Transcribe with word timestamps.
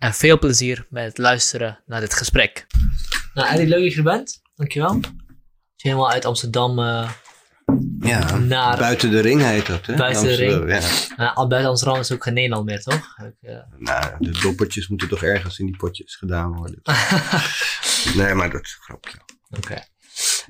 En 0.00 0.14
veel 0.14 0.38
plezier 0.38 0.86
met 0.90 1.04
het 1.04 1.18
luisteren 1.18 1.80
naar 1.86 2.00
dit 2.00 2.14
gesprek. 2.14 2.66
Nou, 3.34 3.48
Eddie, 3.48 3.66
leuk 3.66 3.82
dat 3.82 3.92
je 3.92 3.98
er 3.98 4.04
bent. 4.04 4.40
Dankjewel. 4.54 5.00
Helemaal 5.76 6.10
uit 6.10 6.24
Amsterdam 6.24 6.78
uh, 6.78 7.10
Ja, 8.00 8.36
Naar- 8.36 8.78
buiten 8.78 9.10
de 9.10 9.20
ring 9.20 9.42
heet 9.42 9.66
dat, 9.66 9.86
hè? 9.86 9.94
Buiten 9.96 10.22
de 10.22 10.28
Amsterdam, 10.28 10.64
ring. 10.68 10.82
Ja. 11.16 11.30
uh, 11.30 11.36
al 11.36 11.46
buiten 11.48 11.70
Amsterdam 11.70 12.00
is 12.00 12.12
ook 12.12 12.22
geen 12.22 12.34
Nederland 12.34 12.64
meer, 12.64 12.82
toch? 12.82 13.16
Ik, 13.18 13.34
eh, 13.48 13.56
Nou, 13.78 14.14
de 14.18 14.30
doppertjes 14.40 14.88
moeten 14.88 15.08
toch 15.08 15.22
ergens 15.22 15.58
in 15.58 15.66
die 15.66 15.76
potjes 15.76 16.16
gedaan 16.16 16.56
worden. 16.56 16.80
nee, 18.16 18.34
maar 18.34 18.50
dat 18.50 18.62
is 18.62 18.76
een 18.78 18.82
grapje. 18.82 19.18
Oké. 19.50 19.84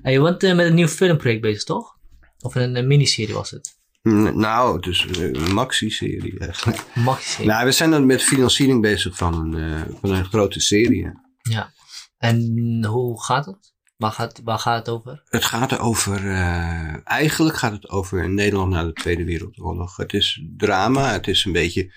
En 0.02 0.12
je 0.12 0.20
bent 0.20 0.42
eh, 0.42 0.54
met 0.54 0.66
een 0.66 0.74
nieuw 0.74 0.88
filmproject 0.88 1.40
bezig, 1.40 1.64
toch? 1.64 1.96
Of 2.38 2.54
een, 2.54 2.76
een 2.76 2.86
miniserie 2.86 3.34
was 3.34 3.50
het? 3.50 3.78
Nou, 4.02 4.76
het 4.76 4.86
is 4.86 5.06
een 5.18 5.52
maxi-serie 5.54 6.38
eigenlijk. 6.38 6.84
Maxi. 6.94 7.44
Nou, 7.44 7.64
we 7.64 7.72
zijn 7.72 7.90
dan 7.90 8.06
met 8.06 8.22
financiering 8.22 8.80
bezig 8.80 9.16
van 9.16 9.34
een, 9.34 9.54
eh, 9.54 9.94
van 10.00 10.10
een 10.10 10.24
grote 10.24 10.60
serie. 10.60 11.12
Ja. 11.42 11.72
En 12.18 12.84
hoe 12.84 13.22
gaat 13.22 13.46
het? 13.46 13.74
Waar 13.96 14.12
gaat, 14.12 14.40
waar 14.44 14.58
gaat 14.58 14.78
het 14.78 14.88
over? 14.94 15.22
Het 15.24 15.44
gaat 15.44 15.78
over, 15.78 16.16
eh, 16.16 17.06
eigenlijk 17.06 17.56
gaat 17.56 17.72
het 17.72 17.88
over 17.88 18.30
Nederland 18.30 18.72
na 18.72 18.84
de 18.84 18.92
Tweede 18.92 19.24
Wereldoorlog. 19.24 19.96
Het 19.96 20.12
is 20.12 20.42
drama, 20.56 21.12
het 21.12 21.28
is 21.28 21.44
een 21.44 21.52
beetje, 21.52 21.94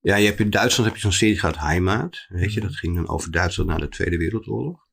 ja, 0.00 0.16
je 0.16 0.26
hebt 0.26 0.40
in 0.40 0.50
Duitsland 0.50 0.88
heb 0.88 0.94
je 0.94 1.02
zo'n 1.02 1.12
serie 1.12 1.38
gehad, 1.38 1.58
Heimat, 1.58 2.26
weet 2.28 2.52
je, 2.52 2.60
dat 2.60 2.76
ging 2.76 2.94
dan 2.94 3.08
over 3.08 3.30
Duitsland 3.30 3.70
na 3.70 3.76
de 3.76 3.88
Tweede 3.88 4.16
Wereldoorlog. 4.16 4.86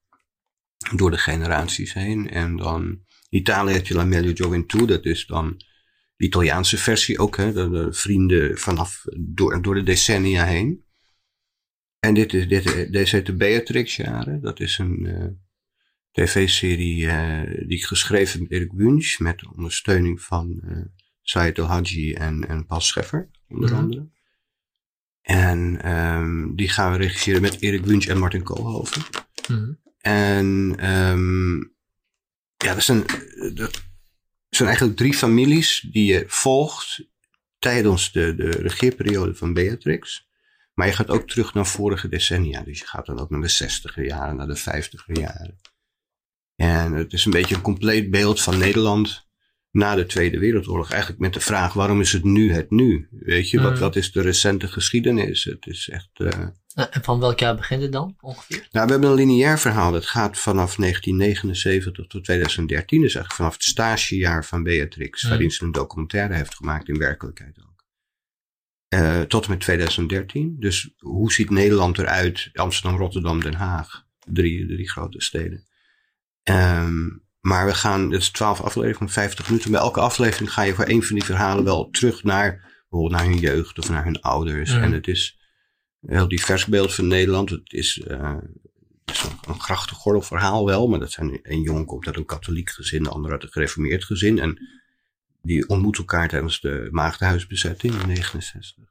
Door 0.95 1.11
de 1.11 1.17
generaties 1.17 1.93
heen. 1.93 2.29
En 2.29 2.55
dan 2.55 2.99
Italië 3.29 3.73
heb 3.73 3.87
je 3.87 3.93
La 3.93 4.03
Meglio 4.03 4.33
Gioventù, 4.33 4.85
dat 4.85 5.05
is 5.05 5.25
dan 5.25 5.61
de 6.19 6.25
Italiaanse 6.25 6.77
versie 6.77 7.19
ook, 7.19 7.37
hè, 7.37 7.53
de, 7.53 7.69
de 7.69 7.93
vrienden 7.93 8.57
vanaf, 8.57 9.05
door, 9.17 9.61
door 9.61 9.75
de 9.75 9.83
decennia 9.83 10.45
heen. 10.45 10.83
En 11.99 12.13
dit 12.13 12.33
is, 12.33 12.47
dit, 12.47 12.91
deze 12.91 13.15
heet 13.15 13.25
de 13.25 13.35
Beatrix-jaren, 13.35 14.41
dat 14.41 14.59
is 14.59 14.77
een... 14.77 15.05
eh, 15.05 15.25
tv-serie 16.11 17.07
eh, 17.07 17.67
die 17.67 17.77
ik 17.77 17.83
geschreven 17.83 18.31
heb 18.39 18.41
met 18.49 18.51
Erik 18.59 18.71
Wunsch, 18.71 19.19
met 19.19 19.47
ondersteuning 19.55 20.21
van 20.21 20.59
eh 20.63 20.77
Said 21.21 21.57
El 21.57 21.65
Hadji 21.65 22.13
en, 22.13 22.47
en 22.47 22.65
Pas 22.65 22.87
Scheffer, 22.87 23.29
onder 23.47 23.69
Mhm. 23.69 23.79
andere. 23.79 24.09
En 25.21 25.81
ehm, 25.81 26.55
die 26.55 26.69
gaan 26.69 26.91
we 26.91 26.97
regisseren 26.97 27.41
met 27.41 27.61
Erik 27.61 27.85
Wunsch 27.85 28.07
en 28.07 28.17
Martin 28.17 28.43
Koolhoven. 28.43 29.01
Mhm. 29.49 29.71
En 29.99 30.73
ehm, 30.77 31.55
ja, 32.57 32.73
dat 32.73 32.83
zijn, 32.83 33.03
dat 33.53 33.83
zijn 34.49 34.67
eigenlijk 34.67 34.97
drie 34.97 35.13
families 35.13 35.87
die 35.91 36.05
je 36.13 36.23
volgt 36.27 37.03
tijdens 37.59 38.11
de, 38.11 38.35
de 38.35 38.49
regeerperiode 38.49 39.35
van 39.35 39.53
Beatrix. 39.53 40.27
Maar 40.73 40.87
je 40.87 40.93
gaat 40.93 41.09
ook 41.09 41.27
terug 41.27 41.53
naar 41.53 41.67
vorige 41.67 42.07
decennia. 42.09 42.61
Dus 42.61 42.79
je 42.79 42.85
gaat 42.87 43.05
dan 43.05 43.19
ook 43.19 43.29
naar 43.29 43.41
de 43.41 43.47
60 43.47 43.95
jaren, 43.95 44.35
naar 44.35 44.47
de 44.47 44.55
50 44.55 45.05
jaren. 45.13 45.59
En 46.55 46.93
het 46.93 47.13
is 47.13 47.25
een 47.25 47.31
beetje 47.31 47.55
een 47.55 47.61
compleet 47.61 48.09
beeld 48.11 48.41
van 48.41 48.57
Nederland 48.57 49.27
na 49.71 49.95
de 49.95 50.05
Tweede 50.05 50.39
Wereldoorlog. 50.39 50.89
Eigenlijk 50.91 51.21
met 51.21 51.33
de 51.33 51.39
vraag, 51.39 51.73
waarom 51.73 52.01
is 52.01 52.11
het 52.11 52.23
nu 52.23 52.51
het 52.53 52.69
nu? 52.69 53.07
Weet 53.11 53.49
je, 53.49 53.61
wat, 53.61 53.73
Mm. 53.73 53.79
wat 53.79 53.95
is 53.95 54.11
de 54.11 54.21
recente 54.21 54.67
geschiedenis? 54.67 55.43
Het 55.43 55.65
is 55.67 55.89
echt... 55.89 56.09
eh, 56.13 56.47
Eh, 56.79 56.85
En 56.89 57.03
van 57.03 57.19
welk 57.19 57.39
jaar 57.39 57.55
begint 57.55 57.81
het 57.81 57.91
dan, 57.91 58.15
ongeveer? 58.19 58.67
nou, 58.71 58.85
we 58.85 58.91
hebben 58.91 59.09
een 59.09 59.15
lineair 59.15 59.59
verhaal. 59.59 59.91
Dat 59.91 60.05
gaat 60.05 60.37
vanaf 60.37 60.75
1979 60.75 62.07
tot 62.07 62.23
2013. 62.23 63.01
Dus 63.01 63.15
eigenlijk 63.15 63.35
vanaf 63.35 63.53
het 63.53 63.63
stagejaar 63.63 64.45
van 64.45 64.63
Beatrix, 64.63 65.23
waarin 65.23 65.51
ze 65.51 65.63
een 65.63 65.71
documentaire 65.71 66.33
heeft 66.35 66.55
gemaakt, 66.55 66.87
in 66.87 66.97
werkelijkheid 66.97 67.59
ook. 67.59 67.83
Eh, 68.87 69.21
tot 69.21 69.43
en 69.43 69.49
met 69.49 69.59
2013. 69.59 70.55
Dus 70.59 70.89
hoe 70.97 71.31
ziet 71.31 71.49
Nederland 71.49 71.97
eruit? 71.97 72.49
Amsterdam, 72.53 72.99
Rotterdam, 72.99 73.41
Den 73.41 73.53
Haag. 73.53 74.05
Drie, 74.19 74.67
drie 74.67 74.89
grote 74.89 75.21
steden. 75.21 75.67
Ehm, 76.43 77.07
maar 77.39 77.65
we 77.65 77.73
gaan, 77.73 78.11
het 78.11 78.21
is 78.21 78.29
12 78.29 78.61
afleveringen 78.61 78.99
van 78.99 79.09
50 79.09 79.49
minuten. 79.49 79.71
Bij 79.71 79.79
elke 79.79 79.99
aflevering 79.99 80.53
ga 80.53 80.61
je 80.61 80.73
voor 80.73 80.87
een 80.87 81.03
van 81.03 81.15
die 81.15 81.25
verhalen 81.25 81.63
wel 81.63 81.89
terug 81.89 82.23
naar, 82.23 82.51
bijvoorbeeld 82.89 83.21
naar 83.21 83.29
hun 83.29 83.39
jeugd 83.39 83.79
of 83.79 83.89
naar 83.89 84.03
hun 84.03 84.21
ouders. 84.21 84.71
En 84.71 84.91
het 84.91 85.07
is 85.07 85.38
een 86.01 86.15
heel 86.15 86.27
divers 86.27 86.65
beeld 86.65 86.93
van 86.95 87.07
Nederland. 87.07 87.49
Het 87.49 87.73
is, 87.73 87.99
eh, 87.99 88.35
een, 89.05 89.37
een 89.47 89.61
grachtengordel 89.61 90.21
verhaal 90.21 90.65
wel, 90.65 90.87
maar 90.87 90.99
dat 90.99 91.11
zijn, 91.11 91.39
een 91.41 91.61
jongen 91.61 91.85
komt 91.85 92.07
uit 92.07 92.15
een 92.15 92.25
katholiek 92.25 92.69
gezin, 92.69 93.03
de 93.03 93.09
ander 93.09 93.31
uit 93.31 93.43
een 93.43 93.51
gereformeerd 93.51 94.03
gezin. 94.03 94.39
En 94.39 94.67
die 95.41 95.69
ontmoeten 95.69 96.01
elkaar 96.03 96.27
tijdens 96.27 96.61
de 96.61 96.87
Maagdenhuisbezetting 96.91 97.93
in 97.93 98.07
69. 98.07 98.87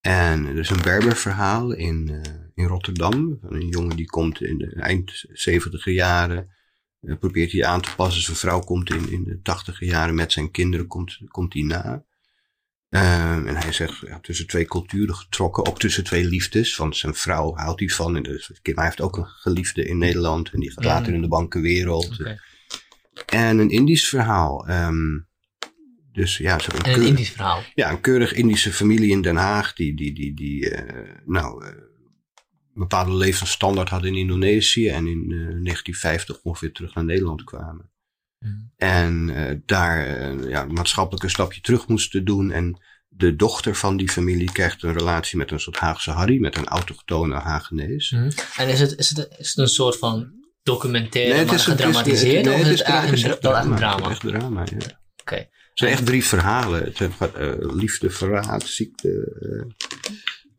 En 0.00 0.46
er 0.46 0.58
is 0.58 0.70
een 0.70 0.82
Berber-verhaal 0.82 1.72
in, 1.72 2.08
eh, 2.08 2.32
in 2.54 2.66
Rotterdam. 2.66 3.38
Van 3.40 3.54
een 3.54 3.68
jongen 3.68 3.96
die 3.96 4.06
komt 4.06 4.40
in 4.42 4.58
de 4.58 4.74
eind 4.74 5.24
70 5.32 5.84
jaren. 5.84 6.54
eh, 7.00 7.16
probeert 7.18 7.52
hij 7.52 7.64
aan 7.64 7.80
te 7.80 7.94
passen. 7.96 8.22
Zijn 8.22 8.36
vrouw 8.36 8.60
komt 8.60 8.90
in, 8.90 9.10
in 9.12 9.24
de 9.24 9.40
80 9.42 9.80
jaren 9.80 10.14
met 10.14 10.32
zijn 10.32 10.50
kinderen 10.50 10.86
komt, 10.86 11.18
komt 11.28 11.52
hij 11.52 11.62
na. 11.62 12.04
Ehm, 12.96 13.46
en 13.46 13.56
hij 13.56 13.72
zegt, 13.72 13.98
ja, 14.06 14.18
tussen 14.20 14.46
twee 14.46 14.64
culturen 14.64 15.14
getrokken, 15.14 15.66
ook 15.66 15.78
tussen 15.78 16.04
twee 16.04 16.24
liefdes. 16.24 16.76
Want 16.76 16.96
zijn 16.96 17.14
vrouw 17.14 17.54
houdt 17.54 17.80
hij 17.80 17.88
van. 17.88 18.16
En 18.16 18.22
dus, 18.22 18.48
maar 18.48 18.74
hij 18.74 18.84
heeft 18.84 19.00
ook 19.00 19.16
een 19.16 19.26
geliefde 19.26 19.84
in 19.84 19.98
Nederland. 19.98 20.50
En 20.50 20.60
die 20.60 20.72
gaat 20.72 20.84
later 20.84 21.14
in 21.14 21.20
de 21.20 21.28
bankenwereld. 21.28 22.16
En 23.26 23.58
een 23.58 23.70
Indisch 23.70 24.08
verhaal. 24.08 24.66
ehm, 24.66 25.18
dus 26.12 26.36
ja, 26.36 26.58
zo 26.58 26.70
een, 26.74 26.82
En 26.82 27.00
een 27.00 27.06
Indisch 27.06 27.30
verhaal. 27.30 27.62
ja, 27.74 27.90
een 27.90 28.00
keurig 28.00 28.32
Indische 28.32 28.72
familie 28.72 29.10
in 29.10 29.22
Den 29.22 29.36
Haag. 29.36 29.72
Die, 29.72 29.96
die, 29.96 30.14
die, 30.14 30.34
die 30.34 30.70
eh, 30.70 31.14
nou, 31.24 31.64
eh, 31.64 31.70
een 31.70 32.82
bepaalde 32.82 33.14
levensstandaard 33.14 33.88
had 33.88 34.04
in 34.04 34.14
Indonesië. 34.14 34.88
En 34.88 35.06
in 35.06 35.22
eh, 35.22 35.36
1950 35.36 36.42
ongeveer 36.42 36.72
terug 36.72 36.94
naar 36.94 37.04
Nederland 37.04 37.44
kwamen. 37.44 37.90
En 38.76 39.30
eh, 39.34 39.56
daar 39.66 40.06
eh, 40.06 40.48
ja, 40.48 40.62
een 40.62 40.72
maatschappelijke 40.72 41.28
stapje 41.28 41.60
terug 41.60 41.88
moesten 41.88 42.24
doen. 42.24 42.50
En 42.50 42.80
de 43.08 43.36
dochter 43.36 43.74
van 43.74 43.96
die 43.96 44.08
familie 44.08 44.52
krijgt 44.52 44.82
een 44.82 44.92
relatie 44.92 45.38
met 45.38 45.50
een 45.50 45.60
soort 45.60 45.76
Haagse 45.76 46.10
Harry, 46.10 46.40
met 46.40 46.56
een 46.56 46.66
autochtone 46.66 47.34
Hagenees. 47.34 48.10
Mhm. 48.10 48.30
En 48.56 48.68
is 48.68 48.80
het, 48.80 48.98
is, 48.98 49.08
het, 49.08 49.28
is 49.38 49.48
het 49.48 49.58
een 49.58 49.68
soort 49.68 49.98
van 49.98 50.32
documentaire, 50.62 51.30
Nee, 51.30 51.38
het 51.38 51.46
maar 51.46 51.56
is 51.56 51.64
gedramatiseerd? 51.64 52.44
nee, 52.44 52.54
of 52.54 52.60
het 52.60 52.72
is 52.72 52.78
het 52.78 52.88
echt 52.88 53.24
een, 53.24 53.38
drama. 53.40 53.76
drama? 53.76 54.10
Echt 54.10 54.20
drama, 54.20 54.64
ja. 54.64 55.00
Oké. 55.20 55.34
Het 55.34 55.84
zijn 55.84 55.90
echt 55.92 56.06
drie 56.06 56.24
verhalen. 56.24 56.84
Het 56.84 56.96
zijn, 56.96 57.12
eh, 57.18 57.52
liefde, 57.58 58.10
verraad, 58.10 58.62
ziekte. 58.62 59.32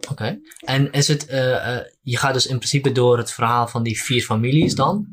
Oké. 0.09 0.39
En 0.59 0.91
is 0.91 1.07
het, 1.07 1.25
je 2.01 2.17
gaat 2.17 2.33
dus 2.33 2.45
in 2.45 2.57
principe 2.57 2.91
door 2.91 3.17
het 3.17 3.31
verhaal 3.31 3.67
van 3.67 3.83
die 3.83 4.01
vier 4.01 4.23
families 4.23 4.75
dan? 4.75 5.07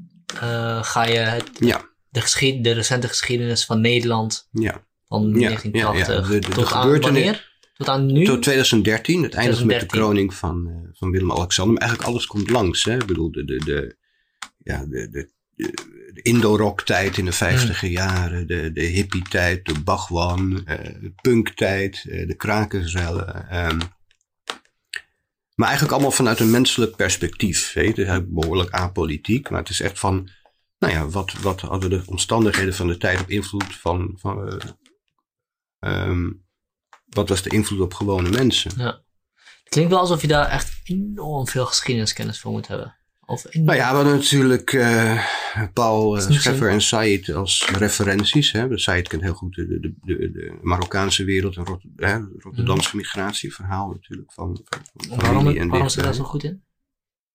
Ga 0.80 1.04
je 1.04 1.18
het, 1.18 1.50
ja, 1.58 1.93
de, 2.14 2.20
geschied, 2.20 2.64
de 2.64 2.72
recente 2.72 3.08
geschiedenis 3.08 3.64
van 3.64 3.80
Nederland 3.80 4.48
ja. 4.52 4.86
van 5.06 5.22
Ja, 5.22 5.48
1980 5.48 6.32
ja. 6.32 6.38
De- 6.40 6.48
tot 6.48 6.72
aan 6.72 7.00
wanneer? 7.00 7.52
Tot 7.76 7.88
aan 7.88 8.06
nu? 8.06 8.24
Tot 8.24 8.42
2013, 8.42 9.22
het 9.22 9.34
eindigt 9.34 9.64
met 9.64 9.80
de 9.80 9.86
2013. 9.86 10.00
kroning 10.00 10.34
van, 10.34 10.68
eh, 10.68 10.98
van 10.98 11.10
Willem-Alexander. 11.10 11.72
Maar 11.72 11.82
eigenlijk 11.82 12.10
alles 12.10 12.26
komt 12.26 12.50
langs. 12.50 12.84
Hè? 12.84 12.94
Ik 12.94 13.06
bedoel, 13.06 13.32
de, 13.32 13.44
de, 13.44 13.56
de, 13.64 13.96
ja, 14.58 14.84
de, 14.84 15.10
de, 15.10 15.30
de, 15.54 15.72
Indo-rock-tijd 16.22 17.16
in 17.18 17.24
de 17.24 17.32
vijftiger 17.32 17.88
jaren. 17.88 18.46
De, 18.46 18.72
de 18.72 18.82
hippie-tijd, 18.82 19.64
de 19.64 19.80
Bhagwan, 19.84 20.66
eh, 20.66 20.78
de 21.00 21.12
punk-tijd, 21.22 22.04
eh, 22.08 22.26
de 22.26 22.34
krakersrellen. 22.34 23.48
ehm. 23.48 23.78
maar 25.54 25.68
eigenlijk 25.68 25.92
allemaal 25.92 26.16
vanuit 26.16 26.40
een 26.40 26.50
menselijk 26.50 26.96
perspectief. 26.96 27.74
Je? 27.74 27.80
Het 27.80 27.98
is 27.98 28.20
behoorlijk 28.26 28.70
apolitiek, 28.70 29.50
maar 29.50 29.60
het 29.60 29.70
is 29.70 29.80
echt 29.80 29.98
van 29.98 30.28
nou 30.86 30.98
ja, 30.98 31.08
wat, 31.08 31.32
wat 31.32 31.60
hadden 31.60 31.90
de 31.90 32.02
omstandigheden 32.06 32.74
van 32.74 32.86
de 32.86 32.96
tijd 32.96 33.20
op 33.20 33.28
invloed 33.30 33.76
van, 33.76 34.12
van 34.16 34.48
eh, 34.48 34.68
ehm, 35.78 36.30
wat 37.06 37.28
was 37.28 37.42
de 37.42 37.50
invloed 37.50 37.80
op 37.80 37.94
gewone 37.94 38.30
mensen? 38.30 38.72
Ja. 38.76 39.02
Het 39.64 39.72
klinkt 39.72 39.90
wel 39.90 40.00
alsof 40.00 40.20
je 40.20 40.26
daar 40.26 40.48
echt 40.48 40.80
enorm 40.84 41.46
veel 41.46 41.66
geschiedeniskennis 41.66 42.40
voor 42.40 42.50
moet 42.52 42.66
hebben. 42.68 42.96
Of 43.26 43.44
enorm- 43.44 43.66
Nou 43.66 43.78
ja, 43.78 43.90
we 43.90 43.96
hadden 43.96 44.14
natuurlijk 44.14 44.72
eh, 44.72 45.26
Paul 45.72 46.16
uh, 46.16 46.30
Scheffer 46.30 46.70
en 46.70 46.80
Said 46.82 47.28
als 47.28 47.68
referenties. 47.78 48.52
Hè. 48.52 48.78
Said 48.78 49.08
kent 49.08 49.22
heel 49.22 49.34
goed 49.34 49.54
de, 49.54 49.66
de, 49.66 49.94
de, 50.00 50.30
de 50.30 50.58
Marokkaanse 50.62 51.24
wereld 51.24 51.56
en 51.56 51.64
Rot, 51.64 51.82
hè, 51.96 52.12
het 52.12 52.42
Rotterdamse 52.42 52.96
migratieverhaal 52.96 53.90
natuurlijk. 53.90 54.32
Van, 54.32 54.60
van, 54.64 54.80
van 55.08 55.16
waarom 55.18 55.38
familie 55.38 55.60
en 55.60 55.68
waarom 55.68 55.86
is 55.86 55.94
hij 55.94 56.04
daar 56.04 56.14
zo 56.14 56.24
goed 56.24 56.44
in? 56.44 56.64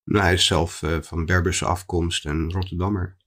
Nou, 0.03 0.23
hij 0.23 0.33
is 0.33 0.45
zelf 0.45 0.83
van 1.01 1.25
Berberse 1.25 1.65
afkomst 1.65 2.25
en 2.25 2.51
Rotterdammer. 2.51 3.17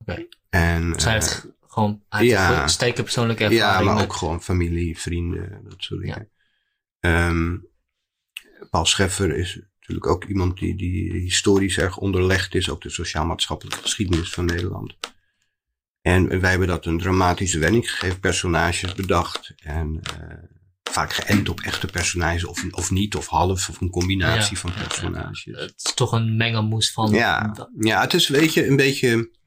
Oké. 0.00 0.26
En, 0.48 0.92
Dus 0.92 1.04
hij 1.04 1.16
eh, 1.16 1.20
heeft 1.20 1.46
gewoon 1.66 2.02
hij 2.08 2.24
ja. 2.24 2.68
een 2.78 2.92
persoonlijke 2.92 3.44
ervaring. 3.44 3.88
Ja, 3.88 3.94
maar 3.94 4.02
ook 4.02 4.12
gewoon 4.12 4.42
familie, 4.42 4.98
vrienden, 4.98 5.60
dat 5.64 5.74
soort 5.78 6.00
dingen. 6.00 6.28
Ehm, 7.00 7.56
Paul 8.70 8.86
Scheffer 8.86 9.36
is 9.36 9.60
natuurlijk 9.80 10.06
ook 10.06 10.24
iemand 10.24 10.58
die, 10.58 10.76
die 10.76 11.12
historisch 11.12 11.78
erg 11.78 11.96
onderlegd 11.96 12.54
is, 12.54 12.70
ook 12.70 12.82
de 12.82 12.90
sociaal-maatschappelijke 12.90 13.82
geschiedenis 13.82 14.30
van 14.30 14.44
Nederland. 14.44 14.96
En 16.02 16.40
wij 16.40 16.50
hebben 16.50 16.68
dat 16.68 16.86
een 16.86 16.98
dramatische 16.98 17.58
wending 17.58 17.90
gegeven, 17.90 18.20
personages 18.20 18.94
bedacht 18.94 19.54
en 19.56 20.00
eh, 20.02 20.36
vaak 20.90 21.12
geënt 21.12 21.48
op 21.48 21.60
echte 21.60 21.86
personages 21.86 22.44
of, 22.44 22.64
of 22.70 22.90
niet, 22.90 23.14
of 23.16 23.26
half, 23.26 23.68
of 23.68 23.80
een 23.80 23.90
combinatie 23.90 24.54
Ja, 24.54 24.60
van 24.60 24.70
ja, 24.70 24.76
ja. 24.76 24.86
personages. 24.86 25.44
Het 25.44 25.82
is 25.84 25.94
toch 25.94 26.12
een 26.12 26.36
mengelmoes 26.36 26.92
van... 26.92 27.10
Ja, 27.10 27.68
ja, 27.78 28.00
het 28.00 28.14
is 28.14 28.28
weet 28.28 28.54
je, 28.54 28.66
een 28.66 28.76
beetje. 28.76 29.38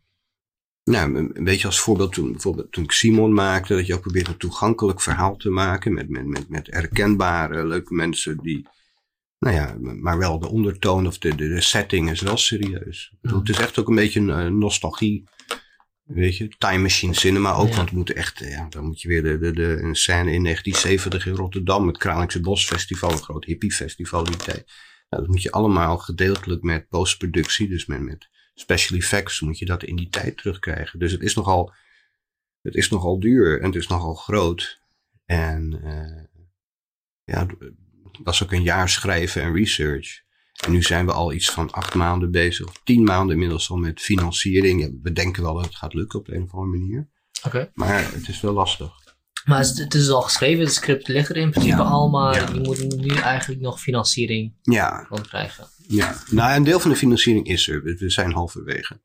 Nou, 0.84 1.16
een 1.34 1.44
beetje 1.44 1.68
als 1.68 1.80
voorbeeld 1.80 2.14
toen, 2.14 2.32
bijvoorbeeld 2.32 2.72
toen 2.72 2.84
ik 2.84 2.92
Simon 2.92 3.34
maakte, 3.34 3.76
dat 3.76 3.86
je 3.86 3.94
ook 3.94 4.02
probeert 4.02 4.28
een 4.28 4.38
toegankelijk 4.38 5.02
verhaal 5.02 5.36
te 5.36 5.50
maken 5.50 5.94
met, 5.94 6.10
met, 6.10 6.26
met, 6.28 6.50
met 6.50 6.68
herkenbare, 6.72 7.68
leuke 7.68 7.94
mensen 7.94 8.38
die, 8.38 8.68
nou 9.40 9.56
ja, 9.56 9.76
maar 9.80 10.18
wel 10.18 10.40
de 10.40 10.48
ondertoon 10.48 11.08
of 11.08 11.18
de, 11.18 11.36
de, 11.36 11.48
de 11.48 11.62
setting 11.62 12.10
is 12.12 12.22
wel 12.22 12.38
serieus. 12.38 13.14
Ja. 13.22 13.38
Het 13.38 13.50
is 13.50 13.58
echt 13.58 13.80
ook 13.80 13.88
een 13.88 13.96
beetje 13.96 14.20
een 14.20 14.30
eh, 14.30 14.48
nostalgie, 14.48 15.24
weet 16.04 16.38
je, 16.38 16.48
time 16.58 16.82
machine 16.82 17.14
cinema 17.14 17.54
ook, 17.54 17.70
Ja. 17.70 17.76
want 17.76 17.90
het 17.90 17.98
moet 17.98 18.14
echt, 18.14 18.42
eh, 18.42 18.52
ja, 18.52 18.68
dan 18.70 18.86
moet 18.86 19.02
je 19.02 19.08
weer 19.08 19.24
de, 19.24 19.38
de, 19.40 19.52
de, 19.52 19.80
een 19.82 19.96
scène 19.96 20.32
in 20.32 20.44
1970 20.44 21.26
in 21.26 21.36
Rotterdam, 21.36 21.88
het 21.88 21.98
Kralingse 21.98 22.40
Bos 22.40 22.66
Festival, 22.66 23.12
een 23.12 23.18
groot 23.18 23.46
hippiefestival 23.46 24.24
die 24.24 24.36
tijd. 24.36 24.72
Nou, 25.10 25.24
dat 25.24 25.28
moet 25.28 25.42
je 25.42 25.52
allemaal 25.52 25.98
gedeeltelijk 25.98 26.64
met 26.64 26.88
postproductie, 26.90 27.70
dus 27.70 27.86
met, 27.86 28.02
met 28.02 28.30
special 28.54 28.98
effects, 28.98 29.40
moet 29.40 29.58
je 29.58 29.66
dat 29.66 29.84
in 29.84 29.96
die 29.96 30.10
tijd 30.10 30.38
terugkrijgen. 30.38 31.00
Dus 31.00 31.12
het 31.12 31.22
is 31.22 31.36
nogal, 31.36 31.74
het 32.62 32.76
is 32.76 32.90
nogal 32.90 33.20
duur 33.20 33.60
en 33.60 33.66
het 33.66 33.76
is 33.76 33.88
nogal 33.88 34.14
groot. 34.14 34.82
En 35.26 35.80
eh, 35.84 36.24
ja, 37.24 37.46
het 38.04 38.20
was 38.24 38.44
ook 38.44 38.52
een 38.52 38.64
jaar 38.64 38.90
schrijven 38.90 39.42
en 39.42 39.54
research. 39.54 40.22
En 40.66 40.72
nu 40.72 40.82
zijn 40.82 41.06
we 41.06 41.12
al 41.12 41.34
iets 41.34 41.50
van 41.52 41.72
acht 41.72 41.94
maanden 41.94 42.32
bezig, 42.32 42.68
of 42.68 42.82
tien 42.84 43.04
maanden 43.04 43.34
inmiddels 43.34 43.70
al 43.70 43.78
met 43.78 44.02
financiering. 44.02 44.82
Ja, 44.82 44.90
We 45.02 45.12
denken 45.12 45.44
wel 45.44 45.54
dat 45.54 45.66
het 45.66 45.76
gaat 45.76 45.94
lukken 45.94 46.20
op 46.20 46.26
de 46.26 46.36
een 46.36 46.44
of 46.44 46.54
andere 46.54 46.78
manier. 46.80 47.10
Oké. 47.46 47.72
Maar 47.74 48.12
het 48.14 48.28
is 48.28 48.42
wel 48.42 48.54
lastig. 48.54 48.92
Maar 49.46 49.58
het 49.60 49.68
is, 49.70 49.78
het 49.80 49.94
is 49.94 50.10
al 50.10 50.22
geschreven, 50.22 50.64
het 50.64 50.74
script 50.74 51.08
ligt 51.08 51.30
er 51.30 51.38
in 51.38 51.50
principe 51.50 51.76
Ja. 51.78 51.84
al, 51.84 52.10
maar 52.10 52.36
Ja. 52.36 52.54
je 52.54 52.60
moet 52.60 52.96
nu 52.98 53.16
eigenlijk 53.16 53.62
nog 53.62 53.82
financiering 53.82 54.54
Ja, 54.62 55.06
van 55.10 55.22
krijgen. 55.22 55.68
Ja, 55.88 56.16
nou 56.30 56.56
een 56.56 56.64
deel 56.64 56.80
van 56.80 56.90
de 56.90 56.96
financiering 56.96 57.48
is 57.48 57.68
er. 57.68 57.84
We 57.84 58.10
zijn 58.10 58.32
halverwege. 58.32 59.02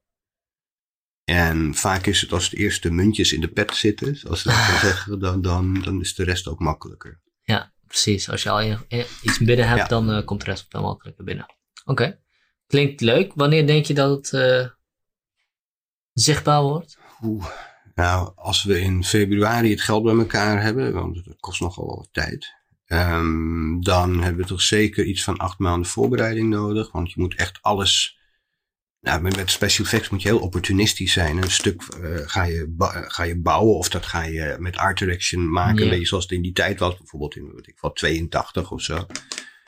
En 1.25 1.75
vaak 1.75 2.07
is 2.07 2.21
het 2.21 2.33
als 2.33 2.51
de 2.51 2.57
eerste 2.57 2.91
muntjes 2.91 3.33
in 3.33 3.41
de 3.41 3.49
pet 3.49 3.77
zitten, 3.77 4.17
zoals 4.17 4.43
ze 4.43 4.49
dat 4.49 4.57
dan 4.57 4.79
zeggen, 4.91 5.21
dan, 5.21 5.43
dan, 5.43 5.81
dan 5.83 6.01
is 6.01 6.15
de 6.15 6.25
rest 6.25 6.47
ook 6.49 6.59
makkelijker. 6.59 7.21
Ja, 7.43 7.73
precies. 7.87 8.31
Als 8.31 8.43
je 8.43 8.51
al 8.51 8.79
iets 9.23 9.39
binnen 9.39 9.69
hebt, 9.69 9.81
Ja. 9.81 9.87
dan 9.87 10.11
eh, 10.11 10.25
komt 10.25 10.41
de 10.41 10.47
rest 10.47 10.67
wel 10.69 10.83
makkelijker 10.83 11.25
binnen. 11.25 11.55
Oké. 11.85 12.19
Klinkt 12.67 13.01
leuk. 13.01 13.33
Wanneer 13.35 13.67
denk 13.67 13.85
je 13.87 13.95
dat 13.95 14.17
het 14.17 14.33
eh, 14.33 14.67
zichtbaar 16.13 16.63
wordt? 16.63 16.99
Oeh. 17.23 17.47
Nou, 17.95 18.33
als 18.35 18.63
we 18.65 18.81
in 18.81 19.05
februari 19.05 19.71
het 19.71 19.81
geld 19.81 20.03
bij 20.03 20.17
elkaar 20.17 20.63
hebben, 20.63 20.93
want 20.93 21.25
dat 21.25 21.37
kost 21.41 21.61
nogal 21.61 21.87
wat 21.97 22.09
tijd, 22.13 22.55
ehm, 22.89 23.81
dan 23.81 24.23
hebben 24.23 24.43
we 24.43 24.49
toch 24.49 24.63
zeker 24.63 25.05
iets 25.05 25.25
van 25.25 25.37
acht 25.37 25.59
maanden 25.59 25.91
voorbereiding 25.91 26.49
nodig. 26.49 26.93
Want 26.93 27.13
je 27.13 27.21
moet 27.21 27.35
echt 27.35 27.59
alles. 27.63 28.17
Nou, 29.01 29.21
met, 29.23 29.51
special 29.51 29.87
effects 29.87 30.09
moet 30.09 30.23
je 30.23 30.29
heel 30.29 30.39
opportunistisch 30.39 31.13
zijn. 31.13 31.37
Een 31.37 31.51
stuk 31.51 31.83
eh, 31.83 32.17
ga, 32.25 32.43
je 32.43 32.75
ga 33.09 33.23
je 33.23 33.41
bouwen 33.41 33.77
of 33.77 33.89
dat 33.89 34.07
ga 34.07 34.23
je 34.23 34.57
met 34.59 34.77
art 34.77 34.99
direction 34.99 35.51
maken. 35.51 35.99
Ja. 35.99 36.05
Zoals 36.05 36.25
het 36.25 36.33
in 36.33 36.43
die 36.43 36.53
tijd 36.53 36.79
was, 36.79 36.97
bijvoorbeeld 36.97 37.37
in 37.37 37.53
wat 37.53 37.67
ik, 37.67 37.79
wat 37.81 37.97
82 37.97 38.71
of 38.71 38.83
zo. 38.83 39.07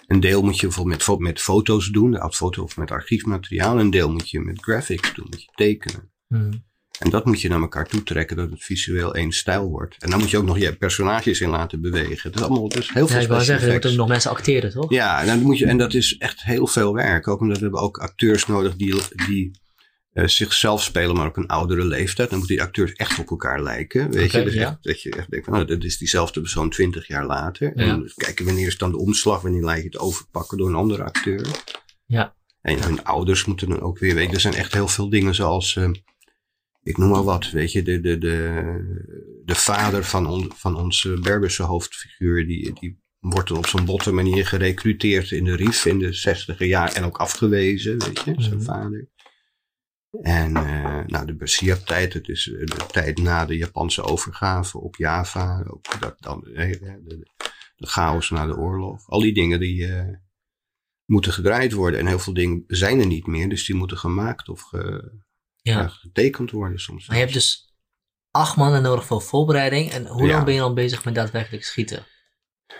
Een 0.06 0.20
deel 0.20 0.42
moet 0.42 0.60
je 0.60 0.66
bijvoorbeeld 0.66 1.06
met, 1.08 1.18
met 1.18 1.40
foto's 1.40 1.88
doen, 1.88 2.18
oud 2.18 2.36
foto 2.36 2.62
of 2.62 2.76
met 2.76 2.90
archiefmateriaal. 2.90 3.80
Een 3.80 3.90
deel 3.90 4.12
moet 4.12 4.30
je 4.30 4.40
met 4.40 4.62
graphics 4.62 5.14
doen, 5.14 5.26
moet 5.30 5.42
je 5.42 5.50
tekenen. 5.54 6.12
Hmm. 6.26 6.68
En 7.00 7.10
dat 7.10 7.24
moet 7.24 7.40
je 7.40 7.48
naar 7.48 7.60
elkaar 7.60 7.86
toe 7.86 8.02
trekken, 8.02 8.36
dat 8.36 8.50
het 8.50 8.64
visueel 8.64 9.14
één 9.14 9.32
stijl 9.32 9.68
wordt. 9.68 9.96
En 9.98 10.10
dan 10.10 10.18
moet 10.18 10.30
je 10.30 10.38
ook 10.38 10.44
nog 10.44 10.58
je 10.58 10.76
personages 10.76 11.40
in 11.40 11.48
laten 11.48 11.80
bewegen. 11.80 12.30
Het 12.30 12.34
is 12.34 12.42
allemaal 12.42 12.68
dus 12.68 12.92
heel 12.92 13.02
Ja, 13.02 13.08
veel 13.08 13.20
ik 13.20 13.28
wou 13.28 13.40
special 13.40 13.44
zeggen, 13.44 13.66
er 13.66 13.72
moeten 13.72 13.96
nog 13.96 14.08
mensen 14.08 14.30
acteren, 14.30 14.70
toch? 14.70 14.90
Ja, 14.90 15.20
en, 15.20 15.26
dan 15.26 15.42
moet 15.42 15.58
je, 15.58 15.66
en 15.66 15.78
dat 15.78 15.94
is 15.94 16.16
echt 16.18 16.42
heel 16.42 16.66
veel 16.66 16.94
werk. 16.94 17.28
Ook 17.28 17.40
omdat 17.40 17.56
we 17.56 17.62
hebben 17.62 17.80
ook 17.80 17.98
acteurs 17.98 18.46
nodig 18.46 18.76
die, 18.76 18.94
die 19.26 19.50
eh, 20.12 20.26
zichzelf 20.26 20.82
spelen, 20.82 21.16
maar 21.16 21.26
op 21.26 21.36
een 21.36 21.46
oudere 21.46 21.84
leeftijd. 21.84 22.30
Dan 22.30 22.38
moeten 22.38 22.56
die 22.56 22.64
acteurs 22.64 22.92
echt 22.92 23.18
op 23.18 23.30
elkaar 23.30 23.62
lijken. 23.62 24.10
Weet 24.10 24.32
je? 24.32 24.42
Dus 24.42 24.54
ja. 24.54 24.60
echt, 24.60 24.82
dat 24.82 25.02
je 25.02 25.10
echt 25.10 25.30
denkt 25.30 25.44
van, 25.44 25.54
nou, 25.54 25.66
dat 25.66 25.84
is 25.84 25.98
diezelfde 25.98 26.40
persoon 26.40 26.70
twintig 26.70 27.06
jaar 27.06 27.26
later. 27.26 27.72
Ja. 27.74 27.84
En 27.84 28.12
kijken 28.16 28.44
wanneer 28.44 28.66
is 28.66 28.78
dan 28.78 28.90
de 28.90 28.98
omslag, 28.98 29.40
wanneer 29.40 29.62
laat 29.62 29.76
je 29.76 29.84
het 29.84 29.98
overpakken 29.98 30.58
door 30.58 30.68
een 30.68 30.74
andere 30.74 31.04
acteur. 31.04 31.46
Ja. 32.06 32.34
En 32.62 32.82
hun 32.82 33.04
ouders 33.04 33.44
moeten 33.44 33.68
dan 33.68 33.80
ook 33.80 33.98
weer 33.98 34.14
weten. 34.14 34.34
Er 34.34 34.40
zijn 34.40 34.54
echt 34.54 34.72
heel 34.72 34.88
veel 34.88 35.08
dingen 35.08 35.34
zoals, 35.34 35.76
eh, 35.76 35.90
ik 36.90 36.96
noem 36.98 37.10
maar 37.10 37.22
wat, 37.24 37.50
weet 37.50 37.72
je, 37.72 37.82
de, 37.82 38.00
de, 38.00 38.18
de, 38.18 39.42
de 39.44 39.54
vader 39.54 40.04
van, 40.04 40.26
on, 40.26 40.52
van 40.54 40.76
onze 40.76 41.18
Berberse 41.20 41.62
hoofdfiguur, 41.62 42.46
die, 42.46 42.72
die 42.80 42.98
wordt 43.18 43.48
dan 43.48 43.56
op 43.58 43.66
zo'n 43.66 43.84
botte 43.84 44.12
manier 44.12 44.46
gerecruiteerd 44.46 45.30
in 45.30 45.44
de 45.44 45.54
RIF 45.56 45.84
in 45.86 45.98
de 45.98 46.12
zestiger 46.12 46.66
jaar 46.66 46.92
en 46.92 47.04
ook 47.04 47.16
afgewezen, 47.18 47.98
weet 47.98 48.20
je, 48.24 48.34
zijn 48.38 48.54
Mhm. 48.56 48.64
vader. 48.64 49.08
En 50.22 50.56
eh, 50.56 51.04
nou, 51.06 51.26
de 51.26 51.34
Bersia-tijd, 51.34 52.12
het 52.12 52.28
is 52.28 52.52
eh, 52.52 52.66
de 52.66 52.86
tijd 52.90 53.18
na 53.18 53.44
de 53.46 53.56
Japanse 53.56 54.02
overgave 54.02 54.78
op 54.78 54.96
Java, 54.96 55.64
ook 55.66 56.00
dat, 56.00 56.16
dan, 56.20 56.40
de, 56.44 56.52
de, 57.04 57.26
de 57.76 57.86
chaos 57.86 58.30
na 58.30 58.46
de 58.46 58.56
oorlog. 58.56 59.08
Al 59.08 59.20
die 59.20 59.34
dingen 59.34 59.60
die 59.60 59.86
eh, 59.86 60.14
moeten 61.04 61.32
gedraaid 61.32 61.72
worden 61.72 62.00
en 62.00 62.06
heel 62.06 62.18
veel 62.18 62.34
dingen 62.34 62.64
zijn 62.66 63.00
er 63.00 63.06
niet 63.06 63.26
meer, 63.26 63.48
dus 63.48 63.66
die 63.66 63.76
moeten 63.76 63.98
gemaakt 63.98 64.48
of 64.48 64.60
ge- 64.60 65.12
Ja. 65.78 65.88
getekend 65.88 66.50
worden 66.50 66.78
soms. 66.80 67.06
Maar 67.06 67.16
je 67.16 67.22
hebt 67.22 67.34
dus 67.34 67.74
acht 68.30 68.56
maanden 68.56 68.82
nodig 68.82 69.04
voor 69.06 69.22
voorbereiding. 69.22 69.90
En 69.90 70.06
hoe 70.06 70.26
lang 70.26 70.44
ben 70.44 70.54
je 70.54 70.60
dan 70.60 70.74
bezig 70.74 71.04
met 71.04 71.14
daadwerkelijk 71.14 71.64
schieten? 71.64 72.06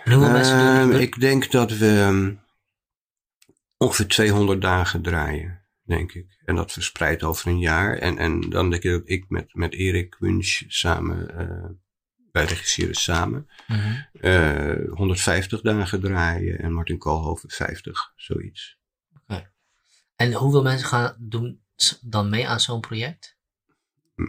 En 0.04 0.12
hoeveel 0.12 0.32
mensen 0.32 0.58
doen 0.58 0.92
Ehm, 0.92 1.00
ik 1.00 1.20
denk 1.20 1.50
dat 1.50 1.76
we 1.76 1.98
ehm, 1.98 2.34
ongeveer 3.76 4.08
200 4.08 4.60
dagen 4.60 5.02
draaien, 5.02 5.64
denk 5.82 6.12
ik. 6.12 6.40
En 6.44 6.54
dat 6.54 6.72
verspreid 6.72 7.22
over 7.22 7.46
een 7.46 7.58
jaar. 7.58 7.98
En, 7.98 8.18
en 8.18 8.40
dan 8.40 8.70
denk 8.70 8.82
ik 8.82 8.90
dat 8.90 9.02
ik 9.04 9.24
met, 9.28 9.54
met 9.54 9.74
Erik 9.74 10.16
Wunsch 10.18 10.62
samen, 10.68 11.38
eh, 11.38 11.68
wij 12.32 12.44
regisseren 12.44 12.94
samen, 12.94 13.48
Mhm. 13.66 13.94
eh 14.20 14.90
150 14.90 15.60
dagen 15.60 16.00
draaien. 16.00 16.58
En 16.58 16.72
Martin 16.72 16.98
Koolhoven 16.98 17.50
50, 17.50 18.12
zoiets. 18.16 18.78
En 20.16 20.32
hoeveel 20.32 20.62
mensen 20.62 20.86
gaan 20.88 21.16
doen 21.18 21.62
dan 22.02 22.28
mee 22.28 22.48
aan 22.48 22.60
zo'n 22.60 22.80
project? 22.80 23.38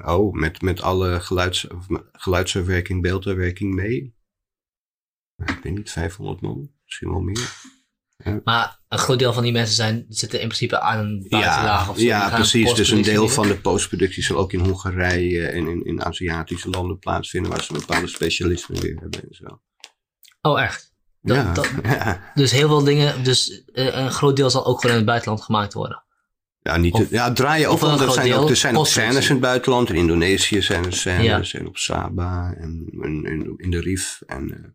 Oh, 0.05 0.33
met, 0.33 0.61
met 0.61 0.81
alle 0.81 1.19
geluids, 1.19 1.67
geluidsverwerking, 2.11 3.01
beeldverwerking 3.01 3.73
mee. 3.73 4.15
Ik 5.45 5.59
weet 5.63 5.73
niet, 5.75 5.91
500 5.91 6.41
man, 6.41 6.71
misschien 6.83 7.09
wel 7.09 7.19
meer. 7.21 7.53
Maar 8.43 8.79
een 8.87 8.97
groot 8.97 9.19
deel 9.19 9.33
van 9.33 9.43
die 9.43 9.51
mensen 9.51 9.75
zijn, 9.75 10.05
zitten 10.09 10.39
in 10.41 10.47
principe 10.47 10.79
aan 10.79 10.99
een 10.99 11.25
buitenlaag 11.29 11.89
of 11.89 11.97
zo. 11.97 12.03
Ja 12.03 12.29
precies. 12.35 12.73
Dus 12.73 12.89
een 12.89 13.01
deel 13.01 13.27
van 13.29 13.47
de 13.47 13.57
postproductie 13.61 14.23
zal 14.23 14.37
ook 14.37 14.53
in 14.53 14.59
Hongarije 14.59 15.47
en 15.47 15.67
in, 15.67 15.85
in 15.85 16.03
Aziatische 16.03 16.69
landen 16.69 16.99
plaatsvinden, 16.99 17.51
waar 17.51 17.63
ze 17.63 17.73
bepaalde 17.73 18.07
specialismen 18.07 18.81
weer 18.81 18.95
hebben 18.99 19.21
en 19.21 19.35
zo. 19.35 19.61
Oh, 20.41 20.61
echt? 20.61 20.93
Dat- 21.21 21.35
ja. 21.37 21.53
dat- 21.53 21.69
ja. 21.83 22.31
Dus 22.35 22.51
heel 22.51 22.67
veel 22.67 22.83
dingen, 22.83 23.23
dus 23.23 23.63
eh, 23.65 23.85
een 23.97 24.11
groot 24.11 24.35
deel 24.35 24.49
zal 24.49 24.65
ook 24.65 24.75
gewoon 24.75 24.91
in 24.91 24.97
het 25.01 25.09
buitenland 25.09 25.41
gemaakt 25.43 25.73
worden. 25.73 26.03
Ja, 26.63 26.77
niet 26.77 26.93
Of- 26.93 27.09
ja, 27.09 27.33
draaien 27.33 27.69
ook 27.69 27.79
wel. 27.79 28.01
Er 28.01 28.11
zijn 28.11 28.33
ook, 28.33 28.49
er 28.49 28.55
zijn 28.55 28.77
ook 28.77 28.87
scènes 28.87 29.25
in 29.25 29.31
het 29.31 29.41
buitenland. 29.41 29.89
In 29.89 29.95
Indonesië 29.95 30.61
zijn 30.61 30.85
er 30.85 30.93
scènes. 30.93 31.53
En 31.53 31.67
op 31.67 31.77
Saba 31.77 32.53
en 32.57 32.87
in, 32.91 33.25
in, 33.25 33.53
in 33.57 33.71
de 33.71 33.79
Rif. 33.79 34.21
En, 34.27 34.73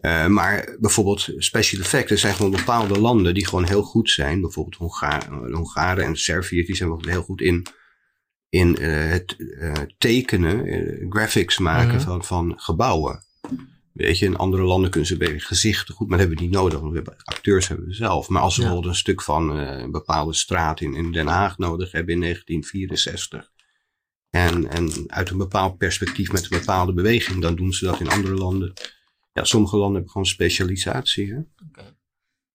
eh, 0.00 0.24
eh, 0.24 0.30
maar 0.30 0.76
bijvoorbeeld 0.80 1.28
special 1.38 1.80
effects. 1.80 2.10
Er 2.10 2.18
zijn 2.18 2.34
gewoon 2.34 2.50
bepaalde 2.50 3.00
landen 3.00 3.34
die 3.34 3.46
gewoon 3.46 3.64
heel 3.64 3.82
goed 3.82 4.10
zijn. 4.10 4.40
Bijvoorbeeld 4.40 4.76
Honga 4.76 5.18
de 5.18 5.56
Hongaren 5.56 6.04
en 6.04 6.16
Serviërs. 6.16 6.66
Die 6.66 6.76
zijn 6.76 6.88
bijvoorbeeld 6.88 7.16
heel 7.16 7.26
goed 7.26 7.40
in 7.40 7.66
in 8.48 8.76
eh, 8.76 9.10
het 9.10 9.36
eh, 9.60 9.72
tekenen, 9.98 10.64
eh, 10.66 11.06
graphics 11.10 11.58
maken 11.58 11.94
Mhm. 11.94 12.04
van, 12.04 12.24
van 12.24 12.52
gebouwen. 12.56 13.24
Weet 13.94 14.18
je, 14.18 14.24
in 14.26 14.36
andere 14.36 14.62
landen 14.62 14.90
kunnen 14.90 15.08
ze 15.08 15.16
bij 15.16 15.38
gezichten 15.38 15.94
goed, 15.94 16.08
maar 16.08 16.18
dat 16.18 16.26
hebben 16.26 16.44
we 16.44 16.50
niet 16.50 16.60
nodig, 16.60 16.78
want 16.78 16.90
we 16.90 16.96
hebben, 16.96 17.16
acteurs 17.24 17.68
hebben 17.68 17.86
we 17.86 17.94
zelf. 17.94 18.28
Maar 18.28 18.42
als 18.42 18.54
we 18.56 18.60
Ja. 18.62 18.66
bijvoorbeeld 18.66 18.94
een 18.94 19.00
stuk 19.00 19.22
van 19.22 19.58
eh, 19.58 19.78
een 19.78 19.90
bepaalde 19.90 20.34
straat 20.34 20.80
in, 20.80 20.94
in 20.94 21.12
Den 21.12 21.26
Haag 21.26 21.58
nodig 21.58 21.92
hebben 21.92 22.14
in 22.14 22.20
1964. 22.20 23.52
En, 24.30 24.70
en 24.70 24.90
uit 25.06 25.30
een 25.30 25.38
bepaald 25.38 25.78
perspectief 25.78 26.32
met 26.32 26.42
een 26.42 26.58
bepaalde 26.58 26.92
beweging, 26.92 27.42
dan 27.42 27.54
doen 27.54 27.72
ze 27.72 27.84
dat 27.84 28.00
in 28.00 28.08
andere 28.08 28.34
landen. 28.34 28.72
Ja, 29.32 29.44
sommige 29.44 29.76
landen 29.76 29.94
hebben 29.94 30.10
gewoon 30.12 30.26
specialisatie. 30.26 31.26
Hè? 31.26 31.34
Nou, 31.34 31.86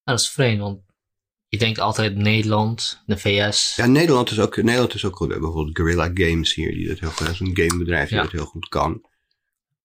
dat 0.04 0.20
is 0.20 0.30
vreemd, 0.30 0.60
want 0.60 0.80
je 1.48 1.58
denkt 1.58 1.80
altijd 1.80 2.16
Nederland, 2.16 3.04
de 3.06 3.18
VS. 3.18 3.76
Ja, 3.76 3.86
Nederland 3.86 4.32
is 4.32 4.40
ook, 4.40 4.56
Nederland 4.58 4.94
is 4.94 5.06
ook 5.06 5.16
goed. 5.16 5.28
We 5.28 5.34
hebben 5.34 5.52
bijvoorbeeld 5.52 5.78
Guerrilla 5.78 6.12
Games 6.28 6.54
hier, 6.54 6.72
die 6.74 6.88
dat 6.88 7.00
heel 7.00 7.10
goed, 7.10 7.28
is 7.30 7.40
een 7.40 7.58
gamebedrijf 7.58 8.08
die 8.10 8.18
Ja. 8.18 8.24
dat 8.24 8.32
heel 8.32 8.46
goed 8.46 8.68
kan. 8.68 9.02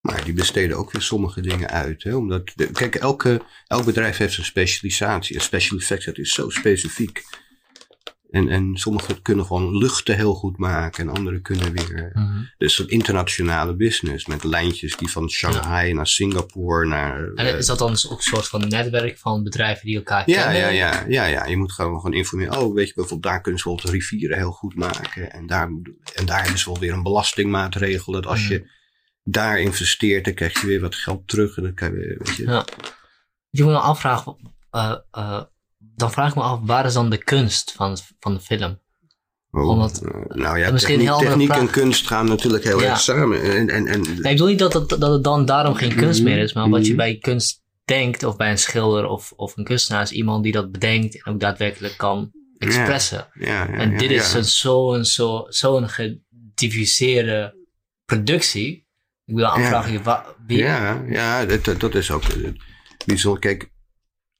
Maar 0.04 0.24
die 0.24 0.32
besteden 0.34 0.76
ook 0.76 0.92
weer 0.92 1.02
sommige 1.02 1.40
dingen 1.40 1.68
uit. 1.70 2.02
Hè? 2.02 2.14
Omdat, 2.16 2.52
de- 2.54 2.70
kijk, 2.72 2.94
elke, 2.94 3.42
elk 3.66 3.84
bedrijf 3.84 4.16
heeft 4.16 4.32
zijn 4.34 4.46
specialisatie. 4.46 5.36
En 5.36 5.42
special 5.42 5.78
effects, 5.78 6.04
dat 6.04 6.18
is 6.18 6.32
zo 6.32 6.48
specifiek. 6.50 7.22
En, 8.30 8.48
en 8.48 8.76
sommigen 8.76 9.22
kunnen 9.22 9.44
gewoon 9.46 9.76
luchten 9.76 10.16
heel 10.16 10.34
goed 10.34 10.56
maken. 10.58 11.08
En 11.08 11.14
anderen 11.16 11.42
kunnen 11.42 11.72
weer... 11.72 12.10
Mhm. 12.14 12.42
Dus 12.58 12.78
een 12.78 12.88
internationale 12.88 13.74
business. 13.76 14.26
Met 14.26 14.44
lijntjes 14.44 14.96
die 14.96 15.10
van 15.10 15.30
Shanghai 15.30 15.92
naar 15.92 16.06
Singapore 16.06 16.86
naar... 16.86 17.32
En 17.34 17.46
eh, 17.46 17.58
is 17.58 17.66
dat 17.66 17.78
dan 17.78 17.90
dus 17.90 18.08
ook 18.10 18.16
een 18.18 18.22
soort 18.24 18.48
van 18.48 18.68
netwerk 18.68 19.18
van 19.18 19.42
bedrijven 19.42 19.86
die 19.86 19.96
elkaar 19.96 20.22
ja, 20.30 20.42
kennen? 20.42 20.60
ja, 20.60 20.68
ja, 20.68 21.04
ja, 21.08 21.24
ja. 21.24 21.44
Je 21.46 21.56
moet 21.56 21.72
gewoon, 21.72 21.96
gewoon 22.00 22.14
informeren. 22.14 22.58
Oh, 22.58 22.74
weet 22.74 22.88
je, 22.88 22.94
bijvoorbeeld 22.94 23.32
daar 23.32 23.40
kunnen 23.40 23.60
ze 23.60 23.68
bijvoorbeeld 23.68 23.94
rivieren 23.94 24.36
heel 24.38 24.52
goed 24.52 24.74
maken. 24.74 25.32
En 25.32 25.46
daar, 25.46 25.68
en 26.14 26.26
daar 26.26 26.40
hebben 26.40 26.58
ze 26.58 26.70
wel 26.70 26.78
weer 26.78 26.92
een 26.92 27.02
belastingmaatregel. 27.02 28.12
Dat 28.12 28.26
als 28.26 28.42
Mhm. 28.42 28.52
je 28.52 28.82
daar 29.24 29.60
investeert, 29.60 30.24
dan 30.24 30.34
krijg 30.34 30.60
je 30.60 30.66
weer 30.66 30.80
wat 30.80 30.94
geld 30.94 31.28
terug. 31.28 31.56
En 31.56 31.62
dan 31.62 31.74
kan 31.74 31.92
je, 31.92 32.14
weet 32.18 32.36
je. 32.36 32.42
Ja. 32.46 32.64
Je 33.50 33.62
moet 33.62 33.72
me 33.72 33.78
afvragen, 33.78 34.36
eh, 34.70 34.96
eh, 35.10 35.42
dan 35.78 36.12
vraag 36.12 36.28
ik 36.28 36.34
me 36.34 36.42
af, 36.42 36.60
waar 36.62 36.86
is 36.86 36.92
dan 36.92 37.10
de 37.10 37.24
kunst 37.24 37.72
van, 37.72 37.96
van 38.20 38.34
de 38.34 38.40
film? 38.40 38.82
Oh, 39.50 39.68
omdat- 39.68 40.02
nou 40.28 40.58
ja, 40.58 40.70
misschien 40.70 41.00
een 41.00 41.06
techniek, 41.06 41.26
techniek 41.28 41.50
en 41.50 41.70
kunst 41.70 42.06
gaan 42.06 42.26
natuurlijk 42.26 42.64
heel 42.64 42.80
Ja. 42.80 42.90
erg 42.90 43.00
samen. 43.00 43.42
En, 43.42 43.68
en, 43.68 43.86
en, 43.86 44.00
Nee, 44.00 44.14
ik 44.14 44.22
bedoel 44.22 44.46
niet 44.46 44.58
dat 44.58 44.72
het, 44.72 44.88
dat 44.88 45.12
het 45.12 45.24
dan 45.24 45.44
daarom 45.44 45.74
geen 45.74 45.94
kunst 45.94 46.22
meer 46.22 46.38
is, 46.38 46.52
maar 46.52 46.68
wat 46.68 46.82
je 46.82 46.88
Mhm. 46.88 46.96
bij 46.96 47.18
kunst 47.18 47.62
denkt, 47.84 48.22
of 48.22 48.36
bij 48.36 48.50
een 48.50 48.58
schilder 48.58 49.06
of, 49.06 49.32
of 49.36 49.56
een 49.56 49.64
kunstenaar, 49.64 50.02
is 50.02 50.10
iemand 50.12 50.42
die 50.42 50.52
dat 50.52 50.72
bedenkt 50.72 51.22
en 51.24 51.32
ook 51.32 51.40
daadwerkelijk 51.40 51.96
kan 51.96 52.30
expressen. 52.58 53.28
ja, 53.34 53.46
ja, 53.46 53.68
En 53.68 53.96
dit 53.98 54.10
is 54.10 54.32
ja. 54.32 54.38
een 54.38 54.44
zo'n 54.44 55.04
zo, 55.04 55.44
zo'n 55.48 55.88
gediviseerde 55.88 57.56
productie. 58.04 58.83
Ik 59.26 59.34
wil 59.34 59.46
afvragen, 59.46 59.92
je, 59.92 60.02
wa- 60.02 60.34
wie, 60.46 60.58
Ja, 60.58 61.04
ja 61.08 61.44
dat, 61.44 61.80
dat- 61.80 61.94
is 61.94 62.10
ook 62.10 62.22
eh, 62.24 62.50
bijzonder. 63.06 63.40
Kijk, 63.40 63.70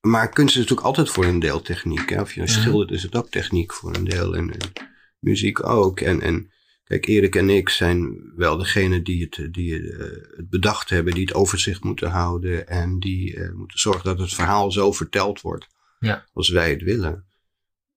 maar 0.01 0.29
kunst 0.29 0.55
is 0.55 0.61
natuurlijk 0.61 0.87
altijd 0.87 1.11
voor 1.11 1.25
een 1.25 1.39
deel 1.39 1.63
techniek. 1.63 2.09
Hè? 2.11 2.21
Of 2.21 2.35
je 2.35 2.41
Mhm. 2.43 2.51
schildert, 2.51 2.91
is 2.91 3.03
het 3.03 3.17
ook 3.17 3.31
techniek 3.31 3.73
voor 3.73 3.95
een 3.97 4.05
deel. 4.05 4.37
En, 4.37 4.51
en 4.51 4.73
muziek 5.19 5.67
ook. 5.67 6.01
En, 6.01 6.21
en 6.21 6.51
kijk, 6.85 7.07
Erik 7.07 7.35
en 7.37 7.51
ik 7.51 7.69
zijn 7.69 8.33
wel 8.37 8.57
degene 8.57 9.03
die 9.03 9.23
het, 9.31 9.55
die 9.55 9.93
eh, 9.93 9.99
het 10.37 10.49
bedacht 10.51 10.91
hebben, 10.91 11.15
die 11.15 11.25
het 11.27 11.35
overzicht 11.35 11.85
moeten 11.85 12.11
houden. 12.11 12.69
En 12.69 12.99
die 12.99 13.37
eh, 13.37 13.53
moeten 13.53 13.79
zorgen 13.79 14.05
dat 14.05 14.19
het 14.19 14.35
verhaal 14.35 14.73
zo 14.73 14.93
verteld 14.93 15.41
wordt 15.41 15.67
Ja. 15.99 16.25
als 16.33 16.49
wij 16.49 16.71
het 16.71 16.83
willen. 16.83 17.25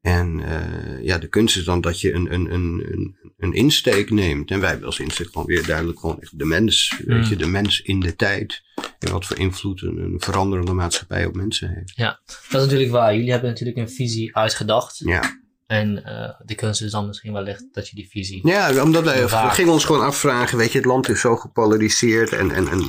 En 0.07 0.39
eh, 0.43 1.03
ja, 1.03 1.17
de 1.17 1.27
kunst 1.27 1.57
is 1.57 1.63
dan 1.63 1.81
dat 1.81 2.01
je 2.01 2.13
een, 2.13 2.33
een, 2.33 2.53
een, 2.53 2.85
een, 2.91 3.15
een 3.37 3.53
insteek 3.53 4.09
neemt. 4.09 4.51
En 4.51 4.59
wij 4.59 4.69
hebben 4.69 4.87
als 4.87 4.99
insteek 4.99 5.27
gewoon 5.31 5.47
weer 5.47 5.65
duidelijk 5.65 5.99
gewoon 5.99 6.21
echt 6.21 6.39
de 6.39 6.45
mens. 6.45 7.01
Weet 7.05 7.17
Mm. 7.17 7.29
je, 7.29 7.35
de 7.35 7.47
mens 7.47 7.81
in 7.81 7.99
de 7.99 8.15
tijd. 8.15 8.61
En 8.99 9.11
wat 9.11 9.25
voor 9.25 9.37
invloed 9.37 9.81
een, 9.81 9.97
een 9.97 10.15
veranderende 10.19 10.73
maatschappij 10.73 11.25
op 11.25 11.35
mensen 11.35 11.69
heeft. 11.73 11.97
Dat 11.97 12.17
is 12.49 12.51
natuurlijk 12.51 12.91
waar. 12.91 13.15
Jullie 13.15 13.31
hebben 13.31 13.49
natuurlijk 13.49 13.77
een 13.77 13.89
visie 13.89 14.35
uitgedacht. 14.35 14.97
Ja, 14.97 15.39
En 15.67 16.03
eh, 16.03 16.29
de 16.45 16.55
kunst 16.55 16.81
is 16.81 16.91
dan 16.91 17.07
misschien 17.07 17.33
wellicht 17.33 17.65
dat 17.71 17.87
je 17.89 17.95
die 17.95 18.09
visie. 18.09 18.47
ja 18.47 18.83
omdat 18.83 19.03
wij 19.03 19.21
we 19.27 19.49
gingen 19.49 19.73
ons 19.73 19.85
gewoon 19.85 20.05
afvragen. 20.05 20.57
Weet 20.57 20.71
je, 20.71 20.77
het 20.77 20.87
land 20.87 21.09
is 21.09 21.21
zo 21.21 21.35
gepolariseerd 21.35 22.31
en, 22.31 22.51
en, 22.51 22.67
en, 22.67 22.79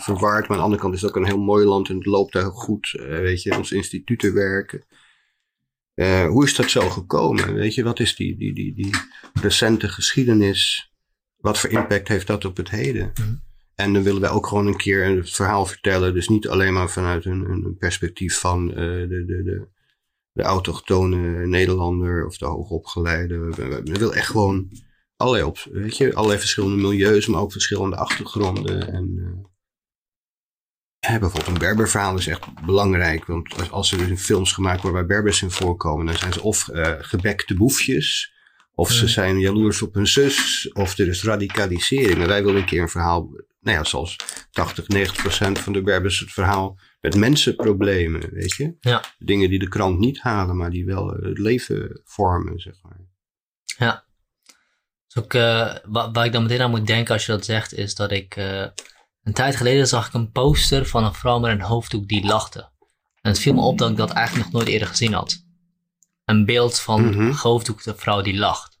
verwaard. 0.00 0.40
Maar 0.48 0.50
aan 0.50 0.56
de 0.56 0.62
andere 0.62 0.80
kant 0.82 0.94
is 0.94 1.00
het 1.00 1.10
ook 1.10 1.16
een 1.16 1.26
heel 1.26 1.38
mooi 1.38 1.64
land. 1.66 1.88
En 1.88 1.96
het 1.96 2.06
loopt 2.06 2.32
daar 2.32 2.50
goed. 2.50 2.94
eh, 3.00 3.06
weet 3.08 3.42
je, 3.42 3.56
onze 3.56 3.74
instituten 3.76 4.34
werken. 4.34 4.82
Eh, 5.98 6.26
hoe 6.26 6.44
is 6.44 6.54
dat 6.54 6.70
zo 6.70 6.88
gekomen? 6.90 7.54
Weet 7.54 7.74
je, 7.74 7.82
wat 7.82 8.00
is 8.00 8.16
die, 8.16 8.36
die, 8.36 8.54
die, 8.54 8.74
die 8.74 8.90
recente 9.42 9.88
geschiedenis? 9.88 10.92
Wat 11.36 11.58
voor 11.58 11.70
impact 11.70 12.08
heeft 12.08 12.26
dat 12.26 12.44
op 12.44 12.56
het 12.56 12.70
heden? 12.70 13.12
Mhm. 13.14 13.34
En 13.74 13.92
dan 13.92 14.02
willen 14.02 14.20
wij 14.20 14.30
ook 14.30 14.46
gewoon 14.46 14.66
een 14.66 14.76
keer 14.76 15.04
het 15.04 15.30
verhaal 15.30 15.66
vertellen. 15.66 16.14
Dus 16.14 16.28
niet 16.28 16.48
alleen 16.48 16.72
maar 16.72 16.90
vanuit 16.90 17.24
een, 17.24 17.50
een 17.50 17.76
perspectief 17.78 18.38
van 18.38 18.70
eh, 18.70 18.76
de, 18.76 19.24
de, 19.26 19.42
de, 19.42 19.66
de 20.32 20.42
autochtone 20.42 21.46
Nederlander 21.46 22.26
of 22.26 22.38
de 22.38 22.46
hoogopgeleide. 22.46 23.38
We, 23.38 23.82
we, 23.84 23.98
willen 23.98 24.14
echt 24.14 24.30
gewoon 24.30 24.70
allerlei, 25.16 25.44
op, 25.44 25.58
weet 25.72 25.96
je, 25.96 26.14
allerlei 26.14 26.38
verschillende 26.38 26.76
milieus, 26.76 27.26
maar 27.26 27.40
ook 27.40 27.52
verschillende 27.52 27.96
achtergronden. 27.96 28.92
En, 28.92 29.14
eh, 29.16 29.47
ja, 31.00 31.18
bijvoorbeeld 31.18 31.46
een 31.46 31.58
Berberverhaal 31.58 32.16
is 32.18 32.26
echt 32.26 32.64
belangrijk. 32.64 33.24
Want 33.26 33.70
als, 33.70 33.92
er 33.92 34.08
dus 34.08 34.20
films 34.20 34.52
gemaakt 34.52 34.82
worden 34.82 34.98
waar 35.00 35.08
Berbers 35.08 35.42
in 35.42 35.50
voorkomen, 35.50 36.06
dan 36.06 36.16
zijn 36.16 36.32
ze 36.32 36.42
of 36.42 36.68
eh, 36.68 36.92
gebekte 36.98 37.54
boefjes. 37.54 38.36
Of 38.74 38.90
ze 38.90 39.08
zijn 39.08 39.38
jaloers 39.38 39.82
op 39.82 39.94
hun 39.94 40.06
zus. 40.06 40.70
Of 40.72 40.98
er 40.98 41.08
is 41.08 41.22
radicalisering. 41.24 42.20
En 42.20 42.26
wij 42.28 42.44
willen 42.44 42.60
een 42.60 42.66
keer 42.66 42.82
een 42.82 42.88
verhaal. 42.88 43.28
Nou 43.60 43.76
ja, 43.76 43.84
zoals 43.84 44.16
80, 44.50 44.88
90 44.88 45.22
procent 45.22 45.58
van 45.58 45.72
de 45.72 45.82
Berbers 45.82 46.18
het 46.20 46.32
verhaal 46.32 46.78
met 47.00 47.14
mensenproblemen. 47.16 48.30
Weet 48.32 48.54
je? 48.54 48.76
Ja. 48.80 49.04
Dingen 49.18 49.50
die 49.50 49.58
de 49.58 49.68
krant 49.68 49.98
niet 49.98 50.20
halen, 50.20 50.56
maar 50.56 50.70
die 50.70 50.84
wel 50.84 51.14
eh, 51.16 51.28
het 51.28 51.38
leven 51.38 52.00
vormen, 52.04 52.58
zeg 52.60 52.74
maar. 52.82 52.96
Dus 55.06 55.24
ook, 55.24 55.34
eh, 55.34 55.74
wa- 55.84 56.10
waar 56.10 56.24
ik 56.26 56.32
dan 56.32 56.42
meteen 56.42 56.60
aan 56.62 56.70
moet 56.70 56.86
denken 56.86 57.12
als 57.14 57.26
je 57.26 57.32
dat 57.32 57.44
zegt, 57.44 57.74
is 57.74 57.94
dat 57.94 58.12
ik 58.12 58.36
een 59.28 59.34
tijd 59.34 59.56
geleden 59.56 59.86
zag 59.88 60.06
ik 60.06 60.14
een 60.14 60.30
poster 60.32 60.86
van 60.86 61.04
een 61.04 61.14
vrouw 61.14 61.38
met 61.38 61.50
een 61.50 61.60
hoofddoek 61.60 62.08
die 62.08 62.24
lachte. 62.26 62.60
En 63.20 63.30
het 63.30 63.38
viel 63.38 63.54
me 63.54 63.60
op 63.60 63.78
dat 63.78 63.90
ik 63.90 63.96
dat 63.96 64.10
eigenlijk 64.10 64.46
nog 64.46 64.54
nooit 64.54 64.68
eerder 64.72 64.88
gezien 64.88 65.12
had. 65.12 65.44
Een 66.24 66.44
beeld 66.44 66.80
van 66.80 67.04
Mhm. 67.08 67.20
een 67.20 67.34
gehoofddoekte 67.34 67.94
vrouw 67.96 68.20
die 68.22 68.36
lacht. 68.36 68.78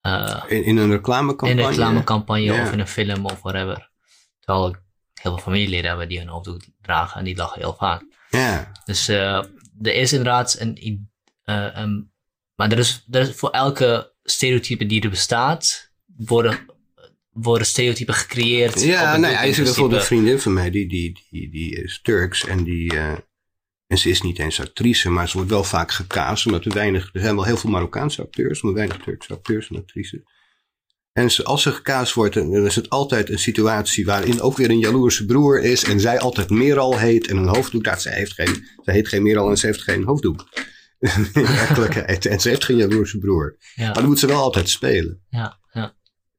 Eh, 0.00 0.42
In, 0.48 0.64
in 0.64 0.76
een 0.76 0.90
reclamecampagne. 0.90 1.52
in 1.54 1.58
een 1.58 1.68
reclamecampagne 1.70 2.62
of 2.62 2.72
in 2.72 2.80
een 2.80 2.86
film 2.88 3.24
of 3.26 3.40
whatever. 3.42 3.90
Terwijl 4.40 4.68
ik 4.68 4.74
heel 5.14 5.32
veel 5.32 5.42
familieleden 5.42 5.88
hebben 5.88 6.08
die 6.08 6.18
hun 6.18 6.28
hoofddoek 6.28 6.60
dragen 6.80 7.18
en 7.18 7.24
die 7.24 7.36
lachen 7.36 7.60
heel 7.60 7.74
vaak. 7.78 8.02
Ja, 8.30 8.72
Dus 8.84 9.08
eh, 9.08 9.36
er 9.82 9.94
is 9.94 10.12
inderdaad 10.12 10.56
een, 10.58 11.10
eh, 11.42 11.66
een- 11.72 12.12
maar 12.54 12.72
er 12.72 12.78
is, 12.78 13.06
er 13.10 13.20
is 13.20 13.34
voor 13.36 13.50
elke 13.50 14.12
stereotype 14.22 14.86
die 14.86 15.02
er 15.02 15.10
bestaat, 15.10 15.90
worden, 16.16 16.66
worden 17.30 17.66
stereotypen 17.66 18.14
gecreëerd. 18.14 18.82
ja 18.82 19.16
nee, 19.16 19.34
hij 19.34 19.48
is 19.48 19.56
bijvoorbeeld 19.56 20.00
een 20.00 20.06
vriendin 20.06 20.38
van 20.38 20.52
mij, 20.52 20.70
die, 20.70 20.88
die, 20.88 21.26
die, 21.30 21.50
die 21.50 21.82
is 21.82 22.00
Turks 22.02 22.46
en 22.46 22.64
die. 22.64 22.92
eh, 22.96 23.12
en 23.86 23.98
ze 23.98 24.08
is 24.08 24.22
niet 24.22 24.38
eens 24.38 24.60
actrice, 24.60 25.10
maar 25.10 25.28
ze 25.28 25.36
wordt 25.36 25.50
wel 25.50 25.64
vaak 25.64 25.92
gecast, 25.92 26.46
omdat 26.46 26.64
er 26.64 26.72
weinig. 26.74 27.10
Er 27.12 27.20
zijn 27.20 27.34
wel 27.34 27.44
heel 27.44 27.56
veel 27.56 27.70
Marokkaanse 27.70 28.22
acteurs, 28.22 28.62
maar 28.62 28.72
weinig 28.72 28.96
Turkse 28.96 29.32
acteurs 29.32 29.68
en 29.70 29.76
actrices. 29.76 30.20
En 31.12 31.30
ze, 31.30 31.44
als 31.44 31.62
ze 31.62 31.72
gekaast 31.72 32.14
wordt, 32.14 32.34
dan 32.34 32.66
is 32.66 32.76
het 32.76 32.90
altijd 32.90 33.30
een 33.30 33.38
situatie 33.38 34.04
waarin 34.04 34.40
ook 34.40 34.56
weer 34.56 34.70
een 34.70 34.78
jaloerse 34.78 35.24
broer 35.24 35.60
is. 35.60 35.84
En 35.84 36.00
zij 36.00 36.18
altijd 36.18 36.50
Meral 36.50 36.98
heet 36.98 37.28
en 37.28 37.36
een 37.36 37.48
hoofddoek. 37.48 37.84
Nou, 37.84 38.00
zij, 38.00 38.12
heeft 38.12 38.32
geen, 38.32 38.66
zij 38.82 38.94
heet 38.94 39.08
geen 39.08 39.22
Meral 39.22 39.50
en 39.50 39.56
ze 39.56 39.66
heeft 39.66 39.82
geen 39.82 40.04
hoofddoek. 40.04 40.48
In 40.98 41.30
werkelijkheid. 41.32 42.26
En 42.26 42.40
ze 42.40 42.48
heeft 42.48 42.64
geen 42.64 42.76
jaloerse 42.76 43.18
broer. 43.18 43.56
Maar 43.76 43.92
dan 43.92 44.06
moet 44.06 44.18
ze 44.18 44.26
wel 44.26 44.40
altijd 44.42 44.68
spelen. 44.68 45.22
ja. 45.28 45.59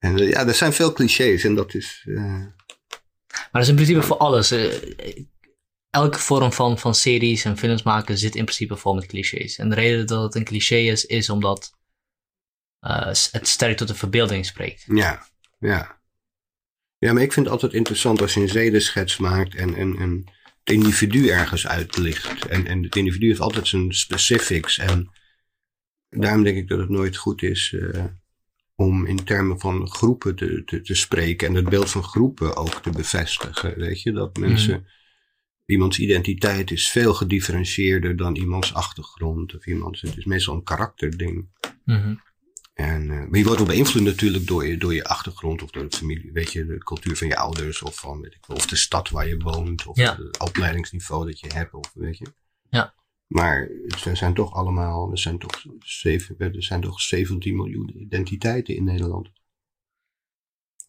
En 0.03 0.19
eh, 0.19 0.29
ja, 0.29 0.47
er 0.47 0.53
zijn 0.53 0.73
veel 0.73 0.93
clichés 0.93 1.43
en 1.43 1.55
dat 1.55 1.73
is. 1.73 2.03
eh, 2.07 2.15
Maar 2.15 3.49
dat 3.51 3.61
is 3.61 3.67
in 3.67 3.75
principe 3.75 4.01
voor 4.01 4.17
alles. 4.17 4.51
eh, 4.51 5.25
elke 5.89 6.19
vorm 6.19 6.53
van, 6.53 6.79
van 6.79 6.95
series 6.95 7.43
en 7.45 7.57
films 7.57 7.83
maken 7.83 8.17
zit 8.17 8.35
in 8.35 8.43
principe 8.43 8.75
vol 8.75 8.93
met 8.95 9.05
clichés. 9.05 9.57
En 9.57 9.69
de 9.69 9.75
reden 9.75 10.07
dat 10.07 10.23
het 10.23 10.35
een 10.35 10.43
cliché 10.43 10.75
is, 10.75 11.05
is 11.05 11.29
omdat 11.29 11.79
het 13.31 13.47
sterk 13.47 13.77
tot 13.77 13.87
de 13.87 13.95
verbeelding 13.95 14.45
spreekt. 14.45 14.85
Ja, 14.87 15.27
ja. 15.59 15.99
Ja, 16.97 17.13
maar 17.13 17.21
ik 17.23 17.33
vind 17.33 17.45
het 17.45 17.53
altijd 17.53 17.73
interessant 17.73 18.21
als 18.21 18.33
je 18.33 18.39
een 18.39 18.49
zedenschets 18.49 19.17
maakt 19.17 19.55
en, 19.55 19.75
en, 19.75 19.97
en 19.97 20.23
het 20.63 20.73
individu 20.73 21.27
ergens 21.29 21.67
uitlicht. 21.67 22.45
En, 22.45 22.67
en 22.67 22.83
het 22.83 22.95
individu 22.95 23.27
heeft 23.27 23.39
altijd 23.39 23.67
zijn 23.67 23.93
specifics. 23.93 24.77
En 24.77 25.09
daarom 26.09 26.43
denk 26.43 26.57
ik 26.57 26.67
dat 26.67 26.79
het 26.79 26.89
nooit 26.89 27.17
goed 27.17 27.41
is 27.41 27.75
om 28.81 29.05
in 29.05 29.23
termen 29.23 29.59
van 29.59 29.89
groepen 29.89 30.35
te, 30.35 30.63
te, 30.65 30.81
te 30.81 30.95
spreken. 30.95 31.47
En 31.47 31.53
het 31.55 31.69
beeld 31.69 31.89
van 31.89 32.03
groepen 32.03 32.55
ook 32.55 32.81
te 32.81 32.89
bevestigen. 32.89 33.79
Weet 33.79 34.01
je, 34.01 34.11
dat 34.11 34.37
mensen. 34.37 34.87
Iemands 35.65 35.99
identiteit 35.99 36.71
is 36.71 36.89
veel 36.89 37.13
gedifferentieerder 37.13 38.15
dan 38.15 38.35
iemands 38.35 38.73
achtergrond. 38.73 39.55
Of 39.55 39.65
iemands, 39.65 40.01
het 40.01 40.17
is 40.17 40.25
meestal 40.25 40.55
een 40.55 40.63
karakterding. 40.63 41.47
Mhm. 41.85 42.15
En, 42.73 43.01
uh, 43.01 43.09
maar 43.09 43.39
je 43.39 43.45
wordt 43.45 43.61
ook 43.61 43.67
beïnvloed 43.67 44.03
natuurlijk 44.03 44.47
door 44.47 44.67
je, 44.67 44.77
door 44.77 44.93
je 44.93 45.03
achtergrond 45.03 45.63
of 45.63 45.71
door 45.71 45.89
de 45.89 45.97
familie, 45.97 46.31
weet 46.31 46.51
je, 46.51 46.65
de 46.65 46.77
cultuur 46.77 47.17
van 47.17 47.27
je 47.27 47.37
ouders 47.37 47.81
of 47.81 47.99
van, 47.99 48.21
weet 48.21 48.33
ik 48.33 48.45
wel, 48.47 48.57
of 48.57 48.65
de 48.65 48.75
stad 48.75 49.09
waar 49.09 49.27
je 49.27 49.37
woont 49.37 49.85
of 49.85 49.97
Ja. 49.97 50.15
het 50.15 50.39
opleidingsniveau 50.39 51.25
dat 51.25 51.39
je 51.39 51.47
hebt 51.53 51.73
of 51.73 51.91
weet 51.93 52.17
je. 52.17 52.25
Ja. 52.69 52.93
Maar 53.31 53.67
er 54.05 54.17
zijn 54.17 54.33
toch 54.33 54.53
allemaal, 54.53 55.11
er 55.11 55.17
zijn 55.19 55.39
toch, 55.39 55.63
zeven, 55.79 56.35
er 56.39 56.63
zijn 56.63 56.81
toch 56.81 57.01
17 57.01 57.55
miljoen 57.55 58.01
identiteiten 58.01 58.75
in 58.75 58.83
Nederland. 58.83 59.29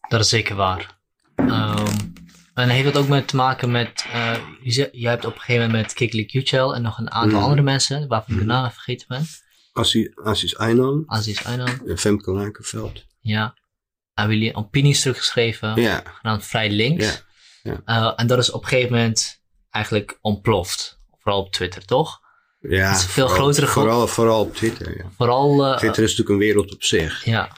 Dat 0.07 0.19
is 0.19 0.29
zeker 0.29 0.55
waar. 0.55 0.99
Ehm, 1.35 1.95
en 2.53 2.69
heeft 2.69 2.93
dat 2.93 3.03
ook 3.03 3.07
met 3.09 3.27
te 3.27 3.35
maken 3.35 3.71
met, 3.71 4.05
eh, 4.11 4.35
je 4.91 5.07
hebt 5.07 5.25
op 5.25 5.33
een 5.33 5.39
gegeven 5.39 5.65
moment 5.65 5.83
met 5.85 5.93
Kiklik 5.93 6.31
Yücel 6.31 6.75
en 6.75 6.81
nog 6.81 6.97
een 6.97 7.11
aantal 7.11 7.35
Mhm. 7.37 7.43
andere 7.43 7.61
mensen, 7.61 8.07
waarvan 8.07 8.33
ik 8.33 8.39
de 8.39 8.45
Mhm. 8.45 8.53
naam 8.53 8.71
vergeten 8.71 9.07
ben. 9.07 9.25
Aziz, 10.23 10.53
Aynan 10.55 11.03
Aziz 11.07 11.45
Aynan, 11.45 11.87
en 11.87 11.97
Femke 11.97 12.31
Lakenveld. 12.31 13.05
ja. 13.19 13.61
Hebben 14.13 14.37
jullie 14.37 14.55
opinies 14.55 15.01
teruggeschreven, 15.01 15.81
Ja, 15.81 16.01
genaamd 16.05 16.45
Vrij 16.45 16.69
Links. 16.69 17.23
Ja, 17.63 17.81
Eh, 17.85 18.13
en 18.15 18.27
dat 18.27 18.37
is 18.37 18.51
op 18.51 18.61
een 18.61 18.67
gegeven 18.67 18.91
moment 18.91 19.41
eigenlijk 19.69 20.17
ontploft. 20.21 21.01
Vooral 21.19 21.41
op 21.41 21.51
Twitter, 21.51 21.85
toch? 21.85 22.21
Ja. 22.69 22.87
Het 22.87 22.97
is 22.97 23.03
een 23.03 23.09
veel 23.09 23.27
vooral- 23.27 23.43
grotere 23.43 23.67
groep. 23.67 23.83
Vooral, 23.83 24.07
vooral 24.07 24.41
op 24.41 24.55
Twitter, 24.55 24.97
ja. 24.97 25.11
Vooral, 25.17 25.65
eh, 25.65 25.77
Twitter 25.77 26.03
is 26.03 26.09
natuurlijk 26.09 26.29
een 26.29 26.45
wereld 26.47 26.73
op 26.73 26.83
zich. 26.83 27.25
ja, 27.25 27.57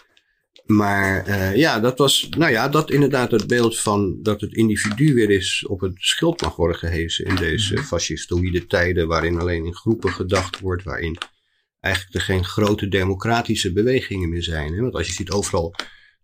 Maar 0.65 1.25
eh, 1.25 1.55
ja, 1.55 1.79
dat 1.79 1.97
was, 1.97 2.27
nou 2.37 2.51
ja, 2.51 2.69
dat 2.69 2.91
inderdaad 2.91 3.31
het 3.31 3.47
beeld 3.47 3.79
van 3.79 4.17
dat 4.21 4.41
het 4.41 4.53
individu 4.53 5.13
weer 5.13 5.29
eens 5.29 5.65
op 5.67 5.79
het 5.81 5.93
schild 5.95 6.41
mag 6.41 6.55
worden 6.55 6.77
gehezen 6.77 7.25
in 7.25 7.35
deze 7.35 7.77
fascistoïde 7.83 8.65
tijden, 8.65 9.07
waarin 9.07 9.39
alleen 9.39 9.65
in 9.65 9.75
groepen 9.75 10.11
gedacht 10.11 10.59
wordt, 10.59 10.83
waarin 10.83 11.17
eigenlijk 11.79 12.15
er 12.15 12.21
geen 12.21 12.45
grote 12.45 12.87
democratische 12.87 13.73
bewegingen 13.73 14.29
meer 14.29 14.43
zijn. 14.43 14.73
Hè? 14.73 14.81
Want 14.81 14.93
als 14.95 15.07
je 15.07 15.13
ziet 15.13 15.31
overal, 15.31 15.75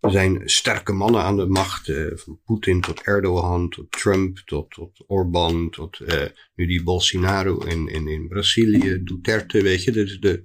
er 0.02 0.10
zijn 0.10 0.42
sterke 0.44 0.92
mannen 0.92 1.22
aan 1.22 1.36
de 1.36 1.46
macht, 1.46 1.88
eh, 1.88 2.06
van 2.14 2.40
Poetin 2.44 2.80
tot 2.80 3.02
Erdogan, 3.02 3.68
tot 3.68 3.90
Trump, 3.90 4.38
tot, 4.38 4.70
tot 4.70 5.04
Orbán, 5.06 5.70
tot 5.70 6.00
eh, 6.00 6.28
nu 6.54 6.66
die 6.66 6.82
Bolsonaro 6.82 7.58
in, 7.58 7.88
in, 7.88 8.08
in 8.08 8.28
Brazilië, 8.28 9.02
Duterte, 9.04 9.62
weet 9.62 9.84
je, 9.84 9.92
de, 9.92 10.44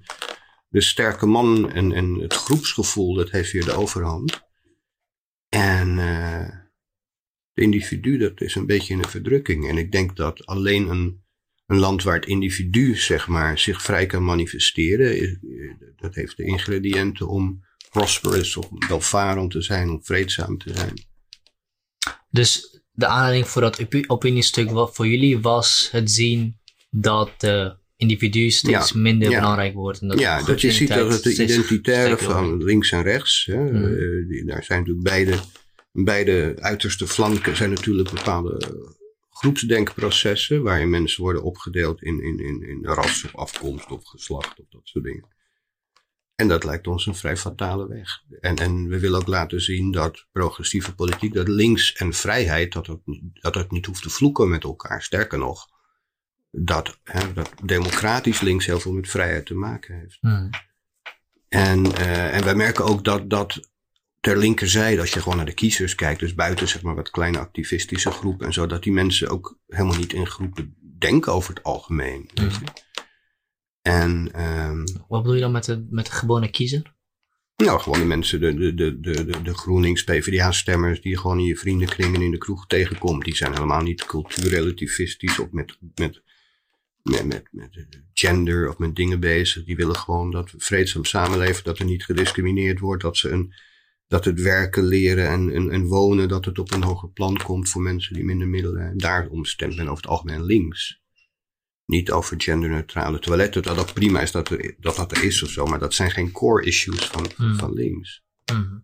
de 0.68 0.80
sterke 0.80 1.26
man 1.26 1.70
en, 1.70 1.92
en 1.92 2.14
het 2.14 2.34
groepsgevoel, 2.34 3.14
dat 3.14 3.30
heeft 3.30 3.52
weer 3.52 3.64
de 3.64 3.72
overhand. 3.76 4.46
En 5.48 5.98
eh 5.98 6.66
de 7.58 7.64
individu, 7.64 8.18
dat 8.18 8.40
is 8.40 8.54
een 8.54 8.66
beetje 8.66 8.94
in 8.94 9.02
de 9.02 9.08
verdrukking. 9.08 9.68
En 9.68 9.78
ik 9.78 9.92
denk 9.92 10.16
dat 10.16 10.46
alleen 10.46 10.88
een, 10.88 11.22
een 11.66 11.78
land 11.78 12.02
waar 12.02 12.14
het 12.14 12.26
individu, 12.26 12.96
zeg 12.96 13.28
maar, 13.28 13.58
zich 13.58 13.82
vrij 13.82 14.06
kan 14.06 14.24
manifesteren, 14.24 15.40
dat 15.96 16.14
heeft 16.14 16.36
de 16.36 16.44
ingrediënten 16.44 17.28
om 17.28 17.64
prosperous, 17.90 18.56
om 18.56 18.68
welvarend 18.88 19.50
te 19.50 19.62
zijn, 19.62 19.90
om 19.90 20.04
vreedzaam 20.04 20.58
te 20.58 20.72
zijn. 20.74 21.06
Dus 22.30 22.80
de 22.92 23.06
aanleiding 23.06 23.48
voor 23.48 23.62
dat 23.62 23.80
opi- 23.80 24.04
opiniestuk 24.06 24.70
wat 24.70 24.94
voor 24.94 25.06
jullie 25.06 25.38
was 25.40 25.88
het 25.92 26.10
zien 26.10 26.58
dat 26.90 27.30
de 27.40 27.76
individu 27.96 28.50
steeds 28.50 28.90
Ja, 28.92 28.98
minder 29.00 29.30
ja. 29.30 29.38
belangrijk 29.40 29.74
wordt. 29.74 30.00
En 30.00 30.08
dat 30.08 30.18
ja, 30.18 30.42
dat 30.42 30.60
je 30.60 30.72
ziet 30.72 30.88
dat 30.88 31.12
het 31.12 31.22
de 31.22 31.32
identitaire 31.32 32.18
van 32.18 32.62
links 32.64 32.90
en 32.92 33.02
rechts, 33.02 33.44
hè, 33.44 33.56
Mhm. 33.72 33.84
eh, 33.84 34.28
die, 34.28 34.44
daar 34.44 34.64
zijn 34.64 34.78
natuurlijk 34.78 35.08
beide, 35.08 35.38
beide 35.92 36.54
uiterste 36.58 37.06
flanken 37.06 37.56
zijn 37.56 37.70
natuurlijk 37.70 38.10
bepaalde 38.10 38.60
groepsdenkprocessen, 39.30 40.62
waarin 40.62 40.90
mensen 40.90 41.22
worden 41.22 41.42
opgedeeld 41.42 42.02
in, 42.02 42.22
in, 42.22 42.38
in, 42.38 42.62
in 42.62 42.84
ras 42.84 43.24
of 43.24 43.36
afkomst 43.36 43.90
of 43.90 44.04
geslacht 44.04 44.60
of 44.60 44.66
dat 44.70 44.80
soort 44.84 45.04
dingen. 45.04 45.24
En 46.40 46.48
dat 46.48 46.64
lijkt 46.64 46.86
ons 46.86 47.06
een 47.06 47.14
vrij 47.14 47.36
fatale 47.36 47.88
weg. 47.88 48.22
En, 48.40 48.56
en 48.56 48.88
we 48.88 48.98
willen 48.98 49.18
ook 49.20 49.26
laten 49.26 49.60
zien 49.60 49.90
dat 49.90 50.26
progressieve 50.32 50.94
politiek, 50.94 51.34
dat 51.34 51.48
links 51.48 51.92
en 51.92 52.12
vrijheid, 52.12 52.72
dat 52.72 52.86
het, 52.86 53.00
niet- 53.04 53.22
dat 53.32 53.54
het 53.54 53.70
niet 53.70 53.86
hoeft 53.86 54.02
te 54.02 54.10
vloeken 54.10 54.48
met 54.48 54.64
elkaar. 54.64 55.02
Sterker 55.02 55.38
nog, 55.38 55.66
dat, 56.50 56.98
hè, 57.04 57.32
dat 57.32 57.50
democratisch 57.64 58.40
links 58.40 58.66
heel 58.66 58.80
veel 58.80 58.92
met 58.92 59.08
vrijheid 59.08 59.46
te 59.46 59.54
maken 59.54 59.98
heeft. 59.98 60.18
Hmm. 60.20 60.50
En, 61.48 61.96
eh, 61.96 62.34
en 62.36 62.44
wij 62.44 62.54
merken 62.54 62.84
ook 62.84 63.04
dat, 63.04 63.30
dat 63.30 63.68
ter 64.20 64.36
linkerzijde, 64.38 65.00
als 65.00 65.12
je 65.12 65.20
gewoon 65.20 65.36
naar 65.36 65.46
de 65.46 65.54
kiezers 65.54 65.94
kijkt, 65.94 66.20
dus 66.20 66.34
buiten 66.34 66.68
zeg 66.68 66.82
maar 66.82 66.94
wat 66.94 67.10
kleine 67.10 67.38
activistische 67.38 68.10
groepen 68.10 68.46
en 68.46 68.52
zo, 68.52 68.66
dat 68.66 68.82
die 68.82 68.92
mensen 68.92 69.28
ook 69.28 69.58
helemaal 69.68 69.96
niet 69.98 70.12
in 70.12 70.26
groepen 70.26 70.76
denken 70.98 71.32
over 71.32 71.54
het 71.54 71.62
algemeen. 71.62 72.30
weet 72.34 72.54
je. 72.54 72.60
En 73.88 74.32
ehm, 74.32 74.84
Wat 75.08 75.22
bedoel 75.22 75.34
je 75.34 75.40
dan 75.40 75.52
met 75.52 75.64
de, 75.64 75.86
met 75.90 76.06
de 76.06 76.12
gewone 76.12 76.50
kiezer? 76.50 76.96
nou, 77.56 77.80
gewoon 77.80 77.98
de 77.98 78.04
mensen, 78.04 78.40
de, 78.40 78.54
de, 78.54 78.74
de, 78.74 79.00
de, 79.00 79.24
de, 79.24 79.42
de 79.42 79.54
GroenLinks, 79.54 80.04
PvdA-stemmers 80.04 81.00
die 81.00 81.10
je 81.10 81.18
gewoon 81.18 81.38
in 81.38 81.44
je 81.44 81.56
vriendenkringen 81.56 82.22
in 82.22 82.30
de 82.30 82.38
kroeg 82.38 82.66
tegenkomt, 82.66 83.24
die 83.24 83.36
zijn 83.36 83.52
helemaal 83.52 83.82
niet 83.82 84.06
cultuurrelativistisch 84.06 85.38
of 85.38 85.50
met, 85.50 85.76
met, 85.94 86.22
met, 87.02 87.26
met, 87.26 87.48
met 87.50 87.88
gender 88.12 88.68
of 88.68 88.78
met 88.78 88.96
dingen 88.96 89.20
bezig. 89.20 89.64
Die 89.64 89.76
willen 89.76 89.96
gewoon 89.96 90.30
dat 90.30 90.50
we 90.50 90.58
vreedzaam 90.60 91.04
samenleven, 91.04 91.64
dat 91.64 91.78
er 91.78 91.84
niet 91.84 92.04
gediscrimineerd 92.04 92.78
wordt, 92.78 93.02
dat 93.02 93.16
ze 93.16 93.30
een, 93.30 93.54
dat 94.06 94.24
het 94.24 94.40
werken, 94.40 94.84
leren 94.84 95.28
en, 95.28 95.52
en, 95.52 95.70
en 95.70 95.86
wonen, 95.86 96.28
dat 96.28 96.44
het 96.44 96.58
op 96.58 96.72
een 96.72 96.82
hoger 96.82 97.10
plan 97.10 97.36
komt 97.36 97.68
voor 97.68 97.82
mensen 97.82 98.14
die 98.14 98.24
minder 98.24 98.48
middelen 98.48 98.80
hebben. 98.80 98.98
Daarom 98.98 99.44
stemt 99.44 99.76
men 99.76 99.88
over 99.88 100.02
het 100.02 100.10
algemeen 100.10 100.44
links. 100.44 101.00
Niet 101.88 102.10
over 102.10 102.40
genderneutrale 102.40 103.18
toiletten, 103.18 103.62
dat 103.62 103.76
dat 103.76 103.92
prima 103.92 104.20
is 104.20 104.30
dat, 104.32 104.50
er, 104.50 104.74
dat 104.80 104.96
dat 104.96 105.12
er 105.12 105.24
is 105.24 105.42
of 105.42 105.50
zo, 105.50 105.64
maar 105.66 105.78
dat 105.78 105.94
zijn 105.94 106.10
geen 106.10 106.32
core 106.32 106.64
issues 106.64 107.04
van, 107.04 107.26
Hmm. 107.36 107.58
van 107.58 107.72
links. 107.72 108.22
Mhm. 108.52 108.78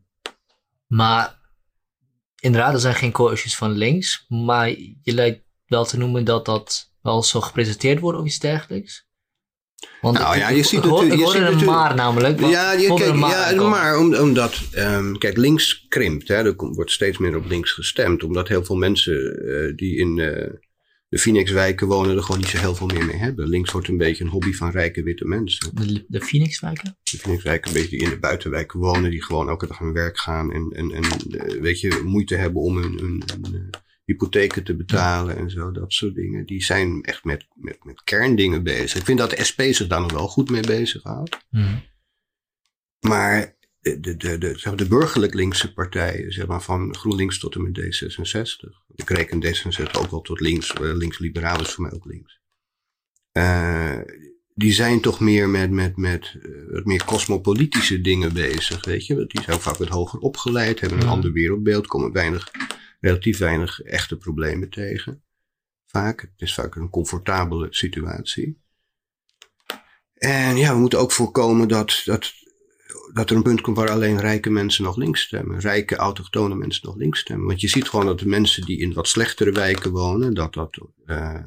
Maar 0.87 1.39
inderdaad, 2.41 2.75
er 2.75 2.81
zijn 2.81 2.95
geen 2.95 3.13
core 3.13 3.33
issues 3.33 3.57
van 3.57 3.71
links. 3.71 4.25
Maar 4.29 4.69
je 5.03 5.13
lijkt 5.13 5.43
wel 5.67 5.85
te 5.85 5.99
noemen 5.99 6.25
dat 6.25 6.45
dat 6.45 6.93
wel 7.03 7.23
zo 7.23 7.41
gepresenteerd 7.41 8.01
wordt 8.01 8.19
of 8.19 8.27
iets 8.27 8.39
dergelijks. 8.39 9.07
Want 10.01 10.19
Nou 10.19 10.35
ik- 10.35 10.41
ja, 10.41 10.49
je 10.49 10.59
ik, 10.59 10.65
ziet 10.65 10.79
ik, 10.79 10.85
hoor- 10.85 10.93
natuurlijk- 11.05 11.21
ik 11.21 11.43
je 11.43 11.51
ziet 11.53 11.61
een 11.61 11.67
maar 11.67 11.95
namelijk. 11.95 12.41
Ja, 12.41 12.73
je, 12.73 12.95
kijk, 12.95 13.15
maar 13.15 13.55
ja 13.57 13.69
maar 13.69 13.99
om, 13.99 14.15
omdat, 14.15 14.61
ehm, 14.73 15.15
kijk, 15.15 15.37
links 15.37 15.87
krimpt. 15.89 16.29
Hè, 16.29 16.35
er 16.35 16.55
komt- 16.55 16.77
wordt 16.77 16.91
steeds 16.91 17.19
meer 17.19 17.37
op 17.37 17.47
links 17.47 17.73
gestemd. 17.73 18.23
Omdat 18.25 18.49
heel 18.49 18.65
veel 18.65 18.77
mensen 18.77 19.15
eh, 19.47 19.77
die 19.77 19.97
in 19.97 20.19
eh, 20.19 20.51
de 21.15 21.21
Phoenixwijken 21.21 21.87
wonen 21.87 22.17
er 22.17 22.23
gewoon 22.23 22.41
niet 22.41 22.49
zo 22.49 22.59
heel 22.59 22.75
veel 22.75 22.87
meer 22.87 23.05
mee 23.05 23.17
hebben. 23.17 23.49
Links 23.49 23.73
wordt 23.73 23.89
een 23.89 23.97
beetje 23.97 24.25
een 24.25 24.31
hobby 24.31 24.53
van 24.53 24.71
rijke 24.71 25.03
witte 25.03 25.25
mensen. 25.25 25.75
De, 25.75 26.05
de 26.09 26.21
Phoenixwijken? 26.21 26.97
De 27.03 27.19
Phoenixwijken, 27.19 27.69
een 27.69 27.77
beetje 27.77 27.97
die 27.97 28.07
in 28.07 28.11
de 28.11 28.19
buitenwijken 28.19 28.79
wonen. 28.79 29.11
Die 29.11 29.23
gewoon 29.23 29.49
elke 29.49 29.67
dag 29.67 29.81
aan 29.81 29.93
werk 29.93 30.19
gaan. 30.19 30.53
En, 30.53 30.71
en, 30.73 30.91
en 30.91 31.03
eh, 31.03 31.61
weet 31.61 31.81
je, 31.81 32.03
moeite 32.05 32.35
hebben 32.35 32.63
om 32.63 32.77
hun, 32.77 32.99
hun, 32.99 33.23
hun, 33.27 33.55
eh, 33.55 33.81
hypotheken 34.05 34.65
te 34.65 34.77
betalen 34.77 35.37
en 35.37 35.51
zo. 35.51 35.71
Dat 35.71 35.93
soort 35.93 36.15
dingen. 36.15 36.47
Die 36.47 36.65
zijn 36.65 37.03
echt 37.03 37.25
met, 37.25 37.47
met, 37.55 37.85
met 37.85 38.05
kerndingen 38.05 38.63
bezig. 38.63 38.99
Ik 38.99 39.05
vind 39.05 39.19
dat 39.19 39.31
de 39.31 39.45
SP 39.49 39.61
zich 39.61 39.87
daar 39.87 40.01
nog 40.01 40.13
wel 40.13 40.29
goed 40.29 40.51
mee 40.51 40.63
bezighoudt. 40.67 41.39
Mhm. 41.51 41.77
Maar 43.01 43.54
de, 43.85 44.01
de, 44.01 44.17
de, 44.17 44.39
de, 44.39 44.49
zeg 44.49 44.65
maar, 44.65 44.77
de 44.77 44.89
burgerlijk 44.89 45.35
linkse 45.35 45.73
partijen, 45.73 46.33
zeg 46.33 46.47
maar 46.47 46.63
van 46.63 46.97
GroenLinks 46.97 47.39
tot 47.39 47.55
en 47.55 47.63
met 47.63 47.79
D66. 47.81 48.69
Ik 48.95 49.11
reken 49.11 49.45
D66 49.45 49.91
ook 49.93 50.11
wel 50.11 50.21
tot 50.21 50.41
links. 50.41 50.73
eh, 50.73 50.81
Links-liberaal 50.95 51.61
is 51.61 51.69
voor 51.71 51.83
mij 51.85 51.93
ook 51.93 52.05
links. 52.05 52.41
Eh, 53.33 53.99
die 54.55 54.73
zijn 54.73 55.01
toch 55.01 55.21
meer 55.21 55.49
met, 55.49 55.71
met, 55.71 55.97
met 55.97 56.35
eh, 56.43 56.51
wat 56.71 56.85
meer 56.85 57.05
cosmopolitische 57.05 58.01
dingen 58.01 58.33
bezig, 58.33 58.85
weet 58.85 59.07
je. 59.07 59.17
Want 59.17 59.31
Die 59.31 59.43
zijn 59.43 59.61
vaak 59.61 59.77
wat 59.77 59.89
hoger 59.89 60.19
opgeleid, 60.19 60.81
hebben 60.81 60.99
een 60.99 61.05
Mhm. 61.05 61.15
ander 61.15 61.33
wereldbeeld, 61.33 61.87
komen 61.87 62.13
weinig, 62.13 62.51
relatief 63.01 63.39
weinig 63.39 63.81
echte 63.81 64.17
problemen 64.17 64.71
tegen. 64.71 65.23
Vaak. 65.87 66.21
Het 66.21 66.31
is 66.37 66.55
vaak 66.55 66.75
een 66.75 66.91
comfortabele 66.91 67.67
situatie. 67.71 68.63
En 70.15 70.57
ja, 70.57 70.75
we 70.75 70.81
moeten 70.81 70.99
ook 70.99 71.13
voorkomen 71.13 71.69
dat, 71.69 72.03
dat, 72.05 72.33
dat 73.13 73.31
er 73.31 73.37
een 73.37 73.43
punt 73.43 73.61
komt 73.61 73.77
waar 73.77 73.91
alleen 73.91 74.21
rijke 74.21 74.51
mensen 74.51 74.85
nog 74.85 74.97
links 74.97 75.21
stemmen. 75.21 75.59
Rijke, 75.59 75.97
autochtone 75.97 76.55
mensen 76.55 76.87
nog 76.87 76.97
links 76.97 77.19
stemmen. 77.19 77.47
Want 77.47 77.61
je 77.61 77.69
ziet 77.69 77.89
gewoon 77.89 78.07
dat 78.07 78.19
de 78.19 78.29
mensen 78.29 78.65
die 78.65 78.79
in 78.79 78.93
wat 78.93 79.09
slechtere 79.09 79.53
wijken 79.53 79.91
wonen, 79.91 80.35
dat, 80.35 80.55
dat, 80.55 80.79
eh, 81.05 81.41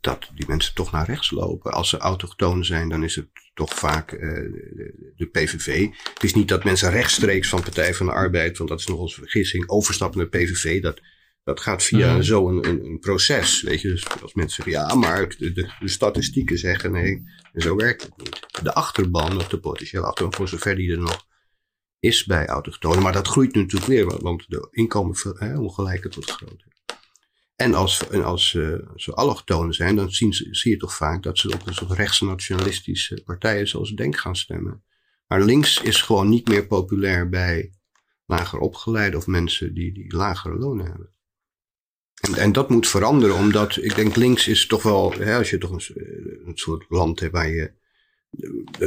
dat 0.00 0.30
die 0.34 0.46
mensen 0.48 0.74
toch 0.74 0.92
naar 0.92 1.06
rechts 1.06 1.30
lopen. 1.30 1.72
Als 1.72 1.88
ze 1.88 1.98
autochtoon 1.98 2.64
zijn, 2.64 2.88
dan 2.88 3.04
is 3.04 3.16
het 3.16 3.28
toch 3.54 3.74
vaak 3.74 4.12
eh, 4.12 4.20
de, 5.16 5.28
PVV. 5.32 5.88
Het 6.14 6.22
is 6.22 6.34
niet 6.34 6.48
dat 6.48 6.64
mensen 6.64 6.90
rechtstreeks 6.90 7.48
van 7.48 7.62
Partij 7.62 7.94
van 7.94 8.06
de 8.06 8.12
Arbeid, 8.12 8.58
want 8.58 8.70
dat 8.70 8.80
is 8.80 8.86
nog 8.86 9.00
een 9.00 9.08
vergissing, 9.08 9.68
overstappen 9.68 10.18
naar 10.18 10.28
PVV. 10.28 10.82
Dat, 10.82 11.00
dat 11.44 11.60
gaat 11.60 11.82
via 11.82 12.22
zo'n 12.22 12.66
een, 12.68 12.84
een 12.84 12.98
proces. 12.98 13.62
Weet 13.62 13.80
je, 13.80 13.88
dus 13.88 14.20
als 14.22 14.34
mensen 14.34 14.64
zeggen, 14.64 14.82
ja, 14.82 14.94
maar 14.94 15.28
de, 15.28 15.52
de, 15.52 15.72
de 15.80 15.88
statistieken 15.88 16.58
zeggen 16.58 16.92
nee, 16.92 17.22
zo 17.54 17.76
werkt 17.76 18.02
het 18.02 18.16
niet. 18.16 18.46
De 18.62 18.74
achterban, 18.74 19.36
of 19.36 19.48
de 19.48 19.60
potentiële 19.60 20.06
achterban, 20.06 20.34
voor 20.34 20.48
zover 20.48 20.76
die 20.76 20.90
er 20.90 20.98
nog 20.98 21.26
is 21.98 22.24
bij 22.24 22.46
autochtonen. 22.46 23.02
Maar 23.02 23.12
dat 23.12 23.28
groeit 23.28 23.54
nu 23.54 23.60
natuurlijk 23.60 23.90
weer, 23.90 24.22
want- 24.22 24.44
de 24.48 24.68
inkomensongelijkheid 24.70 26.14
wordt 26.14 26.30
groter. 26.30 26.70
En 27.56 27.74
als, 27.74 28.08
en 28.08 28.24
als 28.24 28.54
eh, 28.54 28.72
ze 28.96 29.12
allochtonen 29.14 29.74
zijn, 29.74 29.96
dan 29.96 30.10
zien 30.10 30.32
ze, 30.32 30.48
zie 30.50 30.70
je 30.70 30.76
toch 30.76 30.94
vaak 30.94 31.22
dat 31.22 31.38
ze 31.38 31.52
op 31.54 31.66
een 31.66 31.74
soort 31.74 31.90
rechtsnationalistische 31.90 33.22
partijen 33.24 33.68
zoals 33.68 33.90
Denk 33.90 34.16
gaan 34.16 34.36
stemmen. 34.36 34.84
Maar 35.26 35.42
links 35.42 35.80
is 35.82 36.02
gewoon 36.02 36.28
niet 36.28 36.48
meer 36.48 36.66
populair 36.66 37.28
bij 37.28 37.72
lager 38.26 38.58
opgeleide 38.58 39.16
of 39.16 39.26
mensen 39.26 39.74
die, 39.74 39.92
die 39.94 40.14
lagere 40.16 40.58
lonen 40.58 40.86
hebben. 40.86 41.14
En, 42.22 42.34
en 42.34 42.52
dat 42.52 42.68
moet 42.68 42.88
veranderen, 42.88 43.36
omdat 43.36 43.76
ik 43.76 43.94
denk 43.94 44.16
links 44.16 44.48
is 44.48 44.66
toch 44.66 44.82
wel, 44.82 45.12
hè, 45.12 45.36
als 45.36 45.50
je 45.50 45.58
toch 45.58 45.70
een, 45.70 45.82
een 46.46 46.56
soort 46.56 46.84
land 46.88 47.20
hebt 47.20 47.32
waar 47.32 47.48
je, 47.48 47.72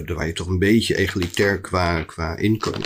waar 0.06 0.28
je 0.28 0.34
toch 0.34 0.48
een 0.48 0.60
beetje 0.60 0.98
egalitair 0.98 1.62
qua, 1.62 2.04
qua 2.04 2.38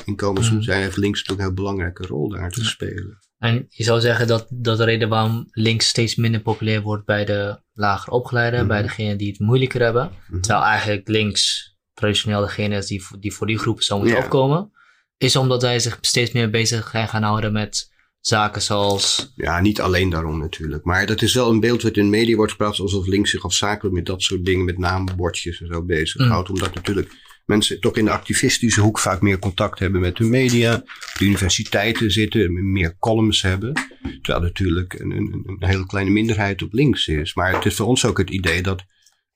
inkomens 0.05 0.51
moet 0.51 0.63
zijn, 0.63 0.81
heeft 0.81 0.97
links 0.97 1.23
toch 1.23 1.37
een 1.37 1.43
heel 1.43 1.53
belangrijke 1.53 2.05
rol 2.05 2.29
daar 2.29 2.51
te 2.51 2.65
spelen. 2.65 3.19
En 3.37 3.65
je 3.69 3.83
zou 3.83 3.99
zeggen 3.99 4.27
dat, 4.27 4.47
dat 4.49 4.77
de 4.77 4.83
reden 4.83 5.09
waarom 5.09 5.47
links 5.51 5.87
steeds 5.87 6.15
minder 6.15 6.41
populair 6.41 6.81
wordt 6.81 7.05
bij 7.05 7.25
de 7.25 7.61
lager 7.73 8.13
opgeleiden, 8.13 8.67
bij 8.67 8.79
mhm. 8.79 8.87
degenen 8.87 9.17
die 9.17 9.29
het 9.29 9.39
moeilijker 9.39 9.81
hebben, 9.81 10.11
mhm. 10.27 10.41
terwijl 10.41 10.65
eigenlijk 10.65 11.07
links 11.07 11.73
traditioneel 11.93 12.41
degene 12.41 12.75
is 12.75 12.87
die, 12.87 13.05
die 13.19 13.33
voor 13.33 13.47
die 13.47 13.59
groepen 13.59 13.83
zou 13.83 14.01
moeten 14.01 14.23
opkomen, 14.23 14.71
is 15.17 15.35
omdat 15.35 15.61
zij 15.61 15.79
zich 15.79 15.97
steeds 16.01 16.31
meer 16.31 16.49
bezig 16.49 16.89
gaan 16.89 17.23
houden 17.23 17.51
met 17.51 17.91
zaken 18.21 18.61
zoals. 18.61 19.33
Ja, 19.35 19.59
niet 19.61 19.81
alleen 19.81 20.09
daarom 20.09 20.39
natuurlijk. 20.39 20.83
Maar 20.83 21.05
dat 21.05 21.21
is 21.21 21.33
wel 21.33 21.49
een 21.49 21.59
beeld 21.59 21.81
wat 21.81 21.97
in 21.97 22.03
de 22.03 22.09
media 22.09 22.35
wordt 22.35 22.51
gepraat 22.51 22.79
alsof 22.79 23.07
links 23.07 23.29
zich 23.29 23.43
afzakelijk 23.43 23.95
met 23.95 24.05
dat 24.05 24.21
soort 24.21 24.45
dingen, 24.45 24.65
met 24.65 24.77
naambordjes 24.77 25.61
en 25.61 25.67
zo 25.67 25.83
bezighoudt. 25.83 26.49
Mm. 26.49 26.55
Omdat 26.55 26.73
natuurlijk 26.73 27.11
mensen 27.45 27.79
toch 27.79 27.97
in 27.97 28.05
de 28.05 28.11
activistische 28.11 28.81
hoek 28.81 28.99
vaak 28.99 29.21
meer 29.21 29.39
contact 29.39 29.79
hebben 29.79 30.01
met 30.01 30.17
de 30.17 30.23
media, 30.23 30.75
op 30.75 31.15
de 31.17 31.25
universiteiten 31.25 32.11
zitten, 32.11 32.71
meer 32.71 32.95
columns 32.99 33.41
hebben. 33.41 33.73
Terwijl 34.21 34.43
natuurlijk 34.43 34.93
een, 34.93 35.11
een, 35.11 35.43
een 35.45 35.67
hele 35.67 35.85
kleine 35.85 36.11
minderheid 36.11 36.61
op 36.61 36.73
links 36.73 37.07
is. 37.07 37.33
Maar 37.33 37.53
het 37.53 37.65
is 37.65 37.75
voor 37.75 37.85
ons 37.85 38.05
ook 38.05 38.17
het 38.17 38.29
idee 38.29 38.61
dat, 38.61 38.83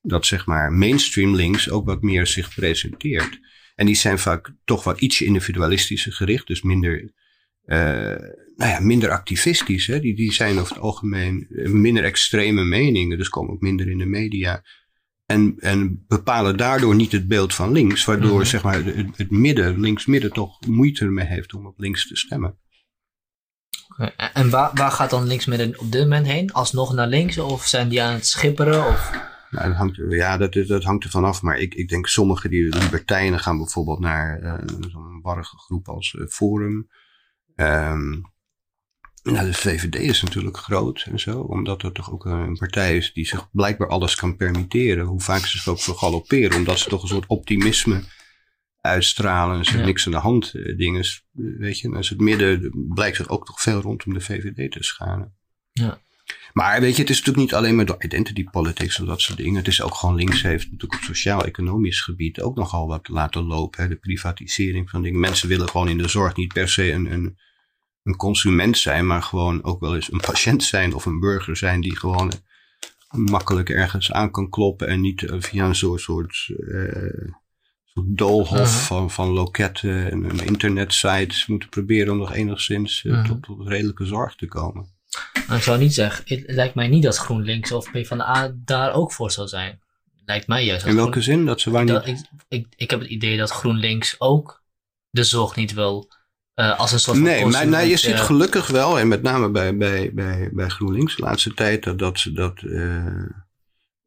dat 0.01 0.25
zeg 0.25 0.45
maar 0.45 0.71
mainstream 0.71 1.35
links 1.35 1.69
ook 1.69 1.85
wat 1.85 2.01
meer 2.01 2.27
zich 2.27 2.53
presenteert. 2.55 3.39
En 3.75 3.85
die 3.85 3.95
zijn 3.95 4.19
vaak 4.19 4.53
toch 4.65 4.83
wat 4.83 5.01
ietsje 5.01 5.25
individualistischer 5.25 6.13
gericht, 6.13 6.47
dus 6.47 6.61
minder 6.61 7.11
nou 7.65 8.71
ja, 8.71 8.79
minder 8.79 9.09
activistisch. 9.09 9.87
Hè? 9.87 9.99
Die, 9.99 10.15
die 10.15 10.33
zijn 10.33 10.59
over 10.59 10.73
het 10.73 10.83
algemeen 10.83 11.47
minder 11.65 12.03
extreme 12.03 12.63
meningen, 12.63 13.17
dus 13.17 13.29
komen 13.29 13.53
ook 13.53 13.61
minder 13.61 13.89
in 13.89 13.97
de 13.97 14.05
media. 14.05 14.63
En, 15.25 15.55
en 15.59 16.05
bepalen 16.07 16.57
daardoor 16.57 16.95
niet 16.95 17.11
het 17.11 17.27
beeld 17.27 17.53
van 17.53 17.71
links, 17.71 18.05
waardoor 18.05 18.39
mhm. 18.39 18.45
zeg 18.45 18.63
maar, 18.63 18.83
het, 18.83 19.17
het 19.17 19.31
midden, 19.31 19.79
links-midden, 19.79 20.31
toch 20.31 20.65
moeite 20.67 21.05
ermee 21.05 21.25
heeft 21.25 21.53
om 21.53 21.65
op 21.65 21.79
links 21.79 22.07
te 22.07 22.15
stemmen. 22.15 22.57
En 24.33 24.49
waar, 24.49 24.71
waar 24.73 24.91
gaat 24.91 25.09
dan 25.09 25.27
links-midden 25.27 25.79
op 25.79 25.91
dit 25.91 26.01
moment 26.01 26.27
heen? 26.27 26.53
Alsnog 26.53 26.93
naar 26.93 27.07
links 27.07 27.37
of 27.37 27.65
zijn 27.65 27.89
die 27.89 28.01
aan 28.01 28.13
het 28.13 28.27
schipperen? 28.27 28.87
Of? 28.87 29.11
Nou, 29.49 29.67
dat 29.67 29.77
hangt, 29.77 29.99
ja, 30.09 30.37
dat, 30.37 30.53
dat 30.53 30.83
hangt 30.83 31.03
er 31.03 31.09
vanaf. 31.09 31.41
Maar 31.41 31.57
ik, 31.57 31.73
ik 31.73 31.89
denk 31.89 32.07
sommigen 32.07 32.49
die 32.49 32.77
libertijnen 32.77 33.39
gaan 33.39 33.57
bijvoorbeeld 33.57 33.99
naar 33.99 34.41
uh, 34.41 34.53
zo'n 34.91 35.19
warrige 35.21 35.57
groep 35.57 35.87
als 35.87 36.13
uh, 36.13 36.27
Forum. 36.27 36.87
Um, 37.55 38.31
nou, 39.23 39.45
de 39.45 39.53
VVD 39.53 39.95
is 39.95 40.21
natuurlijk 40.21 40.57
groot 40.57 41.07
en 41.11 41.19
zo, 41.19 41.39
omdat 41.39 41.83
er 41.83 41.91
toch 41.91 42.11
ook 42.11 42.25
een 42.25 42.57
partij 42.57 42.97
is 42.97 43.13
die 43.13 43.25
zich 43.25 43.49
blijkbaar 43.51 43.87
alles 43.87 44.15
kan 44.15 44.35
permitteren. 44.35 45.05
Hoe 45.05 45.21
vaak 45.21 45.45
ze 45.45 45.57
zich 45.57 45.67
ook 45.67 45.79
vergalopperen, 45.79 46.57
omdat 46.57 46.79
ze 46.79 46.89
toch 46.89 47.01
een 47.01 47.07
soort 47.07 47.27
optimisme 47.27 48.03
uitstralen. 48.81 49.57
En 49.57 49.65
ze 49.65 49.77
ja. 49.77 49.85
niks 49.85 50.05
aan 50.05 50.11
de 50.11 50.17
hand 50.17 50.53
uh, 50.53 50.77
dingen, 50.77 51.05
weet 51.31 51.79
je. 51.79 51.87
En 51.87 51.95
als 51.95 52.09
het 52.09 52.19
midden 52.19 52.71
blijkt 52.93 53.15
zich 53.15 53.29
ook 53.29 53.45
toch 53.45 53.61
veel 53.61 53.81
rondom 53.81 54.13
de 54.13 54.21
VVD 54.21 54.71
te 54.71 54.83
scharen. 54.83 55.35
Ja. 55.71 56.01
Maar 56.53 56.81
weet 56.81 56.95
je, 56.95 57.01
het 57.01 57.09
is 57.09 57.17
natuurlijk 57.17 57.45
niet 57.45 57.53
alleen 57.53 57.75
maar 57.75 57.85
door 57.85 58.03
identity 58.03 58.43
politics 58.43 58.99
en 58.99 59.05
dat 59.05 59.21
soort 59.21 59.37
dingen. 59.37 59.55
Het 59.55 59.67
is 59.67 59.81
ook 59.81 59.95
gewoon 59.95 60.15
links 60.15 60.41
heeft 60.41 60.71
natuurlijk 60.71 60.93
op 60.93 61.07
sociaal-economisch 61.07 62.01
gebied 62.01 62.41
ook 62.41 62.55
nogal 62.55 62.87
wat 62.87 63.07
laten 63.07 63.43
lopen. 63.43 63.83
Hè? 63.83 63.89
De 63.89 63.95
privatisering 63.95 64.89
van 64.89 65.01
dingen. 65.01 65.19
Mensen 65.19 65.47
willen 65.47 65.69
gewoon 65.69 65.89
in 65.89 65.97
de 65.97 66.07
zorg 66.07 66.35
niet 66.35 66.53
per 66.53 66.69
se 66.69 66.91
een, 66.91 67.11
een 67.11 67.37
een 68.03 68.15
consument 68.15 68.77
zijn, 68.77 69.07
maar 69.07 69.23
gewoon 69.23 69.63
ook 69.63 69.79
wel 69.79 69.95
eens 69.95 70.11
een 70.11 70.19
patiënt 70.19 70.63
zijn 70.63 70.93
of 70.93 71.05
een 71.05 71.19
burger 71.19 71.57
zijn 71.57 71.81
die 71.81 71.97
gewoon 71.97 72.31
makkelijk 73.09 73.69
ergens 73.69 74.11
aan 74.11 74.31
kan 74.31 74.49
kloppen 74.49 74.87
en 74.87 75.01
niet 75.01 75.23
eh, 75.23 75.35
via 75.39 75.65
een 75.65 75.75
soort, 75.75 76.01
soort, 76.01 76.49
uh, 76.57 77.31
soort 77.83 78.17
doolhof 78.17 78.85
van, 78.85 79.11
van 79.11 79.29
loketten 79.29 80.11
en 80.11 80.23
een 80.23 80.45
internetsite 80.45 81.43
moeten 81.47 81.69
proberen 81.69 82.11
om 82.11 82.17
nog 82.17 82.33
enigszins 82.33 83.03
uh, 83.03 83.25
tot, 83.25 83.43
tot 83.43 83.67
redelijke 83.67 84.05
zorg 84.05 84.35
te 84.35 84.47
komen. 84.47 84.92
Nou, 85.47 85.57
ik 85.57 85.63
zou 85.63 85.79
niet 85.79 85.93
zeggen, 85.93 86.23
het 86.27 86.43
lijkt 86.47 86.75
mij 86.75 86.87
niet 86.87 87.03
dat 87.03 87.17
GroenLinks 87.17 87.71
of 87.71 87.91
PvdA 87.91 88.51
daar 88.55 88.93
ook 88.93 89.11
voor 89.11 89.31
zou 89.31 89.47
zijn. 89.47 89.81
Lijkt 90.25 90.47
mij 90.47 90.65
juist. 90.65 90.85
In 90.85 90.95
welke 90.95 91.21
zin? 91.21 91.45
Dat 91.45 91.61
ze 91.61 91.71
waar 91.71 91.83
niet... 91.83 92.05
ik, 92.05 92.17
ik, 92.47 92.67
ik 92.75 92.89
heb 92.89 92.99
het 92.99 93.09
idee 93.09 93.37
dat 93.37 93.51
GroenLinks 93.51 94.15
ook 94.19 94.63
de 95.09 95.23
zorg 95.23 95.55
niet 95.55 95.73
wil 95.73 96.09
uh, 96.55 96.79
als 96.79 96.91
een 96.91 96.99
soort 96.99 97.17
van 97.17 97.25
Nee, 97.25 97.45
maar 97.45 97.67
nou, 97.67 97.85
je 97.85 97.97
ziet 97.97 98.19
gelukkig 98.19 98.67
wel, 98.67 98.99
en 98.99 99.07
met 99.07 99.21
name 99.21 99.49
bij, 99.49 99.77
bij, 99.77 100.13
bij, 100.13 100.49
bij 100.53 100.69
GroenLinks 100.69 101.15
de 101.15 101.23
laatste 101.23 101.53
tijd, 101.53 101.83
dat, 101.83 101.99
dat, 101.99 102.19
ze, 102.19 102.31
dat, 102.31 102.61
uh, 102.61 103.29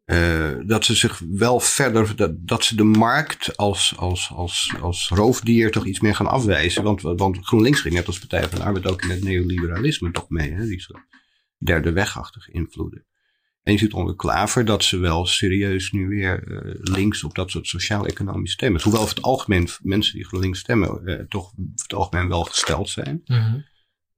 uh, 0.07 0.51
dat 0.66 0.85
ze 0.85 0.95
zich 0.95 1.23
wel 1.31 1.61
verder, 1.61 2.16
dat, 2.16 2.47
dat 2.47 2.64
ze 2.64 2.77
de 2.77 2.85
markt 2.85 3.57
als, 3.57 3.95
als, 3.97 4.31
als, 4.35 4.75
als 4.81 5.09
roofdier 5.09 5.71
toch 5.71 5.87
iets 5.87 6.01
meer 6.01 6.14
gaan 6.14 6.27
afwijzen. 6.27 6.83
Want, 6.83 7.01
want 7.01 7.38
GroenLinks 7.47 7.81
ging 7.81 7.95
net 7.95 8.07
als 8.07 8.19
Partij 8.19 8.49
van 8.49 8.59
de 8.59 8.64
Arbeid 8.64 8.87
ook 8.87 9.03
in 9.03 9.11
het 9.11 9.25
neoliberalisme 9.25 10.11
toch 10.11 10.29
mee, 10.29 10.53
hè, 10.53 10.66
die 10.66 10.87
derde 11.59 11.92
wegachtige 11.92 12.53
invloeden. 12.53 13.05
En 13.62 13.73
je 13.73 13.79
ziet 13.79 13.92
onder 13.92 14.16
Klaver 14.16 14.64
dat 14.64 14.85
ze 14.85 14.99
wel 14.99 15.27
serieus 15.27 15.92
nu 15.92 16.09
weer 16.09 16.49
uh, 16.49 16.75
links 16.75 17.25
op 17.25 17.35
dat 17.35 17.51
soort 17.51 17.66
sociaal-economisch 17.66 18.53
stemmen. 18.53 18.83
Hoewel 18.83 19.01
over 19.01 19.14
het 19.14 19.25
algemeen 19.25 19.69
mensen 19.83 20.14
die 20.14 20.40
links 20.40 20.59
stemmen 20.59 21.01
uh, 21.05 21.21
toch 21.21 21.53
over 21.57 21.73
het 21.83 21.95
algemeen 21.95 22.29
wel 22.29 22.45
gesteld 22.45 22.88
zijn. 22.88 23.23
Mm 23.25 23.37
-hmm. 23.37 23.64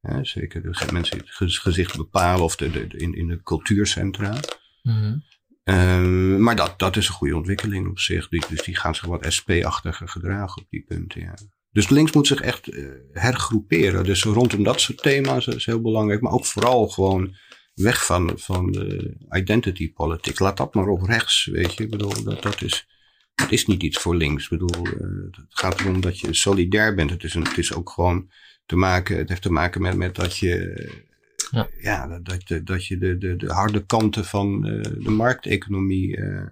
ja, 0.00 0.24
zeker 0.24 0.62
de 0.62 0.92
mensen 0.92 1.18
die 1.18 1.28
het 1.38 1.56
gezicht 1.56 1.96
bepalen 1.96 2.44
of 2.44 2.56
de, 2.56 2.70
de, 2.70 2.86
de 2.86 2.98
in, 2.98 3.14
in 3.14 3.26
de 3.26 3.42
cultuurcentra. 3.42 4.40
Mm 4.82 5.00
-hmm. 5.00 5.24
Um, 5.68 6.42
maar 6.42 6.56
dat, 6.56 6.78
dat 6.78 6.96
is 6.96 7.08
een 7.08 7.14
goede 7.14 7.36
ontwikkeling 7.36 7.88
op 7.88 7.98
zich. 7.98 8.28
Die, 8.28 8.44
dus 8.48 8.62
die 8.62 8.76
gaan 8.76 8.94
zich 8.94 9.04
wat 9.04 9.26
SP-achtiger 9.28 10.08
gedragen 10.08 10.62
op 10.62 10.66
die 10.70 10.84
punten. 10.88 11.20
Ja. 11.20 11.34
Dus 11.70 11.88
links 11.88 12.12
moet 12.12 12.26
zich 12.26 12.40
echt 12.40 12.72
uh, 12.72 12.88
hergroeperen. 13.12 14.04
Dus 14.04 14.22
rondom 14.22 14.62
dat 14.62 14.80
soort 14.80 15.02
thema's 15.02 15.46
is 15.46 15.66
heel 15.66 15.80
belangrijk. 15.80 16.20
Maar 16.20 16.32
ook 16.32 16.46
vooral 16.46 16.88
gewoon 16.88 17.36
weg 17.74 18.04
van, 18.04 18.32
van 18.34 18.70
de 18.70 19.16
identity 19.30 19.92
politics. 19.92 20.38
Laat 20.38 20.56
dat 20.56 20.74
maar 20.74 20.88
op 20.88 21.02
rechts, 21.02 21.44
weet 21.44 21.74
je. 21.74 21.84
Ik 21.84 21.90
bedoel, 21.90 22.22
dat, 22.24 22.42
dat, 22.42 22.62
is, 22.62 22.88
dat 23.34 23.50
is 23.52 23.66
niet 23.66 23.82
iets 23.82 23.98
voor 23.98 24.16
links. 24.16 24.42
Ik 24.42 24.58
bedoel, 24.58 24.86
uh, 24.86 24.92
het 25.30 25.44
gaat 25.48 25.80
erom 25.80 26.00
dat 26.00 26.18
je 26.20 26.34
solidair 26.34 26.94
bent. 26.94 27.10
Het 27.10 27.24
is, 27.24 27.34
een, 27.34 27.44
het 27.44 27.58
is 27.58 27.74
ook 27.74 27.90
gewoon 27.90 28.30
te 28.66 28.76
maken, 28.76 29.16
het 29.16 29.28
heeft 29.28 29.42
te 29.42 29.52
maken 29.52 29.82
met, 29.82 29.96
met 29.96 30.14
dat 30.14 30.36
je, 30.36 31.06
ja. 31.50 31.68
ja 31.80 32.18
dat, 32.18 32.66
dat 32.66 32.86
je 32.86 32.98
de, 32.98 33.18
de, 33.18 33.36
de 33.36 33.52
harde 33.52 33.86
kanten 33.86 34.24
van 34.24 34.66
uh, 34.66 34.82
de 34.82 35.10
markteconomie 35.10 36.16
uh, 36.16 36.46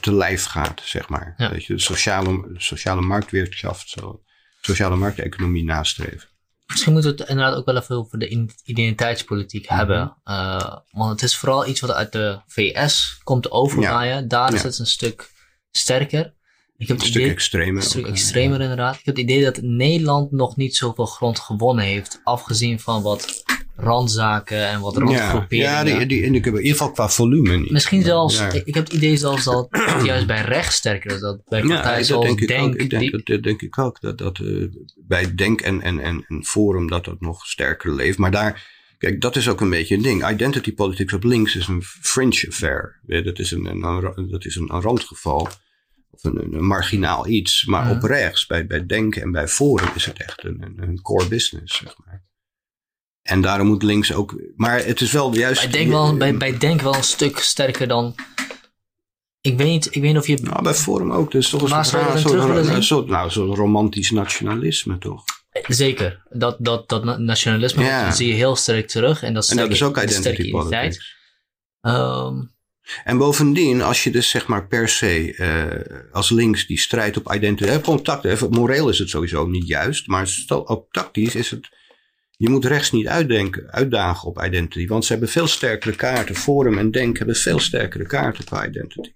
te 0.00 0.14
lijf 0.14 0.44
gaat, 0.44 0.80
zeg 0.84 1.08
maar. 1.08 1.34
Ja. 1.36 1.48
Dat 1.48 1.64
je 1.64 1.74
de 1.74 1.80
sociale, 1.80 2.50
sociale 2.56 3.00
marktwirtschaft, 3.00 3.88
zo, 3.88 4.22
sociale 4.60 4.96
markteconomie 4.96 5.64
nastreven. 5.64 6.28
Misschien 6.66 6.92
moeten 6.92 7.10
we 7.10 7.20
het 7.20 7.28
inderdaad 7.28 7.56
ook 7.56 7.66
wel 7.66 7.76
even 7.76 7.96
over 7.96 8.18
de 8.18 8.48
identiteitspolitiek 8.64 9.64
mhm. 9.68 9.74
hebben. 9.74 10.16
Uh, 10.24 10.76
want 10.90 11.10
het 11.10 11.22
is 11.22 11.36
vooral 11.36 11.66
iets 11.66 11.80
wat 11.80 11.90
uit 11.90 12.12
de 12.12 12.40
VS 12.46 13.20
komt 13.22 13.50
overwaaien. 13.50 14.28
Daar 14.28 14.54
is 14.54 14.62
het 14.62 14.78
een 14.78 14.86
stuk 14.86 15.30
sterker. 15.70 16.34
Ik 16.76 16.88
heb 16.88 17.00
een 17.00 17.06
stuk 17.06 17.22
idee, 17.22 17.32
extremer. 17.32 17.82
Een 17.82 17.88
stuk 17.88 18.06
extremer 18.06 18.60
inderdaad. 18.60 18.94
Ik 18.94 19.04
heb 19.04 19.16
het 19.16 19.24
idee 19.24 19.44
dat 19.44 19.62
Nederland 19.62 20.32
nog 20.32 20.56
niet 20.56 20.76
zoveel 20.76 21.06
grond 21.06 21.38
gewonnen 21.38 21.84
heeft. 21.84 22.20
Afgezien 22.24 22.80
van 22.80 23.02
wat 23.02 23.42
randzaken 23.82 24.68
en 24.68 24.80
wat 24.80 24.96
randgroeperingen. 24.96 25.70
Ja, 25.70 25.84
die, 25.84 26.06
die, 26.06 26.22
in 26.22 26.34
ieder 26.34 26.60
geval 26.60 26.90
qua 26.90 27.08
volume 27.08 27.56
niet. 27.56 27.70
Misschien 27.70 28.02
zelfs, 28.02 28.40
ik, 28.40 28.52
ik, 28.52 28.74
heb 28.74 28.84
het 28.84 28.92
idee 28.92 29.16
zelfs 29.16 29.44
dat 29.44 29.66
het 29.70 30.04
juist 30.04 30.26
bij 30.26 30.42
rechts 30.42 30.76
sterker 30.76 31.12
is. 31.12 31.20
Dat 31.20 31.40
bij 31.48 31.62
partijen 31.62 31.98
ja, 31.98 32.04
zoals 32.04 32.26
denk 32.26 32.40
Denk... 32.46 32.74
Ik, 32.74 32.90
denk, 32.90 33.02
die, 33.02 33.22
dat, 33.24 33.42
denk 33.42 33.62
ik 33.62 33.78
ook. 33.78 34.00
Dat, 34.00 34.18
dat 34.18 34.38
uh, 34.38 34.68
bij 34.96 35.34
Denk 35.34 35.60
en, 35.60 35.82
en, 35.82 36.00
en, 36.00 36.24
en 36.28 36.44
Forum 36.44 36.88
dat 36.88 37.04
dat 37.04 37.20
nog 37.20 37.46
sterker 37.46 37.94
leeft. 37.94 38.18
Maar 38.18 38.30
daar, 38.30 38.68
kijk, 38.98 39.20
dat 39.20 39.36
is 39.36 39.48
ook 39.48 39.60
een 39.60 39.70
beetje 39.70 39.94
een 39.94 40.02
ding. 40.02 40.30
Identity 40.30 40.74
politics 40.74 41.12
op 41.12 41.24
links 41.24 41.56
is 41.56 41.66
een 41.66 41.82
fringe 41.82 42.44
affair. 42.48 43.00
Dat 43.24 43.38
is 43.38 43.50
een, 43.50 43.66
een, 43.66 44.28
dat 44.30 44.44
is 44.44 44.56
een, 44.56 44.74
een 44.74 44.80
randgeval. 44.80 45.48
Of 46.10 46.24
een, 46.24 46.54
een, 46.54 46.66
marginaal 46.66 47.26
iets. 47.26 47.64
Maar 47.64 47.90
op 47.90 48.02
rechts, 48.02 48.46
bij, 48.46 48.66
bij 48.66 48.86
Denk 48.86 49.16
en 49.16 49.32
bij 49.32 49.48
Forum 49.48 49.88
is 49.94 50.04
het 50.04 50.18
echt 50.18 50.44
een, 50.44 50.74
een 50.76 51.02
core 51.02 51.28
business, 51.28 51.76
zeg 51.76 51.94
maar. 52.04 52.28
En 53.22 53.40
daarom 53.40 53.66
moet 53.66 53.82
links 53.82 54.12
ook. 54.12 54.40
Maar 54.56 54.84
het 54.84 55.00
is 55.00 55.12
wel 55.12 55.34
juist. 55.34 55.62
Ik 55.62 55.72
denk 55.72 55.90
wel, 55.90 56.16
bij, 56.16 56.36
bij 56.36 56.58
Denk 56.58 56.80
wel 56.80 56.94
een 56.94 57.02
stuk 57.02 57.38
sterker 57.38 57.88
dan. 57.88 58.14
Ik 59.40 59.56
weet 59.56 59.66
niet, 59.66 59.86
ik 59.86 60.02
weet 60.02 60.12
niet 60.12 60.16
of 60.16 60.26
je. 60.26 60.38
Nou, 60.42 60.62
bij 60.62 60.74
Forum 60.74 61.12
ook. 61.12 61.30
Dus 61.30 61.48
toch 61.48 61.62
een 61.62 61.84
soort, 61.84 62.84
soort, 62.84 63.06
nou, 63.06 63.30
zo'n 63.30 63.54
romantisch 63.54 64.10
nationalisme, 64.10 64.98
toch? 64.98 65.24
Zeker. 65.66 66.22
Dat, 66.30 66.56
dat, 66.58 66.88
dat 66.88 67.18
nationalisme 67.18 67.84
ja. 67.84 68.10
zie 68.10 68.28
je 68.28 68.34
heel 68.34 68.56
sterk 68.56 68.88
terug. 68.88 69.22
En 69.22 69.34
dat, 69.34 69.48
en 69.48 69.56
dat 69.56 69.70
is 69.70 69.82
ook 69.82 70.02
identity 70.02 70.50
politics. 70.50 71.18
Um, 71.80 72.50
En 73.04 73.18
bovendien, 73.18 73.82
als 73.82 74.04
je 74.04 74.10
dus 74.10 74.28
zeg 74.28 74.46
maar 74.46 74.66
per 74.66 74.88
se 74.88 75.36
uh, 75.36 76.12
als 76.12 76.30
links 76.30 76.66
die 76.66 76.78
strijd 76.78 77.16
op 77.16 77.34
identiteit, 77.34 77.84
gewoon 77.84 78.02
tactisch, 78.02 78.48
moreel 78.48 78.88
is 78.88 78.98
het 78.98 79.08
sowieso 79.08 79.46
niet 79.46 79.66
juist, 79.66 80.06
maar 80.06 80.28
ook 80.48 80.86
tactisch 80.90 81.34
is 81.34 81.50
het, 81.50 81.68
je 82.40 82.48
moet 82.48 82.64
rechts 82.64 82.90
niet 82.90 83.08
uitdenken, 83.08 83.72
uitdagen 83.72 84.28
op 84.28 84.42
identity, 84.42 84.86
want 84.86 85.04
ze 85.04 85.12
hebben 85.12 85.30
veel 85.30 85.46
sterkere 85.46 85.96
kaarten. 85.96 86.34
Forum 86.34 86.78
en 86.78 86.90
Denk 86.90 87.18
hebben 87.18 87.36
veel 87.36 87.58
sterkere 87.58 88.06
kaarten 88.06 88.44
qua 88.44 88.66
identity. 88.66 89.12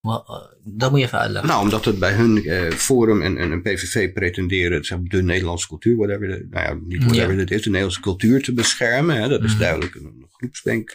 Maar, 0.00 0.18
uh, 0.18 0.36
dat 0.64 0.90
moet 0.90 1.00
je 1.00 1.06
even 1.06 1.18
uitleggen. 1.18 1.50
Nou, 1.50 1.62
omdat 1.62 1.84
het 1.84 1.98
bij 1.98 2.12
hun 2.12 2.48
uh, 2.48 2.70
Forum 2.70 3.22
en, 3.22 3.36
en, 3.36 3.52
en 3.52 3.62
PVV 3.62 4.12
pretenderen 4.12 4.84
zeg, 4.84 4.98
de 5.02 5.22
Nederlandse 5.22 5.68
cultuur, 5.68 5.96
whatever, 5.96 6.28
de, 6.28 6.46
nou 6.50 6.66
ja, 6.66 6.74
niet 6.86 7.04
whatever 7.04 7.34
ja. 7.34 7.38
het 7.38 7.50
is, 7.50 7.62
de 7.62 7.68
Nederlandse 7.68 8.00
cultuur 8.00 8.42
te 8.42 8.52
beschermen. 8.52 9.16
Hè, 9.16 9.28
dat 9.28 9.42
is 9.42 9.52
mm. 9.52 9.58
duidelijk 9.58 9.94
een, 9.94 10.26
groepsdenk 10.30 10.92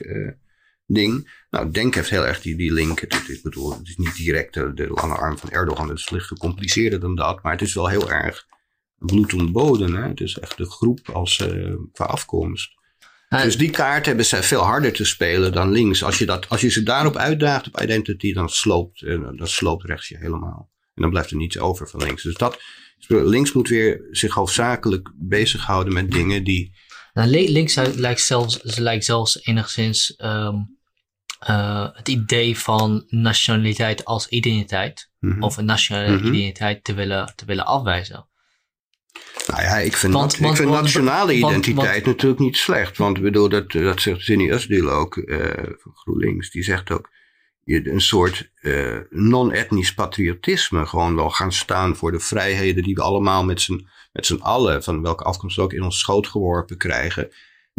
ding. 0.86 1.32
Nou, 1.50 1.72
Denk 1.72 1.96
heeft 1.96 2.10
heel 2.10 2.26
erg 2.26 2.42
die, 2.42 2.56
die 2.56 2.74
link. 2.74 3.00
Het, 3.00 3.14
ik 3.14 3.40
bedoel, 3.44 3.78
het 3.78 3.88
is 3.88 3.98
niet 3.98 4.16
direct 4.16 4.54
de, 4.54 4.74
de 4.74 4.88
lange 4.88 5.16
arm 5.16 5.38
van 5.38 5.50
Erdogan. 5.50 5.90
Het 5.90 5.98
is 5.98 6.10
licht 6.10 6.28
gecompliceerder 6.28 7.00
dan 7.00 7.16
dat. 7.16 7.44
Maar 7.44 7.52
het 7.52 7.62
is 7.62 7.74
wel 7.74 7.90
heel 7.90 8.12
erg 8.12 8.48
bloed 9.00 9.34
ontboden. 9.34 9.94
Hè? 9.94 10.08
Het 10.08 10.20
is 10.20 10.38
echt 10.38 10.58
de 10.58 10.66
groep 10.66 11.10
als, 11.10 11.40
uh, 11.40 11.76
qua 11.92 12.06
afkomst. 12.06 12.72
dus 13.30 13.58
die 13.58 13.70
kaart 13.70 14.06
hebben 14.06 14.26
zij 14.26 14.44
veel 14.44 14.62
harder 14.62 14.94
te 14.94 15.06
spelen 15.06 15.52
dan 15.52 15.72
links. 15.72 16.04
Als 16.04 16.18
je, 16.18 16.26
dat, 16.26 16.50
als 16.50 16.62
je 16.62 16.70
ze 16.70 16.84
daarop 16.84 17.16
uitdaagt 17.16 17.68
op 17.68 17.82
identity, 17.82 18.34
dan 18.34 18.50
sloopt, 18.50 19.02
uh, 19.02 19.28
dan 19.36 19.48
sloopt 19.48 19.86
rechts 19.86 20.08
je 20.08 20.18
helemaal. 20.18 20.70
En 20.96 21.02
dan 21.02 21.10
blijft 21.10 21.32
er 21.32 21.38
niets 21.38 21.60
over 21.60 21.90
van 21.90 22.04
links. 22.04 22.24
Dus 22.24 22.36
dat, 22.36 22.60
links 23.08 23.52
moet 23.52 23.68
weer 23.68 24.08
zich 24.12 24.34
hoofdzakelijk 24.34 25.12
bezighouden 25.16 25.94
met 25.94 26.12
dingen 26.12 26.44
die... 26.44 26.76
Nou, 27.14 27.30
links 27.30 27.76
lijkt 27.76 28.22
zelfs, 28.22 28.60
lijkt 28.64 29.06
zelfs 29.06 29.46
enigszins 29.46 30.14
um, 30.18 30.78
uh, 31.48 31.88
het 31.94 32.08
idee 32.08 32.58
van 32.58 33.06
nationaliteit 33.08 34.06
als 34.06 34.28
identiteit. 34.28 35.12
Mm 35.20 35.32
-hmm. 35.32 35.44
Of 35.44 35.58
een 35.58 35.66
nationale 35.66 36.10
mm 36.10 36.18
-hmm. 36.18 36.28
identiteit 36.28 36.84
te 36.84 36.94
willen, 36.94 37.34
te 37.36 37.46
willen 37.46 37.66
afwijzen. 37.66 38.28
Nou 39.48 39.62
ja, 39.62 39.78
ik 39.78 39.96
vind, 39.96 40.14
want, 40.14 40.34
ik 40.34 40.56
vind 40.56 40.70
want, 40.70 40.82
nationale 40.82 41.34
identiteit 41.34 42.06
natuurlijk 42.06 42.42
niet 42.42 42.58
slecht. 42.58 42.98
Want 42.98 43.22
bedoel, 43.22 43.50
dat, 43.50 43.72
dat 43.72 44.02
zegt 44.02 44.22
Zinni 44.22 44.52
Usdil 44.52 44.90
ook 44.90 45.16
uh, 45.16 45.40
van 45.78 45.92
GroenLinks. 45.96 46.52
Die 46.52 46.64
zegt 46.64 46.92
ook, 46.92 47.10
je 47.64 47.90
een 47.90 48.02
soort 48.02 48.52
uh, 48.62 48.98
non-etnisch 49.10 49.94
patriotisme 49.94 50.86
gewoon 50.86 51.16
wel 51.16 51.30
gaan 51.30 51.52
staan 51.52 51.96
voor 51.96 52.12
de 52.12 52.20
vrijheden 52.20 52.84
die 52.84 52.96
we 52.96 53.02
allemaal 53.02 53.46
met 53.46 53.62
z'n, 53.62 53.88
met 54.12 54.26
z'n 54.26 54.40
allen, 54.42 54.84
van 54.84 55.02
welke 55.02 55.24
afkomst 55.24 55.60
ook, 55.60 55.74
in 55.74 55.84
ons 55.84 56.00
schoot 56.00 56.28
geworpen 56.28 56.78
krijgen 56.78 57.32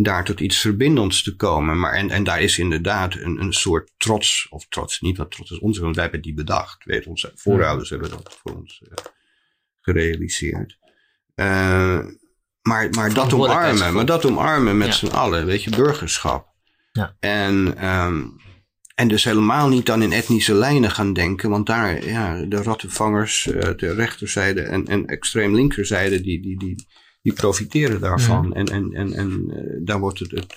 daar 0.02 0.24
tot 0.24 0.40
iets 0.40 0.58
verbindends 0.58 1.22
te 1.22 1.36
komen. 1.36 1.78
Maar 1.78 1.92
en, 1.92 2.10
en 2.10 2.24
daar 2.24 2.40
is 2.40 2.58
inderdaad 2.58 3.14
een, 3.14 3.40
een 3.40 3.52
soort 3.52 3.92
trots, 3.96 4.46
of 4.50 4.66
trots 4.68 5.00
niet, 5.00 5.16
want 5.16 5.30
trots 5.30 5.50
is 5.50 5.58
onze, 5.58 5.80
want 5.80 5.94
wij 5.94 6.04
hebben 6.04 6.22
die 6.22 6.34
bedacht. 6.34 6.84
Weet, 6.84 7.06
onze 7.06 7.32
voorouders 7.34 7.90
hebben 7.90 8.10
dat 8.10 8.38
voor 8.42 8.56
ons 8.56 8.82
uh, 8.84 8.92
gerealiseerd. 9.80 10.78
Uh, 11.40 11.98
maar, 12.62 12.88
maar 12.90 13.14
dat 13.14 13.32
omarmen, 13.32 13.94
maar 13.94 14.06
dat 14.06 14.26
omarmen 14.26 14.78
met 14.78 14.86
ja. 14.86 14.92
z'n 14.92 15.06
allen, 15.06 15.46
weet 15.46 15.62
je, 15.62 15.70
burgerschap. 15.70 16.48
Ja. 16.92 17.16
En, 17.20 17.86
um, 17.88 18.36
en 18.94 19.08
dus 19.08 19.24
helemaal 19.24 19.68
niet 19.68 19.86
dan 19.86 20.02
in 20.02 20.12
etnische 20.12 20.54
lijnen 20.54 20.90
gaan 20.90 21.12
denken, 21.12 21.50
want 21.50 21.66
daar, 21.66 22.06
ja, 22.06 22.44
de 22.44 22.62
rattenvangers, 22.62 23.46
uh, 23.46 23.60
de 23.76 23.94
rechterzijde 23.94 24.62
en, 24.62 24.86
en 24.86 25.06
extreem 25.06 25.54
linkerzijde, 25.54 26.20
die, 26.20 26.42
die, 26.42 26.58
die, 26.58 26.86
die 27.22 27.32
profiteren 27.32 28.00
daarvan. 28.00 28.46
Mm. 28.46 28.52
En, 28.52 28.66
en, 28.66 28.92
en, 28.92 29.12
en 29.12 29.44
uh, 29.48 29.80
daar 29.84 30.00
wordt 30.00 30.18
het, 30.18 30.30
het, 30.30 30.54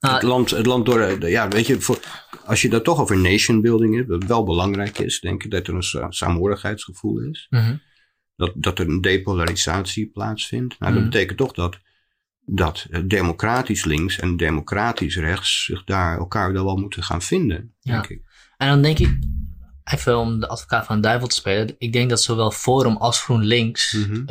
ah, 0.00 0.14
het, 0.14 0.22
land, 0.22 0.50
het 0.50 0.66
land 0.66 0.86
door. 0.86 1.28
Ja, 1.28 1.48
weet 1.48 1.66
je, 1.66 1.80
voor, 1.80 1.98
als 2.44 2.62
je 2.62 2.68
dat 2.68 2.84
toch 2.84 3.00
over 3.00 3.18
nation 3.18 3.60
building 3.60 3.94
hebt, 3.96 4.08
wat 4.08 4.24
wel 4.24 4.44
belangrijk 4.44 4.98
is, 4.98 5.20
denk 5.20 5.44
ik, 5.44 5.50
dat 5.50 5.66
er 5.66 5.74
een 5.74 6.12
saamhorigheidsgevoel 6.12 7.18
is. 7.18 7.46
-hmm. 7.50 7.80
Dat, 8.36 8.52
dat 8.54 8.78
er 8.78 8.88
een 8.88 9.00
depolarisatie 9.00 10.06
plaatsvindt. 10.06 10.78
Nou, 10.78 10.92
mm. 10.92 10.98
dat 10.98 11.10
betekent 11.10 11.38
toch 11.38 11.52
dat, 11.52 11.78
dat 12.40 12.86
democratisch 13.04 13.84
links 13.84 14.18
en 14.18 14.36
democratisch 14.36 15.16
rechts 15.16 15.64
zich 15.64 15.84
daar 15.84 16.18
elkaar 16.18 16.52
wel 16.52 16.76
moeten 16.76 17.02
gaan 17.02 17.22
vinden, 17.22 17.74
ja. 17.80 17.92
denk 17.92 18.06
ik. 18.06 18.22
En 18.56 18.68
dan 18.68 18.82
denk 18.82 18.98
ik, 18.98 19.18
even 19.84 20.18
om 20.18 20.40
de 20.40 20.48
advocaat 20.48 20.86
van 20.86 20.96
de 20.96 21.02
duivel 21.02 21.28
te 21.28 21.34
spelen, 21.34 21.74
ik 21.78 21.92
denk 21.92 22.10
dat 22.10 22.22
zowel 22.22 22.50
Forum 22.50 22.96
als 22.96 23.22
GroenLinks 23.22 23.92
mm 23.92 24.02
-hmm 24.02 24.24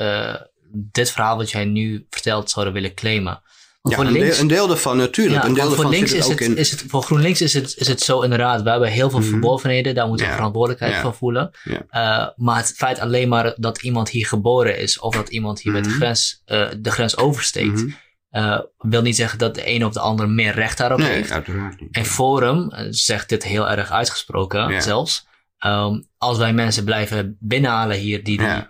dit 0.74 1.12
verhaal 1.12 1.38
wat 1.38 1.52
jij 1.52 1.66
nu 1.66 2.06
vertelt 2.10 2.50
zouden 2.50 2.74
willen 2.74 2.94
claimen. 2.94 3.42
Ja, 3.89 3.96
voor 3.96 4.06
een, 4.06 4.12
links, 4.12 4.30
deel, 4.30 4.39
een 4.41 4.48
deel 4.48 4.67
daarvan 4.67 4.98
natuurlijk. 4.98 5.41
Ja, 5.41 5.48
een 5.48 5.54
deel 5.54 5.72
voor, 5.72 5.89
links 5.89 6.13
is 6.13 6.28
het, 6.28 6.39
in... 6.39 6.58
is 6.58 6.72
het, 6.72 6.84
voor 6.88 7.04
GroenLinks 7.04 7.41
is 7.41 7.54
het, 7.54 7.74
is 7.78 7.88
het 7.88 8.02
zo 8.02 8.22
inderdaad. 8.22 8.62
We 8.62 8.69
hebben 8.69 8.89
heel 8.89 9.10
veel 9.10 9.19
mm. 9.19 9.26
verbovenheden. 9.26 9.96
Daar 9.96 10.08
moeten 10.08 10.26
we 10.26 10.32
ja. 10.32 10.38
verantwoordelijkheid 10.38 11.02
van 11.02 11.15
voelen. 11.15 11.52
Uh, 11.65 12.28
maar 12.36 12.58
het 12.58 12.74
feit 12.76 13.00
alleen 13.00 13.30
maar 13.30 13.54
dat 13.56 13.82
iemand 13.82 14.10
hier 14.10 14.26
geboren 14.26 14.78
is. 14.78 15.00
Of 15.00 15.15
dat 15.15 15.30
iemand 15.30 15.62
hier 15.62 15.72
mm. 15.72 15.80
met 15.80 15.89
de 15.89 15.96
grens, 15.96 16.43
uh, 16.46 16.67
de 16.78 16.91
grens 16.91 17.17
oversteekt. 17.17 17.82
Mm. 17.82 17.96
Uh, 18.32 18.60
wil 18.78 19.02
niet 19.02 19.15
zeggen 19.15 19.39
dat 19.39 19.56
de 19.56 19.69
een 19.69 19.86
of 19.86 19.93
de 19.93 20.00
ander 20.00 20.30
meer 20.30 20.54
recht 20.54 20.78
daarop 20.78 21.00
nee, 21.00 21.12
heeft. 21.12 21.32
Uiteraard 21.32 21.82
niet. 21.82 21.96
En 21.96 22.06
Forum 22.06 22.69
zegt 22.89 23.30
dit 23.30 23.43
heel 23.43 23.69
erg 23.69 23.91
uitgesproken 23.91 24.82
zelfs. 24.82 25.28
Um, 25.65 26.08
als 26.17 26.38
wij 26.38 26.54
mensen 26.54 26.84
blijven 26.84 27.38
binnenhalen 27.39 27.98
hier 27.98 28.24
die 28.24 28.38
die 28.38 28.67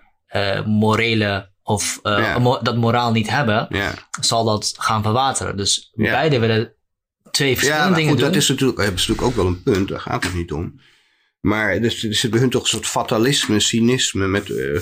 morele 0.64 1.52
of 1.64 2.00
uh, 2.02 2.36
mo 2.36 2.58
dat 2.62 2.76
moraal 2.76 3.12
niet 3.12 3.30
hebben, 3.30 3.68
zal 4.20 4.44
dat 4.44 4.74
gaan 4.78 5.02
verwateren. 5.02 5.56
Dus 5.56 5.92
beide 5.94 6.38
willen 6.38 6.74
twee 7.30 7.54
verschillende 7.54 7.88
ja, 7.88 7.94
dingen 7.94 8.10
goed, 8.10 8.18
doen. 8.18 8.28
Dat 8.28 8.36
is 8.36 8.48
natuurlijk, 8.48 8.78
hebben 8.78 9.00
ze 9.00 9.10
natuurlijk 9.10 9.38
ook 9.38 9.44
wel 9.44 9.52
een 9.52 9.62
punt, 9.62 9.88
daar 9.88 10.00
gaat 10.00 10.24
het 10.24 10.34
niet 10.34 10.52
om. 10.52 10.80
Maar 11.40 11.76
er 11.76 11.90
zit 11.90 12.30
bij 12.30 12.40
hun 12.40 12.50
toch 12.50 12.62
een 12.62 12.68
soort 12.68 12.86
fatalisme, 12.86 13.60
cynisme, 13.60 14.26
met, 14.26 14.48
uh, 14.48 14.80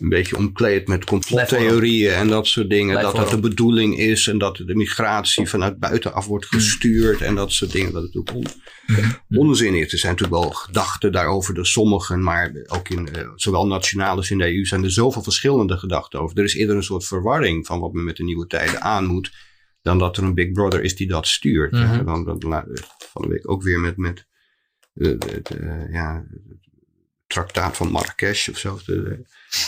een 0.00 0.08
beetje 0.08 0.36
omkleed 0.36 0.88
met 0.88 1.04
complottheorieën 1.04 2.12
en 2.12 2.28
dat 2.28 2.46
soort 2.46 2.70
dingen. 2.70 3.02
dat 3.02 3.16
dat 3.16 3.30
de 3.30 3.40
bedoeling 3.40 3.98
is 3.98 4.26
en 4.26 4.38
dat 4.38 4.56
de 4.56 4.74
migratie 4.74 5.48
vanuit 5.48 5.78
buitenaf 5.78 6.26
wordt 6.26 6.46
gestuurd 6.46 7.20
en 7.20 7.34
dat 7.34 7.52
soort 7.52 7.72
dingen. 7.72 7.92
Dat 7.92 8.02
het 8.02 8.16
ook 8.16 8.34
on 8.34 8.46
onzin 9.28 9.74
is. 9.74 9.92
Er 9.92 9.98
zijn 9.98 10.12
natuurlijk 10.12 10.42
wel 10.42 10.52
gedachten 10.52 11.12
daarover 11.12 11.54
door 11.54 11.66
sommigen, 11.66 12.22
maar 12.22 12.52
ook 12.66 12.88
in 12.88 13.08
uh, 13.16 13.28
zowel 13.34 13.66
nationaal 13.66 14.16
als 14.16 14.30
in 14.30 14.38
de 14.38 14.54
EU 14.54 14.64
zijn 14.64 14.84
er 14.84 14.92
zoveel 14.92 15.22
verschillende 15.22 15.78
gedachten 15.78 16.20
over. 16.20 16.38
Er 16.38 16.44
is 16.44 16.54
eerder 16.54 16.76
een 16.76 16.82
soort 16.82 17.06
verwarring 17.06 17.66
van 17.66 17.80
wat 17.80 17.92
men 17.92 18.04
met 18.04 18.16
de 18.16 18.24
nieuwe 18.24 18.46
tijden 18.46 18.82
aan 18.82 19.04
moet, 19.04 19.32
dan 19.82 19.98
dat 19.98 20.16
er 20.16 20.22
een 20.22 20.34
Big 20.34 20.52
Brother 20.52 20.82
is 20.82 20.96
die 20.96 21.08
dat 21.08 21.26
stuurt. 21.26 21.72
Mm 21.72 21.82
-hmm. 21.82 22.04
Dan, 22.04 22.24
dan, 22.24 22.38
dan, 22.38 22.64
van 22.98 23.22
de 23.22 23.28
week 23.28 23.50
ook 23.50 23.62
weer 23.62 23.80
met, 23.80 23.96
met 23.96 24.26
de, 24.92 25.88
ja, 25.90 26.24
traktaat 27.26 27.76
van 27.76 27.90
Marrakesh 27.90 28.48
of 28.48 28.58
zo. 28.58 28.78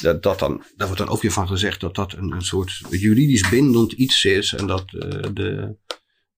Dat, 0.00 0.22
dat 0.22 0.38
dan, 0.38 0.64
daar 0.76 0.86
wordt 0.86 1.02
dan 1.02 1.12
ook 1.12 1.22
weer 1.22 1.32
van 1.32 1.48
gezegd 1.48 1.80
dat 1.80 1.94
dat 1.94 2.12
een, 2.12 2.32
een 2.32 2.42
soort 2.42 2.80
juridisch 2.90 3.48
bindend 3.48 3.92
iets 3.92 4.24
is. 4.24 4.54
En 4.54 4.66
dat 4.66 4.92
uh, 4.92 5.02
de 5.32 5.76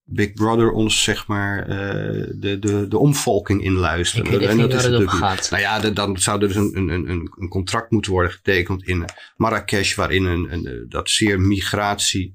Big 0.07 0.33
Brother 0.33 0.71
ons, 0.71 1.03
zeg 1.03 1.27
maar, 1.27 1.69
uh, 1.69 2.27
de, 2.37 2.59
de, 2.59 2.89
de 2.89 2.99
omvolking 2.99 3.63
inluistert. 3.63 4.27
Ik 4.27 4.39
weet 4.39 4.49
en 4.49 4.59
dat 4.59 4.73
is 4.73 4.85
het 4.85 5.11
gaat. 5.11 5.51
Nou 5.51 5.63
ja, 5.63 5.81
de, 5.81 5.93
dan 5.93 6.19
zou 6.19 6.43
er 6.43 6.49
dus 6.49 6.57
een, 6.57 6.77
een, 6.77 7.11
een, 7.11 7.33
een 7.39 7.49
contract 7.49 7.91
moeten 7.91 8.13
worden 8.13 8.31
getekend 8.31 8.83
in 8.83 9.05
Marrakesh, 9.37 9.95
waarin 9.95 10.25
een, 10.25 10.53
een, 10.53 10.87
dat 10.89 11.11
zeer 11.11 11.41
migratie 11.41 12.35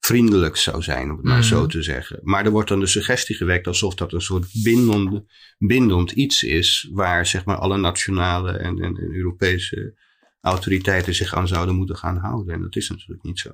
vriendelijk 0.00 0.56
zou 0.56 0.82
zijn, 0.82 1.10
om 1.10 1.16
het 1.16 1.24
maar 1.24 1.34
mm 1.34 1.40
-hmm. 1.40 1.48
zo 1.48 1.66
te 1.66 1.82
zeggen. 1.82 2.20
Maar 2.22 2.44
er 2.44 2.50
wordt 2.50 2.68
dan 2.68 2.80
de 2.80 2.86
suggestie 2.86 3.36
gewekt 3.36 3.66
alsof 3.66 3.94
dat 3.94 4.12
een 4.12 4.20
soort 4.20 4.46
bindend, 4.62 5.24
bindend 5.58 6.10
iets 6.10 6.42
is, 6.42 6.88
waar 6.92 7.26
zeg 7.26 7.44
maar 7.44 7.56
alle 7.56 7.76
nationale 7.76 8.52
en, 8.52 8.78
en, 8.78 8.96
en, 8.96 9.14
Europese 9.14 9.94
autoriteiten 10.42 11.14
zich 11.14 11.34
aan 11.34 11.48
zouden 11.48 11.74
moeten 11.74 11.96
gaan 11.96 12.16
houden. 12.16 12.54
En 12.54 12.60
dat 12.60 12.76
is 12.76 12.88
natuurlijk 12.88 13.22
niet 13.22 13.38
zo. 13.38 13.50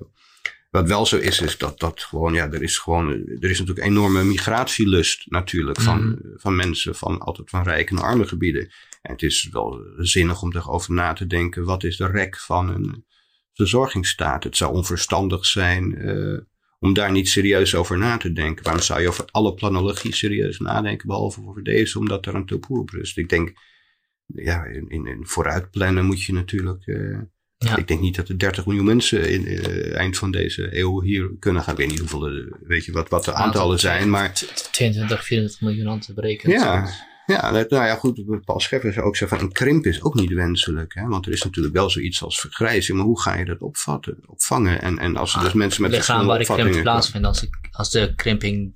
Wat 0.69 0.87
wel 0.87 1.05
zo 1.05 1.17
is, 1.17 1.41
is 1.41 1.57
dat 1.57 1.79
dat 1.79 2.03
gewoon, 2.03 2.33
ja, 2.33 2.51
er 2.51 2.63
is 2.63 2.77
gewoon, 2.77 3.09
er 3.39 3.49
is 3.49 3.59
natuurlijk 3.59 3.87
enorme 3.87 4.23
migratielust 4.23 5.25
natuurlijk 5.29 5.81
van, 5.81 6.03
mm 6.03 6.19
-hmm. 6.21 6.33
van 6.35 6.55
mensen 6.55 6.95
van 6.95 7.19
altijd 7.19 7.49
van 7.49 7.63
rijke 7.63 7.93
naar 7.93 8.03
arme 8.03 8.27
gebieden. 8.27 8.61
En 9.01 9.11
het 9.11 9.21
is 9.21 9.49
wel 9.51 9.81
zinnig 9.97 10.41
om 10.41 10.55
erover 10.55 10.93
na 10.93 11.13
te 11.13 11.27
denken, 11.27 11.63
wat 11.63 11.83
is 11.83 11.97
de 11.97 12.07
rek 12.07 12.39
van 12.39 12.69
een 12.69 13.05
verzorgingsstaat. 13.53 14.43
Het 14.43 14.57
zou 14.57 14.73
onverstandig 14.73 15.45
zijn 15.45 16.07
uh, 16.07 16.39
om 16.79 16.93
daar 16.93 17.11
niet 17.11 17.29
serieus 17.29 17.75
over 17.75 17.97
na 17.97 18.17
te 18.17 18.33
denken. 18.33 18.63
Waarom 18.63 18.81
zou 18.81 19.01
je 19.01 19.07
over 19.07 19.25
alle 19.31 19.53
planologie 19.53 20.15
serieus 20.15 20.59
nadenken, 20.59 21.07
behalve 21.07 21.41
over 21.47 21.63
deze, 21.63 21.99
omdat 21.99 22.25
er 22.25 22.35
een 22.35 22.45
topoer 22.45 22.79
op 22.79 22.89
rust? 22.89 23.17
Ik 23.17 23.29
denk, 23.29 23.53
ja, 24.35 24.63
in, 24.63 24.89
in, 24.89 25.07
in 25.07 25.25
vooruitplannen 25.25 26.05
moet 26.05 26.23
je 26.23 26.33
natuurlijk. 26.33 26.85
Uh, 26.85 27.17
ja. 27.57 27.77
Ik 27.77 27.87
denk 27.87 28.01
niet 28.01 28.15
dat 28.15 28.29
er 28.29 28.37
30 28.37 28.65
miljoen 28.65 28.85
mensen 28.85 29.29
in 29.29 29.47
uh, 29.47 29.95
eind 29.95 30.17
van 30.17 30.31
deze 30.31 30.77
eeuw 30.77 31.01
hier 31.01 31.31
kunnen 31.39 31.61
gaan. 31.61 31.73
Ik 31.73 31.79
weet 31.79 31.89
niet 31.89 31.99
hoeveel, 31.99 32.57
weet 32.63 32.85
je 32.85 32.91
wat, 32.91 33.09
wat 33.09 33.25
de 33.25 33.33
aantallen 33.33 33.79
zijn, 33.79 34.09
maar. 34.09 34.33
22, 34.71 35.25
24 35.25 35.61
miljoen 35.61 35.89
aan 35.89 35.99
te 35.99 36.13
berekenen. 36.13 36.59
Ja, 36.59 36.89
ja, 37.29 37.51
nou 37.51 37.67
ja, 37.69 37.95
goed. 37.95 38.43
Paul 38.45 38.59
Scheffer 38.59 38.93
zou 38.93 39.05
ook 39.05 39.15
zeggen 39.15 39.37
van 39.37 39.47
een 39.47 39.53
krimp 39.53 39.85
is 39.85 40.01
ook 40.01 40.13
niet 40.13 40.33
wenselijk. 40.33 40.93
Hè? 40.93 41.07
Want 41.07 41.25
er 41.25 41.31
is 41.31 41.43
natuurlijk 41.43 41.75
wel 41.75 41.89
zoiets 41.89 42.23
als 42.23 42.39
vergrijzing. 42.39 42.97
Maar 42.97 43.07
hoe 43.07 43.21
ga 43.21 43.35
je 43.35 43.45
dat 43.45 43.61
opvatten, 43.61 44.17
opvangen? 44.25 44.81
En, 44.81 44.99
en 44.99 45.15
als 45.15 45.31
er 45.31 45.37
ah, 45.37 45.43
dus 45.43 45.53
mensen 45.53 45.81
met 45.81 45.93
verschillende 45.93 46.27
waar 46.27 46.39
de 46.39 46.45
krimp 46.45 46.81
plaatsvindt, 46.81 47.27
als, 47.27 47.43
ik, 47.43 47.49
als 47.71 47.91
de 47.91 48.13
krimping 48.15 48.73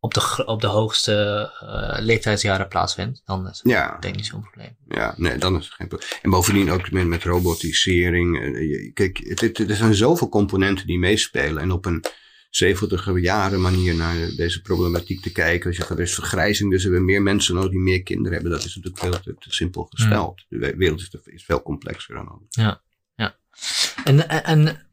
op 0.00 0.14
de, 0.14 0.42
op 0.46 0.60
de 0.60 0.66
hoogste 0.66 1.50
uh, 1.62 2.04
leeftijdsjaren 2.04 2.68
plaatsvindt, 2.68 3.22
dan 3.24 3.48
is 3.48 3.58
het 3.58 3.72
ja. 3.72 3.90
denk 4.00 4.04
ik 4.04 4.20
niet 4.20 4.26
zo'n 4.26 4.40
probleem. 4.40 4.76
Ja, 4.88 5.14
nee, 5.16 5.38
dan 5.38 5.56
is 5.56 5.64
het 5.64 5.74
geen 5.74 5.88
probleem. 5.88 6.10
En 6.22 6.30
bovendien 6.30 6.70
ook 6.70 6.90
met, 6.90 7.06
met 7.06 7.24
robotisering. 7.24 8.38
Uh, 8.38 8.92
kijk, 8.92 9.40
er 9.68 9.76
zijn 9.76 9.94
zoveel 9.94 10.28
componenten 10.28 10.86
die 10.86 10.98
meespelen. 10.98 11.62
En 11.62 11.70
op 11.70 11.86
een 11.86 12.04
70 12.50 13.20
jaren 13.20 13.60
manier 13.60 13.94
naar 13.94 14.16
deze 14.36 14.62
problematiek 14.62 15.22
te 15.22 15.32
kijken. 15.32 15.66
Als 15.66 15.76
je 15.76 15.82
gaat, 15.82 15.98
er 15.98 16.04
is 16.04 16.14
vergrijzing, 16.14 16.70
dus 16.70 16.82
we 16.82 16.88
hebben 16.88 17.06
meer 17.06 17.22
mensen 17.22 17.54
nodig 17.54 17.70
die 17.70 17.80
meer 17.80 18.02
kinderen 18.02 18.32
hebben. 18.32 18.50
Dat 18.50 18.64
is 18.64 18.76
natuurlijk 18.76 19.02
veel 19.02 19.34
te, 19.34 19.34
simpel 19.38 19.86
gesteld. 19.90 20.44
Hmm. 20.48 20.60
De 20.60 20.76
wereld 20.76 21.00
is, 21.00 21.14
is, 21.24 21.44
veel 21.44 21.62
complexer 21.62 22.14
dan 22.14 22.32
ook. 22.32 22.42
Ja, 22.48 22.82
ja. 23.14 23.36
En, 24.04 24.28
en 24.28 24.87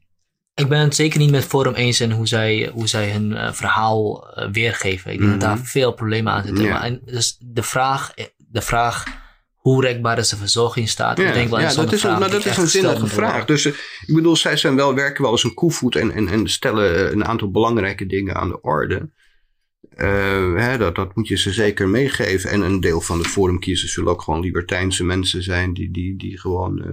ik 0.56 0.68
ben 0.68 0.80
het 0.80 0.94
zeker 0.94 1.18
niet 1.18 1.30
met 1.30 1.44
Forum 1.44 1.74
eens 1.74 2.00
in 2.00 2.10
hoe 2.10 2.26
zij, 2.26 2.70
hoe 2.72 2.88
zij 2.88 3.10
hun 3.10 3.30
uh, 3.30 3.52
verhaal 3.52 4.26
uh, 4.38 4.48
weergeven. 4.52 5.12
Ik 5.12 5.18
denk 5.18 5.30
dat 5.30 5.40
daar 5.40 5.56
mhm. 5.56 5.64
veel 5.64 5.92
problemen 5.92 6.32
aan 6.32 6.44
zitten. 6.44 6.64
Ja. 6.64 6.84
En 6.84 7.00
dus 7.04 7.38
de 7.40 7.62
vraag, 7.62 8.14
de 8.36 8.62
vraag 8.62 9.04
hoe 9.54 9.82
rekbaar 9.82 10.18
is 10.18 10.28
de 10.28 10.36
verzorgingsstaat? 10.36 11.18
Ja, 11.18 11.28
ik 11.28 11.34
denk 11.34 11.50
wel 11.50 11.60
ja 11.60 11.74
dat 11.74 11.92
is, 11.92 12.02
een, 12.02 12.18
maar 12.18 12.30
dat 12.30 12.44
is 12.44 12.56
een 12.56 12.66
zinnige 12.66 13.06
vraag. 13.06 13.44
Dus 13.44 13.64
uh, 13.64 13.72
ik 14.06 14.14
bedoel, 14.14 14.36
zij 14.36 14.56
zijn 14.56 14.76
wel, 14.76 14.94
werken 14.94 15.22
wel 15.22 15.30
als 15.30 15.44
een 15.44 15.54
koevoet 15.54 15.96
en, 15.96 16.10
en, 16.10 16.28
en 16.28 16.48
stellen 16.48 17.12
een 17.12 17.24
aantal 17.24 17.50
belangrijke 17.50 18.06
dingen 18.06 18.34
aan 18.34 18.48
de 18.48 18.60
orde. 18.60 19.10
Hè, 19.96 20.78
dat, 20.78 20.94
dat 20.94 21.16
moet 21.16 21.28
je 21.28 21.36
ze 21.36 21.52
zeker 21.52 21.88
meegeven. 21.88 22.50
En 22.50 22.60
een 22.60 22.80
deel 22.80 23.00
van 23.00 23.18
de 23.18 23.28
forumkiezers 23.28 23.92
zullen 23.92 24.12
ook 24.12 24.22
gewoon 24.22 24.40
libertijnse 24.40 25.04
mensen 25.04 25.42
zijn 25.42 25.74
die, 25.74 25.90
die, 25.90 26.16
die 26.16 26.40
gewoon 26.40 26.84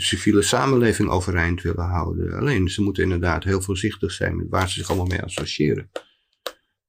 de 0.00 0.06
civiele 0.06 0.42
samenleving 0.42 1.08
overeind 1.08 1.62
willen 1.62 1.84
houden. 1.84 2.38
Alleen 2.38 2.68
ze 2.68 2.82
moeten 2.82 3.02
inderdaad 3.02 3.44
heel 3.44 3.60
voorzichtig 3.60 4.12
zijn 4.12 4.36
met 4.36 4.46
waar 4.50 4.68
ze 4.68 4.74
zich 4.74 4.88
allemaal 4.88 5.06
mee 5.06 5.22
associëren. 5.22 5.90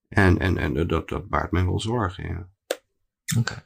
En, 0.10 0.40
en, 0.40 0.58
en 0.58 0.88
dat, 0.88 1.10
dat 1.10 1.30
baart 1.30 1.52
mij 1.52 1.66
wel 1.66 1.80
zorgen, 1.80 2.24
ja. 2.28 2.48
Oké. 3.38 3.62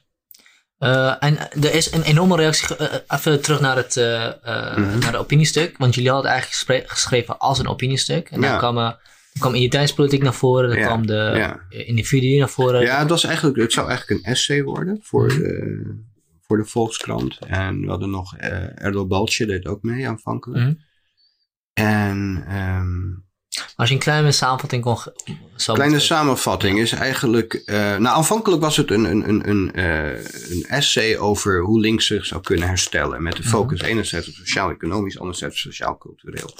Uh, 0.79 1.15
en 1.19 1.51
er 1.51 1.73
is 1.73 1.91
een 1.91 2.01
enorme 2.01 2.35
reactie. 2.35 2.75
Uh, 2.81 2.93
even 3.07 3.41
terug 3.41 3.59
naar 3.59 3.75
het, 3.75 3.95
uh, 3.95 4.77
mm 4.77 4.99
naar 4.99 5.11
de 5.11 5.17
opiniestuk. 5.17 5.77
Want 5.77 5.95
jullie 5.95 6.11
hadden 6.11 6.31
het 6.31 6.41
eigenlijk 6.41 6.89
geschreven 6.89 7.37
als 7.37 7.59
een 7.59 7.67
opiniestuk. 7.67 8.29
En 8.29 8.41
dan 8.41 8.57
kwam, 8.57 8.95
kwam 9.39 9.53
identiteitspolitiek 9.53 10.21
naar 10.21 10.33
voren. 10.33 10.69
Dan 10.69 10.81
kwam 10.81 11.07
de 11.07 11.31
ja. 11.35 11.59
individuen 11.69 12.39
naar 12.39 12.49
voren. 12.49 12.81
Ja, 12.81 12.99
het, 12.99 13.09
was 13.09 13.23
eigenlijk, 13.23 13.57
het 13.57 13.73
zou 13.73 13.87
eigenlijk 13.87 14.19
een 14.19 14.31
essay 14.31 14.63
worden 14.63 14.99
voor, 15.01 15.33
mm 15.33 16.13
voor 16.47 16.57
de 16.57 16.65
Volkskrant. 16.65 17.37
En 17.47 17.81
we 17.81 17.87
hadden 17.87 18.09
nog 18.09 18.37
uh, 18.37 18.83
Erdo 18.83 19.07
Baltje, 19.07 19.45
deed 19.45 19.67
ook 19.67 19.81
mee 19.81 20.07
aanvankelijk. 20.07 20.63
Mm. 20.63 20.77
En... 21.73 22.45
Um, 22.55 23.23
als 23.75 23.89
je 23.89 23.95
een 23.95 24.01
kleine 24.01 24.31
samenvatting 24.31 24.83
kon... 24.83 24.97
Kleine 25.55 25.99
samenvatting 25.99 26.79
is 26.79 26.91
eigenlijk... 26.91 27.53
Uh, 27.65 27.75
nou, 27.75 28.07
aanvankelijk 28.07 28.61
was 28.61 28.77
het 28.77 28.91
een, 28.91 29.03
een, 29.03 29.29
een, 29.29 29.49
een, 29.49 29.71
uh, 29.75 30.49
een 30.49 30.65
essay 30.67 31.17
over 31.17 31.61
hoe 31.61 31.79
links 31.79 32.05
zich 32.05 32.25
zou 32.25 32.41
kunnen 32.41 32.67
herstellen. 32.67 33.23
Met 33.23 33.35
de 33.35 33.41
mhm. 33.41 33.49
focus 33.49 33.81
enerzijds 33.81 34.27
op 34.27 34.33
sociaal-economisch, 34.33 35.19
anderzijds 35.19 35.61
sociaal-cultureel 35.61 36.55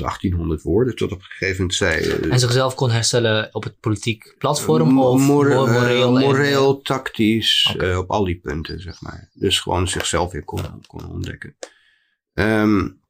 was 0.00 0.02
1800 0.02 0.62
woorden, 0.62 0.96
tot 0.96 1.12
op 1.12 1.18
een 1.18 1.24
gegeven 1.24 1.56
moment 1.56 1.74
zei... 1.74 2.04
Uh, 2.04 2.32
en 2.32 2.38
zichzelf 2.38 2.74
kon 2.74 2.90
herstellen 2.90 3.48
op 3.52 3.64
het 3.64 3.80
politiek 3.80 4.34
platform 4.38 5.00
of 5.00 5.20
moreel? 5.20 5.68
Uh, 5.68 6.08
moreel, 6.08 6.80
tactisch, 6.82 7.70
okay. 7.74 7.94
op 7.94 8.10
al 8.10 8.24
die 8.24 8.38
punten, 8.38 8.80
zeg 8.80 9.00
maar. 9.00 9.30
Dus 9.32 9.60
gewoon 9.60 9.88
zichzelf 9.88 10.32
weer 10.32 10.44
kon, 10.44 10.60
kon 10.86 11.10
ontdekken. 11.10 11.56
Um, 12.34 13.00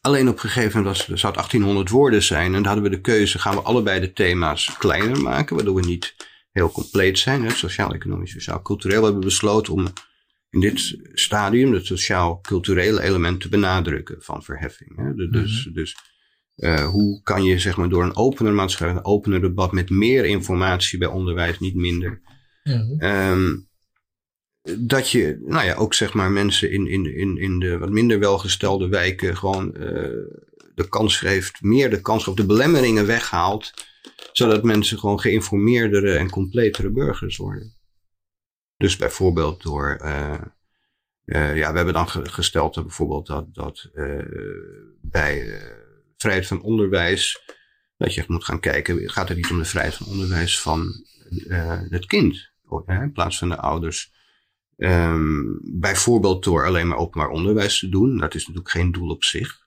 alleen 0.00 0.28
op 0.28 0.34
een 0.34 0.40
gegeven 0.50 0.78
moment 0.78 0.96
was, 0.96 1.06
zou 1.06 1.32
het 1.32 1.34
1800 1.34 1.90
woorden 1.90 2.22
zijn. 2.22 2.46
En 2.46 2.52
dan 2.52 2.64
hadden 2.64 2.84
we 2.84 2.90
de 2.90 3.00
keuze, 3.00 3.38
gaan 3.38 3.54
we 3.54 3.62
allebei 3.62 4.00
de 4.00 4.12
thema's 4.12 4.76
kleiner 4.78 5.20
maken, 5.20 5.56
waardoor 5.56 5.74
we 5.74 5.86
niet 5.86 6.14
heel 6.52 6.70
compleet 6.70 7.18
zijn. 7.18 7.50
Sociaal, 7.50 7.94
economisch, 7.94 8.32
sociaal, 8.32 8.62
cultureel. 8.62 8.98
We 8.98 9.04
hebben 9.04 9.24
besloten 9.24 9.72
om 9.72 9.92
in 10.52 10.60
dit 10.60 10.98
stadium 11.12 11.72
het 11.72 11.86
sociaal-culturele 11.86 13.02
element 13.02 13.40
te 13.40 13.48
benadrukken 13.48 14.22
van 14.22 14.42
verheffing. 14.42 14.96
Hè? 14.96 15.14
Dus, 15.30 15.64
mhm. 15.64 15.74
dus 15.74 15.96
uh, 16.56 16.88
hoe 16.88 17.22
kan 17.22 17.44
je 17.44 17.58
zeg 17.58 17.76
maar, 17.76 17.88
door 17.88 18.02
een 18.02 18.16
opener 18.16 18.52
maatschappij, 18.52 18.96
een 18.96 19.04
opener 19.04 19.40
debat 19.40 19.72
met 19.72 19.90
meer 19.90 20.24
informatie 20.24 20.98
bij 20.98 21.08
onderwijs, 21.08 21.58
niet 21.58 21.74
minder. 21.74 22.20
Mm 22.62 22.96
um, 23.00 23.70
dat 24.78 25.10
je, 25.10 25.42
nou 25.46 25.64
ja, 25.64 25.74
ook 25.74 25.94
zeg 25.94 26.12
maar 26.12 26.30
mensen 26.30 26.72
in, 26.72 26.86
in, 26.86 27.16
in, 27.16 27.38
in 27.38 27.58
de 27.58 27.78
wat 27.78 27.90
minder 27.90 28.18
welgestelde 28.18 28.88
wijken 28.88 29.36
gewoon 29.36 29.66
uh, 29.66 29.82
de 30.74 30.88
kans 30.88 31.18
geeft, 31.18 31.62
meer 31.62 31.90
de 31.90 32.00
kans 32.00 32.28
op 32.28 32.36
de 32.36 32.46
belemmeringen 32.46 33.06
weghaalt, 33.06 33.72
zodat 34.32 34.64
mensen 34.64 34.98
gewoon 34.98 35.20
geïnformeerdere 35.20 36.16
en 36.16 36.30
completere 36.30 36.90
burgers 36.90 37.36
worden. 37.36 37.74
Dus 38.82 38.96
bijvoorbeeld 38.96 39.62
door, 39.62 40.00
uh, 40.04 40.40
uh, 41.24 41.56
ja, 41.56 41.70
we 41.70 41.76
hebben 41.76 41.94
dan 41.94 42.08
gesteld 42.08 42.74
dat 42.74 42.84
bijvoorbeeld 42.84 43.26
dat, 43.26 43.54
dat 43.54 43.90
uh, 43.94 44.22
bij 45.00 45.62
vrijheid 46.16 46.46
van 46.46 46.62
onderwijs, 46.62 47.42
dat 47.96 48.14
je 48.14 48.24
moet 48.26 48.44
gaan 48.44 48.60
kijken, 48.60 49.10
gaat 49.10 49.28
het 49.28 49.36
niet 49.36 49.50
om 49.50 49.58
de 49.58 49.64
vrijheid 49.64 49.94
van 49.94 50.06
onderwijs 50.06 50.60
van 50.60 51.04
het 51.88 52.06
kind, 52.06 52.50
in 52.86 53.12
plaats 53.12 53.38
van 53.38 53.48
de 53.48 53.56
ouders. 53.56 54.12
Um, 54.76 55.60
bijvoorbeeld 55.62 56.44
door 56.44 56.66
alleen 56.66 56.88
maar 56.88 56.98
openbaar 56.98 57.30
onderwijs 57.30 57.78
te 57.78 57.88
doen. 57.88 58.18
Dat 58.18 58.34
is 58.34 58.40
natuurlijk 58.40 58.70
geen 58.70 58.92
doel 58.92 59.10
op 59.10 59.24
zich. 59.24 59.60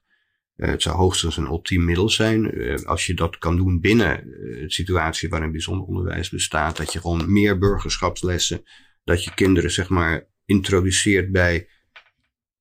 Het 0.56 0.82
zou 0.82 0.96
hoogstens 0.96 1.38
een 1.38 1.46
ultiem 1.46 1.86
middel 1.86 2.10
zijn. 2.10 2.52
Als 2.86 3.06
je 3.06 3.14
dat 3.14 3.38
kan 3.38 3.56
doen 3.56 3.80
binnen 3.80 4.24
de 4.26 4.64
situatie 4.68 5.30
waarin 5.30 5.52
bijzonder 5.52 5.88
onderwijs 5.88 6.30
bestaat. 6.30 6.78
Dat 6.78 6.94
je 6.94 7.00
gewoon 7.00 7.32
meer 7.34 7.58
burgerschapslessen 7.58 8.64
dat 9.06 9.24
je 9.24 9.34
kinderen 9.34 9.72
zeg 9.72 9.90
maar 9.90 10.28
introduceert 10.46 11.32
bij 11.32 11.68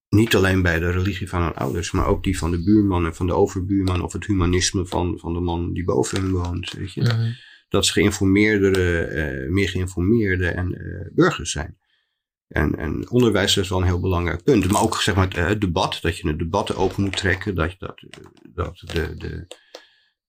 niet 0.09 0.35
alleen 0.35 0.63
bij 0.63 0.79
de 0.79 0.91
religie 0.91 1.29
van 1.29 1.43
hun 1.43 1.55
ouders, 1.55 1.91
maar 1.91 2.07
ook 2.07 2.25
die 2.25 2.39
van 2.39 2.51
de 2.51 2.63
buurman 2.63 3.07
en 3.07 3.15
van 3.15 3.27
de 3.27 3.33
overbuurman 3.33 4.03
of 4.03 4.13
het 4.13 4.27
humanisme 4.27 4.87
van, 4.87 5.19
van 5.19 5.33
de 5.33 5.41
man 5.41 5.73
die 5.73 5.85
boven 5.85 6.21
hen 6.21 6.31
woont. 6.31 6.73
Weet 6.73 6.93
je? 6.93 7.35
Dat 7.69 7.87
ze 7.87 7.93
geïnformeerdere, 7.93 9.11
uh, 9.45 9.51
meer 9.51 9.69
geïnformeerde 9.69 10.49
en 10.49 10.75
uh, 10.79 11.07
burgers 11.15 11.51
zijn. 11.51 11.79
En, 12.49 12.77
en 12.79 13.11
onderwijs 13.11 13.57
is 13.57 13.69
wel 13.69 13.79
een 13.79 13.85
heel 13.85 14.01
belangrijk 14.01 14.43
punt. 14.43 14.71
Maar 14.71 14.83
ook 14.83 15.03
zeg 15.03 15.15
maar, 15.15 15.25
het, 15.25 15.37
het 15.37 15.61
debat, 15.61 15.99
dat 16.03 16.19
je 16.19 16.29
een 16.29 16.39
debat 16.39 16.77
open 16.77 17.03
moet 17.03 17.17
trekken, 17.17 17.55
dat, 17.55 17.75
dat, 17.79 18.05
dat 18.55 18.79
de, 18.79 19.15
de, 19.17 19.47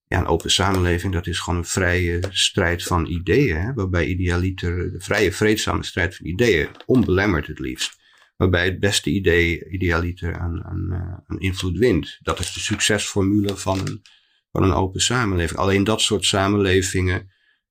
ja, 0.08 0.18
een 0.18 0.26
open 0.26 0.50
samenleving, 0.50 1.12
dat 1.12 1.26
is 1.26 1.38
gewoon 1.38 1.58
een 1.58 1.64
vrije 1.64 2.20
strijd 2.30 2.82
van 2.82 3.06
ideeën. 3.06 3.74
Waarbij 3.74 4.06
idealiter, 4.06 4.92
de 4.92 5.00
vrije, 5.00 5.32
vreedzame 5.32 5.84
strijd 5.84 6.16
van 6.16 6.26
ideeën, 6.26 6.68
onbelemmerd 6.86 7.46
het 7.46 7.58
liefst. 7.58 8.04
Waarbij 8.36 8.64
het 8.64 8.80
beste 8.80 9.10
idee 9.10 9.68
idealiter 9.68 10.38
aan, 10.38 10.86
uh, 10.90 11.14
aan 11.26 11.40
invloed 11.40 11.78
wint. 11.78 12.18
Dat 12.22 12.38
is 12.38 12.52
de 12.52 12.60
succesformule 12.60 13.56
van 13.56 13.78
een, 13.78 14.02
van 14.52 14.62
een 14.62 14.72
open 14.72 15.00
samenleving. 15.00 15.58
Alleen 15.58 15.84
dat 15.84 16.00
soort 16.00 16.24
samenlevingen 16.24 17.30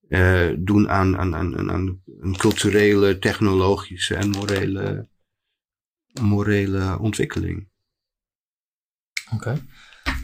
uh, 0.09 0.49
doen 0.57 0.89
aan, 0.89 1.17
aan, 1.17 1.35
aan, 1.35 2.01
een 2.19 2.37
culturele, 2.37 3.19
technologische 3.19 4.15
en 4.15 4.29
morele, 4.29 5.09
morele 6.21 6.99
ontwikkeling. 6.99 7.69
Oké. 9.33 9.61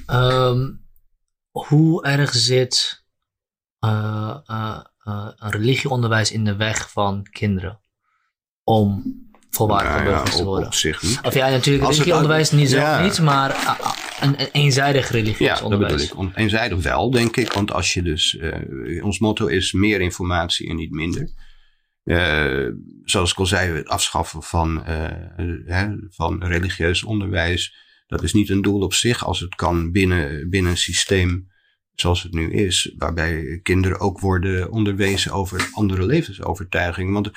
Okay. 0.06 0.50
Um, 0.50 0.81
hoe 1.52 2.04
erg 2.04 2.34
zit 2.34 3.04
uh, 3.86 4.38
uh, 4.48 4.80
uh, 5.08 5.28
religieonderwijs 5.38 6.32
in 6.32 6.44
de 6.44 6.56
weg 6.56 6.92
van 6.92 7.28
kinderen 7.32 7.80
om 8.64 9.04
volwaardige 9.50 9.96
nou, 9.96 10.06
burgers 10.06 10.36
te 10.36 10.44
worden? 10.44 10.68
Op, 10.68 10.74
zich 10.74 11.02
niet. 11.02 11.20
Of 11.24 11.34
ja, 11.34 11.50
natuurlijk 11.50 11.92
religieonderwijs 11.92 12.52
niet 12.52 12.70
zelf 12.70 13.02
niet, 13.02 13.22
maar 13.22 13.78
een, 14.20 14.42
een, 14.42 14.50
eenzijdig 14.52 15.10
religieus 15.10 15.60
ja, 15.60 15.64
onderwijs. 15.64 15.92
Ja, 15.92 16.08
dat 16.08 16.18
bedoel 16.18 16.32
ik. 16.32 16.38
Eenzijdig 16.38 16.84
wel, 16.84 17.12
denk 17.12 17.38
ik. 17.38 17.54
Want 17.54 17.72
als 17.72 17.94
je 17.94 18.02
dus, 18.02 18.38
ons 19.02 19.20
motto 19.20 19.48
is 19.48 19.72
meer 19.72 20.02
informatie 20.02 20.70
en 20.70 20.76
niet 20.76 20.92
minder. 20.92 21.30
zoals 23.04 23.32
ik 23.32 23.38
al 23.38 23.46
zei, 23.46 23.72
het 23.72 23.88
afschaffen 23.88 24.44
van, 24.44 24.84
hè, 25.66 25.96
van 26.10 26.44
religieus 26.44 27.04
onderwijs 27.04 27.76
dat 28.12 28.24
is 28.24 28.34
niet 28.34 28.50
een 28.50 28.62
doel 28.62 28.82
op 28.82 28.94
zich 28.94 29.26
als 29.26 29.40
het 29.40 29.56
kan 29.56 29.92
binnen, 29.92 30.50
binnen 30.50 30.72
een 30.72 30.78
systeem 30.78 31.50
zoals 31.96 32.24
het 32.24 32.34
nu 32.34 32.52
is, 32.52 32.94
waarbij 32.98 33.60
kinderen 33.64 34.00
ook 34.00 34.20
worden 34.20 34.72
onderwezen 34.72 35.32
over 35.32 35.70
andere 35.72 36.06
levensovertuigingen. 36.06 37.14
Want 37.14 37.32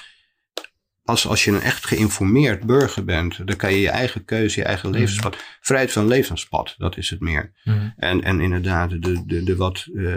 als, 1.05 1.27
als 1.27 1.45
je 1.45 1.51
een 1.51 1.61
echt 1.61 1.87
geïnformeerd 1.87 2.67
burger 2.67 3.05
bent, 3.05 3.47
dan 3.47 3.57
kan 3.57 3.73
je 3.73 3.81
je 3.81 3.91
eigen 3.91 4.25
keuze, 4.25 4.61
je 4.61 4.67
eigen 4.67 4.89
mhm. 4.89 4.99
levenspad, 4.99 5.37
vrijheid 5.61 5.93
van 5.93 6.07
levenspad, 6.07 6.75
dat 6.79 6.97
is 6.97 7.11
het 7.11 7.21
meer. 7.21 7.53
Mm. 7.65 7.95
En, 7.97 8.23
en 8.23 8.41
inderdaad, 8.41 8.91
de, 8.91 9.23
de, 9.27 9.43
de, 9.43 9.57
wat, 9.57 9.87
uh, 9.93 10.15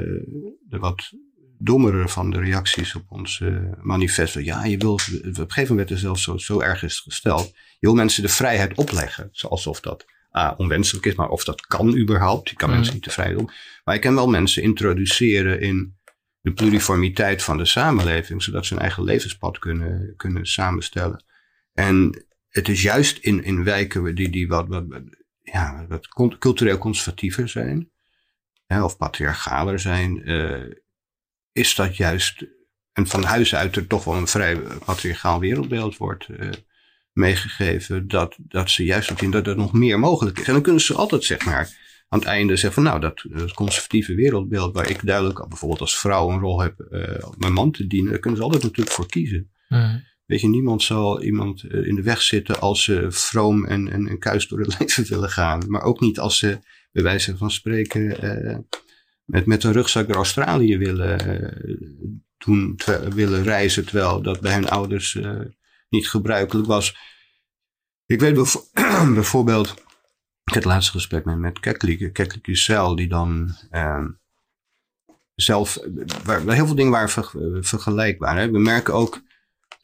de 0.70 0.78
wat 0.80 1.12
dommere 1.58 2.08
van 2.10 2.30
de 2.30 2.39
reacties 2.39 2.95
op 2.95 3.05
ons 3.08 3.39
uh, 3.39 3.58
manifest. 3.82 4.34
Ja, 4.34 4.66
je 4.66 4.78
wil, 4.78 4.93
op 4.93 5.01
een 5.22 5.34
gegeven 5.36 5.70
moment 5.70 5.89
er 5.89 5.97
zelfs 5.97 6.24
zo, 6.24 6.38
zo 6.38 6.62
erg 6.62 6.84
is 6.84 6.99
gesteld. 6.99 7.45
Je 7.53 7.88
wil 7.88 7.95
mensen 7.95 8.24
de 8.24 8.30
vrijheid 8.30 8.76
opleggen, 8.76 9.30
alsof 9.41 9.80
dat 9.80 10.05
A, 10.38 10.54
onwenselijk 10.58 11.06
is, 11.06 11.16
maar 11.16 11.30
of 11.30 11.44
dat 11.44 11.62
kan 11.62 11.98
überhaupt. 11.98 12.50
Je 12.50 12.56
kan 12.56 12.70
mm. 12.70 12.76
mensen 12.76 12.94
niet 12.94 13.04
te 13.04 13.12
vrij 13.12 13.34
doen. 13.34 13.50
Maar 13.84 13.96
je 13.96 14.02
kan 14.02 14.16
wel 14.16 14.30
mensen 14.30 14.64
introduceren 14.64 15.62
in 15.62 15.96
de 16.42 16.54
pluriformiteit 16.54 17.44
van 17.44 17.58
de 17.58 17.66
samenleving, 17.66 18.44
zodat 18.44 18.66
ze 18.66 18.74
een 18.74 18.82
eigen 18.82 19.04
levenspad 19.04 19.60
kunnen, 19.60 20.14
kunnen 20.18 20.46
samenstellen. 20.46 21.24
En 21.74 22.26
het 22.50 22.70
is 22.70 22.82
juist 22.82 23.18
in, 23.18 23.44
in 23.44 23.64
wijken 23.64 24.16
die, 24.16 24.30
die 24.30 24.48
wat, 24.48 24.68
wat, 24.68 24.86
ja, 25.42 25.86
wat 25.88 26.08
cultureel 26.40 26.78
conservatiever 26.78 27.50
zijn, 27.50 27.90
hè, 28.66 28.84
of 28.84 28.98
patriarchaler 28.98 29.80
zijn, 29.80 30.30
uh, 30.30 30.74
is 31.52 31.76
dat 31.76 31.98
juist, 31.98 32.46
en 32.94 33.08
van 33.08 33.24
huis 33.24 33.56
uit 33.56 33.76
er 33.76 33.88
toch 33.88 34.04
wel 34.04 34.16
een 34.16 34.28
vrij 34.28 34.58
patriarchaal 34.86 35.40
wereldbeeld 35.40 35.98
wordt 35.98 36.28
uh, 36.28 36.50
meegegeven, 37.18 38.07
dat, 38.07 38.38
dat 38.47 38.70
ze 38.70 38.84
juist 38.84 39.11
ook 39.11 39.20
zien 39.20 39.32
dat 39.32 39.47
er 39.47 39.55
nog 39.55 39.74
meer 39.74 39.99
mogelijk 39.99 40.39
is. 40.39 40.47
En 40.47 40.53
dan 40.53 40.61
kunnen 40.61 40.82
ze 40.82 40.93
altijd, 40.93 41.24
zeg 41.24 41.45
maar, 41.45 41.76
aan 42.09 42.20
het 42.20 42.28
einde 42.28 42.55
zeggen 42.55 42.84
van 42.84 42.84
nou, 42.84 42.99
dat, 42.99 43.26
dat 43.30 43.53
conservatieve 43.53 44.15
wereldbeeld 44.15 44.74
waar 44.74 44.89
ik 44.89 45.05
duidelijk 45.05 45.47
bijvoorbeeld 45.47 45.82
als 45.82 45.99
vrouw 45.99 46.30
een 46.30 46.39
rol 46.39 46.61
heb 46.61 46.88
uh, 46.91 47.28
mijn 47.38 47.53
man 47.53 47.72
te 47.72 47.88
dienen, 47.88 48.11
daar 48.11 48.20
kunnen 48.20 48.39
ze 48.39 48.45
altijd 48.45 48.63
natuurlijk 48.63 48.95
voor 48.95 49.07
kiezen. 49.07 49.51
Mm. 49.70 50.03
Weet 50.26 50.41
je, 50.41 50.47
niemand 50.47 50.84
zal 50.84 51.22
iemand 51.24 51.63
in 51.63 51.95
de 51.95 52.01
weg 52.01 52.22
zitten 52.22 52.59
als 52.59 52.84
ze 52.84 53.05
vroom 53.09 53.65
en, 53.65 53.91
en, 53.91 54.07
en 54.07 54.20
kuis 54.20 54.47
door 54.47 54.59
het 54.59 54.76
leven 54.80 55.05
willen 55.09 55.30
gaan. 55.30 55.63
Maar 55.68 55.82
ook 55.82 55.99
niet 55.99 56.20
als 56.20 56.38
ze, 56.38 56.59
bij 56.91 57.03
wijze 57.03 57.38
van 57.38 57.51
spreken, 57.51 58.26
uh, 58.26 58.57
met, 59.24 59.45
met 59.45 59.63
een 59.63 59.72
rugzak 59.72 60.07
naar 60.07 60.18
Australië 60.18 60.78
willen, 60.78 61.41
uh, 61.68 61.76
doen, 62.38 62.80
willen 63.13 63.43
reizen. 63.43 63.86
Terwijl 63.86 64.22
dat 64.22 64.39
bij 64.39 64.53
hun 64.53 64.70
ouders 64.70 65.20
niet 65.90 66.10
gebruikelijk 66.10 66.68
was. 66.68 66.98
Ik 68.06 68.20
weet 68.20 68.34
bijvoorbeeld, 69.14 69.70
ik 69.70 70.54
had 70.54 70.56
het 70.56 70.66
laatste 70.66 70.92
gesprek 70.92 71.26
met, 71.26 71.38
met 71.38 71.60
Keklik, 71.60 72.14
Keklik 72.14 72.58
Cel, 72.58 72.96
die 72.96 73.08
dan 73.08 73.56
zelf, 75.36 75.78
waar, 76.24 76.42
heel 76.42 76.66
veel 76.66 76.76
dingen 76.76 76.92
waren 76.92 77.10
ver, 77.10 77.32
vergelijkbaar. 77.66 78.38
Hè. 78.38 78.52
We 78.52 78.60
merken 78.60 78.94
ook 78.94 79.26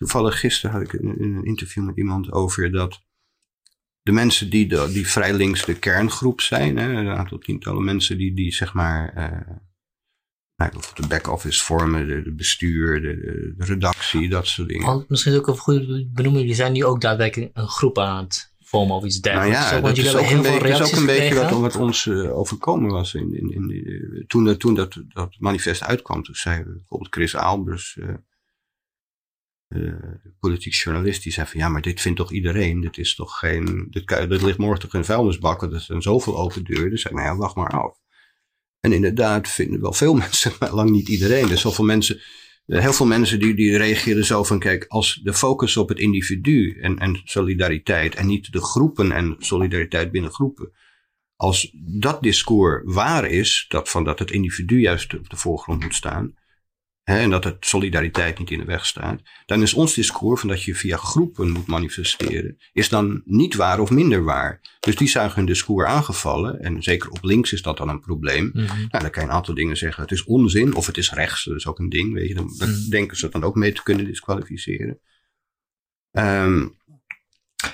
Toevallig 0.04 0.40
gisteren 0.40 0.72
had 0.72 0.82
ik 0.82 0.94
een, 0.94 1.24
een 1.24 1.44
interview 1.44 1.86
met 1.86 1.98
iemand 1.98 2.32
over 2.32 2.72
dat 2.72 3.02
de 4.02 4.12
mensen 4.12 4.50
die, 4.50 4.68
die 4.68 5.08
vrij 5.08 5.34
links 5.34 5.66
de 5.66 5.80
kerngroep 5.80 6.42
zijn, 6.42 6.78
hè, 6.78 6.90
een 6.90 7.10
aantal 7.10 7.38
tientallen 7.38 7.84
mensen 7.84 8.18
die, 8.18 8.34
die 8.34 8.54
zeg 8.54 8.74
maar, 8.74 9.14
uh, 9.18 9.56
nou, 10.56 10.72
de 10.94 11.08
back-office 11.08 11.64
vormen, 11.64 12.08
de, 12.08 12.22
de 12.22 12.34
bestuur, 12.34 13.02
de, 13.02 13.16
de, 13.58 13.66
redactie, 13.66 14.30
dat 14.30 14.48
soort 14.48 14.68
dingen. 14.68 14.86
Want 14.86 15.10
misschien 15.10 15.36
ook 15.36 15.48
een 15.48 15.58
goede 15.58 16.10
benoeming, 16.14 16.46
die 16.46 16.56
zijn 16.56 16.72
nu 16.72 16.86
ook 16.86 17.02
daadwerkelijk 17.02 17.52
een 17.54 17.68
groep 17.68 17.98
aan 17.98 18.24
het 18.24 18.54
vormen 18.60 18.96
of 18.96 19.04
iets 19.04 19.20
dergelijks. 19.20 19.60
Nou 19.60 19.76
ja, 19.76 19.82
dat, 19.82 19.98
is 19.98 20.16
ook, 20.16 20.30
een 20.30 20.42
beetje, 20.42 20.68
is 20.68 20.82
ook 20.82 21.00
een 21.00 21.06
beetje 21.06 21.36
wat, 21.36 21.50
wat 21.50 21.76
ons 21.76 22.06
uh, 22.06 22.38
overkomen 22.38 22.92
was. 22.92 23.14
In, 23.14 23.36
in, 23.36 23.52
in, 23.52 23.70
in 23.70 24.24
toen 24.28 24.58
toen 24.58 24.76
dat, 24.76 25.02
dat 25.08 25.36
manifest 25.40 25.84
uitkwam, 25.84 26.24
toen 26.24 26.36
zei 26.36 26.64
bijvoorbeeld 26.64 27.14
Chris 27.14 27.36
Albers, 27.36 27.98
uh, 28.00 28.14
uh, 29.70 29.94
politiek 30.40 30.74
journalist 30.74 31.24
die 31.24 31.32
zei 31.32 31.48
van 31.48 31.60
ja, 31.60 31.70
maar 31.70 31.82
dit 31.82 32.02
vindt 32.02 32.18
toch 32.18 32.32
iedereen? 32.32 32.82
Dit 32.82 32.98
is 32.98 33.16
toch 33.16 33.40
geen, 33.40 33.88
dit, 33.90 34.08
dit 34.08 34.42
ligt 34.42 34.58
morgen 34.58 34.80
toch 34.80 34.94
in 34.94 35.06
vuilnisbakken, 35.06 35.74
er 35.74 35.82
zijn 35.82 36.02
zoveel 36.02 36.38
open 36.38 36.64
deuren. 36.64 36.90
Dus 36.90 37.02
zei 37.02 37.14
nou 37.14 37.28
ja, 37.28 37.36
wacht 37.36 37.56
maar 37.56 37.70
af. 37.70 38.02
En 38.84 38.94
inderdaad 38.94 39.50
vinden 39.50 39.82
wel 39.82 39.94
veel 39.94 40.14
mensen, 40.24 40.52
maar 40.60 40.74
lang 40.74 40.90
niet 40.90 41.10
iedereen. 41.10 41.48
Dus 41.48 41.62
zoveel 41.62 41.86
mensen, 41.86 42.22
heel 42.66 42.94
veel 42.94 43.06
mensen 43.06 43.40
die, 43.40 43.54
die 43.54 43.78
reageren 43.78 44.26
zo 44.26 44.44
van 44.44 44.60
kijk, 44.60 44.86
als 44.88 45.20
de 45.24 45.34
focus 45.34 45.78
op 45.78 45.90
het 45.90 46.00
individu 46.00 46.80
en, 46.82 46.98
en 46.98 47.22
solidariteit 47.24 48.16
en 48.16 48.28
niet 48.28 48.52
de 48.52 48.62
groepen 48.62 49.12
en 49.12 49.36
solidariteit 49.40 50.12
binnen 50.12 50.32
groepen. 50.32 50.72
Als 51.36 51.76
dat 51.76 52.22
discours 52.22 52.82
waar 52.86 53.26
is, 53.26 53.66
dat 53.68 53.90
van 53.90 54.04
dat 54.04 54.20
het 54.20 54.32
individu 54.32 54.80
juist 54.80 55.18
op 55.18 55.30
de 55.30 55.38
voorgrond 55.38 55.84
moet 55.84 55.96
staan, 55.96 56.34
hè, 57.04 57.20
en 57.20 57.30
dat 57.30 57.44
het 57.44 57.66
solidariteit 57.66 58.40
niet 58.40 58.52
in 58.52 58.60
de 58.60 58.66
weg 58.66 58.86
staat, 58.86 59.22
dan 59.46 59.62
is 59.62 59.74
ons 59.74 59.94
discours 59.94 60.40
van 60.40 60.50
dat 60.50 60.64
je 60.64 60.76
via 60.76 60.98
groepen 60.98 61.50
moet 61.50 61.68
manifesteren, 61.68 62.58
is 62.74 62.90
dan 62.90 63.22
niet 63.26 63.56
waar 63.56 63.80
of 63.80 63.90
minder 63.90 64.24
waar. 64.24 64.62
Dus 64.80 64.96
die 64.96 65.08
zijn 65.08 65.32
hun 65.34 65.46
discours 65.46 65.88
aangevallen, 65.88 66.60
en 66.60 66.84
zeker 66.84 67.10
op 67.10 67.24
links 67.24 67.54
is 67.54 67.62
dat 67.62 67.78
dan 67.78 67.90
een 67.90 68.00
probleem. 68.00 68.52
Mm 68.54 68.66
-hmm. 68.66 68.88
Nou, 68.90 69.04
dan 69.04 69.10
kan 69.10 69.24
je 69.24 69.30
een 69.30 69.36
aantal 69.36 69.54
dingen 69.54 69.78
zeggen, 69.78 70.04
het 70.04 70.12
is 70.12 70.24
onzin, 70.24 70.76
of 70.76 70.86
het 70.86 70.98
is 70.98 71.12
rechts, 71.12 71.44
dat 71.44 71.56
is 71.56 71.68
ook 71.68 71.80
een 71.80 71.90
ding, 71.90 72.14
weet 72.14 72.28
je. 72.28 72.36
Dan, 72.36 72.54
dan 72.58 72.70
mm. 72.70 72.90
denken 72.90 73.18
ze 73.18 73.30
dan 73.30 73.44
ook 73.44 73.56
mee 73.56 73.74
te 73.74 73.84
kunnen 73.84 74.06
disqualificeren. 74.06 75.00
Um, 76.12 76.76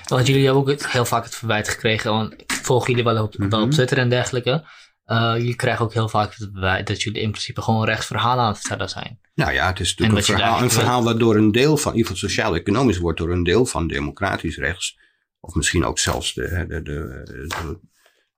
want 0.08 0.26
jullie 0.26 0.44
hebben 0.44 0.62
ook 0.62 0.82
heel 0.82 1.04
vaak 1.04 1.24
het 1.24 1.34
verwijt 1.34 1.68
gekregen, 1.68 2.10
want 2.10 2.32
ik 2.32 2.52
volg 2.52 2.86
jullie 2.86 3.04
wel 3.04 3.22
op, 3.22 3.34
mm 3.34 3.40
-hmm. 3.40 3.50
wel 3.50 3.60
op 3.60 3.66
mhm. 3.66 3.74
Twitter 3.74 3.98
en 3.98 4.08
dergelijke. 4.08 4.64
Uh, 5.10 5.34
jullie 5.36 5.56
krijgen 5.56 5.84
ook 5.84 5.92
heel 5.92 6.08
vaak 6.08 6.34
het 6.34 6.52
bewijs 6.52 6.84
dat 6.84 7.02
jullie 7.02 7.22
in 7.22 7.30
principe 7.30 7.62
gewoon 7.62 7.84
rechts 7.84 8.06
verhalen 8.06 8.44
aan 8.44 8.50
het 8.50 8.58
vertellen 8.58 8.88
zijn. 8.88 9.20
Nou 9.34 9.52
ja, 9.52 9.66
het 9.66 9.80
is 9.80 9.94
natuurlijk 9.94 10.28
een 10.28 10.34
verhaal, 10.34 10.62
een 10.62 10.70
verhaal 10.70 11.04
waardoor 11.04 11.36
een 11.36 11.52
deel 11.52 11.76
van, 11.76 11.92
in 11.92 11.98
ieder 11.98 12.12
geval 12.12 12.28
sociaal-economisch, 12.28 12.98
wordt 12.98 13.18
door 13.18 13.30
een 13.30 13.42
deel 13.42 13.66
van 13.66 13.86
democratisch 13.86 14.56
rechts, 14.56 14.98
of 15.40 15.54
misschien 15.54 15.84
ook 15.84 15.98
zelfs 15.98 16.34
de, 16.34 16.64
de, 16.68 16.82
de, 16.82 17.22
de 17.24 17.80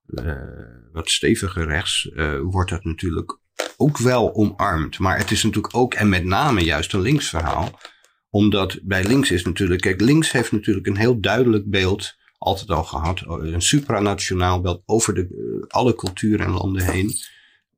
uh, 0.07 0.93
wat 0.93 1.11
steviger 1.11 1.67
rechts, 1.67 2.11
uh, 2.15 2.41
wordt 2.43 2.71
dat 2.71 2.85
natuurlijk 2.85 3.39
ook 3.77 3.99
wel 3.99 4.35
omarmd. 4.35 4.99
Maar 4.99 5.19
het 5.19 5.31
is 5.31 5.43
natuurlijk 5.43 5.77
ook, 5.77 5.95
en 5.95 6.09
met 6.09 6.25
name 6.25 6.65
juist 6.65 6.93
een 6.93 7.01
links 7.01 7.29
verhaal, 7.29 7.79
omdat 8.31 8.79
bij 8.83 9.05
links 9.05 9.31
is 9.31 9.45
natuurlijk, 9.45 9.81
kijk, 9.81 10.01
links 10.01 10.33
heeft 10.33 10.53
natuurlijk 10.53 10.87
een 10.87 10.97
heel 10.97 11.21
duidelijk 11.21 11.71
beeld 11.71 12.15
altijd 12.43 12.71
al 12.71 12.85
gehad. 12.85 13.23
Een 13.27 13.63
supranationaal 13.63 14.61
beeld 14.61 14.83
over 14.87 15.15
de, 15.15 15.29
uh, 15.31 15.65
alle 15.69 15.95
culturen 15.95 16.47
en 16.47 16.53
landen 16.53 16.85
heen. 16.85 17.13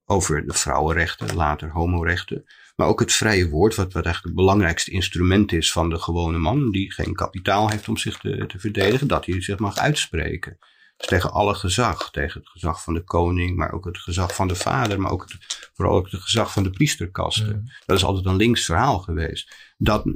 Over 0.07 0.47
de 0.47 0.53
vrouwenrechten, 0.53 1.35
later 1.35 1.71
homorechten. 1.71 2.45
Maar 2.77 2.87
ook 2.87 3.01
het 3.01 3.12
vrije 3.12 3.49
woord, 3.49 3.75
wat, 3.75 3.93
wat 3.93 4.05
eigenlijk 4.05 4.37
het 4.37 4.45
belangrijkste 4.45 4.91
instrument 4.91 5.53
is 5.53 5.73
van 5.73 5.91
de 5.91 5.99
gewone 5.99 6.39
man. 6.39 6.71
Die 6.71 6.93
geen 6.93 7.15
kapitaal 7.15 7.71
heeft 7.71 7.89
om 7.89 7.97
zich 7.97 8.19
te, 8.19 8.45
te 8.47 8.59
verdedigen. 8.59 9.09
Dat 9.09 9.27
hij 9.27 9.43
zich 9.43 9.59
mag 9.59 9.77
uitspreken. 9.77 10.59
Dus 10.97 11.07
tegen 11.07 11.32
alle 11.32 11.55
gezag. 11.55 12.11
Tegen 12.11 12.40
het 12.40 12.49
gezag 12.49 12.82
van 12.82 12.95
de 12.95 13.05
koning, 13.05 13.57
maar 13.57 13.72
ook 13.72 13.84
het 13.84 13.99
gezag 13.99 14.34
van 14.34 14.49
de 14.49 14.55
vader. 14.55 15.01
Maar 15.01 15.11
ook 15.11 15.22
het, 15.22 15.70
vooral 15.74 15.97
ook 15.97 16.11
het 16.11 16.22
gezag 16.22 16.53
van 16.53 16.62
de 16.62 16.70
priesterkasten. 16.70 17.57
Mm. 17.57 17.70
Dat 17.86 17.97
is 17.97 18.05
altijd 18.05 18.26
een 18.26 18.36
links 18.36 18.64
verhaal 18.64 18.99
geweest. 18.99 19.55
Dat 19.76 20.07
uh, 20.07 20.14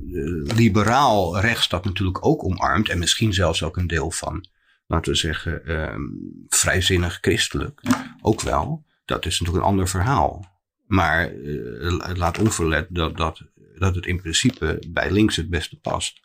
liberaal 0.57 1.41
rechts 1.41 1.69
dat 1.69 1.85
natuurlijk 1.85 2.27
ook 2.27 2.45
omarmt. 2.45 2.89
En 2.89 2.99
misschien 2.99 3.33
zelfs 3.33 3.63
ook 3.63 3.77
een 3.77 3.87
deel 3.87 4.11
van, 4.11 4.47
laten 4.87 5.13
we 5.13 5.19
zeggen, 5.19 5.71
um, 5.71 6.45
vrijzinnig 6.49 7.19
christelijk. 7.21 7.81
Ook 8.21 8.41
wel. 8.41 8.87
Dat 9.05 9.27
is 9.27 9.41
natuurlijk 9.41 9.65
een 9.65 9.71
ander 9.71 9.89
verhaal. 9.89 10.57
Maar 10.87 11.33
uh, 11.33 12.07
het 12.07 12.17
laat 12.17 12.39
onverlet 12.39 12.87
dat, 12.91 13.17
dat, 13.17 13.43
dat 13.79 13.95
het 13.95 14.07
in 14.07 14.21
principe 14.21 14.83
bij 14.89 15.11
links 15.11 15.37
het 15.37 15.51
beste 15.51 15.77
past. 15.77 16.21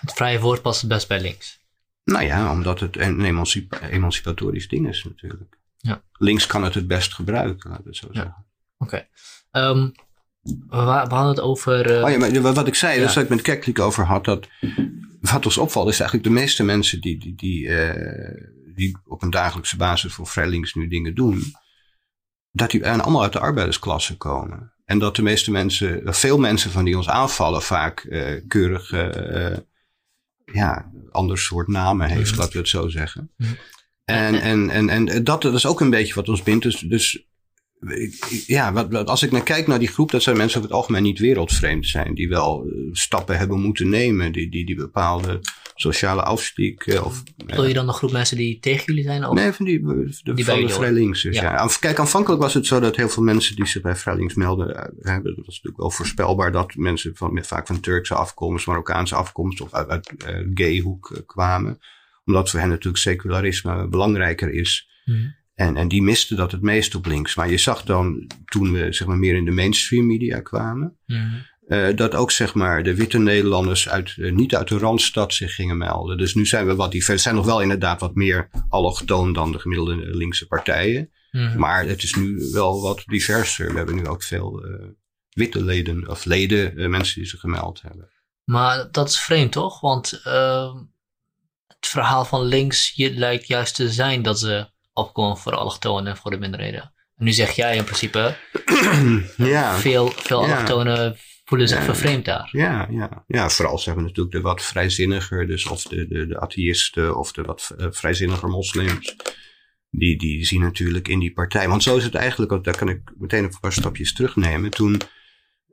Het 0.00 0.12
vrije 0.12 0.40
woord 0.40 0.62
past 0.62 0.80
het 0.80 0.90
best 0.90 1.08
bij 1.08 1.20
links. 1.20 1.57
Nou 2.08 2.24
ja, 2.24 2.52
omdat 2.52 2.80
het 2.80 2.96
een 2.96 3.24
emancipa 3.24 3.80
emancipatorisch 3.80 4.68
ding 4.68 4.88
is 4.88 5.04
natuurlijk. 5.04 5.58
Ja. 5.76 6.02
Links 6.12 6.46
kan 6.46 6.64
het 6.64 6.74
het 6.74 6.86
best 6.86 7.14
gebruiken, 7.14 7.70
laten 7.70 7.84
we 7.84 7.90
het 7.90 7.98
zo 7.98 8.08
zeggen. 8.12 8.46
Oké. 8.78 9.08
Okay. 9.52 9.70
Um, 9.70 9.92
we, 10.68 10.76
hadden 10.76 11.26
het 11.26 11.40
over... 11.40 11.90
Uh... 11.90 12.04
Oh 12.04 12.10
ja, 12.10 12.40
maar 12.40 12.52
wat 12.52 12.66
ik 12.66 12.74
zei, 12.74 13.00
ja. 13.00 13.06
dat 13.06 13.16
ik 13.16 13.28
met 13.28 13.42
Keklik 13.42 13.78
over 13.78 14.04
had, 14.04 14.24
dat 14.24 14.48
wat 15.20 15.44
ons 15.44 15.58
opvalt 15.58 15.88
is 15.88 16.00
eigenlijk 16.00 16.28
de 16.28 16.34
meeste 16.34 16.64
mensen 16.64 17.00
die, 17.00 17.18
die, 17.18 17.34
die, 17.34 17.66
uh, 17.66 18.74
die 18.74 18.96
op 19.04 19.22
een 19.22 19.30
dagelijkse 19.30 19.76
basis 19.76 20.12
voor 20.12 20.26
vrij 20.26 20.48
links 20.48 20.74
nu 20.74 20.88
dingen 20.88 21.14
doen, 21.14 21.42
dat 22.50 22.70
die 22.70 22.88
allemaal 22.88 23.22
uit 23.22 23.32
de 23.32 23.40
arbeidersklasse 23.40 24.16
komen. 24.16 24.72
En 24.84 24.98
dat 24.98 25.16
de 25.16 25.22
meeste 25.22 25.50
mensen, 25.50 26.00
veel 26.04 26.38
mensen 26.38 26.70
van 26.70 26.84
die 26.84 26.96
ons 26.96 27.08
aanvallen, 27.08 27.62
vaak 27.62 28.04
uh, 28.04 28.40
keurig 28.48 28.92
ja, 30.52 30.90
ander 31.10 31.38
soort 31.38 31.68
namen 31.68 32.08
heeft, 32.08 32.36
laten 32.36 32.52
we 32.52 32.58
het 32.58 32.68
zo 32.68 32.88
zeggen. 32.88 33.30
En, 34.04 34.40
en, 34.40 34.70
en, 34.70 34.88
en 34.88 35.24
dat, 35.24 35.42
dat 35.42 35.54
is 35.54 35.66
ook 35.66 35.80
een 35.80 35.90
beetje 35.90 36.14
wat 36.14 36.28
ons 36.28 36.42
bindt. 36.42 36.64
Dus, 36.64 36.78
dus 36.78 37.27
ja, 38.46 38.72
wat, 38.72 39.08
als 39.08 39.22
ik 39.22 39.30
naar 39.30 39.42
kijk 39.42 39.66
naar 39.66 39.78
die 39.78 39.88
groep, 39.88 40.10
dat 40.10 40.22
zijn 40.22 40.36
mensen 40.36 40.58
over 40.58 40.70
het 40.70 40.78
algemeen 40.78 41.02
niet 41.02 41.18
wereldvreemd 41.18 41.86
zijn. 41.86 42.14
Die 42.14 42.28
wel 42.28 42.66
uh, 42.66 42.88
stappen 42.92 43.38
hebben 43.38 43.60
moeten 43.60 43.88
nemen. 43.88 44.32
Die, 44.32 44.50
die, 44.50 44.66
die 44.66 44.76
bepaalde 44.76 45.40
sociale 45.74 46.22
afstiek. 46.22 46.86
Uh, 46.86 47.04
of, 47.06 47.22
Wil 47.46 47.64
je 47.64 47.74
dan 47.74 47.88
een 47.88 47.94
groep 47.94 48.12
mensen 48.12 48.36
die 48.36 48.58
tegen 48.58 48.84
jullie 48.84 49.02
zijn? 49.02 49.24
Of? 49.24 49.34
Nee, 49.34 49.52
van 49.52 49.64
die, 49.64 49.80
de, 49.82 50.34
die 50.34 50.44
van 50.44 50.60
de 50.60 50.68
vrij 50.68 50.92
links. 50.92 51.22
Ja. 51.22 51.30
ja. 51.30 51.68
Kijk, 51.80 51.98
aanvankelijk 51.98 52.42
was 52.42 52.54
het 52.54 52.66
zo 52.66 52.80
dat 52.80 52.96
heel 52.96 53.08
veel 53.08 53.22
mensen 53.22 53.56
die 53.56 53.66
zich 53.66 53.82
bij 53.82 53.96
vrij 53.96 54.16
links 54.16 54.34
melden. 54.34 54.68
Uh, 55.00 55.14
dat 55.14 55.34
was 55.36 55.46
natuurlijk 55.46 55.76
wel 55.76 55.90
voorspelbaar 55.90 56.52
dat 56.52 56.74
mensen 56.74 57.16
van, 57.16 57.44
vaak 57.44 57.66
van 57.66 57.80
Turkse 57.80 58.14
afkomst, 58.14 58.66
Marokkaanse 58.66 59.14
afkomst 59.14 59.60
of 59.60 59.72
uit, 59.72 59.88
uit 59.88 60.14
gayhoek 60.54 61.22
kwamen. 61.26 61.78
Omdat 62.24 62.50
voor 62.50 62.60
hen 62.60 62.68
natuurlijk 62.68 63.02
secularisme 63.02 63.88
belangrijker 63.88 64.52
is. 64.52 64.88
Hmm. 65.04 65.36
En, 65.58 65.76
en 65.76 65.88
die 65.88 66.02
misten 66.02 66.36
dat 66.36 66.52
het 66.52 66.62
meest 66.62 66.94
op 66.94 67.06
links. 67.06 67.34
Maar 67.34 67.50
je 67.50 67.58
zag 67.58 67.82
dan, 67.82 68.26
toen 68.44 68.72
we 68.72 68.92
zeg 68.92 69.06
maar, 69.06 69.16
meer 69.16 69.34
in 69.34 69.44
de 69.44 69.50
mainstream 69.50 70.06
media 70.06 70.40
kwamen, 70.40 70.96
mm. 71.06 71.44
uh, 71.68 71.96
dat 71.96 72.14
ook 72.14 72.30
zeg 72.30 72.54
maar, 72.54 72.82
de 72.82 72.94
witte 72.94 73.18
Nederlanders 73.18 73.88
uit, 73.88 74.16
uh, 74.16 74.32
niet 74.32 74.54
uit 74.54 74.68
de 74.68 74.78
Randstad 74.78 75.34
zich 75.34 75.54
gingen 75.54 75.78
melden. 75.78 76.18
Dus 76.18 76.34
nu 76.34 76.46
zijn 76.46 76.66
we 76.66 76.74
wat 76.74 76.92
divers. 76.92 77.22
zijn 77.22 77.34
nog 77.34 77.46
wel 77.46 77.62
inderdaad 77.62 78.00
wat 78.00 78.14
meer 78.14 78.48
allochtoon 78.68 79.32
dan 79.32 79.52
de 79.52 79.58
gemiddelde 79.58 80.16
linkse 80.16 80.46
partijen. 80.46 81.10
Mhm. 81.30 81.58
Maar 81.58 81.86
het 81.86 82.02
is 82.02 82.14
nu 82.14 82.50
wel 82.52 82.80
wat 82.80 83.02
diverser. 83.06 83.70
We 83.70 83.76
hebben 83.76 83.94
nu 83.94 84.06
ook 84.06 84.22
veel 84.22 84.64
eh, 84.64 84.86
witte 85.30 85.64
leden, 85.64 86.08
of 86.08 86.24
leden, 86.24 86.76
eh, 86.76 86.88
mensen 86.88 87.14
die 87.14 87.28
zich 87.28 87.40
gemeld 87.40 87.82
hebben. 87.82 88.10
Maar 88.44 88.88
dat 88.90 89.08
is 89.08 89.20
vreemd 89.20 89.52
toch? 89.52 89.80
Want 89.80 90.20
ehm, 90.24 90.76
het 91.66 91.86
verhaal 91.86 92.24
van 92.24 92.42
links 92.42 92.92
lijkt 92.96 93.46
juist 93.46 93.74
te 93.74 93.90
zijn 93.90 94.22
dat 94.22 94.38
ze 94.38 94.76
opkomen 94.98 95.36
voor 95.38 95.52
allochtonen 95.54 96.06
en 96.12 96.16
voor 96.16 96.30
de 96.30 96.38
minderheden. 96.38 96.92
En 97.16 97.24
nu 97.24 97.32
zeg 97.32 97.50
jij 97.50 97.76
in 97.76 97.84
principe, 97.84 98.36
ja, 99.36 99.76
veel, 99.76 100.08
veel 100.08 100.40
Ja. 100.46 100.46
allochtonen 100.54 101.16
voelen 101.44 101.68
zich 101.68 101.78
Ja. 101.78 101.84
vervreemd 101.84 102.24
daar. 102.24 102.48
ja, 102.52 102.86
ja. 102.90 103.24
ja, 103.26 103.48
vooral 103.48 103.78
zijn 103.78 103.96
we 103.96 104.02
natuurlijk 104.02 104.30
de 104.34 104.40
wat 104.40 104.62
vrijzinniger, 104.62 105.46
dus 105.46 105.66
of 105.66 105.82
de, 105.82 106.08
de, 106.08 106.26
de 106.26 106.40
atheïsten 106.40 107.16
of 107.16 107.32
de 107.32 107.42
wat 107.42 107.74
eh, 107.78 107.86
vrijzinniger 107.90 108.48
moslims. 108.48 109.16
Die, 109.90 110.18
die 110.18 110.44
zien 110.44 110.60
natuurlijk 110.60 111.08
in 111.08 111.18
die 111.18 111.32
partij. 111.32 111.68
Want 111.68 111.82
zo 111.82 111.96
is 111.96 112.04
het 112.04 112.14
eigenlijk, 112.14 112.52
ook, 112.52 112.64
daar 112.64 112.76
kan 112.76 112.88
ik 112.88 113.00
meteen 113.18 113.44
een 113.44 113.58
paar 113.60 113.72
stapjes 113.72 114.12
terugnemen. 114.14 114.70
Toen, 114.70 115.00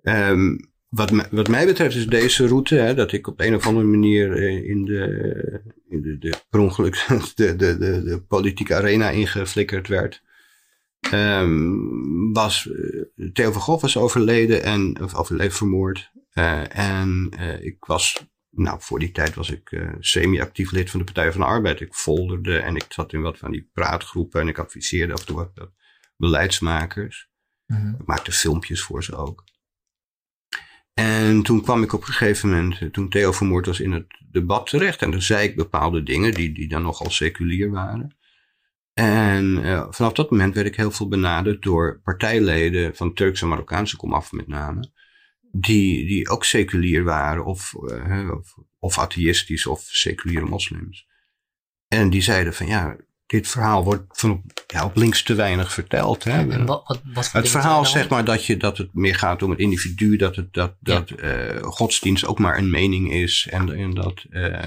ehm, 0.02 0.56
wat, 0.96 1.12
mij- 1.12 1.28
wat 1.32 1.48
mij 1.48 1.66
betreft 1.66 1.96
is 1.96 2.08
deze 2.08 2.48
route, 2.48 2.76
hè, 2.76 2.94
dat 2.94 3.12
ik 3.12 3.28
op 3.28 3.40
een 3.40 3.56
of 3.56 3.68
andere 3.68 3.86
manier 3.86 4.38
eh, 4.38 4.70
in 4.70 4.86
de, 4.86 5.74
in 5.90 6.02
de, 6.02 6.18
de 6.18 6.34
per 6.50 6.60
ongeluk 6.60 7.06
de, 7.36 7.56
de, 7.56 7.78
de, 7.78 8.04
de 8.04 8.22
politieke 8.28 8.76
arena 8.76 9.10
ingeflikkerd 9.10 9.88
werd. 9.88 10.22
ehm, 11.00 12.32
was 12.34 12.70
eh, 12.72 13.30
Theo 13.34 13.52
van 13.52 13.62
Gogh 13.62 13.82
was 13.82 13.98
overleden 13.98 14.64
en 14.64 15.02
of 15.02 15.16
overleden 15.16 15.54
vermoord. 15.54 16.12
Eh, 16.32 16.78
en 16.78 17.30
ik 17.62 17.86
was, 17.86 18.26
nou 18.50 18.78
voor 18.82 19.00
die 19.00 19.12
tijd 19.12 19.36
was 19.36 19.52
ik 19.52 19.82
semi-actief 20.00 20.72
lid 20.72 20.90
van 20.90 21.00
de 21.00 21.06
Partij 21.06 21.32
van 21.32 21.42
de 21.42 21.48
Arbeid. 21.48 21.82
Ik 21.82 21.94
folderde 21.94 22.58
en 22.58 22.76
ik 22.76 22.86
zat 22.90 23.14
in 23.14 23.22
wat 23.22 23.38
van 23.38 23.52
die 23.52 23.70
praatgroepen 23.74 24.42
en 24.42 24.48
ik 24.48 24.60
adviseerde 24.60 25.14
af 25.14 25.20
en 25.20 25.26
toe 25.26 25.36
wat 25.36 25.52
wat 25.56 25.72
beleidsmakers. 26.18 27.30
Mhm. 27.66 27.90
Ik 28.00 28.06
maakte 28.06 28.32
filmpjes 28.32 28.82
voor 28.82 29.04
ze 29.04 29.16
ook. 29.16 29.44
En 30.96 31.44
toen 31.44 31.62
kwam 31.62 31.84
ik 31.84 31.94
op 31.94 32.02
een 32.02 32.14
gegeven 32.14 32.50
moment, 32.50 32.80
eh, 32.80 32.90
toen 32.90 33.10
Theo 33.10 33.32
vermoord 33.32 33.66
was, 33.66 33.80
in 33.80 33.92
het 33.92 34.06
debat 34.32 34.68
terecht. 34.68 35.02
En 35.02 35.12
dan 35.12 35.22
zei 35.22 35.48
ik 35.48 35.56
bepaalde 35.56 36.04
dingen 36.04 36.34
die, 36.34 36.54
die 36.54 36.68
dan 36.68 36.82
nogal 36.82 37.10
seculier 37.10 37.72
waren. 37.72 38.18
En 38.94 39.64
eh, 39.64 39.88
vanaf 39.90 40.14
dat 40.14 40.32
moment 40.32 40.56
werd 40.56 40.68
ik 40.68 40.76
heel 40.76 40.92
veel 40.92 41.08
benaderd 41.08 41.62
door 41.62 42.00
partijleden 42.04 42.96
van 42.96 43.14
Turkse 43.14 43.44
en 43.44 43.50
Marokkaanse 43.50 43.98
komaf 43.98 44.32
met 44.32 44.48
name. 44.48 44.92
Die, 45.52 46.08
die 46.08 46.30
ook 46.30 46.46
seculier 46.46 47.04
waren 47.04 47.46
of, 47.46 47.74
eh, 47.88 48.30
of, 48.38 48.58
of 48.80 49.00
atheïstisch 49.00 49.68
of 49.68 49.82
seculiere 49.82 50.46
moslims. 50.46 51.08
En 51.88 52.10
die 52.10 52.22
zeiden 52.22 52.54
van 52.54 52.68
ja, 52.68 52.98
dit 53.26 53.48
verhaal 53.48 53.84
wordt 53.84 54.04
van 54.20 54.44
ja, 54.68 54.86
op 54.86 54.96
links 54.96 55.24
te 55.24 55.36
weinig 55.36 55.74
verteld. 55.74 56.24
Hè. 56.24 56.52
En 56.52 56.66
wat, 56.66 56.84
wat, 56.88 57.02
wat 57.14 57.32
Het 57.32 57.50
verhaal 57.50 57.86
zeg 57.86 58.10
maar 58.10 58.26
dat, 58.26 58.46
je, 58.46 58.58
dat 58.58 58.78
het 58.78 58.94
meer 58.94 59.16
gaat 59.16 59.44
om 59.44 59.50
het 59.50 59.60
individu, 59.60 60.16
dat, 60.16 60.36
het, 60.36 60.54
dat, 60.54 60.76
Ja. 60.80 61.00
dat 61.00 61.10
eh, 61.10 61.62
godsdienst 61.64 62.26
ook 62.26 62.40
maar 62.40 62.58
een 62.58 62.70
mening 62.70 63.14
is 63.14 63.48
en, 63.52 63.76
en 63.76 63.94
dat, 63.94 64.26
eh, 64.30 64.64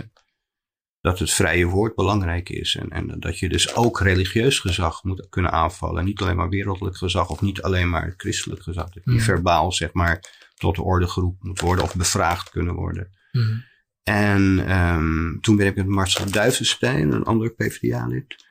dat 1.00 1.18
het 1.18 1.32
vrije 1.32 1.66
woord 1.66 1.94
belangrijk 1.94 2.48
is. 2.48 2.76
En, 2.76 2.90
en 2.90 3.20
dat 3.20 3.38
je 3.38 3.48
dus 3.48 3.74
ook 3.74 4.00
religieus 4.00 4.58
gezag 4.58 5.02
moet 5.02 5.26
kunnen 5.28 5.52
aanvallen. 5.52 6.04
Niet 6.04 6.20
alleen 6.20 6.36
maar 6.36 6.48
wereldlijk 6.48 6.96
gezag 6.96 7.30
of 7.30 7.40
niet 7.40 7.62
alleen 7.62 7.90
maar 7.90 8.14
christelijk 8.16 8.62
gezag. 8.62 8.90
Dat 8.90 9.04
die 9.04 9.22
verbaal 9.22 9.72
zeg 9.72 9.92
maar 9.92 10.20
tot 10.54 10.74
de 10.76 10.82
orde 10.82 11.08
geroepen 11.08 11.48
moet 11.48 11.60
worden 11.60 11.84
of 11.84 11.94
bevraagd 11.96 12.50
kunnen 12.50 12.74
worden. 12.74 13.10
Mhm. 13.32 13.56
En 14.02 14.64
ehm, 14.66 15.38
toen 15.40 15.56
ben 15.56 15.66
ik 15.66 15.76
met 15.76 15.86
Marcel 15.86 16.30
Duivenstein, 16.30 17.12
een 17.12 17.24
ander 17.24 17.50
PvdA-lid, 17.50 18.46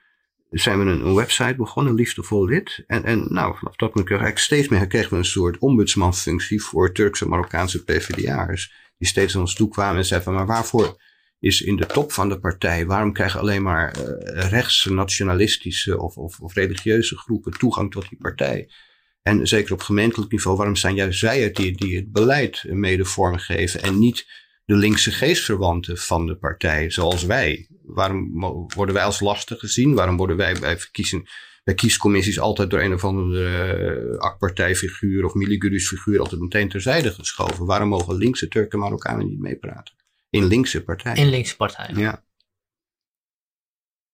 zijn 0.50 0.80
we 0.80 0.92
een, 0.92 1.14
website 1.14 1.56
begonnen, 1.56 1.94
Liefdevol 1.94 2.46
Lid. 2.46 2.84
En, 2.88 3.04
en 3.04 3.26
nou, 3.30 3.58
vanaf 3.58 3.76
dat 3.76 3.96
moment 3.96 4.28
ik 4.28 4.38
steeds 4.38 4.68
meer, 4.68 4.88
kregen 4.88 5.10
we 5.10 5.18
een 5.18 5.26
soort 5.26 5.58
ombudsmanfunctie 5.58 6.62
voor 6.62 6.94
Turkse 6.94 7.24
en 7.24 7.30
Marokkaanse 7.30 7.84
PvdA'ers. 7.84 8.74
Die 8.98 9.08
steeds 9.08 9.36
aan 9.36 9.42
ons 9.42 9.56
toe 9.56 9.70
kwamen 9.70 9.98
en 9.98 10.06
zeiden 10.06 10.30
van, 10.30 10.38
maar 10.38 10.56
waarvoor 10.56 10.98
is 11.40 11.62
in 11.62 11.76
de 11.76 11.86
top 11.86 12.12
van 12.12 12.30
de 12.30 12.40
partij, 12.40 12.86
waarom 12.86 13.14
krijgen 13.14 13.40
alleen 13.40 13.62
maar 13.62 13.92
eh 13.92 14.50
rechtse, 14.50 14.94
nationalistische 14.94 16.00
of, 16.02 16.18
of, 16.18 16.40
of 16.40 16.54
religieuze 16.54 17.18
groepen 17.18 17.52
toegang 17.52 17.92
tot 17.92 18.10
die 18.10 18.18
partij? 18.18 18.70
En 19.22 19.48
zeker 19.48 19.74
op 19.74 19.82
gemeentelijk 19.82 20.32
niveau, 20.32 20.58
waarom 20.58 20.76
zijn 20.76 20.96
juist 20.96 21.20
zij 21.20 21.42
het 21.42 21.56
die, 21.56 21.78
die 21.78 21.96
het 21.96 22.12
beleid 22.12 22.64
mede 22.68 23.06
vormgeven 23.06 23.82
en 23.82 24.00
niet 24.00 24.28
de 24.66 24.76
linkse 24.76 25.12
geestverwanten 25.12 25.98
van 25.98 26.26
de 26.26 26.36
partij, 26.36 26.90
zoals 26.92 27.24
wij. 27.24 27.68
Waarom 27.88 28.40
worden 28.76 28.96
wij 28.96 29.04
als 29.04 29.20
lastig 29.20 29.60
gezien? 29.60 29.94
Waarom 29.94 30.18
worden 30.18 30.38
wij 30.38 30.60
bij, 30.60 30.80
verkiezen, 30.80 31.28
bij 31.64 31.74
kiescommissies 31.74 32.40
altijd 32.40 32.70
door 32.70 32.80
een 32.80 32.94
of 32.94 33.04
andere 33.04 33.48
eh, 34.12 34.20
AK-partijfiguur 34.20 35.26
of 35.26 35.32
figuur 35.82 36.20
altijd 36.20 36.42
meteen 36.42 36.70
terzijde 36.70 37.12
geschoven? 37.12 37.66
Waarom 37.66 37.90
mogen 37.90 38.16
linkse 38.16 38.48
Turken 38.48 38.72
en 38.72 38.80
Marokkanen 38.80 39.28
niet 39.28 39.40
meepraten? 39.40 39.96
In 40.30 40.46
linkse 40.46 40.84
partijen. 40.84 41.18
In 41.18 41.30
linkse 41.30 41.56
partijen. 41.56 41.98
Ja, 41.98 42.24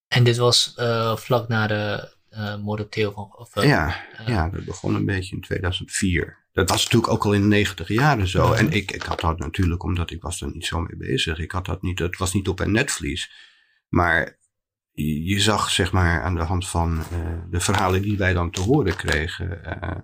En 0.08 0.24
dit 0.24 0.38
was 0.38 0.74
eh, 0.76 1.16
vlak 1.18 1.48
na 1.48 1.68
de 1.68 2.12
eh 2.30 2.58
moord 2.58 2.82
op 2.82 2.92
Theo 2.92 3.12
van 3.12 3.36
of, 3.38 3.64
ja, 3.64 4.06
ja, 4.26 4.50
dat 4.50 4.66
begon 4.66 4.96
een 4.96 5.06
beetje 5.06 5.36
in 5.36 5.42
2004. 5.42 6.44
Dat 6.52 6.70
was 6.70 6.84
natuurlijk 6.84 7.14
ook 7.14 7.26
al 7.26 7.34
in 7.34 7.42
de 7.42 7.48
negentig 7.48 7.88
jaren 7.88 8.28
zo. 8.28 8.52
En 8.52 8.72
ik, 8.72 8.92
ik 8.92 9.04
had 9.04 9.20
dat 9.20 9.40
natuurlijk, 9.40 9.84
omdat 9.84 10.12
ik 10.12 10.22
was 10.22 10.42
er 10.42 10.52
niet 10.52 10.66
zo 10.66 10.80
mee 10.80 10.98
bezig. 10.98 11.40
Ik 11.40 11.52
had 11.52 11.66
dat 11.66 11.82
niet, 11.82 12.00
het 12.00 12.18
was 12.18 12.34
niet 12.34 12.48
op 12.48 12.60
een 12.60 12.72
netvlies. 12.72 13.32
Maar 13.94 14.38
je, 14.92 15.40
zag 15.40 15.70
zeg 15.70 15.92
maar 15.92 16.22
aan 16.22 16.36
de 16.36 16.42
hand 16.42 16.68
van 16.68 17.00
eh, 17.12 17.42
de 17.50 17.60
verhalen 17.60 18.02
die 18.02 18.18
wij 18.18 18.34
dan 18.34 18.52
te 18.52 18.62
horen 18.62 18.96
kregen. 18.96 19.64
eh, 19.82 19.98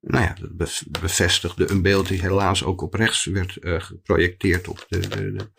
nou 0.00 0.24
ja, 0.24 0.34
dat 0.40 0.56
bev- 0.56 0.82
bevestigde 1.00 1.70
een 1.70 1.82
beeld 1.82 2.08
die 2.08 2.20
helaas 2.20 2.64
ook 2.64 2.80
op 2.80 2.94
rechts 2.94 3.24
werd 3.24 3.56
eh, 3.56 3.80
geprojecteerd 3.80 4.68
op 4.68 4.84
de, 4.88 4.98
de, 4.98 5.32
de, 5.32 5.50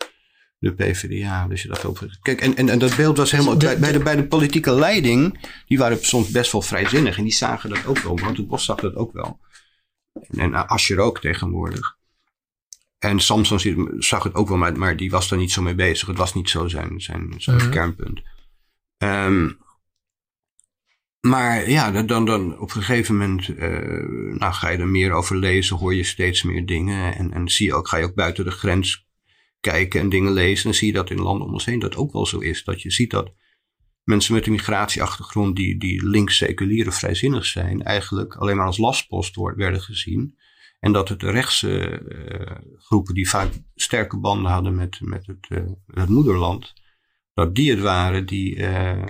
de 0.58 0.72
PvdA. 0.74 1.46
Dus 1.46 1.62
je 1.62 1.68
dacht 1.68 1.84
ook, 1.84 1.98
kijk, 2.22 2.40
en, 2.40 2.56
en, 2.56 2.68
en 2.68 2.78
dat 2.78 2.96
beeld 2.96 3.16
was 3.16 3.30
helemaal, 3.30 3.58
De- 3.58 3.66
bij, 3.66 3.78
bij, 3.78 3.92
de- 3.92 3.98
de, 3.98 4.04
bij 4.04 4.16
de 4.16 4.26
politieke 4.26 4.72
leiding, 4.72 5.48
die 5.66 5.78
waren 5.78 6.04
soms 6.04 6.30
best 6.30 6.52
wel 6.52 6.62
vrijzinnig. 6.62 7.16
En 7.16 7.22
die 7.24 7.32
zagen 7.32 7.70
dat 7.70 7.86
ook 7.86 7.98
wel, 7.98 8.18
want 8.18 8.36
het 8.36 8.48
Bos 8.48 8.64
zag 8.64 8.76
dat 8.80 8.94
ook 8.94 9.12
wel. 9.12 9.40
En, 10.30 10.38
en 10.54 10.66
Asscher 10.68 10.98
ook 10.98 11.20
tegenwoordig. 11.20 11.97
En 12.98 13.20
Samson 13.20 13.88
zag 13.98 14.22
het 14.22 14.34
ook 14.34 14.48
wel, 14.48 14.56
maar, 14.56 14.78
maar 14.78 14.96
die 14.96 15.10
was 15.10 15.30
er 15.30 15.36
niet 15.36 15.52
zo 15.52 15.62
mee 15.62 15.74
bezig. 15.74 16.08
Het 16.08 16.16
was 16.16 16.34
niet 16.34 16.50
zo 16.50 16.68
zijn, 16.68 17.00
zijn, 17.00 17.34
zijn 17.36 17.56
Mhm. 17.56 17.70
kernpunt. 17.70 18.22
Ehm, 18.96 19.50
maar 21.20 21.70
ja, 21.70 22.02
dan, 22.02 22.24
dan, 22.24 22.58
op 22.58 22.74
een 22.74 22.82
gegeven 22.82 23.16
moment 23.16 23.48
eh, 23.48 24.38
nou, 24.38 24.52
ga 24.52 24.68
je 24.68 24.78
er 24.78 24.88
meer 24.88 25.12
over 25.12 25.36
lezen, 25.36 25.76
hoor 25.76 25.94
je 25.94 26.04
steeds 26.04 26.42
meer 26.42 26.66
dingen. 26.66 27.16
En, 27.16 27.32
en 27.32 27.48
zie 27.48 27.66
je 27.66 27.74
ook, 27.74 27.88
ga 27.88 27.96
je 27.96 28.04
ook 28.04 28.14
buiten 28.14 28.44
de 28.44 28.50
grens 28.50 29.06
kijken 29.60 30.00
en 30.00 30.08
dingen 30.08 30.32
lezen. 30.32 30.70
En 30.70 30.76
zie 30.76 30.86
je 30.86 30.92
dat 30.92 31.10
in 31.10 31.20
landen 31.20 31.46
om 31.46 31.52
ons 31.52 31.64
heen 31.64 31.78
dat 31.78 31.96
ook 31.96 32.12
wel 32.12 32.26
zo 32.26 32.38
is. 32.38 32.64
Dat 32.64 32.82
je 32.82 32.90
ziet 32.90 33.10
dat 33.10 33.32
mensen 34.04 34.34
met 34.34 34.46
een 34.46 34.52
migratieachtergrond 34.52 35.56
die, 35.56 35.78
die 35.78 36.08
links 36.08 36.36
seculier 36.36 36.86
of 36.86 36.94
vrijzinnig 36.94 37.44
zijn, 37.46 37.82
eigenlijk 37.82 38.34
alleen 38.36 38.56
maar 38.56 38.66
als 38.66 38.78
lastpost 38.78 39.34
wordt, 39.34 39.56
werden 39.56 39.80
gezien. 39.80 40.38
En 40.80 40.92
dat 40.92 41.08
het 41.08 41.20
de 41.20 41.30
rechtse 41.30 41.80
eh, 41.80 42.56
groepen 42.78 43.14
die 43.14 43.28
vaak 43.28 43.52
sterke 43.74 44.16
banden 44.16 44.50
hadden 44.50 44.74
met, 44.74 44.98
met 45.00 45.26
het, 45.26 45.46
eh, 45.48 45.62
het 45.86 46.08
moederland, 46.08 46.72
dat 47.34 47.54
die 47.54 47.70
het 47.70 47.80
waren 47.80 48.26
die, 48.26 48.56
eh, 48.56 49.04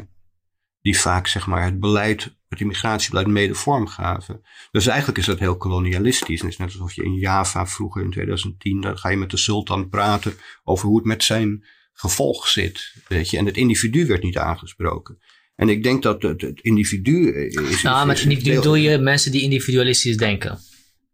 die 0.81 0.99
vaak 0.99 1.27
zeg 1.27 1.47
maar, 1.47 1.65
het 1.65 1.81
beleid, 1.81 2.37
het 2.49 2.61
immigratiebeleid 2.61 3.27
mede 3.27 3.55
vorm 3.55 3.87
gaven. 3.87 4.43
Dus 4.71 4.87
eigenlijk 4.87 5.19
is 5.19 5.27
dat 5.27 5.39
heel 5.39 5.57
kolonialistisch. 5.57 6.41
Het 6.41 6.51
is 6.51 6.57
net 6.57 6.73
alsof 6.73 6.93
je 6.93 7.05
in 7.05 7.15
Java 7.15 7.67
vroeger 7.67 8.03
in 8.03 8.11
2010, 8.11 8.81
dan 8.81 8.99
ga 8.99 9.09
je 9.09 9.17
met 9.17 9.31
de 9.31 9.37
sultan 9.37 9.89
praten 9.89 10.35
over 10.65 10.89
hoe 10.89 10.97
het 10.97 11.07
met 11.07 11.25
zijn 11.25 11.65
gevolg 11.93 12.49
zit. 12.49 12.95
Weet 13.09 13.31
je? 13.31 13.39
En 13.39 13.47
het 13.47 13.57
individu 13.57 14.07
werd 14.07 14.23
niet 14.23 14.39
aangesproken. 14.39 15.19
En 15.55 15.69
ik 15.69 15.83
denk 15.83 16.03
dat 16.03 16.23
het, 16.23 16.41
het 16.41 16.61
individu 16.61 17.35
is. 17.35 17.83
Nou, 17.83 18.07
met 18.07 18.21
individu 18.21 18.55
bedoel 18.55 18.75
je 18.75 18.99
mensen 18.99 19.33
die 19.33 19.43
individualistisch 19.43 20.17
denken. 20.17 20.59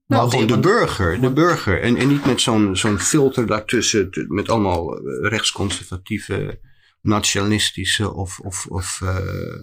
Nou, 0.06 0.20
Want- 0.20 0.32
gewoon 0.32 0.46
de 0.46 0.58
burger, 0.58 1.20
de 1.20 1.32
burger. 1.32 1.82
En, 1.82 1.96
en 1.96 2.08
niet 2.08 2.26
met 2.26 2.40
zo'n 2.40 2.76
zo'n 2.76 2.98
filter 2.98 3.46
daartussen, 3.46 4.08
met 4.28 4.48
allemaal 4.48 4.96
eh, 4.98 5.28
rechtsconservatieve, 5.28 6.60
nationalistische 7.00 8.12
of, 8.12 8.38
of, 8.40 8.66
of, 8.66 9.00
eh, 9.02 9.58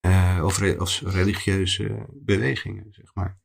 eh, 0.00 0.44
of, 0.44 0.58
re- 0.58 0.76
of 0.78 1.00
religieuze 1.04 2.06
bewegingen, 2.12 2.86
zeg 2.90 3.14
maar. 3.14 3.38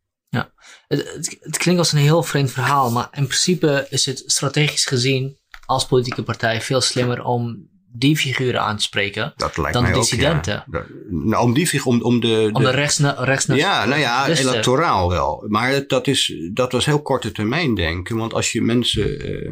Het, 0.88 1.14
het, 1.14 1.38
het 1.40 1.58
klinkt 1.58 1.80
als 1.80 1.92
een 1.92 2.00
heel 2.00 2.24
vreemd 2.24 2.52
verhaal, 2.52 2.92
maar 2.92 3.08
in 3.12 3.24
principe 3.28 3.88
is 3.90 4.06
het 4.06 4.24
strategisch 4.26 4.86
gezien 4.86 5.38
als 5.66 5.86
politieke 5.86 6.24
partij 6.24 6.62
veel 6.62 6.82
slimmer 6.82 7.24
om 7.24 7.70
die 7.96 8.18
figuren 8.18 8.62
aan 8.62 8.78
te 8.78 8.84
spreken. 8.84 9.34
Dat 9.36 9.58
lijkt 9.58 9.74
Dan 9.74 9.84
mij 9.84 9.94
dissidenten. 9.94 10.58
ook, 10.60 10.66
ja. 10.74 10.80
Dat- 10.80 10.88
nou, 11.10 11.44
om 11.44 11.54
die 11.54 11.68
fig- 11.68 11.86
om, 11.86 12.02
om 12.02 12.20
de, 12.20 12.50
Om 12.54 12.62
de 12.64 12.70
de- 12.70 12.76
rechts, 12.76 13.00
rechts 13.18 13.46
Ja, 13.46 13.86
nou 13.86 14.00
ja, 14.00 14.28
electoraal 14.28 15.10
wel. 15.10 15.46
Maar 15.48 15.88
dat, 15.88 16.08
is, 16.08 16.34
dat 16.54 16.72
was 16.72 16.86
heel 16.86 17.02
korte 17.02 17.32
termijn 17.32 17.76
denken. 17.76 18.18
Want 18.18 18.34
als 18.34 18.52
je 18.52 18.62
mensen. 18.62 19.20
eh, 19.20 19.52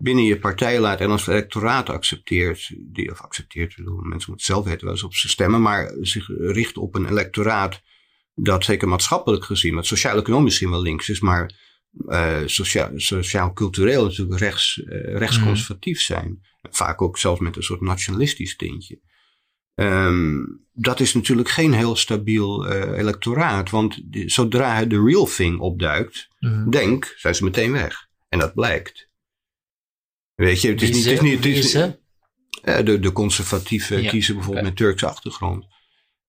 binnen 0.00 0.24
je 0.24 0.38
partij 0.38 0.80
laat 0.80 1.00
en 1.00 1.10
als 1.10 1.26
het 1.26 1.34
electoraat 1.34 1.88
accepteert, 1.90 2.70
die, 2.78 3.10
of 3.10 3.20
accepteert, 3.20 3.76
bedoel, 3.76 4.00
mensen 4.00 4.30
moeten 4.30 4.46
zelf 4.46 4.64
weten 4.64 4.84
wel 4.84 4.94
eens 4.94 5.02
op 5.02 5.14
ze 5.14 5.28
stemmen, 5.28 5.62
maar 5.62 5.94
zich 6.00 6.28
richt 6.38 6.76
op 6.76 6.94
een 6.94 7.08
electoraat 7.08 7.80
dat 8.34 8.64
zeker 8.64 8.88
maatschappelijk 8.88 9.44
gezien, 9.44 9.74
wat 9.74 9.86
sociaal-economisch 9.86 10.44
misschien 10.44 10.70
wel 10.70 10.82
links 10.82 11.08
is, 11.08 11.20
maar 11.20 11.50
uh, 12.06 12.42
sociaal-cultureel 12.96 14.04
natuurlijk 14.04 14.38
rechts, 14.38 14.76
uh, 14.76 15.16
rechtsconservatief 15.16 16.00
zijn. 16.00 16.46
Vaak 16.70 17.02
ook 17.02 17.18
zelfs 17.18 17.40
met 17.40 17.56
een 17.56 17.62
soort 17.62 17.80
nationalistisch 17.80 18.56
tintje. 18.56 19.00
Um, 19.74 20.66
dat 20.72 21.00
is 21.00 21.14
natuurlijk 21.14 21.48
geen 21.48 21.72
heel 21.72 21.96
stabiel 21.96 22.72
uh, 22.72 22.98
electoraat, 22.98 23.70
want 23.70 24.00
zodra 24.10 24.84
de 24.84 25.02
real 25.04 25.26
thing 25.26 25.60
opduikt, 25.60 26.28
mm. 26.38 26.70
denk, 26.70 27.14
zijn 27.16 27.34
ze 27.34 27.44
meteen 27.44 27.72
weg. 27.72 28.08
En 28.28 28.38
dat 28.38 28.54
blijkt. 28.54 29.08
Weet 30.34 30.60
je, 30.60 30.68
het 30.68 30.82
is 30.82 30.90
niet. 30.90 31.04
Het 31.04 31.12
is 31.12 31.20
niet 31.20 31.44
het 31.44 31.46
is, 31.46 31.72
de, 32.84 32.98
de 32.98 33.12
conservatieven 33.12 34.02
ja. 34.02 34.10
kiezen 34.10 34.34
bijvoorbeeld 34.34 34.66
okay. 34.66 34.76
met 34.76 34.86
Turkse 34.86 35.06
achtergrond. 35.06 35.66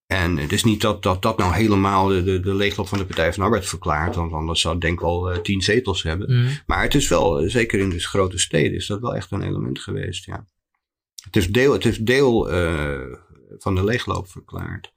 En 0.10 0.38
het 0.38 0.52
is 0.52 0.64
niet 0.64 0.82
dat 0.82 1.04
dat, 1.04 1.22
dat 1.22 1.38
nou 1.38 1.54
helemaal 1.54 2.08
de, 2.08 2.24
de, 2.24 2.40
de 2.40 2.54
leegloop 2.54 2.88
van 2.88 2.98
de 2.98 3.06
Partij 3.06 3.34
van 3.34 3.40
de 3.40 3.46
Arbeid 3.46 3.66
verklaart. 3.66 4.16
Want 4.16 4.34
anders 4.34 4.62
zou 4.62 4.74
het 4.74 4.84
denk 4.84 4.94
ik 4.94 5.00
wel 5.00 5.32
uh, 5.32 5.38
tien 5.38 5.62
zetels 5.62 6.04
hebben. 6.04 6.36
Mhm. 6.36 6.54
Maar 6.66 6.82
het 6.82 6.96
is 6.96 7.08
wel, 7.08 7.40
eh, 7.40 7.50
zeker 7.50 7.80
in 7.80 7.90
de 7.90 8.00
grote 8.00 8.38
steden, 8.38 8.74
is 8.74 8.88
dat 8.88 9.02
wel 9.02 9.16
echt 9.16 9.32
een 9.32 9.42
element 9.42 9.80
geweest. 9.80 10.26
Ja. 10.26 10.46
Het 11.24 11.36
is 11.36 11.48
deel, 11.48 11.74
het 11.74 11.86
is 11.86 11.98
deel 11.98 12.50
eh, 12.52 13.02
van 13.58 13.76
de 13.76 13.84
leegloop 13.84 14.30
verklaard. 14.30 14.94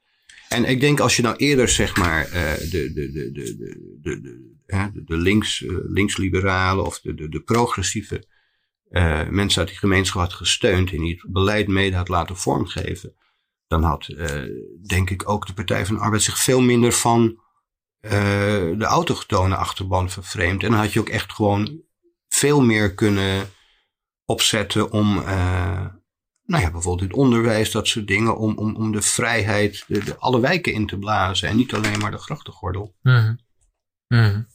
En 0.49 0.65
ik 0.65 0.81
denk 0.81 1.01
als 1.01 1.17
je 1.17 1.23
nou 1.23 1.37
eerder 1.37 1.69
zeg 1.69 1.97
maar 1.97 2.29
de, 2.31 2.91
de, 2.95 3.13
de, 3.13 3.33
de, 3.33 4.21
de, 4.67 5.05
de, 5.05 5.17
links, 5.17 5.65
linksliberalen 5.87 6.85
of 6.85 7.01
de, 7.01 7.15
de, 7.15 7.29
de 7.29 7.41
progressieve 7.41 8.25
mensen 9.31 9.59
uit 9.59 9.69
die 9.69 9.79
gemeenschap 9.79 10.21
had 10.23 10.33
gesteund 10.33 10.93
en 10.93 11.01
die 11.01 11.21
het 11.21 11.33
beleid 11.33 11.69
mede 11.69 11.97
had 11.97 12.09
laten 12.09 12.37
vormgeven 12.37 13.15
dan 13.73 13.83
had 13.83 14.07
denk 14.87 15.11
ik 15.11 15.29
ook 15.29 15.47
de 15.47 15.53
Partij 15.53 15.87
van 15.87 15.95
de 15.95 16.01
Arbeid 16.01 16.23
zich 16.23 16.39
veel 16.39 16.61
minder 16.61 16.93
van 16.93 17.41
de 18.01 18.85
autochtone 18.85 19.57
achterban 19.57 20.11
vervreemd. 20.11 20.63
En 20.63 20.71
dan 20.71 20.81
had 20.81 20.93
je 20.93 21.01
ook 21.01 21.09
echt 21.09 21.33
gewoon 21.33 21.83
veel 22.29 22.61
meer 22.61 22.95
kunnen 22.95 23.51
opzetten 24.25 24.91
om 24.91 25.25
nou 26.45 26.63
ja, 26.63 26.71
bijvoorbeeld 26.71 27.11
het 27.11 27.19
onderwijs, 27.19 27.71
dat 27.71 27.89
soort 27.89 28.07
dingen, 28.07 28.37
om, 28.37 28.59
om, 28.59 28.77
om 28.77 28.93
de 28.93 29.03
vrijheid, 29.03 29.85
de, 29.87 30.05
de 30.05 30.17
alle 30.17 30.41
wijken 30.41 30.73
in 30.73 30.87
te 30.87 30.99
blazen 30.99 31.49
en 31.49 31.57
niet 31.57 31.75
alleen 31.75 31.99
maar 31.99 32.11
de 32.11 32.19
grachtengordel. 32.19 32.95
Mm 33.03 33.39
-hmm. 34.07 34.47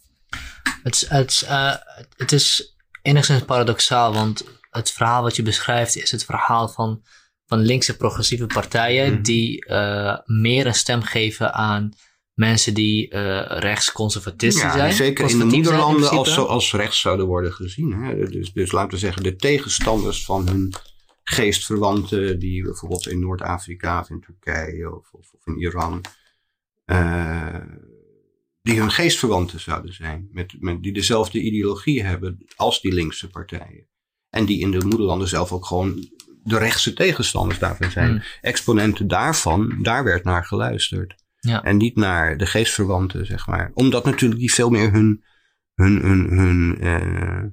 Het, 0.83 1.05
het, 1.09 1.45
uh, 1.49 1.75
het 2.15 2.31
is 2.31 2.75
enigszins 3.01 3.43
paradoxaal, 3.43 4.13
want 4.13 4.45
het 4.69 4.91
verhaal 4.91 5.21
wat 5.21 5.35
je 5.35 5.43
beschrijft 5.43 5.95
is 5.95 6.11
het 6.11 6.25
verhaal 6.25 6.69
van, 6.69 7.03
van 7.47 7.59
linkse 7.59 7.97
progressieve 7.97 8.45
partijen 8.45 9.07
mm 9.07 9.13
-hmm. 9.13 9.23
die 9.23 9.65
uh, 9.69 10.17
meer 10.25 10.65
een 10.65 10.73
stem 10.73 11.01
geven 11.01 11.53
aan 11.53 11.93
mensen 12.33 12.73
die 12.73 13.13
uh, 13.13 13.41
rechtsconservatisten 13.45 14.67
ja, 14.67 14.73
zijn. 14.73 14.93
Zeker 14.93 15.29
in 15.29 15.37
de 15.37 15.45
moederlanden 15.45 16.11
in 16.11 16.17
als, 16.17 16.37
als 16.37 16.73
rechts 16.73 17.01
zouden 17.01 17.25
worden 17.25 17.53
gezien. 17.53 17.93
Hè? 17.93 18.29
Dus, 18.29 18.53
dus 18.53 18.71
laten 18.71 18.91
we 18.91 18.97
zeggen, 18.97 19.23
de 19.23 19.35
tegenstanders 19.35 20.25
van 20.25 20.47
hun 20.47 20.73
geestverwanten 21.23 22.39
die 22.39 22.63
bijvoorbeeld 22.63 23.07
in 23.07 23.19
Noord-Afrika 23.19 23.99
of 23.99 24.09
in 24.09 24.21
Turkije 24.21 24.95
of, 24.95 25.11
of, 25.11 25.31
of 25.33 25.45
in 25.45 25.57
Iran, 25.59 26.01
uh, 26.85 27.55
die 28.61 28.79
hun 28.79 28.91
geestverwanten 28.91 29.59
zouden 29.59 29.93
zijn, 29.93 30.29
met, 30.31 30.55
met, 30.59 30.83
die 30.83 30.93
dezelfde 30.93 31.41
ideologie 31.41 32.03
hebben 32.03 32.45
als 32.55 32.81
die 32.81 32.93
linkse 32.93 33.29
partijen. 33.29 33.87
En 34.29 34.45
die 34.45 34.59
in 34.59 34.71
de 34.71 34.85
moederlanden 34.85 35.27
zelf 35.27 35.51
ook 35.51 35.65
gewoon 35.65 36.09
de 36.47 36.57
rechtse 36.57 36.93
tegenstanders 36.93 37.59
daarvan 37.59 37.91
zijn. 37.91 38.09
Hmm. 38.09 38.23
Exponenten 38.41 39.07
daarvan, 39.07 39.77
daar 39.81 40.03
werd 40.03 40.23
naar 40.23 40.45
geluisterd. 40.45 41.15
Ja. 41.39 41.63
En 41.63 41.77
niet 41.77 41.95
naar 41.95 42.37
de 42.37 42.45
geestverwanten, 42.45 43.25
zeg 43.25 43.47
maar. 43.47 43.71
Omdat 43.73 44.05
natuurlijk 44.05 44.39
die 44.39 44.53
veel 44.53 44.69
meer 44.69 44.91
hun, 44.91 45.23
hun, 45.75 46.01
hun, 46.01 46.29
hun 46.29 46.77
uh, 46.85 47.43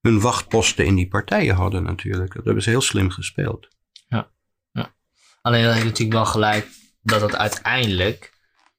hun 0.00 0.20
wachtposten 0.20 0.84
in 0.86 0.94
die 0.94 1.08
partijen 1.08 1.54
hadden 1.54 1.82
natuurlijk. 1.82 2.34
Dat 2.34 2.44
hebben 2.44 2.62
ze 2.62 2.70
heel 2.70 2.80
slim 2.80 3.10
gespeeld. 3.10 3.68
Ja, 4.08 4.30
ja. 4.72 4.94
alleen 5.42 5.60
je 5.60 5.84
natuurlijk 5.84 6.12
wel 6.12 6.26
gelijk 6.26 6.66
dat 7.02 7.20
het 7.20 7.36
uiteindelijk... 7.36 8.34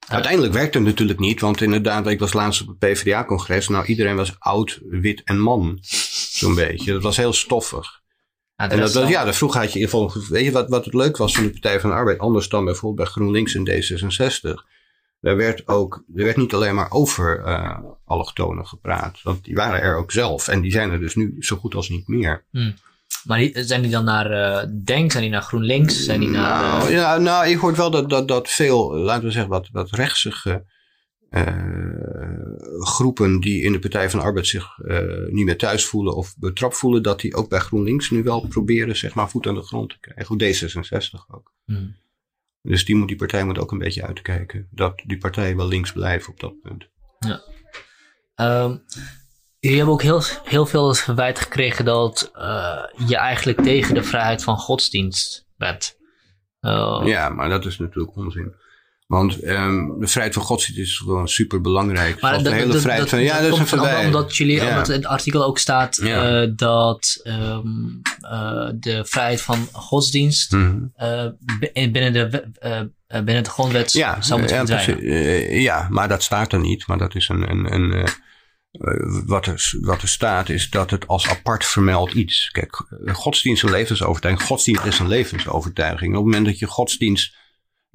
Uh, 0.06 0.14
uiteindelijk 0.14 0.54
werkte 0.54 0.78
het 0.78 0.88
natuurlijk 0.88 1.20
niet, 1.20 1.42
want 1.42 1.62
inderdaad, 1.62 2.08
ik 2.08 2.20
was 2.20 2.34
laatst 2.34 2.62
op 2.62 2.68
het 2.68 2.80
PvdA-congres. 2.80 3.68
Nou, 3.68 3.86
iedereen 3.86 4.16
was 4.16 4.40
oud, 4.40 4.80
wit 4.90 5.24
en 5.24 5.40
man, 5.40 5.78
zo'n 5.82 6.56
beetje. 6.56 6.94
Dat 6.94 7.04
was 7.04 7.18
heel 7.18 7.34
stoffig. 7.34 7.97
Ja, 8.58 8.70
en 8.70 8.80
dat, 8.80 8.94
dat, 8.94 9.10
ja, 9.10 9.34
vroeg 9.34 9.54
had 9.54 9.74
je, 9.74 10.20
weet 10.30 10.46
je 10.46 10.52
wat, 10.52 10.70
wat 10.70 10.86
het 10.86 10.94
leuk 10.94 11.18
was 11.18 11.36
van 11.36 11.44
de 11.44 11.50
Partij 11.50 11.80
van 11.80 11.90
de 11.90 11.96
Arbeid, 11.96 12.20
anders 12.20 12.50
dan 12.50 12.66
bijvoorbeeld 12.66 12.96
bij 12.96 13.06
GroenLinks 13.06 13.56
en 13.56 13.70
D66 13.70 14.76
er 15.22 15.36
werd 15.36 15.68
ook, 15.68 16.04
er 16.16 16.24
werd 16.24 16.38
niet 16.38 16.54
alleen 16.54 16.76
maar 16.76 16.92
over 16.92 17.44
uh, 17.46 17.78
allochtonen 18.06 18.68
gepraat. 18.68 19.20
Want 19.24 19.44
die 19.44 19.56
waren 19.56 19.82
er 19.82 19.96
ook 19.96 20.12
zelf. 20.12 20.48
En 20.48 20.62
die 20.62 20.72
zijn 20.72 20.92
er 20.92 21.00
dus 21.00 21.16
nu 21.16 21.36
zo 21.40 21.56
goed 21.56 21.76
als 21.76 21.90
niet 21.90 22.08
meer. 22.08 22.46
Hmm. 22.52 22.76
Maar 23.24 23.50
zijn 23.54 23.82
die 23.82 23.92
dan 23.92 24.04
naar 24.04 24.32
uh, 24.32 24.70
Denk? 24.84 25.12
Zijn 25.12 25.24
die 25.24 25.32
naar 25.32 25.42
GroenLinks? 25.42 26.04
Zijn 26.04 26.20
die 26.20 26.30
naar, 26.30 26.62
nou, 26.62 26.92
ja, 26.92 27.18
nou, 27.18 27.48
ik 27.48 27.58
hoor 27.58 27.76
wel 27.76 27.92
dat, 27.92 28.10
dat, 28.10 28.28
dat 28.28 28.50
veel, 28.50 28.96
laten 28.96 29.24
we 29.24 29.32
zeggen, 29.32 29.52
wat, 29.52 29.70
wat 29.72 29.92
rechtsige 29.92 30.66
groepen 32.80 33.40
die 33.40 33.64
in 33.64 33.72
de 33.72 33.80
Partij 33.80 34.10
van 34.10 34.20
de 34.20 34.26
Arbeid 34.26 34.48
zich 34.48 34.78
niet 35.30 35.46
meer 35.46 35.58
thuis 35.58 35.86
voelen 35.86 36.16
of 36.16 36.36
betrapt 36.38 36.78
voelen, 36.78 37.04
dat 37.04 37.20
die 37.20 37.36
ook 37.36 37.50
bij 37.50 37.60
GroenLinks 37.60 38.10
nu 38.10 38.24
wel 38.24 38.48
proberen, 38.48 38.98
zeg 38.98 39.14
maar, 39.14 39.30
voet 39.30 39.48
aan 39.48 39.56
de 39.56 39.62
grond 39.62 39.90
te 39.90 40.00
krijgen. 40.00 40.26
Goed, 40.26 40.44
D66 40.44 41.36
ook. 41.36 41.54
Hmm. 41.66 41.96
Dus 42.62 42.86
die, 42.86 42.96
moet, 42.96 43.08
die 43.08 43.18
partij 43.18 43.46
moet 43.46 43.58
ook 43.58 43.72
een 43.72 43.78
beetje 43.78 44.06
uitkijken. 44.06 44.68
Dat 44.72 45.02
die 45.06 45.18
partijen 45.18 45.58
wel 45.58 45.68
links 45.68 45.92
blijven 45.92 46.32
op 46.32 46.40
dat 46.40 46.62
punt. 46.62 46.90
Ja. 47.20 47.42
Um, 48.64 48.84
jullie 49.60 49.78
hebben 49.78 49.94
ook 49.94 50.02
heel, 50.02 50.22
heel 50.44 50.66
veel 50.66 50.94
verwijt 50.94 51.40
gekregen 51.40 51.86
dat 51.86 52.32
uh, 52.36 53.08
je 53.08 53.18
eigenlijk 53.18 53.62
tegen 53.62 53.94
de 53.94 54.04
vrijheid 54.04 54.44
van 54.44 54.58
godsdienst 54.58 55.48
bent. 55.58 55.98
Uh, 56.62 57.02
ja, 57.06 57.30
maar 57.30 57.50
dat 57.50 57.66
is 57.66 57.78
natuurlijk 57.78 58.16
onzin. 58.16 58.56
Want 59.08 59.44
um, 59.44 60.00
de 60.00 60.08
vrijheid 60.08 60.34
van 60.34 60.44
godsdienst 60.44 60.82
is 60.82 60.98
gewoon 60.98 61.28
super 61.28 61.62
belangrijk. 61.62 62.22
Maar 62.22 62.44
de 62.44 62.54
hele 62.54 62.80
vrijheid 62.80 63.10
van. 63.10 63.22
Ja, 63.22 63.42
dat 63.42 63.60
is 63.60 63.72
een 63.72 64.06
Omdat 64.06 64.38
jullie, 64.38 64.56
ja. 64.56 64.70
omdat 64.70 64.90
in 64.90 64.96
het 64.96 65.06
artikel 65.06 65.44
ook 65.44 65.58
staat 65.58 65.96
ja. 65.96 66.42
uh, 66.42 66.52
dat 66.56 67.22
um, 67.24 68.02
uh, 68.22 68.70
de 68.74 69.06
vrijheid 69.06 69.42
van 69.42 69.68
godsdienst 69.72 70.52
mm 70.52 70.92
-hmm. 70.96 71.08
uh, 71.08 71.92
binnen, 71.92 72.14
de, 72.14 72.50
binnen 73.08 73.44
de 73.44 73.50
grondwet 73.50 73.92
ja, 73.92 74.22
zou 74.22 74.40
moeten 74.40 74.68
verdwijnen. 74.68 75.62
ja, 75.62 75.88
maar 75.90 76.08
dat 76.08 76.24
staat 76.24 76.54
er 76.54 76.60
niet. 76.60 76.88
Maar 76.88 76.98
dat 76.98 77.16
is 77.16 77.30
een. 77.30 77.50
een, 77.50 77.74
een 77.74 78.08
wat, 79.26 79.46
er, 79.46 79.74
wat 79.82 80.02
er 80.02 80.08
staat 80.08 80.50
is 80.50 80.70
dat 80.70 80.92
het 80.92 81.08
als 81.08 81.28
apart 81.28 81.66
vermeld 81.66 82.14
iets. 82.14 82.50
Kijk, 82.52 82.86
godsdienst 83.06 83.64
is 83.64 83.70
een 83.70 83.76
levensovertuiging. 83.76 84.48
Godsdienst 84.48 84.86
is 84.86 85.00
een 85.00 85.08
levensovertuiging. 85.08 86.10
Op 86.10 86.16
het 86.16 86.26
moment 86.26 86.46
dat 86.46 86.60
je 86.60 86.66
godsdienst 86.66 87.36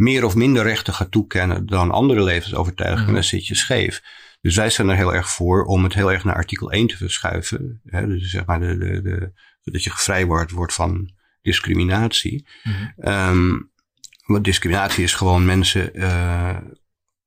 meer 0.03 0.25
of 0.25 0.35
minder 0.35 0.63
rechten 0.63 0.95
gaat 0.95 1.11
toekennen 1.11 1.67
dan 1.67 1.91
andere 1.91 2.23
levensovertuigingen, 2.23 3.09
mm. 3.09 3.15
dan 3.15 3.25
zit 3.25 3.47
je 3.47 3.55
scheef. 3.55 4.03
Dus 4.41 4.57
wij 4.57 4.71
zijn 4.71 4.89
er 4.89 4.97
heel 4.97 5.15
erg 5.15 5.29
voor 5.29 5.65
om 5.65 5.83
het 5.83 5.95
heel 5.95 6.13
erg 6.13 6.25
naar 6.25 6.35
artikel 6.35 6.71
1 6.71 6.87
te 6.87 6.97
verschuiven. 6.97 7.81
Hè? 7.87 8.07
Dus 8.07 8.31
zeg 8.31 8.45
maar 8.45 8.61
de, 8.61 8.79
de, 8.79 9.03
de, 9.03 9.33
dat 9.71 9.85
je 9.85 9.91
gevrijwaard 9.91 10.51
wordt 10.51 10.75
van 10.75 11.11
discriminatie. 11.43 12.47
Mm. 12.63 12.93
Um, 13.09 13.71
want 14.27 14.45
discriminatie 14.45 15.05
is 15.05 15.15
gewoon 15.15 15.45
mensen 15.45 15.91
uh, 15.95 16.57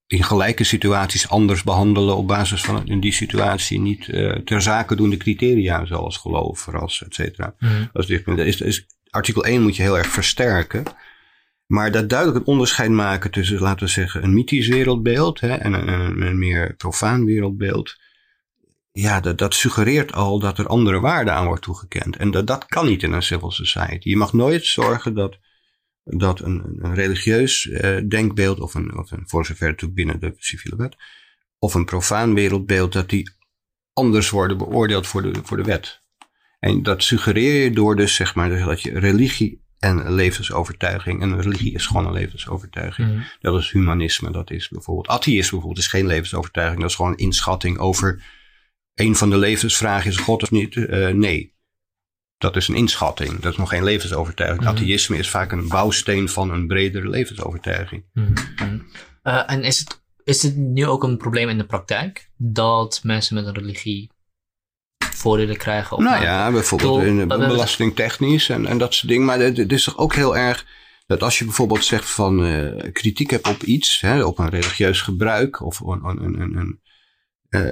in 0.08 0.24
gelijke 0.24 0.64
situaties 0.64 1.30
anders 1.30 1.64
behandelen 1.64 2.16
op 2.16 2.28
basis 2.28 2.62
van 2.62 2.88
in 2.88 3.00
die 3.00 3.14
situatie 3.14 3.80
niet 3.80 4.08
uh, 4.08 4.32
ter 4.32 4.62
zake 4.62 4.96
doen 4.96 5.10
de 5.10 5.18
criteria 5.18 5.86
zoals 5.86 6.18
geloof, 6.18 6.66
ras, 6.66 7.04
et 7.04 7.14
cetera. 7.14 7.56
Mm. 7.60 7.90
Dat 7.94 8.10
is, 8.40 8.86
artikel 9.10 9.46
1 9.46 9.62
moet 9.62 9.76
je 9.76 9.82
heel 9.82 9.98
erg 9.98 10.08
versterken. 10.08 10.84
Maar 11.66 11.92
dat 11.92 12.10
duidelijk 12.10 12.40
het 12.40 12.48
onderscheid 12.48 12.90
maken 12.90 13.32
tussen, 13.32 13.60
laten 13.60 13.86
we 13.86 13.92
zeggen, 13.92 14.24
een 14.24 14.34
mythisch 14.34 14.68
wereldbeeld 14.68 15.40
hè, 15.40 15.54
en 15.54 15.74
een, 15.74 15.88
een, 15.88 16.22
een, 16.22 16.40
meer 16.40 16.76
profaan 16.76 17.26
wereldbeeld. 17.26 17.96
Ja, 18.92 19.20
dat, 19.20 19.38
dat 19.38 19.54
suggereert 19.54 20.14
al 20.14 20.40
dat 20.40 20.58
er 20.58 20.68
andere 20.68 21.00
waarden 21.00 21.34
aan 21.34 21.46
wordt 21.46 21.62
toegekend. 21.62 22.16
En 22.16 22.32
dat, 22.32 22.48
dat 22.48 22.66
kan 22.66 22.86
niet 22.86 23.04
in 23.04 23.12
een 23.12 23.22
civil 23.22 23.52
society. 23.52 24.10
Je 24.10 24.18
mag 24.18 24.34
nooit 24.34 24.66
zorgen 24.66 25.14
dat, 25.14 25.38
dat 26.04 26.40
een, 26.40 26.78
een 26.80 26.94
religieus 26.94 27.66
uh, 27.66 27.98
denkbeeld, 28.08 28.60
of 28.60 28.74
een, 28.74 28.98
of 28.98 29.12
een, 29.12 29.24
voor 29.26 29.46
zover 29.46 29.68
natuurlijk 29.68 29.96
binnen 29.96 30.20
de 30.20 30.34
civiele 30.38 30.76
wet, 30.76 30.96
of 31.60 31.74
een 31.74 31.86
profaan 31.86 32.34
wereldbeeld, 32.34 32.94
dat 32.94 33.10
die 33.10 33.30
anders 33.94 34.30
worden 34.30 34.58
beoordeeld 34.58 35.08
voor 35.08 35.22
de, 35.22 35.40
voor 35.44 35.58
de 35.58 35.64
wet. 35.64 36.04
En 36.60 36.84
dat 36.84 37.04
suggereer 37.04 37.64
je 37.64 37.72
door 37.72 37.96
dus, 37.96 38.16
zeg 38.16 38.36
maar, 38.36 38.50
dat 38.50 38.82
je 38.82 39.00
religie 39.00 39.65
en 39.80 40.14
levensovertuiging. 40.14 41.22
En 41.22 41.42
religie 41.42 41.74
is 41.74 41.86
gewoon 41.86 42.06
een 42.06 42.14
levensovertuiging. 42.14 43.12
Mm. 43.12 43.24
Dat 43.40 43.60
is 43.60 43.72
humanisme. 43.72 44.32
Dat 44.32 44.52
is 44.52 44.70
bijvoorbeeld. 44.70 45.08
Atheïsme 45.08 45.52
bijvoorbeeld 45.52 45.78
is 45.78 45.88
geen 45.88 46.06
levensovertuiging. 46.06 46.82
Dat 46.82 46.90
is 46.90 46.96
gewoon 46.96 47.12
een 47.12 47.18
inschatting 47.18 47.78
over. 47.78 48.24
Een 48.94 49.16
van 49.16 49.30
de 49.30 49.38
levensvragen 49.38 50.10
is 50.10 50.18
God 50.18 50.44
of 50.44 50.52
niet? 50.52 50.76
Uh, 50.76 51.08
nee. 51.08 51.54
Dat 52.38 52.56
is 52.56 52.68
een 52.68 52.76
inschatting. 52.76 53.40
Dat 53.40 53.52
is 53.52 53.58
nog 53.58 53.70
geen 53.70 53.84
levensovertuiging. 53.84 54.62
Mhm. 54.62 54.70
Atheïsme 54.70 55.18
is 55.18 55.30
vaak 55.30 55.52
een 55.52 55.68
bouwsteen 55.68 56.30
van 56.30 56.52
een 56.52 56.68
bredere 56.68 57.10
levensovertuiging. 57.10 58.04
Mhm. 58.14 58.80
Eh, 59.22 59.52
en 59.52 59.64
is 59.64 59.80
het, 59.80 60.02
is 60.24 60.44
het 60.44 60.56
nu 60.56 60.86
ook 60.86 61.04
een 61.04 61.18
probleem 61.18 61.50
in 61.50 61.58
de 61.58 61.66
praktijk 61.66 62.30
dat 62.38 63.00
mensen 63.04 63.36
met 63.36 63.46
een 63.46 63.54
religie 63.54 64.12
voordelen 65.16 65.58
krijgen? 65.58 65.98
Of 65.98 66.04
nou 66.04 66.24
ja, 66.24 66.52
bijvoorbeeld 66.52 67.04
in, 67.04 67.14
we 67.14 67.20
hebben- 67.20 67.48
belastingtechnisch 67.48 68.50
en, 68.50 68.66
en 68.66 68.78
dat 68.78 68.94
soort 68.94 69.08
dingen. 69.12 69.26
Maar 69.26 69.40
het, 69.40 69.72
is 69.72 69.84
toch 69.84 69.98
ook 69.98 70.14
heel 70.16 70.38
erg 70.38 70.66
dat 71.08 71.24
als 71.24 71.38
je 71.40 71.46
bijvoorbeeld 71.46 71.86
zegt 71.86 72.10
van 72.10 72.46
eh, 72.46 72.92
kritiek 72.92 73.30
hebt 73.30 73.48
op 73.48 73.64
iets, 73.64 74.02
hè, 74.02 74.24
op 74.24 74.40
een 74.40 74.50
religieus 74.50 75.02
gebruik 75.02 75.62
of 75.62 75.80
een, 75.80 76.04
een, 76.04 76.24
een, 76.24 76.42
een, 76.58 76.80
een 77.50 77.66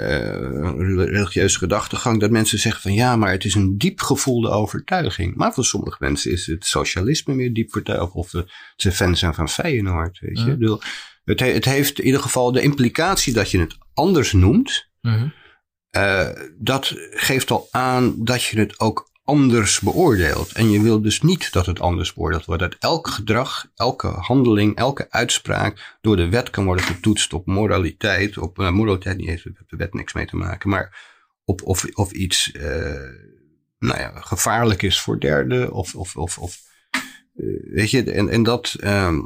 eh, 0.97 1.05
religieuze 1.09 1.57
gedachtegang, 1.57 2.19
dat 2.19 2.31
mensen 2.31 2.59
zeggen 2.59 2.81
van 2.81 2.93
ja, 2.93 3.15
maar 3.15 3.31
het 3.31 3.45
is 3.45 3.55
een 3.55 3.77
diep 3.77 3.99
gevoelde 4.01 4.49
overtuiging. 4.49 5.35
Maar 5.35 5.53
voor 5.53 5.65
sommige 5.65 5.97
mensen 5.99 6.31
is 6.31 6.45
het 6.47 6.65
socialisme 6.65 7.33
meer 7.35 7.53
diep 7.53 7.71
vertuigd 7.71 8.13
of 8.13 8.29
de, 8.29 8.51
ze 8.75 8.91
fan 8.91 9.15
zijn 9.17 9.33
van 9.33 9.49
Feyenoord. 9.49 10.19
Weet 10.19 10.39
je? 10.39 10.51
Ik 10.51 10.59
bedoel, 10.59 10.81
het, 11.23 11.39
he- 11.39 11.53
het 11.53 11.65
heeft 11.65 11.99
in 11.99 12.05
ieder 12.05 12.21
geval 12.21 12.51
de 12.51 12.61
implicatie 12.61 13.33
dat 13.33 13.51
je 13.51 13.59
het 13.59 13.77
anders 13.93 14.31
noemt. 14.31 14.89
Mhm. 15.01 15.27
Eh, 15.93 16.29
dat 16.57 16.93
geeft 17.11 17.51
al 17.51 17.67
aan 17.71 18.15
dat 18.17 18.43
je 18.43 18.59
het 18.59 18.79
ook 18.79 19.09
anders 19.23 19.79
beoordeelt. 19.79 20.51
En 20.51 20.71
je 20.71 20.81
wil 20.81 21.01
dus 21.01 21.21
niet 21.21 21.51
dat 21.51 21.65
het 21.65 21.79
anders 21.79 22.13
beoordeeld 22.13 22.45
wordt. 22.45 22.61
Dat 22.61 22.75
elk 22.79 23.07
gedrag, 23.07 23.67
elke 23.75 24.07
handeling, 24.07 24.75
elke 24.75 25.07
uitspraak 25.09 25.97
door 26.01 26.15
de 26.15 26.29
wet 26.29 26.49
kan 26.49 26.65
worden 26.65 26.85
getoetst 26.85 27.33
op 27.33 27.45
moraliteit. 27.45 28.37
Op 28.37 28.59
eh, 28.59 28.69
moraliteit 28.69 29.21
heeft 29.21 29.45
met 29.45 29.55
de 29.67 29.77
wet 29.77 29.93
niks 29.93 30.13
mee 30.13 30.25
te 30.25 30.35
maken, 30.35 30.69
maar 30.69 30.97
op 31.45 31.61
of, 31.63 31.85
of 31.93 32.11
iets 32.11 32.51
eh, 32.51 33.09
nou 33.79 33.99
ja, 33.99 34.11
gevaarlijk 34.15 34.81
is 34.81 35.01
voor 35.01 35.19
derden. 35.19 35.71
Of, 35.71 35.95
of, 35.95 36.15
of, 36.15 36.37
of 36.37 36.57
weet 37.63 37.91
je, 37.91 38.11
en, 38.11 38.29
en 38.29 38.43
dat. 38.43 38.75
ehm, 38.79 39.19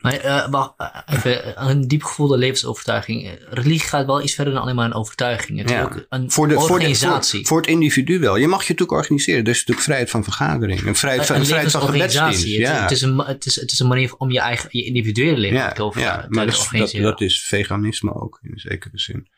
Maar 0.00 0.12
eh, 0.12 0.48
wacht, 0.50 0.72
eh, 0.76 0.86
even, 1.06 1.56
eh, 1.56 1.68
een 1.68 1.88
diep 1.88 2.02
gevoelde 2.02 2.36
levensovertuiging. 2.38 3.38
Religie 3.50 3.88
gaat 3.88 4.06
wel 4.06 4.22
iets 4.22 4.34
verder 4.34 4.52
dan 4.52 4.62
alleen 4.62 4.74
maar 4.74 4.84
een 4.84 4.94
overtuiging. 4.94 5.58
Het 5.58 5.70
is 5.70 5.76
Ja. 5.76 5.82
ook 5.82 6.06
een 6.08 6.30
voor, 6.30 6.48
de, 6.48 6.54
voor, 6.54 6.66
de, 6.66 6.72
organisatie. 6.72 7.38
voor, 7.38 7.48
voor 7.48 7.60
het 7.60 7.66
individu 7.66 8.18
wel. 8.18 8.36
Je 8.36 8.46
mag 8.46 8.62
je 8.62 8.72
natuurlijk 8.72 8.98
organiseren. 8.98 9.42
Er 9.44 9.50
is 9.50 9.58
natuurlijk 9.58 9.86
vrijheid 9.86 10.10
van 10.10 10.24
vergadering. 10.24 10.86
En 10.86 10.94
vrijheid 10.94 11.26
van, 11.26 11.36
een 11.36 11.46
vrijheid 11.46 11.70
van 11.70 11.80
gebedsdienst. 11.82 12.40
Het, 12.42 12.50
Ja. 12.50 12.82
het, 12.82 12.90
is 12.90 13.02
een, 13.02 13.18
het, 13.18 13.46
is, 13.46 13.54
het 13.60 13.72
is 13.72 13.78
een 13.78 13.88
manier 13.88 14.14
om 14.16 14.30
je 14.30 14.40
eigen 14.40 14.68
je 14.72 14.84
individuele 14.84 15.36
leven 15.38 15.56
ja, 15.58 15.72
te 15.72 15.82
over 15.82 16.00
ja, 16.00 16.26
maar 16.28 16.46
dat, 16.46 16.68
is- 16.72 16.92
dat, 16.92 17.20
is 17.20 17.40
veganisme 17.42 18.14
ook 18.14 18.38
in 18.42 18.50
een 18.52 18.58
zekere 18.58 18.98
zin. 18.98 19.28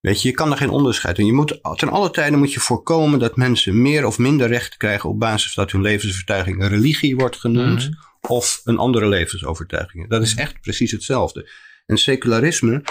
Weet 0.00 0.22
je, 0.22 0.28
je 0.28 0.34
kan 0.34 0.48
daar 0.48 0.58
geen 0.58 0.68
onderscheid 0.70 1.18
in. 1.18 1.26
Je 1.26 1.32
moet, 1.32 1.58
ten 1.76 1.88
alle 1.88 2.10
tijden 2.10 2.38
moet 2.38 2.52
je 2.52 2.60
voorkomen 2.60 3.18
dat 3.18 3.36
mensen 3.36 3.82
meer 3.82 4.06
of 4.06 4.18
minder 4.18 4.48
recht 4.48 4.76
krijgen 4.76 5.08
op 5.10 5.18
basis 5.18 5.54
dat 5.54 5.70
hun 5.70 5.80
levensovertuiging 5.82 6.68
religie 6.68 7.16
wordt 7.16 7.36
genoemd 7.36 7.82
Mhm. 7.88 7.92
Of 8.28 8.60
een 8.64 8.78
andere 8.78 9.08
levensovertuiging. 9.08 10.08
Dat 10.08 10.22
is 10.22 10.34
echt 10.34 10.60
precies 10.60 10.90
hetzelfde. 10.90 11.50
En 11.86 11.96
secularisme 11.98 12.82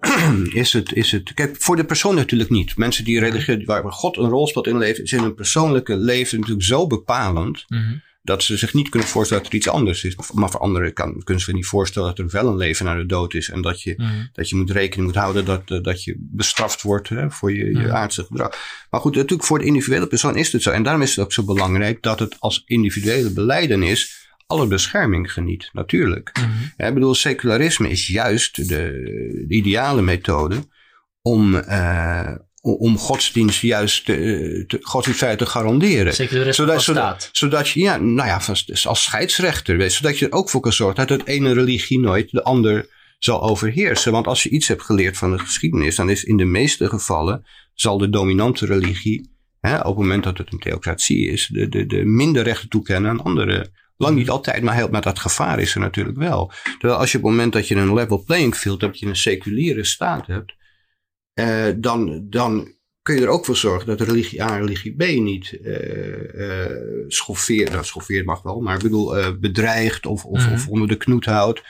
is 0.62 0.72
het, 0.72 0.92
is 0.92 1.12
het. 1.12 1.34
Kijk, 1.34 1.56
voor 1.58 1.76
de 1.76 1.84
persoon 1.84 2.14
natuurlijk 2.14 2.50
niet. 2.50 2.76
Mensen 2.76 3.04
die 3.04 3.18
religieus, 3.20 3.64
waar 3.64 3.92
God 3.92 4.16
een 4.16 4.28
rol 4.28 4.46
speelt 4.46 4.66
in 4.66 4.72
hun 4.72 4.80
leven, 4.82 5.04
is 5.04 5.12
in 5.12 5.22
hun 5.22 5.34
persoonlijke 5.34 5.96
leven 5.96 6.38
natuurlijk 6.38 6.66
zo 6.66 6.86
bepalend 6.86 7.64
Mhm. 7.68 7.94
dat 8.22 8.42
ze 8.42 8.56
zich 8.56 8.74
niet 8.74 8.88
kunnen 8.88 9.08
voorstellen 9.08 9.42
dat 9.42 9.52
er 9.52 9.58
iets 9.58 9.68
anders 9.68 10.04
is. 10.04 10.16
Maar 10.32 10.50
voor 10.50 10.60
anderen 10.60 10.92
kan, 10.92 11.12
kunnen 11.12 11.38
ze 11.42 11.50
zich 11.50 11.54
niet 11.54 11.66
voorstellen 11.66 12.08
dat 12.08 12.18
er 12.18 12.30
wel 12.30 12.46
een 12.48 12.56
leven 12.56 12.84
na 12.84 12.94
de 12.94 13.06
dood 13.06 13.34
is. 13.34 13.48
En 13.50 13.62
dat 13.62 13.82
je, 13.82 13.94
Mhm. 13.96 14.10
dat 14.32 14.48
je 14.48 14.56
moet 14.56 14.70
rekening 14.70 15.06
moet 15.06 15.16
houden 15.20 15.44
dat, 15.44 15.62
eh, 15.70 15.82
dat 15.82 16.04
je 16.04 16.16
bestraft 16.18 16.82
wordt 16.82 17.08
hè, 17.08 17.30
voor 17.30 17.52
je, 17.52 17.64
je 17.64 17.72
Mhm. 17.78 17.90
aardse 17.90 18.24
gedrag. 18.24 18.56
Maar 18.90 19.00
goed, 19.00 19.14
natuurlijk 19.14 19.48
voor 19.48 19.58
de 19.58 19.64
individuele 19.64 20.06
persoon 20.06 20.36
is 20.36 20.52
het 20.52 20.62
zo. 20.62 20.70
En 20.70 20.82
daarom 20.82 21.02
is 21.02 21.10
het 21.16 21.24
ook 21.24 21.32
zo 21.32 21.42
belangrijk 21.44 22.02
dat 22.02 22.18
het 22.18 22.36
als 22.40 22.62
individuele 22.66 23.30
beleidenis 23.32 24.23
alle 24.46 24.66
bescherming 24.66 25.32
geniet. 25.32 25.68
Natuurlijk. 25.72 26.30
Mhm. 26.38 26.48
Ja, 26.76 26.86
Ik 26.86 26.94
bedoel, 26.94 27.14
secularisme 27.14 27.88
is 27.88 28.06
juist 28.06 28.56
de, 28.68 28.90
de 29.48 29.54
ideale 29.54 30.02
methode 30.02 30.56
om, 31.22 31.54
eh, 31.54 32.34
om- 32.60 32.98
godsdienst 32.98 33.60
juist 33.60 34.04
te, 34.04 34.64
te, 34.66 34.78
godsdienstvrijheid 34.80 35.42
te 35.42 35.50
garanderen. 35.50 36.14
Secularisme 36.14 36.64
Zodat, 36.64 36.82
zodat, 36.82 37.02
staat. 37.22 37.28
zodat 37.36 37.68
je, 37.68 37.80
ja, 37.80 37.96
nou 37.96 38.28
ja, 38.28 38.40
als 38.84 39.02
scheidsrechter, 39.02 39.76
weet, 39.76 39.92
zodat 39.92 40.18
je 40.18 40.26
er 40.26 40.32
ook 40.32 40.50
voor 40.50 40.60
kan 40.60 40.72
zorgen 40.72 41.06
dat 41.06 41.18
het 41.18 41.28
ene 41.28 41.52
religie 41.52 42.00
nooit 42.00 42.30
de 42.30 42.42
ander 42.42 42.88
zal 43.18 43.42
overheersen. 43.42 44.12
Want 44.12 44.26
als 44.26 44.42
je 44.42 44.48
iets 44.48 44.68
hebt 44.68 44.82
geleerd 44.82 45.16
van 45.16 45.30
de 45.30 45.38
geschiedenis, 45.38 45.96
dan 45.96 46.10
is 46.10 46.24
in 46.24 46.36
de 46.36 46.44
meeste 46.44 46.88
gevallen 46.88 47.44
zal 47.74 47.98
de 47.98 48.08
dominante 48.10 48.66
religie, 48.66 49.30
hè, 49.60 49.76
op 49.78 49.84
het 49.84 49.96
moment 49.96 50.24
dat 50.24 50.38
het 50.38 50.52
een 50.52 50.58
theocratie 50.58 51.28
is, 51.28 51.46
de, 51.52 51.68
de, 51.68 51.86
de 51.86 52.04
minder 52.04 52.42
rechten 52.42 52.68
toekennen 52.68 53.10
aan 53.10 53.22
andere. 53.22 53.70
Lang 53.96 54.16
niet 54.16 54.30
altijd, 54.30 54.62
maar, 54.62 54.74
heel, 54.74 54.88
maar 54.88 55.02
dat 55.02 55.18
gevaar 55.18 55.58
is 55.60 55.74
er 55.74 55.80
natuurlijk 55.80 56.18
wel. 56.18 56.52
Terwijl 56.78 57.00
als 57.00 57.12
je 57.12 57.18
op 57.18 57.22
het 57.24 57.32
moment 57.32 57.52
dat 57.52 57.68
je 57.68 57.74
een 57.74 57.94
level 57.94 58.22
playing 58.22 58.54
field 58.54 58.80
hebt, 58.80 58.98
je 58.98 59.06
een 59.06 59.16
seculiere 59.16 59.84
staat 59.84 60.26
hebt, 60.26 60.54
eh, 61.32 61.66
dan, 61.76 62.26
dan 62.30 62.72
kun 63.02 63.14
je 63.14 63.20
er 63.22 63.28
ook 63.28 63.44
voor 63.44 63.56
zorgen 63.56 63.86
dat 63.86 64.00
religie 64.00 64.42
A 64.42 64.48
en 64.54 64.60
religie 64.60 64.94
B 64.96 65.02
niet 65.20 65.60
eh 65.62 66.62
eh 66.64 66.70
schoffeert. 67.08 67.70
Nou, 67.70 67.84
schoffeert 67.84 68.26
mag 68.26 68.42
wel, 68.42 68.60
maar 68.60 68.76
ik 68.76 68.82
bedoel, 68.82 69.16
eh, 69.16 69.30
bedreigt 69.40 70.06
of, 70.06 70.24
of, 70.24 70.44
Mhm. 70.44 70.52
of 70.52 70.68
onder 70.68 70.88
de 70.88 70.96
knoet 70.96 71.24
houdt. 71.24 71.62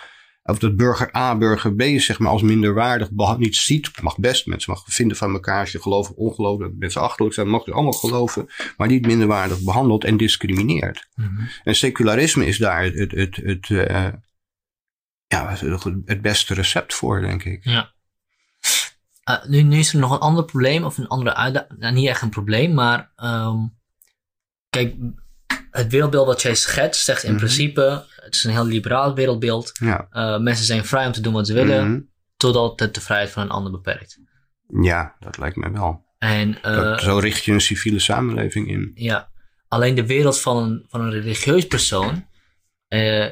Of 0.46 0.58
dat 0.58 0.76
burger 0.76 1.16
A, 1.16 1.36
burger 1.36 1.74
B 1.74 1.82
zeg 1.82 2.18
maar 2.18 2.30
als 2.30 2.42
minderwaardig 2.42 3.08
niet 3.38 3.56
ziet. 3.56 4.02
Mag 4.02 4.18
best, 4.18 4.46
mensen 4.46 4.72
mag 4.72 4.84
vinden 4.86 5.16
van 5.16 5.32
elkaar 5.32 5.60
als 5.60 5.72
je 5.72 5.82
gelooft 5.82 6.10
of 6.10 6.16
ongeloof. 6.16 6.60
Dat 6.60 6.70
mensen 6.78 7.00
achterlijk 7.00 7.34
zijn, 7.34 7.48
mag 7.48 7.64
je 7.64 7.72
allemaal 7.72 7.92
geloven. 7.92 8.46
Maar 8.76 8.88
niet 8.88 9.06
minderwaardig 9.06 9.60
behandelt 9.60 10.04
en 10.04 10.16
discrimineert. 10.16 11.08
Mhm. 11.14 11.44
En 11.64 11.74
secularisme 11.74 12.46
is 12.46 12.58
daar 12.58 12.82
het, 12.82 12.94
het, 12.94 13.12
het, 13.12 13.36
het, 13.36 13.70
eh, 13.70 14.08
ja, 15.26 15.56
het 16.04 16.22
beste 16.22 16.54
recept 16.54 16.94
voor, 16.94 17.20
denk 17.20 17.44
ik. 17.44 17.64
Ja. 17.64 17.92
Eh, 19.24 19.44
nu, 19.44 19.62
nu 19.62 19.78
is 19.78 19.92
er 19.92 19.98
nog 19.98 20.10
een 20.12 20.18
ander 20.18 20.44
probleem, 20.44 20.84
of 20.84 20.98
een 20.98 21.08
andere 21.08 21.34
uitdaging. 21.34 21.78
Nou, 21.78 21.94
niet 21.94 22.08
echt 22.08 22.22
een 22.22 22.30
probleem, 22.30 22.74
maar 22.74 23.12
ehm, 23.16 23.58
kijk, 24.70 24.94
het 25.70 25.90
wereldbeeld 25.90 26.26
wat 26.26 26.42
jij 26.42 26.54
schetst, 26.54 27.04
zegt 27.04 27.22
in 27.22 27.30
Mhm. 27.30 27.38
principe, 27.38 28.04
het 28.34 28.44
is 28.44 28.50
een 28.50 28.56
heel 28.62 28.66
liberaal 28.72 29.14
wereldbeeld. 29.14 29.70
Ja. 29.80 30.06
Eh, 30.10 30.38
mensen 30.38 30.64
zijn 30.64 30.84
vrij 30.84 31.06
om 31.06 31.12
te 31.12 31.20
doen 31.20 31.32
wat 31.32 31.46
ze 31.46 31.52
willen, 31.54 31.90
Mhm. 31.90 32.00
totdat 32.36 32.80
het 32.80 32.94
de 32.94 33.00
vrijheid 33.00 33.30
van 33.30 33.42
een 33.42 33.50
ander 33.50 33.72
beperkt. 33.72 34.18
Ja, 34.82 35.16
dat 35.20 35.38
lijkt 35.38 35.56
me 35.56 35.70
wel. 35.70 36.04
En 36.18 36.62
eh, 36.62 36.74
Dat, 36.76 37.00
zo 37.02 37.18
richt 37.18 37.44
je 37.44 37.52
een 37.52 37.60
civiele 37.60 37.98
samenleving 37.98 38.68
in. 38.68 38.90
ja, 38.94 39.30
alleen 39.68 39.94
de 39.94 40.06
wereld 40.06 40.40
van 40.40 40.56
een, 40.62 40.84
van 40.88 41.00
een 41.00 41.10
religieus 41.10 41.66
persoon, 41.66 42.26
eh, 42.88 43.28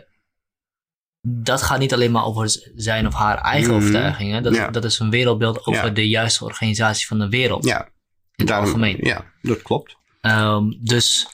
dat 1.28 1.62
gaat 1.62 1.78
niet 1.78 1.92
alleen 1.92 2.10
maar 2.10 2.24
over 2.24 2.70
zijn 2.74 3.06
of 3.06 3.14
haar 3.14 3.38
eigen 3.38 3.70
Mhm. 3.70 3.80
overtuigingen. 3.80 4.42
Dat, 4.42 4.54
Ja. 4.54 4.70
dat 4.70 4.84
is 4.84 4.98
een 4.98 5.10
wereldbeeld 5.10 5.66
over 5.66 5.84
Ja. 5.84 5.90
de 5.90 6.08
juiste 6.08 6.44
organisatie 6.44 7.06
van 7.06 7.18
de 7.18 7.28
wereld. 7.28 7.64
Ja, 7.64 7.84
in 7.84 7.90
het 8.36 8.46
daarom- 8.46 8.66
algemeen. 8.66 8.96
Ja, 9.00 9.24
dat 9.42 9.62
klopt. 9.62 9.96
Ehm, 10.20 10.70
dus 10.80 11.26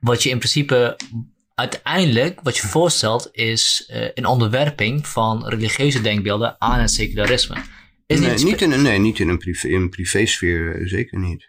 wat 0.00 0.22
je 0.22 0.30
in 0.30 0.38
principe 0.38 0.96
uiteindelijk, 1.60 2.40
wat 2.42 2.56
je 2.56 2.66
voorstelt, 2.66 3.28
is 3.32 3.84
eh, 3.88 4.08
een 4.14 4.26
onderwerping 4.26 5.06
van 5.06 5.48
religieuze 5.48 6.00
denkbeelden 6.00 6.60
aan 6.60 6.80
het 6.80 6.90
secularisme. 6.90 7.56
Is 8.06 8.20
nee, 8.20 8.30
niet, 8.30 8.44
niet 8.44 8.62
in 8.62 8.72
een, 8.72 8.82
nee, 8.82 8.98
niet 8.98 9.18
in 9.18 9.28
een, 9.28 9.38
privé, 9.38 9.68
in 9.68 9.80
een 9.80 9.90
privésfeer, 9.90 10.74
eh, 10.74 10.86
zeker 10.86 11.18
niet. 11.18 11.48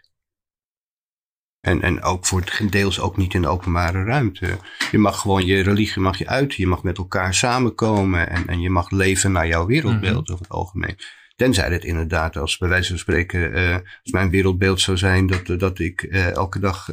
En, 1.60 1.82
en 1.82 2.02
ook 2.02 2.26
voor 2.26 2.40
het 2.40 2.72
deels 2.72 3.00
ook 3.00 3.16
niet 3.16 3.34
in 3.34 3.42
de 3.42 3.48
openbare 3.48 4.04
ruimte. 4.04 4.58
Je 4.90 4.98
mag 4.98 5.20
gewoon 5.20 5.46
je 5.46 5.62
religie 5.62 6.02
mag 6.02 6.18
je 6.18 6.26
uiten. 6.26 6.60
Je 6.60 6.66
mag 6.66 6.82
met 6.82 6.98
elkaar 6.98 7.34
samenkomen. 7.34 8.30
En, 8.30 8.46
en 8.46 8.60
je 8.60 8.70
mag 8.70 8.90
leven 8.90 9.32
naar 9.32 9.46
jouw 9.46 9.66
wereldbeeld 9.66 10.30
over 10.30 10.42
het 10.42 10.52
algemeen. 10.52 10.98
Tenzij 11.36 11.72
het 11.72 11.84
inderdaad, 11.84 12.36
als 12.36 12.58
bij 12.58 12.68
wijze 12.68 12.88
van 12.88 12.98
spreken, 12.98 13.52
eh, 13.52 13.74
als 13.74 14.12
mijn 14.12 14.30
wereldbeeld 14.30 14.80
zou 14.80 14.96
zijn 14.96 15.26
dat, 15.26 15.60
dat 15.60 15.78
ik 15.78 16.02
elke 16.34 16.58
dag. 16.58 16.88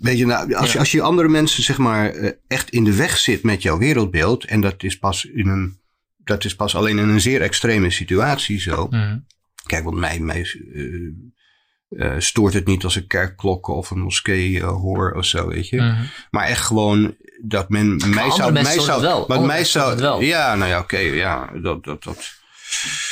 Weet 0.00 0.18
je, 0.18 0.26
nou, 0.26 0.54
als, 0.54 0.72
Ja. 0.72 0.78
als 0.78 0.92
je 0.92 1.02
andere 1.02 1.28
mensen 1.28 1.62
zeg 1.62 1.78
maar 1.78 2.10
eh, 2.10 2.30
echt 2.46 2.70
in 2.70 2.84
de 2.84 2.96
weg 2.96 3.18
zit 3.18 3.42
met 3.42 3.62
jouw 3.62 3.78
wereldbeeld, 3.78 4.44
en 4.44 4.60
dat 4.60 4.82
is 4.82 4.98
pas 4.98 5.24
in 5.24 5.48
een, 5.48 5.78
dat 6.24 6.44
is 6.44 6.56
pas 6.56 6.74
alleen 6.74 6.98
in 6.98 7.08
een 7.08 7.20
zeer 7.20 7.42
extreme 7.42 7.90
situatie 7.90 8.60
zo. 8.60 8.86
Mhm. 8.90 9.18
Kijk, 9.66 9.84
want 9.84 9.96
mij, 9.96 10.18
mij 10.18 10.46
eh, 10.74 12.06
eh, 12.06 12.18
stoort 12.18 12.54
het 12.54 12.66
niet 12.66 12.84
als 12.84 12.96
ik 12.96 13.08
kerkklokken 13.08 13.74
of 13.74 13.90
een 13.90 14.00
moskee 14.00 14.60
eh, 14.60 14.68
hoor 14.68 15.12
of 15.12 15.24
zo, 15.24 15.48
weet 15.48 15.68
je. 15.68 15.76
Mhm. 15.76 16.02
Maar 16.30 16.46
echt 16.46 16.64
gewoon 16.64 17.16
dat 17.42 17.68
men 17.68 17.96
mij 17.96 18.30
zou, 18.30 18.52
mij 18.52 18.64
zou, 18.64 18.90
het 18.90 19.26
wel. 19.26 19.44
mij 19.44 19.64
zou, 19.64 19.96
wel. 19.96 20.20
ja, 20.20 20.54
nou 20.54 20.70
ja, 20.70 20.78
oké, 20.78 20.98
ja, 20.98 21.50
dat, 21.62 21.84
dat, 21.84 22.02
dat 22.02 22.39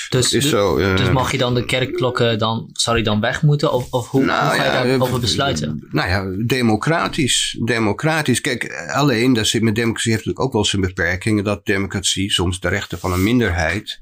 Dus, 0.09 0.33
is 0.33 0.43
dus, 0.43 0.51
zo. 0.51 0.77
eh, 0.77 0.97
dus 0.97 1.11
mag 1.11 1.33
je 1.33 1.39
dan 1.39 1.55
de 1.55 1.65
kerkklokken 1.65 2.39
dan, 2.39 2.71
zou 2.73 2.97
die 2.97 3.05
dan 3.05 3.21
weg 3.21 3.43
moeten? 3.43 3.73
Of, 3.73 3.93
of 3.93 4.09
hoe, 4.09 4.25
Nou 4.25 4.41
hoe 4.41 4.51
ga 4.51 4.65
je 4.65 4.71
ja, 4.71 4.83
daarover 4.83 5.15
eh, 5.15 5.21
besluiten? 5.21 5.87
Nou 5.91 6.09
ja, 6.09 6.45
democratisch. 6.47 7.59
Democratisch. 7.65 8.41
Kijk, 8.41 8.65
eh, 8.65 8.95
alleen, 8.95 9.33
dat 9.33 9.47
zit 9.47 9.63
met 9.63 9.75
democratie 9.75 10.13
heeft 10.13 10.25
natuurlijk 10.25 10.47
ook 10.47 10.53
wel 10.53 10.65
zijn 10.65 10.83
beperkingen. 10.83 11.45
Dat 11.45 11.67
democratie 11.67 12.31
soms 12.31 12.61
de 12.61 12.69
rechten 12.69 12.99
van 12.99 13.13
een 13.13 13.23
minderheid 13.23 14.01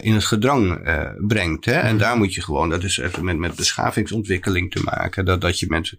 in 0.00 0.14
het 0.14 0.24
gedrang 0.24 0.80
brengt. 1.26 1.64
Hè? 1.64 1.72
En 1.72 1.98
daar 1.98 2.16
moet 2.16 2.34
je 2.34 2.42
gewoon, 2.42 2.70
dat 2.70 2.84
is 2.84 2.98
even 2.98 3.24
met, 3.24 3.36
met 3.36 3.54
beschavingsontwikkeling 3.54 4.70
te 4.70 4.82
maken. 4.82 5.24
Dat, 5.24 5.40
dat 5.40 5.58
je 5.58 5.66
mensen 5.68 5.98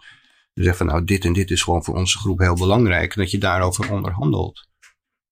zeggen 0.53 0.77
van 0.77 0.85
nou 0.85 1.03
dit 1.03 1.25
en 1.25 1.33
dit 1.33 1.51
is 1.51 1.61
gewoon 1.61 1.83
voor 1.83 1.95
onze 1.95 2.17
groep 2.17 2.39
heel 2.39 2.55
belangrijk. 2.55 3.15
En 3.15 3.21
dat 3.21 3.31
je 3.31 3.37
daarover 3.37 3.91
onderhandelt 3.91 4.67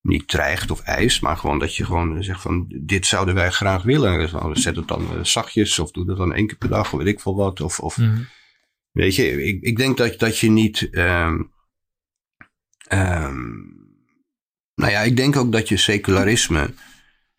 niet 0.02 0.28
dreigt 0.28 0.72
of 0.72 0.82
eist, 0.82 1.22
maar 1.22 1.38
gewoon 1.38 1.60
dat 1.60 1.76
je 1.76 1.86
gewoon 1.86 2.24
zegt 2.24 2.42
van 2.42 2.66
dit 2.82 3.06
zouden 3.06 3.36
wij 3.36 3.52
graag 3.52 3.84
willen. 3.84 4.20
Dus 4.20 4.62
zet 4.64 4.76
het 4.76 4.88
dan 4.88 5.02
uh, 5.02 5.24
zachtjes 5.24 5.80
of 5.80 5.92
doe 5.92 6.06
dat 6.06 6.18
dan 6.18 6.34
één 6.34 6.48
keer 6.48 6.58
per 6.58 6.70
dag 6.70 6.94
of 6.94 7.00
weet 7.00 7.08
ik 7.08 7.20
veel 7.20 7.36
wat. 7.36 7.62
Of, 7.62 7.80
of 7.80 7.98
mm. 7.98 8.28
weet 8.92 9.16
je, 9.16 9.44
ik, 9.44 9.62
ik 9.62 9.78
denk 9.78 9.98
dat, 9.98 10.20
dat 10.20 10.38
je 10.38 10.50
niet. 10.50 10.88
Um, 10.92 11.52
um, 12.90 13.80
nou 14.76 14.92
ja, 14.92 15.00
ik 15.00 15.18
denk 15.18 15.36
ook 15.36 15.52
dat 15.52 15.70
je 15.70 15.78
secularisme 15.78 16.74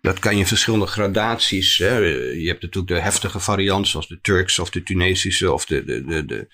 dat 0.02 0.18
kan 0.18 0.32
je 0.32 0.38
in 0.38 0.46
verschillende 0.46 0.86
gradaties. 0.86 1.78
Hè. 1.78 1.96
Je 1.96 2.46
hebt 2.46 2.62
natuurlijk 2.62 2.92
de 2.92 3.00
heftige 3.00 3.40
variant, 3.40 3.88
zoals 3.88 4.08
de 4.08 4.20
Turks 4.20 4.58
of 4.58 4.70
de 4.70 4.82
Tunesische 4.82 5.52
of 5.52 5.64
de, 5.64 5.84
de, 5.84 6.04
de, 6.04 6.24
de, 6.24 6.46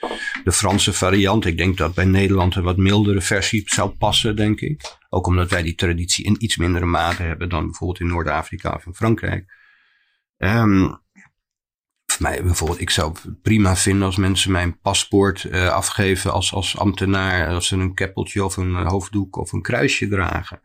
de 0.45 0.53
Franse 0.53 0.93
variant. 0.93 1.45
Ik 1.45 1.57
denk 1.57 1.77
dat 1.77 1.95
bij 1.95 2.05
Nederland 2.05 2.55
een 2.55 2.63
wat 2.63 2.77
mildere 2.77 3.21
versie 3.21 3.63
zou 3.67 3.91
passen, 3.91 4.37
denk 4.37 4.61
ik. 4.61 4.97
Ook 5.09 5.27
omdat 5.27 5.51
wij 5.51 5.63
die 5.63 5.75
traditie 5.75 6.25
in 6.25 6.37
iets 6.39 6.57
mindere 6.57 6.85
mate 6.85 7.23
hebben 7.23 7.49
dan 7.49 7.65
bijvoorbeeld 7.65 8.01
in 8.01 8.07
Noord-Afrika 8.07 8.75
of 8.75 8.87
in 8.87 8.95
Frankrijk. 8.95 9.45
Um, 10.37 11.01
voor 12.07 12.23
mij 12.23 12.43
bijvoorbeeld, 12.43 12.81
ik 12.81 12.91
zou 12.91 13.13
het 13.13 13.43
prima 13.43 13.77
vinden 13.77 14.07
als 14.07 14.17
mensen 14.17 14.53
mijn 14.53 14.81
paspoort 14.81 15.45
uh, 15.45 15.69
afgeven 15.69 16.33
als, 16.33 16.53
als 16.53 16.79
ambtenaar. 16.79 17.49
Als 17.49 17.67
ze 17.67 17.77
een 17.77 17.95
keppeltje 17.95 18.45
of 18.45 18.57
een 18.57 18.75
hoofddoek 18.75 19.37
of 19.37 19.53
een 19.53 19.63
kruisje 19.63 20.09
dragen. 20.09 20.61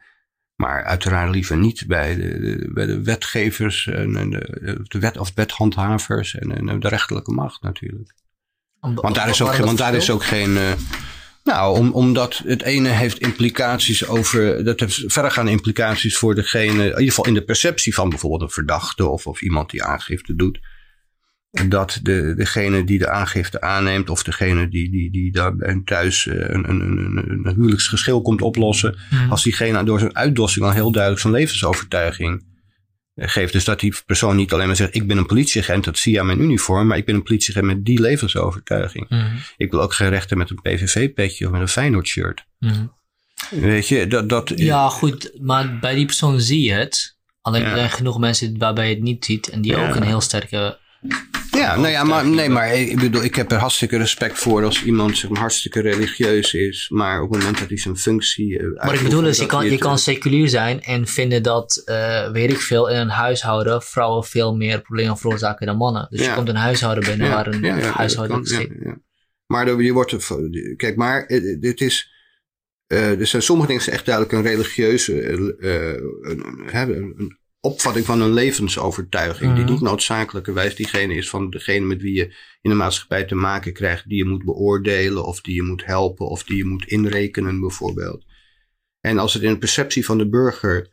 Maar 0.55 0.83
uiteraard 0.83 1.31
liever 1.31 1.57
niet 1.57 1.83
bij 1.87 2.15
de, 2.15 2.69
bij 2.73 2.85
de 2.85 3.03
wetgevers, 3.03 3.87
en 3.87 4.29
de, 4.29 4.79
de 4.83 4.99
wet, 4.99 5.17
of 5.17 5.31
wethandhavers 5.35 6.35
en, 6.35 6.69
en 6.69 6.79
de 6.79 6.87
rechterlijke 6.87 7.31
macht 7.31 7.61
natuurlijk. 7.61 8.13
want 8.79 9.15
daar 9.15 9.29
is 9.29 9.41
ook, 9.41 9.55
want 9.55 9.77
daar 9.77 9.95
is 9.95 10.09
ook 10.09 10.23
geen. 10.23 10.49
Uh, 10.49 10.71
nou, 11.43 11.77
om, 11.77 11.91
omdat 11.91 12.41
het 12.45 12.61
ene 12.61 12.89
heeft 12.89 13.19
implicaties 13.19 14.07
over. 14.07 14.63
Dat 14.63 14.79
heeft 14.79 15.03
verregaande 15.05 15.51
implicaties 15.51 16.17
voor 16.17 16.35
degene. 16.35 16.83
In 16.83 16.89
ieder 16.89 17.07
geval 17.07 17.25
in 17.25 17.33
de 17.33 17.43
perceptie 17.43 17.93
van 17.93 18.09
bijvoorbeeld 18.09 18.41
een 18.41 18.49
verdachte 18.49 19.07
of, 19.07 19.27
of 19.27 19.41
iemand 19.41 19.69
die 19.69 19.83
aangifte 19.83 20.35
doet 20.35 20.59
dat 21.53 21.99
de, 22.01 22.33
degene 22.35 22.83
die 22.83 22.97
de 22.97 23.09
aangifte 23.09 23.61
aanneemt 23.61 24.09
of 24.09 24.23
degene 24.23 24.69
die, 24.69 24.91
die, 24.91 25.11
die 25.11 25.31
daar 25.31 25.53
thuis 25.85 26.27
eh, 26.27 26.35
een, 26.35 26.69
een, 26.69 26.81
een, 26.81 27.45
een 27.45 27.55
huwelijksgeschil 27.55 28.21
komt 28.21 28.41
oplossen, 28.41 28.97
hmm. 29.09 29.31
als 29.31 29.43
diegene 29.43 29.83
door 29.83 29.99
zijn 29.99 30.15
uitdossing 30.15 30.65
al 30.65 30.71
heel 30.71 30.91
duidelijk 30.91 31.21
zijn 31.21 31.33
levensovertuiging 31.33 32.45
eh, 33.13 33.29
geeft. 33.29 33.53
Dus 33.53 33.63
dat 33.63 33.79
die 33.79 33.93
persoon 34.05 34.35
niet 34.35 34.53
alleen 34.53 34.67
maar 34.67 34.75
zegt, 34.75 34.95
ik 34.95 35.07
ben 35.07 35.17
een 35.17 35.25
politieagent, 35.25 35.83
dat 35.83 35.97
zie 35.97 36.13
je 36.13 36.19
aan 36.19 36.25
mijn 36.25 36.41
uniform, 36.41 36.87
maar 36.87 36.97
ik 36.97 37.05
ben 37.05 37.15
een 37.15 37.23
politieagent 37.23 37.65
met 37.65 37.85
die 37.85 38.01
levensovertuiging. 38.01 39.07
Hmm. 39.09 39.37
Ik 39.57 39.71
wil 39.71 39.81
ook 39.81 39.93
geen 39.93 40.09
rechter 40.09 40.37
met 40.37 40.49
een 40.49 40.61
PVV-petje 40.61 41.45
of 41.45 41.51
met 41.51 41.61
een 41.61 41.67
Feyenoord-shirt. 41.67 42.45
Hmm. 42.59 42.93
Weet 43.49 43.87
je, 43.87 44.07
dat, 44.07 44.29
dat... 44.29 44.51
Ja, 44.55 44.89
goed, 44.89 45.31
maar 45.41 45.79
bij 45.79 45.95
die 45.95 46.05
persoon 46.05 46.39
zie 46.41 46.63
je 46.63 46.73
het. 46.73 47.17
Alleen 47.41 47.63
er 47.63 47.77
zijn 47.77 47.89
genoeg 47.89 48.19
mensen 48.19 48.57
waarbij 48.57 48.87
je 48.87 48.93
het 48.93 49.03
niet 49.03 49.25
ziet 49.25 49.49
en 49.49 49.61
die 49.61 49.75
ook 49.75 49.95
een 49.95 50.03
heel 50.03 50.21
sterke 50.21 50.81
ja, 51.63 51.75
nou 51.75 51.87
ja, 51.87 52.03
maar, 52.03 52.27
nee, 52.27 52.49
maar 52.49 52.75
ik 52.75 52.99
bedoel, 52.99 53.23
ik 53.23 53.35
heb 53.35 53.51
er 53.51 53.57
hartstikke 53.57 53.97
respect 53.97 54.37
voor 54.37 54.63
als 54.63 54.83
iemand 54.83 55.17
zeg 55.17 55.29
maar, 55.29 55.39
hartstikke 55.39 55.79
religieus 55.79 56.53
is, 56.53 56.89
maar 56.89 57.21
op 57.21 57.29
het 57.29 57.39
moment 57.39 57.59
dat 57.59 57.67
hij 57.67 57.77
zijn 57.77 57.97
functie. 57.97 58.59
Uh, 58.59 58.83
maar 58.83 58.93
ik 58.93 59.03
bedoel 59.03 59.27
is, 59.27 59.37
je 59.37 59.45
kan, 59.45 59.69
je 59.69 59.77
kan 59.77 59.97
seculier 59.97 60.49
zijn 60.49 60.81
en 60.81 61.07
vinden 61.07 61.43
dat, 61.43 61.83
uh, 61.85 62.31
weet 62.31 62.51
ik 62.51 62.57
veel, 62.57 62.89
in 62.89 62.95
een 62.95 63.09
huishouden 63.09 63.81
vrouwen 63.81 64.23
veel 64.23 64.55
meer 64.55 64.81
problemen 64.81 65.17
veroorzaken 65.17 65.65
dan 65.65 65.77
mannen. 65.77 66.07
Dus 66.09 66.25
je 66.25 66.33
komt 66.33 66.49
een 66.49 66.55
huishouden 66.55 67.03
binnen 67.03 67.29
waar 67.29 67.47
een 67.47 67.61
ja, 67.61 67.75
huishouden 67.75 68.43
kan, 68.43 69.01
Maar 69.45 69.81
je 69.81 69.93
wordt, 69.93 70.27
kijk, 70.75 70.95
maar 70.95 71.25
eh, 71.25 71.59
dit 71.59 71.81
is. 71.81 72.11
Uh, 72.87 73.19
er 73.19 73.27
zijn 73.27 73.41
sommige 73.41 73.67
dingen 73.67 73.91
echt 73.91 74.05
duidelijk 74.05 74.35
een 74.35 74.41
religieuze, 74.41 75.29
een, 75.31 75.55
een, 77.17 77.37
opvatting 77.66 78.05
van 78.05 78.22
een 78.22 78.34
levensovertuiging. 78.34 79.53
Die 79.53 79.64
mhm. 79.64 79.72
niet 79.72 79.82
noodzakelijkerwijs 79.82 80.76
diegene 80.76 81.16
is 81.16 81.30
van 81.30 81.49
degene 81.49 81.86
met 81.86 82.01
wie 82.01 82.16
je 82.16 82.36
in 82.61 82.70
de 82.70 82.76
maatschappij 82.76 83.24
te 83.24 83.36
maken 83.36 83.74
krijgt. 83.74 84.09
Die 84.09 84.18
je 84.18 84.26
moet 84.26 84.43
beoordelen 84.43 85.26
of 85.26 85.41
die 85.41 85.55
je 85.55 85.64
moet 85.64 85.86
helpen 85.86 86.28
of 86.28 86.43
die 86.43 86.57
je 86.57 86.66
moet 86.66 86.86
inrekenen 86.86 87.59
bijvoorbeeld. 87.59 88.26
En 88.99 89.18
als 89.18 89.34
het 89.34 89.43
in 89.43 89.51
de 89.51 89.57
perceptie 89.57 90.05
van 90.05 90.18
de 90.18 90.30
burger 90.30 90.91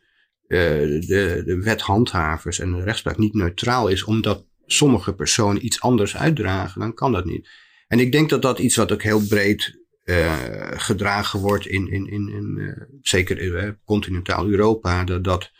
uh, 0.51 0.59
de, 1.07 1.43
de 1.45 1.61
wethandhavers 1.63 2.59
en 2.59 2.73
de 2.73 2.83
rechtspraak 2.83 3.19
niet 3.19 3.35
neutraal 3.35 3.89
is. 3.89 4.05
Omdat 4.05 4.47
sommige 4.67 5.15
personen 5.15 5.65
iets 5.65 5.81
anders 5.81 6.17
uitdragen. 6.17 6.81
Dan 6.81 6.95
kan 6.95 7.13
dat 7.13 7.25
niet. 7.25 7.49
En 7.87 8.01
ik 8.01 8.13
denk 8.13 8.31
dat 8.31 8.43
dat 8.43 8.59
iets 8.59 8.77
wat 8.77 8.93
ook 8.93 9.03
heel 9.03 9.27
breed 9.27 9.79
uh, 10.05 10.37
gedragen 10.71 11.41
wordt 11.41 11.67
in, 11.67 11.91
in, 11.91 12.07
in, 12.07 12.29
in 12.29 12.55
uh, 12.59 12.83
zeker 13.01 13.39
in 13.39 13.79
continentaal 13.85 14.47
Europa. 14.47 15.05
Dat, 15.05 15.25
dat 15.25 15.51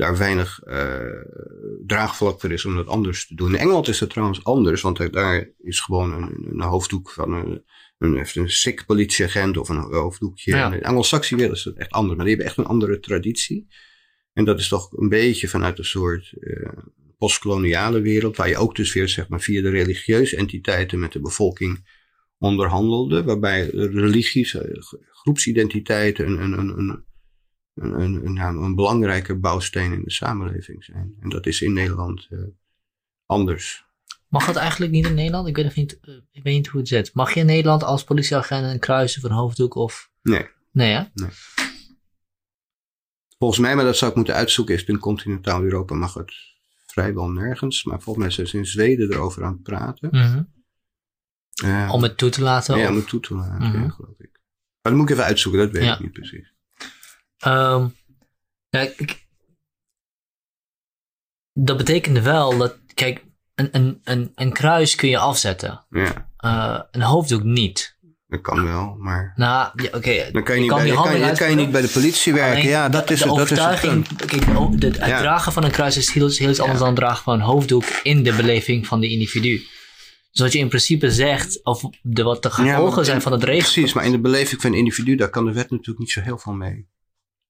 daar 0.00 0.18
weinig 0.18 0.60
uh, 0.66 1.00
draagvlak 1.86 2.40
voor 2.40 2.52
is 2.52 2.64
om 2.64 2.76
dat 2.76 2.86
anders 2.86 3.26
te 3.26 3.34
doen. 3.34 3.48
In 3.48 3.58
Engeland 3.58 3.88
is 3.88 4.00
het 4.00 4.10
trouwens 4.10 4.44
anders, 4.44 4.80
want 4.80 5.12
daar 5.12 5.50
is 5.58 5.80
gewoon 5.80 6.12
een, 6.12 6.46
een 6.50 6.60
hoofddoek 6.60 7.10
van 7.10 7.32
een, 7.32 7.64
een, 7.98 8.26
een 8.34 8.50
sick 8.50 8.86
politieagent 8.86 9.56
of 9.56 9.68
een 9.68 9.76
hoofddoekje. 9.76 10.56
Ja. 10.56 10.72
In 10.72 10.78
de 10.78 10.86
Anglo-Saxische 10.86 11.36
wereld 11.36 11.56
is 11.56 11.62
dat 11.62 11.74
echt 11.74 11.90
anders, 11.90 12.16
maar 12.16 12.24
die 12.24 12.34
hebben 12.34 12.52
echt 12.52 12.58
een 12.58 12.72
andere 12.72 13.00
traditie. 13.00 13.68
En 14.32 14.44
dat 14.44 14.58
is 14.58 14.68
toch 14.68 14.92
een 14.92 15.08
beetje 15.08 15.48
vanuit 15.48 15.78
een 15.78 15.84
soort 15.84 16.32
uh, 16.40 16.68
postkoloniale 17.18 18.00
wereld, 18.00 18.36
waar 18.36 18.48
je 18.48 18.56
ook 18.56 18.76
dus 18.76 18.92
weer 18.92 19.08
zeg 19.08 19.28
maar, 19.28 19.40
via 19.40 19.62
de 19.62 19.70
religieuze 19.70 20.36
entiteiten 20.36 20.98
met 20.98 21.12
de 21.12 21.20
bevolking 21.20 21.88
onderhandelde, 22.38 23.24
waarbij 23.24 23.68
religies, 23.72 24.54
eh, 24.54 24.82
groepsidentiteiten 25.12 26.26
een, 26.26 26.58
een, 26.58 26.78
een, 26.78 27.04
een, 27.74 28.26
een, 28.26 28.36
een, 28.36 28.74
belangrijke 28.74 29.34
bouwsteen 29.34 29.92
in 29.92 30.02
de 30.04 30.10
samenleving 30.10 30.84
zijn. 30.84 31.14
En 31.20 31.28
dat 31.28 31.46
is 31.46 31.60
in 31.60 31.72
Nederland 31.72 32.26
uh, 32.30 32.40
anders. 33.26 33.84
Mag 34.28 34.46
dat 34.46 34.56
eigenlijk 34.56 34.92
niet 34.92 35.06
in 35.06 35.14
Nederland? 35.14 35.48
Ik 35.48 35.56
weet, 35.56 35.74
niet, 35.74 35.98
uh, 36.02 36.14
ik 36.32 36.42
weet 36.42 36.54
niet 36.54 36.66
hoe 36.66 36.80
het 36.80 36.88
zit. 36.88 37.14
Mag 37.14 37.34
je 37.34 37.40
in 37.40 37.46
Nederland 37.46 37.82
als 37.82 38.04
politieagent 38.04 38.72
een 38.72 38.78
kruisen 38.78 39.20
van 39.20 39.30
hoofddoek 39.30 39.74
of... 39.74 40.10
Nee. 40.22 40.48
Nee, 40.72 40.92
hè? 40.92 41.02
Nee. 41.14 41.30
Volgens 43.38 43.60
mij, 43.60 43.76
maar 43.76 43.84
dat 43.84 43.96
zou 43.96 44.10
ik 44.10 44.16
moeten 44.16 44.34
uitzoeken, 44.34 44.74
is 44.74 44.84
in 44.84 44.98
continentaal 44.98 45.62
Europa 45.62 45.94
mag 45.94 46.14
het 46.14 46.32
vrijwel 46.86 47.30
nergens. 47.30 47.84
Maar 47.84 48.00
volgens 48.00 48.24
mij 48.24 48.34
zijn 48.34 48.46
ze 48.46 48.56
in 48.56 48.66
Zweden 48.66 49.12
erover 49.12 49.44
aan 49.44 49.52
het 49.52 49.62
praten. 49.62 50.08
Mm 50.12 50.58
uh, 51.64 51.90
om 51.92 52.02
het 52.02 52.16
toe 52.16 52.30
te 52.30 52.42
laten? 52.42 52.78
Ja, 52.78 52.88
om 52.88 52.96
het 52.96 53.08
toe 53.08 53.20
te 53.20 53.34
laten, 53.34 53.66
mm 53.66 53.82
ja, 53.82 53.88
geloof 53.88 54.18
ik. 54.18 54.30
Maar 54.82 54.92
dat 54.92 54.94
moet 54.94 55.04
ik 55.04 55.10
even 55.10 55.24
uitzoeken, 55.24 55.60
dat 55.60 55.70
weet 55.70 55.92
ik 55.92 56.00
niet 56.00 56.12
precies. 56.12 56.49
Um, 57.46 57.96
ja, 58.68 58.80
ik, 58.96 59.26
dat 61.52 61.76
betekende 61.76 62.22
wel 62.22 62.58
dat, 62.58 62.76
kijk, 62.94 63.24
een, 63.54 63.68
een, 63.72 64.00
een, 64.04 64.32
een 64.34 64.52
kruis 64.52 64.94
kun 64.94 65.08
je 65.08 65.18
afzetten. 65.18 65.84
Ja. 65.90 66.28
Uh, 66.44 66.80
een 66.90 67.02
hoofddoek 67.02 67.42
niet. 67.42 67.98
Dat 68.26 68.40
kan 68.40 68.64
wel, 68.64 68.96
maar. 68.98 69.32
Nou, 69.36 69.82
ja, 69.82 69.88
oké. 69.92 70.30
Dan 70.32 70.42
kan 70.42 70.54
je, 70.54 70.60
niet, 70.60 70.70
bij, 70.70 70.94
kan, 70.94 71.18
je, 71.18 71.32
kan 71.36 71.50
je 71.50 71.56
niet 71.56 71.70
bij 71.70 71.80
de 71.80 71.88
politie 71.88 72.32
werken. 72.32 72.68
ja, 72.68 72.88
dat 72.88 73.10
is, 73.10 73.18
de, 73.18 73.24
de 73.24 73.30
overtuiging, 73.30 74.08
dat 74.08 74.32
is 74.32 74.38
het. 74.38 74.78
Kijk, 74.80 74.96
het 74.96 75.18
dragen 75.18 75.52
van 75.52 75.64
een 75.64 75.70
kruis 75.70 75.96
is 75.96 76.12
heel, 76.12 76.28
heel 76.28 76.50
iets 76.50 76.60
anders 76.60 76.78
dan 76.78 76.88
het 76.88 76.96
dragen 76.96 77.22
van 77.22 77.34
een 77.34 77.40
hoofddoek 77.40 77.84
in 78.02 78.22
de 78.22 78.32
beleving 78.32 78.86
van 78.86 79.00
de 79.00 79.08
individu. 79.08 79.62
Dus 80.30 80.40
wat 80.40 80.52
je 80.52 80.58
in 80.58 80.68
principe 80.68 81.10
zegt, 81.10 81.64
of 81.64 81.82
de, 82.02 82.22
wat 82.22 82.42
de 82.42 82.50
gevolgen 82.50 83.04
zijn 83.04 83.22
van 83.22 83.32
het 83.32 83.44
regelen. 83.44 83.72
Precies, 83.72 83.92
maar 83.92 84.04
in 84.04 84.12
de 84.12 84.20
beleving 84.20 84.60
van 84.60 84.72
een 84.72 84.78
individu, 84.78 85.14
daar 85.14 85.30
kan 85.30 85.44
de 85.44 85.52
wet 85.52 85.70
natuurlijk 85.70 85.98
niet 85.98 86.10
zo 86.10 86.20
heel 86.20 86.38
veel 86.38 86.52
mee. 86.52 86.88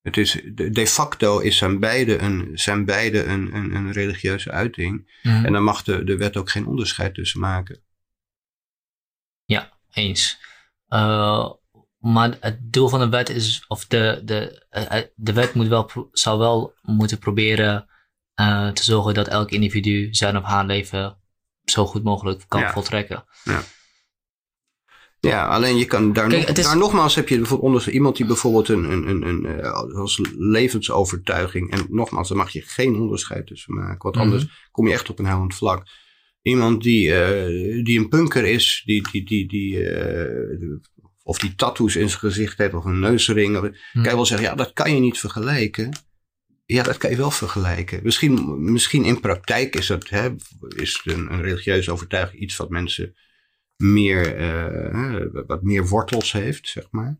Het 0.02 0.16
is, 0.16 0.40
de 0.72 0.86
facto 0.86 1.38
is 1.38 1.56
zijn 1.56 1.80
beide 1.80 2.18
een, 2.18 2.50
zijn 2.54 2.84
beide 2.84 3.24
een, 3.24 3.54
een, 3.54 3.74
een 3.74 3.92
religieuze 3.92 4.50
uiting. 4.50 5.20
Mhm. 5.22 5.44
En 5.44 5.52
dan 5.52 5.62
mag 5.62 5.82
de, 5.82 6.04
de 6.04 6.16
wet 6.16 6.36
ook 6.36 6.50
geen 6.50 6.66
onderscheid 6.66 7.14
tussen 7.14 7.40
maken. 7.40 7.82
Ja, 9.44 9.72
eens. 9.92 10.38
Uh, 10.88 11.50
maar 11.98 12.36
het 12.40 12.72
doel 12.72 12.88
van 12.88 13.00
de 13.00 13.08
wet 13.08 13.28
is, 13.28 13.64
of 13.68 13.86
de, 13.86 14.20
de, 14.24 14.66
eh, 14.70 14.98
eh, 14.98 15.06
de 15.14 15.32
wet 15.32 15.54
moet 15.54 15.68
wel, 15.68 15.90
zou 16.12 16.38
wel 16.38 16.74
moeten 16.82 17.18
proberen 17.18 17.88
uh, 18.40 18.68
te 18.68 18.84
zorgen 18.84 19.14
dat 19.14 19.28
elk 19.28 19.50
individu 19.50 20.14
zijn 20.14 20.36
of 20.36 20.44
haar 20.44 20.66
leven 20.66 21.18
zo 21.64 21.86
goed 21.86 22.02
mogelijk 22.02 22.44
kan 22.48 22.70
voltrekken. 22.70 23.24
Ja. 23.44 23.62
Ja, 25.20 25.46
alleen 25.46 25.76
je 25.76 25.84
kan 25.84 26.12
daar, 26.12 26.28
nog, 26.28 26.44
daar 26.44 26.76
nogmaals 26.76 27.14
heb 27.14 27.28
je 27.28 27.36
bijvoorbeeld 27.36 27.72
onder 27.72 27.92
iemand 27.92 28.16
die 28.16 28.26
bijvoorbeeld 28.26 28.68
een, 28.68 28.92
een, 28.92 29.08
een, 29.08 29.22
een, 29.22 29.46
eh, 29.46 29.72
als 29.72 30.20
levensovertuiging. 30.38 31.70
En 31.70 31.86
nogmaals, 31.88 32.28
daar 32.28 32.36
mag 32.36 32.50
je 32.50 32.62
geen 32.62 32.94
onderscheid 32.94 33.46
tussen 33.46 33.74
maken. 33.74 34.02
Want 34.02 34.14
mhm. 34.14 34.24
anders 34.24 34.68
kom 34.70 34.86
je 34.86 34.92
echt 34.92 35.10
op 35.10 35.18
een 35.18 35.26
hellend 35.26 35.54
vlak. 35.54 35.86
Iemand 36.42 36.82
die, 36.82 37.08
uh, 37.08 37.84
die 37.84 37.98
een 37.98 38.08
punker 38.08 38.44
is, 38.44 38.82
die, 38.84 39.08
die, 39.10 39.24
die, 39.24 39.48
die 39.48 39.74
uh, 39.76 40.78
of 41.22 41.38
die 41.38 41.54
tattoos 41.54 41.96
in 41.96 42.08
zijn 42.08 42.20
gezicht 42.20 42.58
heeft 42.58 42.74
of 42.74 42.84
een 42.84 43.00
neusring. 43.00 43.60
Mm. 43.60 43.72
Kan 43.92 44.02
je 44.02 44.14
wel 44.14 44.26
zeggen, 44.26 44.48
ja, 44.48 44.54
dat 44.54 44.72
kan 44.72 44.94
je 44.94 45.00
niet 45.00 45.18
vergelijken. 45.18 45.98
ja, 46.66 46.82
dat 46.82 46.96
kan 46.96 47.10
je 47.10 47.16
wel 47.16 47.30
vergelijken. 47.30 48.00
Misschien, 48.02 48.64
misschien 48.72 49.04
in 49.04 49.20
praktijk 49.20 49.76
is, 49.76 49.86
dat, 49.86 50.08
hè, 50.08 50.30
is 50.76 51.00
een, 51.04 51.32
een 51.32 51.42
religieuze 51.42 51.92
overtuiging 51.92 52.42
iets 52.42 52.56
wat 52.56 52.70
mensen 52.70 53.14
meer, 53.80 54.40
uh, 54.40 55.42
wat 55.46 55.62
meer 55.62 55.88
wortels 55.88 56.32
heeft, 56.32 56.68
zeg 56.68 56.86
maar. 56.90 57.18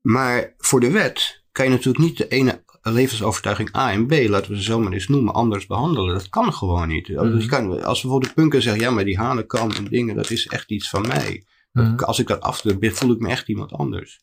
Maar 0.00 0.54
voor 0.58 0.80
de 0.80 0.90
wet 0.90 1.44
kan 1.52 1.64
je 1.64 1.70
natuurlijk 1.70 2.04
niet 2.04 2.16
de 2.16 2.28
ene 2.28 2.62
levensovertuiging 2.82 3.76
A 3.76 3.92
en 3.92 4.06
B, 4.06 4.12
laten 4.12 4.50
we 4.50 4.56
ze 4.56 4.62
zo 4.62 4.80
maar 4.80 4.92
eens 4.92 5.08
noemen, 5.08 5.34
anders 5.34 5.66
behandelen. 5.66 6.14
Dat 6.14 6.28
kan 6.28 6.52
gewoon 6.52 6.88
niet. 6.88 7.08
Mm. 7.08 7.46
kan, 7.46 7.82
als 7.82 8.00
bijvoorbeeld 8.00 8.34
de 8.34 8.40
punker 8.40 8.62
zegt, 8.62 8.80
ja, 8.80 8.90
maar 8.90 9.04
die 9.04 9.18
hanenkam 9.18 9.70
en 9.70 9.84
dingen, 9.84 10.16
dat 10.16 10.30
is 10.30 10.46
echt 10.46 10.70
iets 10.70 10.88
van 10.88 11.06
mij. 11.06 11.44
Mhm. 11.72 11.96
Als 11.96 12.18
ik 12.18 12.26
dat 12.26 12.40
afdoe, 12.40 12.90
voel 12.92 13.12
ik 13.12 13.18
me 13.18 13.28
echt 13.28 13.48
iemand 13.48 13.72
anders. 13.72 14.20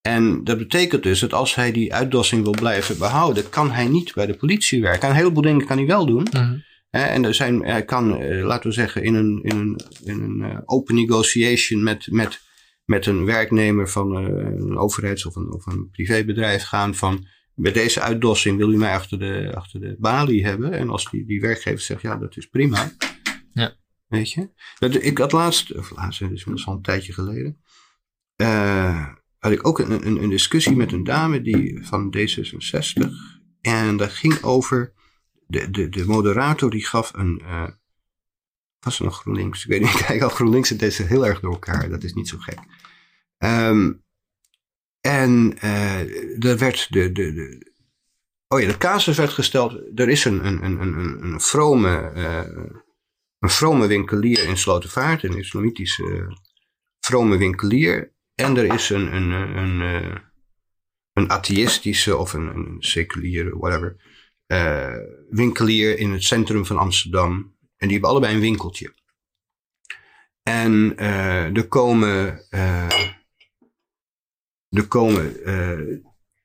En 0.00 0.44
dat 0.44 0.58
betekent 0.58 1.02
dus 1.02 1.20
dat 1.20 1.32
als 1.32 1.54
hij 1.54 1.72
die 1.72 1.94
uitdossing 1.94 2.42
wil 2.42 2.52
blijven 2.52 2.98
behouden, 2.98 3.48
kan 3.48 3.70
hij 3.70 3.88
niet 3.88 4.14
bij 4.14 4.26
de 4.26 4.36
politie 4.36 4.82
werken. 4.82 5.08
Een 5.08 5.14
heleboel 5.14 5.42
dingen 5.42 5.66
kan 5.66 5.76
hij 5.76 5.86
wel 5.86 6.06
doen. 6.06 6.26
Mm. 6.32 6.64
En 7.04 7.24
er 7.24 7.34
zijn, 7.34 7.64
hij 7.64 7.84
kan, 7.84 8.20
eh, 8.20 8.44
laten 8.44 8.68
we 8.68 8.74
zeggen, 8.74 9.02
in 9.02 9.14
een, 9.14 9.40
in 9.42 9.56
een, 9.56 9.80
in 10.04 10.20
een 10.20 10.42
eh, 10.42 10.58
open 10.64 10.94
negotiation 10.94 11.82
met, 11.82 12.06
met, 12.10 12.40
met 12.84 13.06
een 13.06 13.24
werknemer 13.24 13.88
van 13.88 14.24
uh, 14.24 14.44
een 14.58 14.78
overheids- 14.78 15.26
of 15.26 15.36
een, 15.36 15.52
of 15.52 15.66
een 15.66 15.90
privébedrijf 15.90 16.62
gaan 16.62 16.94
van 16.94 17.26
bij 17.54 17.72
deze 17.72 18.00
uitdossing 18.00 18.56
wil 18.56 18.72
u 18.72 18.76
mij 18.76 18.94
achter 18.94 19.18
de, 19.18 19.52
achter 19.54 19.80
de 19.80 19.96
balie 19.98 20.44
hebben. 20.44 20.72
En 20.72 20.90
als 20.90 21.10
die, 21.10 21.26
die 21.26 21.40
werkgever 21.40 21.80
zegt, 21.80 22.02
ja, 22.02 22.16
dat 22.16 22.36
is 22.36 22.46
prima. 22.46 22.92
Ja. 23.52 23.76
Weet 24.06 24.32
je? 24.32 24.50
Dat, 24.78 25.02
ik 25.02 25.18
had 25.18 25.32
laatst, 25.32 25.74
of 25.74 25.90
laatst, 25.90 26.20
dat 26.20 26.30
is 26.30 26.66
al 26.66 26.74
een 26.74 26.82
tijdje 26.82 27.12
geleden, 27.12 27.60
uh, 28.36 29.06
had 29.38 29.52
ik 29.52 29.66
ook 29.66 29.78
een, 29.78 30.06
een, 30.06 30.22
een, 30.22 30.28
discussie 30.28 30.76
met 30.76 30.92
een 30.92 31.04
dame 31.04 31.42
die, 31.42 31.86
van 31.86 32.16
D66. 32.16 33.10
En 33.60 33.96
dat 33.96 34.12
ging 34.12 34.42
over, 34.42 34.92
de, 35.46 35.70
de, 35.70 35.88
de 35.88 36.06
moderator 36.06 36.70
die 36.70 36.86
gaf 36.86 37.12
een, 37.14 37.42
uh, 37.44 37.68
was 38.80 38.98
er 38.98 39.04
nog 39.04 39.20
GroenLinks? 39.20 39.62
Ik 39.62 39.70
weet 39.70 39.80
niet, 39.80 40.04
kijk 40.06 40.22
al 40.22 40.28
GroenLinks 40.28 40.70
en 40.70 40.76
deze 40.76 41.02
heel 41.02 41.26
erg 41.26 41.40
door 41.40 41.52
elkaar. 41.52 41.88
Dat 41.88 42.02
is 42.02 42.12
niet 42.12 42.28
zo 42.28 42.38
gek. 42.38 42.58
Um, 43.38 44.04
en 45.00 45.56
uh, 45.64 46.44
er 46.44 46.58
werd 46.58 46.92
de, 46.92 47.12
de, 47.12 47.32
de, 47.32 47.72
oh 48.48 48.60
ja, 48.60 48.66
de 48.66 48.78
casus 48.78 49.16
werd 49.16 49.30
gesteld. 49.30 49.80
Er 49.94 50.08
is 50.08 50.24
een, 50.24 50.46
een, 50.46 50.64
een, 50.64 50.80
een, 50.80 51.24
een, 51.24 51.40
vrome, 51.40 52.12
uh, 52.14 52.66
een 53.38 53.50
vrome 53.50 53.86
winkelier 53.86 54.48
in 54.48 54.56
Slotervaart, 54.56 55.22
een 55.22 55.38
islamitische 55.38 56.36
vrome 57.00 57.36
winkelier. 57.36 58.14
En 58.34 58.56
er 58.56 58.74
is 58.74 58.90
een, 58.90 59.14
een, 59.14 59.30
een, 59.30 59.80
een, 59.80 60.22
een 61.12 61.30
atheïstische 61.30 62.16
of 62.16 62.32
een, 62.32 62.46
een 62.46 62.76
seculiere, 62.78 63.58
whatever, 63.58 63.96
uh, 64.46 64.96
winkelier 65.30 65.98
in 65.98 66.12
het 66.12 66.22
centrum 66.22 66.66
van 66.66 66.78
Amsterdam. 66.78 67.54
En 67.76 67.88
die 67.88 67.92
hebben 67.92 68.10
allebei 68.10 68.34
een 68.34 68.40
winkeltje. 68.40 68.94
En 70.42 70.92
uh, 70.98 71.56
er 71.56 71.68
komen 71.68 72.40
er 74.68 74.86
komen 74.88 75.36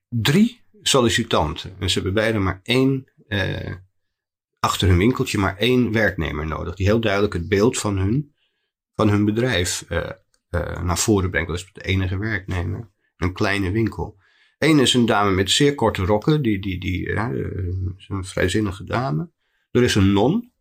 drie 0.09 0.61
sollicitanten. 0.81 1.75
En 1.79 1.89
ze 1.89 1.93
hebben 1.93 2.13
beide 2.13 2.39
maar 2.39 2.59
één, 2.63 3.05
achter 4.59 4.87
hun 4.87 4.97
winkeltje, 4.97 5.37
maar 5.37 5.57
één 5.57 5.91
werknemer 5.91 6.47
nodig. 6.47 6.75
Die 6.75 6.85
heel 6.85 6.99
duidelijk 6.99 7.33
het 7.33 7.49
beeld 7.49 7.77
van 7.77 7.97
hun, 7.97 8.35
van 8.95 9.09
hun 9.09 9.25
bedrijf 9.25 9.85
naar 10.81 10.97
voren 10.97 11.29
brengt. 11.29 11.47
Dat 11.49 11.57
is 11.57 11.69
de 11.73 11.81
enige 11.81 12.17
werknemer. 12.17 12.91
Een 13.17 13.33
kleine 13.33 13.71
winkel. 13.71 14.20
Eén 14.61 14.79
is 14.79 14.93
een 14.93 15.05
dame 15.05 15.31
met 15.31 15.51
zeer 15.51 15.75
korte 15.75 16.05
rokken. 16.05 16.41
Die, 16.41 16.59
die, 16.59 16.79
die, 16.79 17.05
is 17.97 18.05
een 18.07 18.25
vrijzinnige 18.25 18.83
dame. 18.83 19.29
Er 19.71 19.83
is 19.83 19.95
een 19.95 20.13
non. 20.13 20.51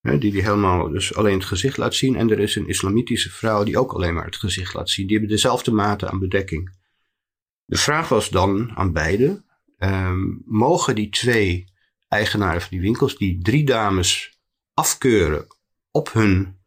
die 0.00 0.18
die 0.18 0.42
helemaal 0.42 0.88
dus 0.88 1.14
alleen 1.14 1.38
het 1.38 1.44
gezicht 1.44 1.76
laat 1.76 1.94
zien. 1.94 2.16
En 2.16 2.30
er 2.30 2.38
is 2.38 2.56
een 2.56 2.68
islamitische 2.68 3.30
vrouw 3.30 3.64
die 3.64 3.78
ook 3.78 3.92
alleen 3.92 4.14
maar 4.14 4.24
het 4.24 4.36
gezicht 4.36 4.74
laat 4.74 4.90
zien. 4.90 5.06
Die 5.06 5.16
hebben 5.16 5.34
dezelfde 5.34 5.70
mate 5.70 6.10
aan 6.10 6.18
bedekking. 6.18 6.76
De 7.64 7.76
vraag 7.76 8.08
was 8.08 8.30
dan 8.30 8.76
aan 8.76 8.92
beide: 8.92 9.44
um, 9.78 10.42
mogen 10.46 10.94
die 10.94 11.08
twee 11.08 11.64
eigenaren 12.08 12.60
van 12.60 12.70
die 12.70 12.80
winkels 12.80 13.16
die 13.16 13.42
drie 13.42 13.64
dames 13.64 14.38
afkeuren 14.74 15.46
op 15.90 16.12
hun 16.12 16.58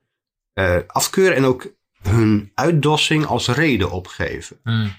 uh, 0.54 0.80
afkeuren 0.88 1.36
en 1.36 1.44
ook 1.44 1.74
hun 2.02 2.52
uitdossing 2.54 3.26
als 3.26 3.48
reden 3.48 3.92
opgeven? 3.92 4.60
Mm. 4.64 4.92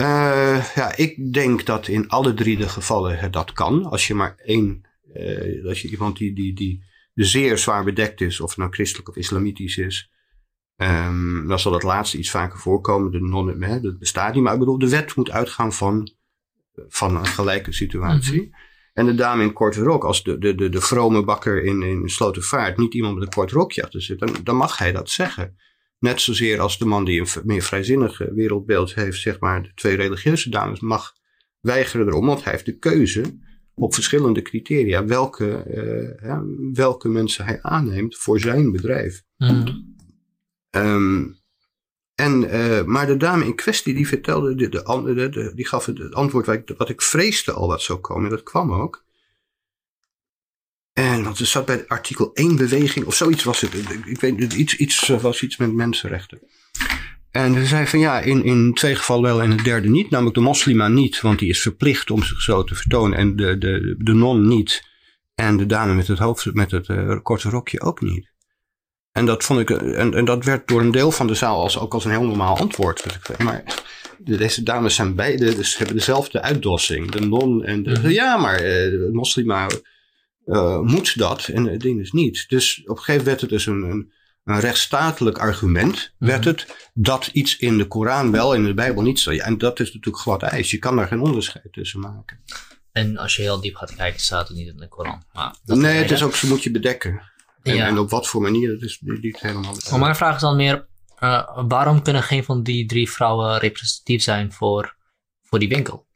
Uh, 0.00 0.74
ja, 0.74 0.96
ik 0.96 1.32
denk 1.32 1.66
dat 1.66 1.88
in 1.88 2.08
alle 2.08 2.34
drie 2.34 2.56
de 2.56 2.68
gevallen 2.68 3.30
dat 3.30 3.52
kan. 3.52 3.84
Als 3.84 4.06
je 4.06 4.14
maar 4.14 4.36
één, 4.36 4.82
uh, 5.14 5.66
als 5.66 5.82
je 5.82 5.88
iemand 5.88 6.16
die, 6.16 6.34
die, 6.34 6.54
die 6.54 6.84
zeer 7.14 7.58
zwaar 7.58 7.84
bedekt 7.84 8.20
is, 8.20 8.40
of 8.40 8.56
nou 8.56 8.70
christelijk 8.72 9.08
of 9.08 9.16
islamitisch 9.16 9.76
is, 9.76 10.10
Um, 10.82 11.48
dan 11.48 11.58
zal 11.58 11.72
dat 11.72 11.82
laatste 11.82 12.18
iets 12.18 12.30
vaker 12.30 12.58
voorkomen. 12.58 13.12
De 13.12 13.20
non, 13.20 13.62
hè, 13.62 13.80
dat 13.80 13.98
bestaat 13.98 14.34
niet. 14.34 14.42
Maar 14.42 14.52
ik 14.52 14.58
bedoel, 14.58 14.78
de 14.78 14.88
wet 14.88 15.14
moet 15.14 15.30
uitgaan 15.30 15.72
van, 15.72 16.12
van 16.88 17.16
een 17.16 17.26
gelijke 17.26 17.72
situatie. 17.72 18.40
Mhm. 18.40 18.50
En 18.92 19.06
de 19.06 19.14
dame 19.14 19.42
in 19.42 19.52
korte 19.52 19.82
rok, 19.82 20.04
als 20.04 20.22
de, 20.22 20.38
de, 20.38 20.54
de, 20.54 20.68
de 20.68 20.80
vrome 20.80 21.24
bakker 21.24 21.64
in, 21.64 21.82
in 21.82 22.08
Slotervaart 22.08 22.76
niet 22.76 22.94
iemand 22.94 23.14
met 23.14 23.22
een 23.22 23.32
kort 23.32 23.50
rokje 23.50 23.82
achter 23.82 24.02
zit, 24.02 24.18
dan, 24.18 24.36
dan 24.42 24.56
mag 24.56 24.78
hij 24.78 24.92
dat 24.92 25.10
zeggen. 25.10 25.56
Net 25.98 26.20
zozeer 26.20 26.60
als 26.60 26.78
de 26.78 26.84
man 26.84 27.04
die 27.04 27.20
een 27.20 27.42
meer 27.44 27.62
vrijzinnig 27.62 28.18
wereldbeeld 28.18 28.94
heeft, 28.94 29.20
zeg 29.20 29.40
maar, 29.40 29.62
de 29.62 29.72
twee 29.74 29.96
religieuze 29.96 30.50
dames, 30.50 30.80
mag 30.80 31.12
weigeren 31.60 32.06
erom, 32.06 32.26
want 32.26 32.44
hij 32.44 32.52
heeft 32.52 32.66
de 32.66 32.78
keuze 32.78 33.38
op 33.74 33.94
verschillende 33.94 34.42
criteria 34.42 35.04
welke, 35.04 35.64
uh, 36.22 36.38
welke 36.72 37.08
mensen 37.08 37.44
hij 37.44 37.62
aanneemt 37.62 38.16
voor 38.16 38.40
zijn 38.40 38.72
bedrijf. 38.72 39.22
Mm. 39.36 39.96
Um, 40.70 41.36
en, 42.14 42.42
uh, 42.42 42.82
maar 42.82 43.06
de 43.06 43.16
dame 43.16 43.44
in 43.44 43.54
kwestie 43.54 43.94
die 43.94 44.08
vertelde, 44.08 44.54
de, 44.54 44.68
de, 44.68 45.28
de, 45.28 45.52
die 45.54 45.66
gaf 45.66 45.86
het 45.86 46.14
antwoord 46.14 46.46
wat 46.46 46.54
ik, 46.54 46.74
wat 46.76 46.88
ik 46.88 47.02
vreesde 47.02 47.52
al 47.52 47.66
wat 47.68 47.82
zou 47.82 47.98
komen. 47.98 48.24
En 48.24 48.30
dat 48.30 48.42
kwam 48.42 48.72
ook. 48.72 49.06
En 50.98 51.22
want 51.22 51.38
er 51.38 51.46
zat 51.46 51.66
bij 51.66 51.84
artikel 51.86 52.30
1 52.34 52.56
beweging, 52.56 53.06
of 53.06 53.14
zoiets 53.14 53.44
was 53.44 53.60
het. 53.60 53.74
Ik 54.04 54.20
weet 54.20 54.52
iets, 54.52 54.76
iets 54.76 55.08
eh, 55.08 55.20
was 55.20 55.42
iets 55.42 55.56
met 55.56 55.72
mensenrechten. 55.72 56.40
En 57.30 57.54
ze 57.54 57.66
zei 57.66 57.86
van 57.86 57.98
ja, 57.98 58.20
in, 58.20 58.44
in 58.44 58.74
twee 58.74 58.94
gevallen 58.94 59.22
wel 59.22 59.42
en 59.42 59.50
het 59.50 59.64
derde 59.64 59.88
niet. 59.88 60.10
Namelijk 60.10 60.36
de 60.36 60.42
moslima 60.42 60.88
niet, 60.88 61.20
want 61.20 61.38
die 61.38 61.48
is 61.48 61.60
verplicht 61.60 62.10
om 62.10 62.22
zich 62.22 62.40
zo 62.40 62.64
te 62.64 62.74
vertonen. 62.74 63.18
En 63.18 63.36
de, 63.36 63.58
de, 63.58 63.94
de 63.98 64.12
non 64.12 64.48
niet. 64.48 64.82
En 65.34 65.56
de 65.56 65.66
dame 65.66 65.94
met 65.94 66.06
het, 66.06 66.18
hoofd, 66.18 66.54
met 66.54 66.70
het 66.70 66.88
uh, 66.88 67.18
korte 67.22 67.48
rokje 67.48 67.80
ook 67.80 68.00
niet. 68.00 68.30
En 69.12 69.26
dat 69.26 69.44
vond 69.44 69.60
ik, 69.60 69.70
en, 69.70 70.14
en 70.14 70.24
dat 70.24 70.44
werd 70.44 70.68
door 70.68 70.80
een 70.80 70.90
deel 70.90 71.10
van 71.10 71.26
de 71.26 71.34
zaal 71.34 71.62
als, 71.62 71.78
ook 71.78 71.94
als 71.94 72.04
een 72.04 72.10
heel 72.10 72.26
normaal 72.26 72.58
antwoord. 72.58 73.04
Ik, 73.04 73.38
maar 73.42 73.64
deze 74.18 74.62
dames 74.62 74.94
zijn 74.94 75.14
beide, 75.14 75.54
dus 75.54 75.76
hebben 75.76 75.96
dezelfde 75.96 76.42
uitdossing. 76.42 77.10
De 77.10 77.20
non 77.20 77.64
en 77.64 77.82
de, 77.82 77.90
mhm. 77.90 78.08
ja, 78.08 78.36
maar 78.36 78.54
uh, 78.54 78.68
de 78.68 79.10
moslima 79.12 79.66
uh, 80.48 80.80
moet 80.80 81.18
dat 81.18 81.48
en 81.48 81.64
het 81.64 81.80
ding 81.80 82.00
is 82.00 82.12
niet. 82.12 82.48
Dus 82.48 82.80
op 82.84 82.96
een 82.96 83.02
gegeven 83.02 83.24
moment 83.24 83.26
werd 83.26 83.40
het 83.40 83.50
dus 83.50 83.66
een, 83.66 83.82
een, 83.82 84.12
een 84.44 84.60
rechtsstatelijk 84.60 85.38
argument, 85.38 86.14
mhm. 86.18 86.30
werd 86.30 86.44
het, 86.44 86.90
dat 86.94 87.26
iets 87.26 87.56
in 87.56 87.78
de 87.78 87.86
Koran 87.86 88.30
wel 88.30 88.54
en 88.54 88.60
in 88.60 88.66
de 88.66 88.74
Bijbel 88.74 89.02
niet 89.02 89.20
zo. 89.20 89.32
Ja, 89.32 89.44
en 89.44 89.58
dat 89.58 89.80
is 89.80 89.92
natuurlijk 89.92 90.22
glad 90.22 90.42
ijs. 90.42 90.70
Je 90.70 90.78
kan 90.78 90.96
daar 90.96 91.06
geen 91.06 91.20
onderscheid 91.20 91.72
tussen 91.72 92.00
maken. 92.00 92.40
En 92.92 93.16
als 93.16 93.36
je 93.36 93.42
heel 93.42 93.60
diep 93.60 93.74
gaat 93.74 93.94
kijken, 93.94 94.20
staat 94.20 94.48
het 94.48 94.56
niet 94.56 94.68
in 94.68 94.76
de 94.76 94.88
Koran. 94.88 95.22
Maar 95.32 95.54
nee, 95.64 95.96
het 95.96 96.10
is 96.10 96.22
ook, 96.22 96.34
ze 96.34 96.46
moet 96.46 96.62
je 96.62 96.70
bedekken. 96.70 97.22
En, 97.62 97.78
en, 97.78 97.98
op 97.98 98.10
wat 98.10 98.28
voor 98.28 98.42
manier, 98.42 98.68
dat 98.68 98.82
is 98.82 99.00
niet 99.00 99.40
helemaal... 99.40 99.74
Maar 99.90 99.98
mijn 99.98 100.16
vraag 100.16 100.34
is 100.34 100.40
dan 100.40 100.56
meer, 100.56 100.88
uh, 101.20 101.66
waarom 101.68 102.02
kunnen 102.02 102.22
geen 102.22 102.44
van 102.44 102.62
die 102.62 102.86
drie 102.86 103.10
vrouwen 103.10 103.58
representatief 103.58 104.22
zijn 104.22 104.52
voor, 104.52 104.96
voor 105.42 105.58
die 105.58 105.68
winkel? 105.68 106.07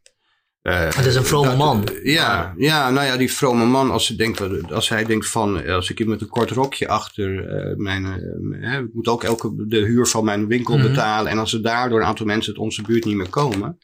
Uh, 0.63 0.85
het 0.85 1.07
is 1.07 1.15
een 1.15 1.25
vrome 1.25 1.57
man. 1.57 1.89
ja, 2.03 2.55
ja, 2.57 2.91
nou 2.91 3.07
ja, 3.07 3.17
die 3.17 3.33
vrome 3.33 3.65
man, 3.65 3.91
als, 3.91 4.09
hij 4.09 4.17
denkt, 4.17 4.71
als 4.73 4.89
hij 4.89 5.05
denkt 5.05 5.29
van, 5.29 5.67
als 5.67 5.91
ik 5.91 5.99
hier 5.99 6.09
met 6.09 6.21
een 6.21 6.29
kort 6.29 6.51
rokje 6.51 6.89
achter 6.89 7.31
uh, 7.31 7.77
mijn, 7.77 8.05
uh, 8.51 8.79
ik 8.79 8.95
moet 8.95 9.09
ook 9.09 9.25
elke 9.25 9.67
de 9.67 9.79
huur 9.79 10.07
van 10.07 10.25
mijn 10.25 10.47
winkel 10.47 10.75
-hmm. 10.75 10.89
betalen. 10.89 11.31
En 11.31 11.39
als 11.39 11.53
er 11.53 11.63
daardoor 11.63 12.01
een 12.01 12.07
aantal 12.07 12.27
mensen 12.27 12.53
uit 12.53 12.63
onze 12.63 12.83
buurt 12.83 13.05
niet 13.05 13.17
meer 13.17 13.29
komen, 13.29 13.79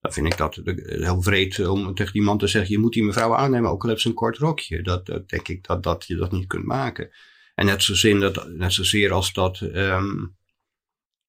dan 0.00 0.12
vind 0.12 0.26
ik 0.26 0.36
dat 0.36 0.60
heel 0.64 1.22
vreed 1.22 1.68
om 1.68 1.94
tegen 1.94 2.12
die 2.12 2.22
man 2.22 2.38
te 2.38 2.46
zeggen: 2.46 2.70
je 2.70 2.78
moet 2.78 2.92
die 2.92 3.04
mevrouw 3.04 3.34
aannemen, 3.34 3.70
ook 3.70 3.82
al 3.82 3.88
heeft 3.88 4.00
ze 4.00 4.08
een 4.08 4.14
kort 4.14 4.38
rokje. 4.38 4.82
Dat, 4.82 5.06
dat 5.06 5.28
denk 5.28 5.48
ik 5.48 5.66
dat, 5.66 5.82
dat 5.82 6.04
je 6.06 6.16
dat 6.16 6.32
niet 6.32 6.46
kunt 6.46 6.64
maken. 6.64 7.10
En 7.54 7.66
net, 7.66 7.82
zozeer, 7.82 8.20
dat, 8.20 8.48
net 8.48 8.72
zozeer 8.72 9.12
als 9.12 9.32
dat, 9.32 9.60
um, 9.60 10.36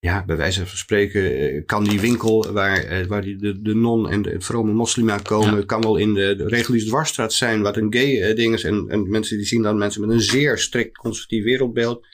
ja, 0.04 0.24
bij 0.26 0.38
wijze 0.38 0.66
van 0.66 0.78
spreken, 0.78 1.38
eh, 1.38 1.62
kan 1.66 1.84
die 1.84 2.00
winkel 2.00 2.52
waar, 2.52 2.78
eh, 2.78 3.06
waar 3.06 3.22
die, 3.22 3.36
de, 3.36 3.62
de 3.62 3.76
non 3.76 4.10
en 4.10 4.22
de 4.22 4.36
vrome 4.38 4.72
moslima 4.72 5.18
komen, 5.18 5.66
kan 5.66 5.82
wel 5.82 5.98
in 5.98 6.14
de, 6.14 6.36
de 6.36 6.48
reguliere 6.48 6.88
dwarsstraat 6.88 7.34
zijn, 7.34 7.62
wat 7.62 7.78
een 7.78 7.94
gay 7.94 8.30
uh, 8.30 8.36
ding 8.36 8.54
is. 8.54 8.64
En, 8.64 8.86
en 8.88 9.10
mensen 9.10 9.38
die 9.38 9.46
zien 9.46 9.62
dan 9.62 9.78
mensen 9.78 10.02
met 10.02 10.10
een 10.10 10.22
zeer 10.22 10.58
strikt 10.58 10.98
conservatief 10.98 11.44
wereldbeeld. 11.44 12.06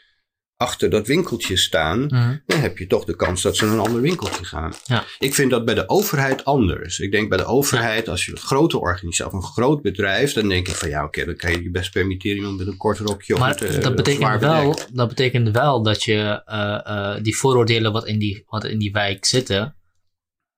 Achter 0.62 0.89
dat 0.89 1.07
winkeltje 1.07 1.57
staan, 1.57 1.99
Mhm. 2.05 2.36
dan 2.45 2.60
heb 2.60 2.78
je 2.78 2.88
toch 2.88 3.05
de 3.05 3.16
kans 3.16 3.41
dat 3.41 3.55
ze 3.57 3.66
naar 3.66 3.74
een 3.74 3.80
ander 3.80 4.01
winkeltje 4.01 4.45
gaan. 4.45 4.74
Ja. 4.86 5.03
Ik 5.20 5.34
vind 5.34 5.51
dat 5.51 5.66
bij 5.66 5.74
de 5.74 5.89
overheid 5.89 6.45
anders. 6.45 6.99
Ik 6.99 7.12
denk 7.12 7.30
bij 7.30 7.38
de 7.38 7.45
overheid, 7.45 8.10
als 8.10 8.26
je 8.26 8.32
een 8.32 8.38
grote 8.38 8.80
organisatie 8.80 9.26
of 9.26 9.43
een 9.43 9.51
groot 9.51 9.82
bedrijf, 9.82 10.34
dan 10.34 10.49
denk 10.49 10.68
ik 10.68 10.76
van 10.76 10.89
ja, 10.89 11.03
oké, 11.03 11.26
dan 11.26 11.36
kan 11.36 11.51
je 11.51 11.64
je 11.64 11.72
best 11.72 11.91
permitteren 11.91 12.49
om 12.49 12.55
met 12.57 12.68
een 12.68 12.78
kort 12.78 12.97
rokje 12.99 13.38
Maar 13.38 13.49
met, 13.49 13.62
eh, 13.62 13.82
dat, 13.82 13.95
betekent 13.95 14.41
wel, 14.41 14.80
dat 14.93 15.07
betekent 15.07 15.51
wel 15.51 15.84
dat 15.84 16.03
je 16.03 16.41
eh, 16.45 16.80
eh, 16.86 17.24
die 17.24 17.38
vooroordelen 17.38 17.91
wat 17.91 18.05
in 18.07 18.20
die, 18.20 18.43
wat 18.47 18.66
in 18.66 18.80
die 18.80 18.91
wijk 18.91 19.26
zitten, 19.26 19.76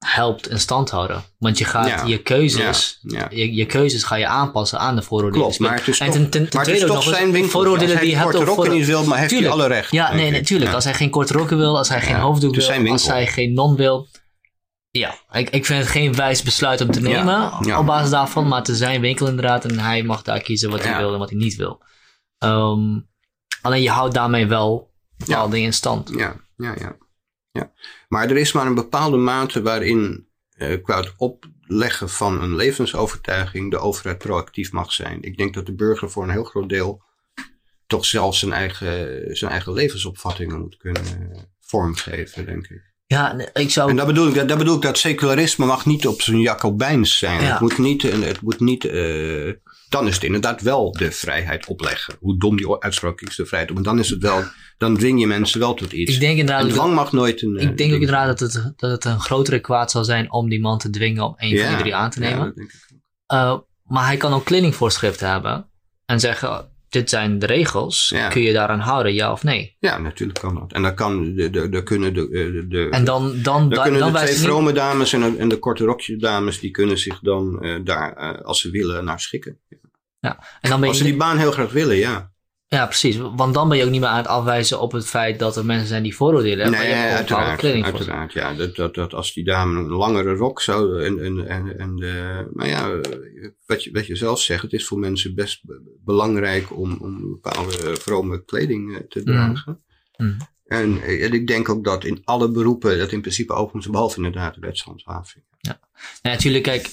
helpt 0.05 0.47
in 0.49 0.59
stand 0.59 0.89
houden. 0.89 1.23
Want 1.37 1.57
je 1.57 1.65
gaat 1.65 1.87
Ja. 1.87 2.03
je 2.05 2.17
keuzes, 2.17 2.99
Ja, 3.01 3.27
je, 3.29 3.53
je 3.53 3.65
keuzes 3.65 4.03
ga 4.03 4.15
je 4.15 4.27
aanpassen 4.27 4.79
aan 4.79 4.95
de 4.95 5.01
vooroordelen. 5.01 5.45
klopt. 5.45 5.59
Maar 5.59 5.73
het 5.77 5.87
is 5.87 5.99
en 5.99 6.05
toch, 6.05 6.15
ten, 6.15 6.29
ten, 6.29 6.49
ten 6.49 6.57
maar 6.57 6.65
het 6.65 6.75
is 6.75 6.81
toch 6.85 6.95
eens, 7.05 7.15
zijn 7.15 7.31
winkel. 7.31 7.51
vooroordelen 7.51 7.99
die 7.99 8.09
je 8.09 8.15
hebt 8.15 8.29
korte 8.31 8.45
rokken 8.45 8.71
niet 8.71 8.85
wil, 8.85 9.03
maar 9.05 9.17
heeft 9.17 9.29
Tuurlijk. 9.29 9.53
hij 9.53 9.63
alle 9.63 9.73
recht. 9.73 9.91
Ja, 9.91 10.13
nee, 10.13 10.31
natuurlijk. 10.31 10.73
Als 10.73 10.83
hij 10.83 10.93
geen 10.93 11.09
korte 11.09 11.33
rokken 11.33 11.57
wil, 11.57 11.77
als 11.77 11.89
hij 11.89 12.01
geen 12.01 12.15
hoofddoek 12.15 12.55
wil, 12.55 12.91
als 12.91 13.07
hij 13.07 13.27
geen 13.27 13.53
non 13.53 13.75
wil. 13.75 14.07
Ja, 14.89 15.15
ik, 15.31 15.49
ik 15.49 15.65
vind 15.65 15.79
het 15.79 15.89
geen 15.89 16.15
wijs 16.15 16.41
besluit 16.43 16.81
om 16.81 16.91
te 16.91 17.01
nemen 17.01 17.53
op 17.77 17.85
basis 17.85 18.09
daarvan, 18.09 18.47
maar 18.47 18.59
het 18.59 18.67
is 18.67 18.77
zijn 18.77 19.01
winkel 19.01 19.27
inderdaad 19.27 19.65
en 19.65 19.79
hij 19.79 20.03
mag 20.03 20.21
daar 20.21 20.41
kiezen 20.41 20.69
wat 20.69 20.83
hij 20.83 20.97
wil 20.97 21.13
en 21.13 21.19
wat 21.19 21.29
hij 21.29 21.37
niet 21.39 21.55
wil. 21.55 21.81
Ehm, 22.37 22.99
alleen 23.61 23.81
je 23.81 23.89
houdt 23.89 24.13
daarmee 24.13 24.47
wel 24.47 24.91
bepaalde 25.17 25.51
dingen 25.51 25.65
in 25.67 25.73
stand. 25.73 26.09
Ja, 26.15 26.35
ja, 26.57 26.73
ja, 26.79 26.95
ja. 27.51 27.71
Maar 28.07 28.29
er 28.29 28.37
is 28.37 28.51
maar 28.51 28.65
een 28.65 28.75
bepaalde 28.75 29.17
mate 29.17 29.61
waarin, 29.61 30.27
eh, 30.51 30.81
qua 30.83 30.97
het 30.97 31.13
opleggen 31.17 32.09
van 32.09 32.41
een 32.41 32.55
levensovertuiging, 32.55 33.71
de 33.71 33.77
overheid 33.77 34.17
proactief 34.17 34.71
mag 34.71 34.91
zijn. 34.91 35.21
Ik 35.21 35.37
denk 35.37 35.53
dat 35.53 35.65
de 35.65 35.73
burger 35.75 36.09
voor 36.11 36.23
een 36.23 36.29
heel 36.29 36.43
groot 36.43 36.69
deel 36.69 37.01
toch 37.87 38.05
zelf 38.05 38.35
zijn 38.35 38.53
eigen, 38.53 39.25
zijn 39.37 39.51
eigen 39.51 39.73
levensopvattingen 39.73 40.59
moet 40.59 40.77
kunnen 40.77 41.03
eh, 41.05 41.39
vormgeven, 41.59 42.45
denk 42.45 42.67
ik. 42.67 42.89
Ja, 43.07 43.35
ik 43.53 43.69
zou. 43.69 43.89
En 43.89 43.95
dat 43.95 44.05
bedoel 44.07 44.27
ik, 44.27 44.33
dat, 44.35 44.47
dat 44.47 44.57
bedoel 44.57 44.75
ik 44.75 44.81
dat 44.81 44.97
secularisme 44.97 45.65
mag 45.65 45.85
niet 45.85 46.07
op 46.07 46.21
zijn 46.21 46.39
Jacobijns 46.39 47.17
zijn. 47.17 47.41
Ja. 47.41 47.51
Het 47.51 47.59
moet 47.59 47.77
niet, 47.77 48.03
een- 48.03 48.23
het 48.23 48.41
moet 48.41 48.59
niet 48.59 48.85
eh, 48.85 49.51
dan 49.91 50.07
is 50.07 50.13
het 50.15 50.23
inderdaad 50.23 50.61
wel 50.61 50.91
de 50.91 51.11
vrijheid 51.11 51.65
opleggen. 51.67 52.15
Hoe 52.19 52.37
dom 52.37 52.57
die 52.57 52.81
uitspraak 52.81 53.21
is, 53.21 53.35
de 53.35 53.45
vrijheid. 53.45 53.73
Maar 53.73 53.83
dan 53.83 53.99
is 53.99 54.09
het 54.09 54.21
wel, 54.21 54.43
dan 54.77 54.97
dwing 54.97 55.19
je 55.19 55.27
mensen 55.27 55.59
wel 55.59 55.73
tot 55.73 55.91
iets. 55.93 56.13
ik 56.13 56.19
denk 56.19 56.33
en 56.33 56.39
inderdaad. 56.39 56.63
dat- 56.65 56.73
dwang 56.73 56.93
mag 56.93 57.11
nooit 57.11 57.41
een. 57.41 57.57
eh, 57.57 57.67
ik 57.69 57.77
denk 57.77 57.93
ook 57.93 57.99
inderdaad 57.99 58.39
dat 58.39 58.53
het, 58.53 58.73
dat 58.75 58.91
het 58.91 59.05
een 59.05 59.19
grotere 59.19 59.59
kwaad 59.59 59.91
zal 59.91 60.03
zijn 60.03 60.31
om 60.31 60.49
die 60.49 60.61
man 60.61 60.77
te 60.77 60.89
dwingen 60.89 61.23
om 61.23 61.33
één 61.37 61.57
van 61.59 61.67
die 61.69 61.77
drie 61.77 61.95
aan 61.95 62.09
te 62.09 62.21
Ja, 62.21 62.29
nemen. 62.29 62.45
dat 62.45 62.55
denk 62.55 62.69
ik 62.69 62.79
ook. 63.27 63.37
Uh, 63.39 63.57
maar 63.83 64.05
hij 64.05 64.17
kan 64.17 64.33
ook 64.33 64.45
kledingvoorschriften 64.45 65.29
hebben 65.29 65.69
en 66.05 66.19
zeggen: 66.19 66.69
Dit 66.89 67.09
zijn 67.09 67.39
de 67.39 67.45
regels, 67.45 68.09
Ja. 68.15 68.27
kun 68.27 68.41
je 68.41 68.53
daaraan 68.53 68.79
houden, 68.79 69.13
ja 69.13 69.31
of 69.31 69.43
nee? 69.43 69.75
Ja, 69.79 69.97
natuurlijk 69.97 70.39
kan 70.39 70.55
dat. 70.55 70.71
En 70.73 70.81
dan, 70.81 70.95
kan 70.95 71.33
de, 71.35 71.49
de, 71.49 71.69
de 71.69 71.83
kunnen 71.83 72.13
de, 72.13 72.29
de, 72.29 72.65
de, 72.67 72.87
En 72.89 73.03
dan, 73.03 73.23
dan, 73.23 73.41
dan 73.43 73.69
dan, 73.69 73.83
kunnen 73.83 73.99
dan 74.01 74.11
de 74.11 74.17
twee 74.17 74.29
niet- 74.31 74.39
vrome 74.43 74.71
dames 74.71 75.13
en, 75.13 75.21
de- 75.21 75.37
en 75.37 75.49
de 75.49 75.57
korte 75.59 75.83
rokje 75.85 76.17
dames, 76.17 76.59
die 76.59 76.71
kunnen 76.71 76.97
zich 76.99 77.19
dan 77.19 77.61
eh, 77.61 77.75
daar, 77.83 78.13
eh, 78.13 78.41
als 78.45 78.61
ze 78.61 78.69
willen, 78.69 79.05
naar 79.05 79.19
schikken. 79.19 79.59
En 80.21 80.69
dan 80.69 80.79
ben 80.79 80.89
Als 80.89 80.97
ze 80.97 81.03
die 81.03 81.15
baan 81.15 81.37
heel 81.37 81.51
graag 81.51 81.71
willen, 81.71 81.95
ja. 81.95 82.29
Ja, 82.67 82.85
precies. 82.85 83.17
Want 83.17 83.53
dan 83.53 83.69
ben 83.69 83.77
je 83.77 83.83
ook 83.83 83.89
niet 83.89 83.99
meer 83.99 84.09
aan 84.09 84.17
het 84.17 84.27
afwijzen 84.27 84.79
op 84.79 84.91
het 84.91 85.07
feit 85.07 85.39
dat 85.39 85.55
er 85.57 85.65
mensen 85.65 85.87
zijn 85.87 86.03
die 86.03 86.15
vooroordelen 86.15 86.59
hebben. 86.59 86.79
maar 86.79 86.89
je 86.89 86.93
hebt 86.95 87.15
uiteraard. 87.15 87.63
uiteraard 87.63 88.33
ja. 88.33 88.53
Dat, 88.53 88.75
dat, 88.75 88.95
dat 88.95 89.13
als 89.13 89.33
die 89.33 89.43
dame 89.43 89.79
een 89.79 89.89
langere 89.89 90.33
rok 90.33 90.61
zou. 90.61 91.03
En, 91.03 91.19
en, 91.23 91.47
en, 91.47 91.79
en 91.79 91.95
de, 91.95 92.47
maar 92.53 92.67
ja, 92.67 92.99
wat 93.65 93.83
je, 93.83 93.91
wat 93.91 94.05
je 94.07 94.15
zelf 94.15 94.41
zegt, 94.41 94.61
het 94.61 94.73
is 94.73 94.85
voor 94.87 94.99
mensen 94.99 95.35
best 95.35 95.65
be- 95.65 95.81
belangrijk 96.05 96.77
om, 96.77 96.97
om 97.01 97.19
bepaalde 97.41 97.95
vrome 97.95 98.43
kleding 98.45 98.95
eh, 98.95 99.01
te 99.09 99.19
Mhm. 99.19 99.31
dragen. 99.31 99.83
En, 100.65 101.01
eh, 101.01 101.23
en 101.25 101.33
ik 101.33 101.47
denk 101.47 101.69
ook 101.69 101.83
dat 101.83 102.03
in 102.03 102.21
alle 102.23 102.51
beroepen 102.51 102.97
dat 102.97 103.11
in 103.11 103.21
principe 103.21 103.69
is, 103.73 103.87
behalve 103.89 104.17
inderdaad 104.17 104.53
de 104.53 104.59
wetshandhaving. 104.61 105.43
Ja, 105.59 105.79
natuurlijk, 106.21 106.63
kijk, 106.63 106.89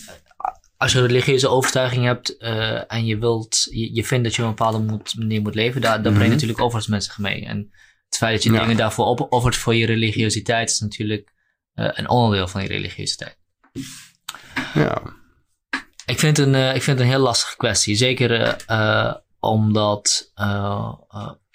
als 0.78 0.92
je 0.92 0.98
een 0.98 1.06
religieuze 1.06 1.48
overtuiging 1.48 2.04
hebt 2.04 2.36
eh, 2.36 2.92
en 2.92 3.06
je 3.06 3.18
wilt, 3.18 3.66
je, 3.70 3.94
je 3.94 4.04
vindt 4.04 4.24
dat 4.24 4.34
je 4.34 4.42
op 4.42 4.48
een 4.48 4.54
bepaalde 4.54 4.78
moet- 4.78 5.14
manier 5.18 5.40
moet 5.42 5.54
leven, 5.54 5.80
daar, 5.80 5.92
daar 5.92 6.02
breng 6.02 6.16
je 6.16 6.22
Mhm. 6.24 6.32
natuurlijk 6.32 6.60
overigens 6.60 6.86
mensen 6.92 7.22
mee. 7.22 7.44
En 7.46 7.72
het 8.08 8.16
feit 8.16 8.34
dat 8.34 8.42
je 8.42 8.52
Ja. 8.52 8.60
dingen 8.60 8.76
daarvoor 8.76 9.06
opoffert 9.06 9.56
voor 9.56 9.74
je 9.74 9.86
religiositeit 9.86 10.70
is 10.70 10.80
natuurlijk 10.80 11.32
eh, 11.74 11.88
een 11.92 12.08
onderdeel 12.08 12.48
van 12.48 12.62
je 12.62 12.68
religiositeit. 12.68 13.38
Ja. 14.74 15.02
Ik 16.06 16.18
vind 16.18 16.36
het 16.36 16.46
een, 16.46 16.54
eh, 16.54 16.74
ik 16.74 16.82
vind 16.82 16.98
het 16.98 17.06
een 17.06 17.12
heel 17.14 17.22
lastige 17.22 17.56
kwestie. 17.56 17.96
Zeker 17.96 18.56
omdat, 19.40 20.32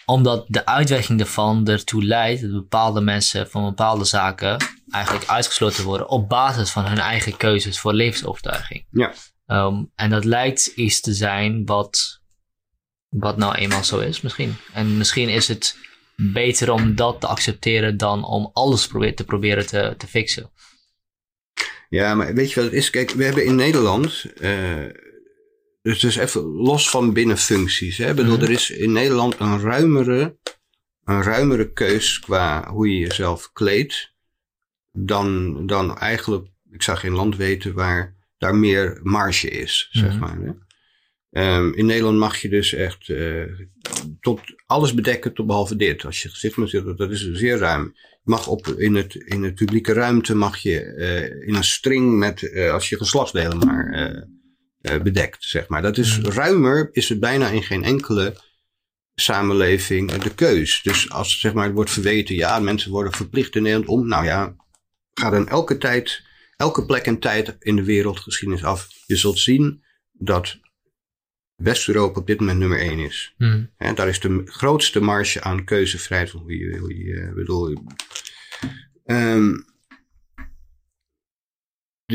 omdat 0.05 0.45
de 0.47 0.65
uitwerking 0.65 1.17
daarvan 1.17 1.67
ertoe 1.67 2.03
leidt 2.03 2.41
dat 2.41 2.51
bepaalde 2.51 3.01
mensen 3.01 3.49
van 3.49 3.63
bepaalde 3.63 4.05
zaken 4.05 4.57
eigenlijk 4.91 5.25
uitgesloten 5.25 5.83
worden 5.83 6.09
op 6.09 6.29
basis 6.29 6.69
van 6.69 6.85
hun 6.85 6.97
eigen 6.99 7.37
keuzes 7.37 7.79
voor 7.79 7.93
levensovertuiging. 7.93 8.85
Ja. 8.91 9.13
Ehm, 9.45 9.83
en 9.95 10.09
dat 10.09 10.25
lijkt 10.25 10.65
iets 10.65 11.01
te 11.01 11.13
zijn 11.13 11.65
wat, 11.65 12.21
wat 13.09 13.37
nou 13.37 13.55
eenmaal 13.55 13.83
zo 13.83 13.99
is, 13.99 14.21
misschien. 14.21 14.55
En 14.73 14.97
misschien 14.97 15.29
is 15.29 15.47
het 15.47 15.77
beter 16.15 16.71
om 16.71 16.95
dat 16.95 17.21
te 17.21 17.27
accepteren 17.27 17.97
dan 17.97 18.25
om 18.25 18.49
alles 18.53 18.87
probeer, 18.87 19.15
te 19.15 19.23
proberen 19.23 19.67
te, 19.67 19.93
te 19.97 20.07
fixen. 20.07 20.51
Ja, 21.89 22.15
maar 22.15 22.33
weet 22.33 22.49
je 22.49 22.55
wat 22.55 22.63
het 22.63 22.73
is? 22.73 22.89
Kijk, 22.89 23.11
we 23.11 23.23
hebben 23.23 23.45
in 23.45 23.55
Nederland, 23.55 24.25
eh, 24.41 24.85
dus, 25.83 25.99
dus 25.99 26.15
even 26.15 26.41
los 26.43 26.89
van 26.89 27.13
binnenfuncties. 27.13 27.97
Hè? 27.97 28.09
Ik 28.09 28.15
bedoel, 28.15 28.35
Mhm. 28.35 28.43
er 28.43 28.49
is 28.51 28.69
in 28.69 28.91
Nederland 28.91 29.35
een 29.39 29.59
ruimere, 29.61 30.37
een 31.03 31.23
ruimere 31.23 31.71
keus 31.73 32.19
qua 32.19 32.69
hoe 32.71 32.89
je 32.93 32.99
jezelf 32.99 33.49
kleedt. 33.53 34.11
Dan, 34.91 35.65
dan 35.65 35.97
eigenlijk, 35.97 36.47
ik 36.71 36.81
zou 36.83 36.97
geen 36.97 37.13
land 37.13 37.35
weten 37.37 37.73
waar 37.73 38.15
daar 38.37 38.55
meer 38.55 38.99
marge 39.03 39.49
is, 39.49 39.87
zeg 39.91 40.09
Mhm. 40.09 40.19
maar. 40.19 40.37
Hè? 40.41 40.51
Ehm, 41.31 41.71
in 41.73 41.85
Nederland 41.85 42.17
mag 42.17 42.37
je 42.37 42.49
dus 42.49 42.73
echt 42.73 43.09
eh, 43.09 43.43
tot 44.19 44.41
alles 44.65 44.93
bedekken 44.93 45.33
tot 45.33 45.47
behalve 45.47 45.75
dit. 45.75 46.05
Als 46.05 46.21
je 46.21 46.29
gezicht 46.29 46.57
moet 46.57 46.69
zitten, 46.69 46.95
dat 46.97 47.11
is 47.11 47.31
zeer 47.31 47.57
ruim. 47.57 47.83
Je 47.95 48.31
mag 48.31 48.47
op, 48.47 48.67
in, 48.67 48.95
het, 48.95 49.15
in 49.15 49.43
het 49.43 49.55
publieke 49.55 49.93
ruimte 49.93 50.35
mag 50.35 50.57
je 50.57 50.79
eh, 50.81 51.47
in 51.47 51.55
een 51.55 51.63
string 51.63 52.17
met, 52.17 52.51
eh, 52.51 52.71
als 52.71 52.89
je 52.89 52.97
geslachtsdelen 52.97 53.57
maar 53.57 54.27
eh, 54.83 55.01
bedekt, 55.01 55.43
zeg 55.43 55.67
maar. 55.67 55.81
Dat 55.81 55.97
is 55.97 56.19
ruimer, 56.19 56.89
is 56.91 57.09
het 57.09 57.19
bijna 57.19 57.47
in 57.47 57.63
geen 57.63 57.83
enkele 57.83 58.35
samenleving 59.15 60.11
eh, 60.11 60.19
de 60.19 60.33
keus. 60.33 60.81
Dus 60.81 61.09
als 61.11 61.39
zeg 61.39 61.53
maar, 61.53 61.65
het 61.65 61.73
wordt 61.73 61.91
verweten, 61.91 62.35
ja, 62.35 62.59
mensen 62.59 62.91
worden 62.91 63.13
verplicht 63.13 63.55
in 63.55 63.63
Nederland 63.63 63.89
om, 63.89 64.07
nou 64.07 64.25
ja, 64.25 64.55
ga 65.13 65.29
dan 65.29 65.47
elke 65.47 65.77
tijd, 65.77 66.23
elke 66.55 66.85
plek 66.85 67.05
en 67.05 67.19
tijd 67.19 67.55
in 67.59 67.75
de 67.75 67.83
wereldgeschiedenis 67.83 68.63
af. 68.63 68.87
Je 69.05 69.15
zult 69.15 69.39
zien 69.39 69.83
dat 70.11 70.59
West-Europa 71.55 72.19
op 72.19 72.27
dit 72.27 72.39
moment 72.39 72.59
nummer 72.59 72.79
één 72.79 72.99
is. 72.99 73.33
Hè, 73.77 73.93
daar 73.93 74.07
is 74.07 74.19
de 74.19 74.41
grootste 74.45 74.99
marge 74.99 75.41
aan 75.41 75.63
keuzevrijheid 75.63 76.29
van 76.29 76.39
hoe 76.39 76.57
je, 76.57 76.77
hoe 76.77 76.97
je 76.97 77.19
eh, 77.19 77.33
bedoel. 77.33 77.83
Ehm, 79.05 79.53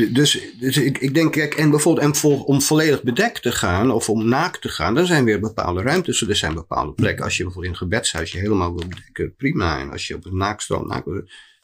dus, 0.07 0.39
dus 0.59 0.77
ik, 0.77 0.97
ik 0.97 1.13
denk, 1.13 1.31
kijk, 1.31 1.53
en 1.53 1.69
bijvoorbeeld 1.69 2.05
en 2.05 2.15
vol- 2.15 2.43
om 2.43 2.61
volledig 2.61 3.03
bedekt 3.03 3.41
te 3.41 3.51
gaan 3.51 3.91
of 3.91 4.09
om 4.09 4.27
naakt 4.27 4.61
te 4.61 4.69
gaan, 4.69 4.95
dan 4.95 5.05
zijn 5.05 5.23
weer 5.25 5.39
bepaalde 5.39 5.81
ruimtes. 5.81 6.27
Er 6.27 6.35
zijn 6.35 6.53
bepaalde 6.53 6.93
plekken. 6.93 7.23
Als 7.23 7.37
je 7.37 7.43
bijvoorbeeld 7.43 7.73
in 7.75 7.81
een 7.81 7.87
gebedshuis 7.89 8.31
je 8.31 8.39
helemaal 8.39 8.75
wil 8.75 8.87
bedekken, 8.87 9.35
prima. 9.35 9.79
En 9.79 9.91
als 9.91 10.07
je 10.07 10.15
op 10.15 10.25
een 10.25 10.37
naaktstrand 10.37 10.87
naakt 10.87 11.07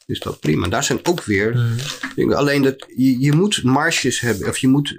is 0.06 0.20
dat 0.20 0.40
prima. 0.40 0.68
Daar 0.68 0.84
zijn 0.84 0.98
ook 1.02 1.24
weer 1.24 1.50
Mhm. 1.54 1.78
dingen. 2.14 2.36
Alleen 2.36 2.62
dat 2.62 2.86
je, 2.96 3.20
je 3.20 3.32
moet 3.32 3.62
marges 3.62 4.20
hebben, 4.20 4.48
of 4.48 4.58
je 4.58 4.68
moet, 4.68 4.88
eh, 4.90 4.96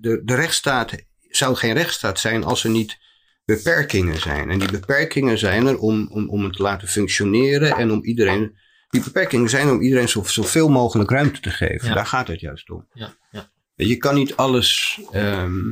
de, 0.00 0.20
de 0.24 0.34
rechtsstaat 0.34 0.92
zou 1.28 1.56
geen 1.56 1.74
rechtsstaat 1.74 2.20
zijn 2.20 2.44
als 2.44 2.64
er 2.64 2.70
niet 2.70 2.98
beperkingen 3.44 4.20
zijn. 4.20 4.50
En 4.50 4.58
die 4.58 4.70
beperkingen 4.70 5.38
zijn 5.38 5.66
er 5.66 5.78
om, 5.78 6.08
om, 6.10 6.28
om 6.28 6.44
het 6.44 6.52
te 6.52 6.62
laten 6.62 6.88
functioneren 6.88 7.76
en 7.76 7.90
om 7.90 8.04
iedereen. 8.04 8.66
Die 8.88 9.02
beperkingen 9.02 9.48
zijn 9.48 9.70
om 9.70 9.80
iedereen 9.80 10.08
zo, 10.08 10.22
zoveel 10.24 10.68
mogelijk 10.68 11.10
ruimte 11.10 11.40
te 11.40 11.50
geven. 11.50 11.88
Ja. 11.88 11.94
Daar 11.94 12.06
gaat 12.06 12.28
het 12.28 12.40
juist 12.40 12.70
om. 12.70 12.86
Ja, 12.92 13.14
ja. 13.30 13.50
Je 13.74 13.96
kan 13.96 14.14
niet 14.14 14.36
alles. 14.36 15.00
ehm, 15.12 15.70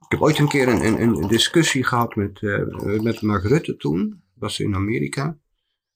ik 0.00 0.16
heb 0.18 0.20
ooit 0.20 0.38
een 0.38 0.48
keer 0.48 0.68
een, 0.68 0.84
een, 0.84 1.00
een 1.00 1.28
discussie 1.28 1.84
gehad 1.84 2.14
met, 2.16 2.42
eh, 2.42 3.00
met 3.00 3.20
Mark 3.22 3.44
Rutte 3.44 3.76
toen. 3.76 4.22
Was 4.34 4.60
in 4.60 4.74
Amerika. 4.74 5.36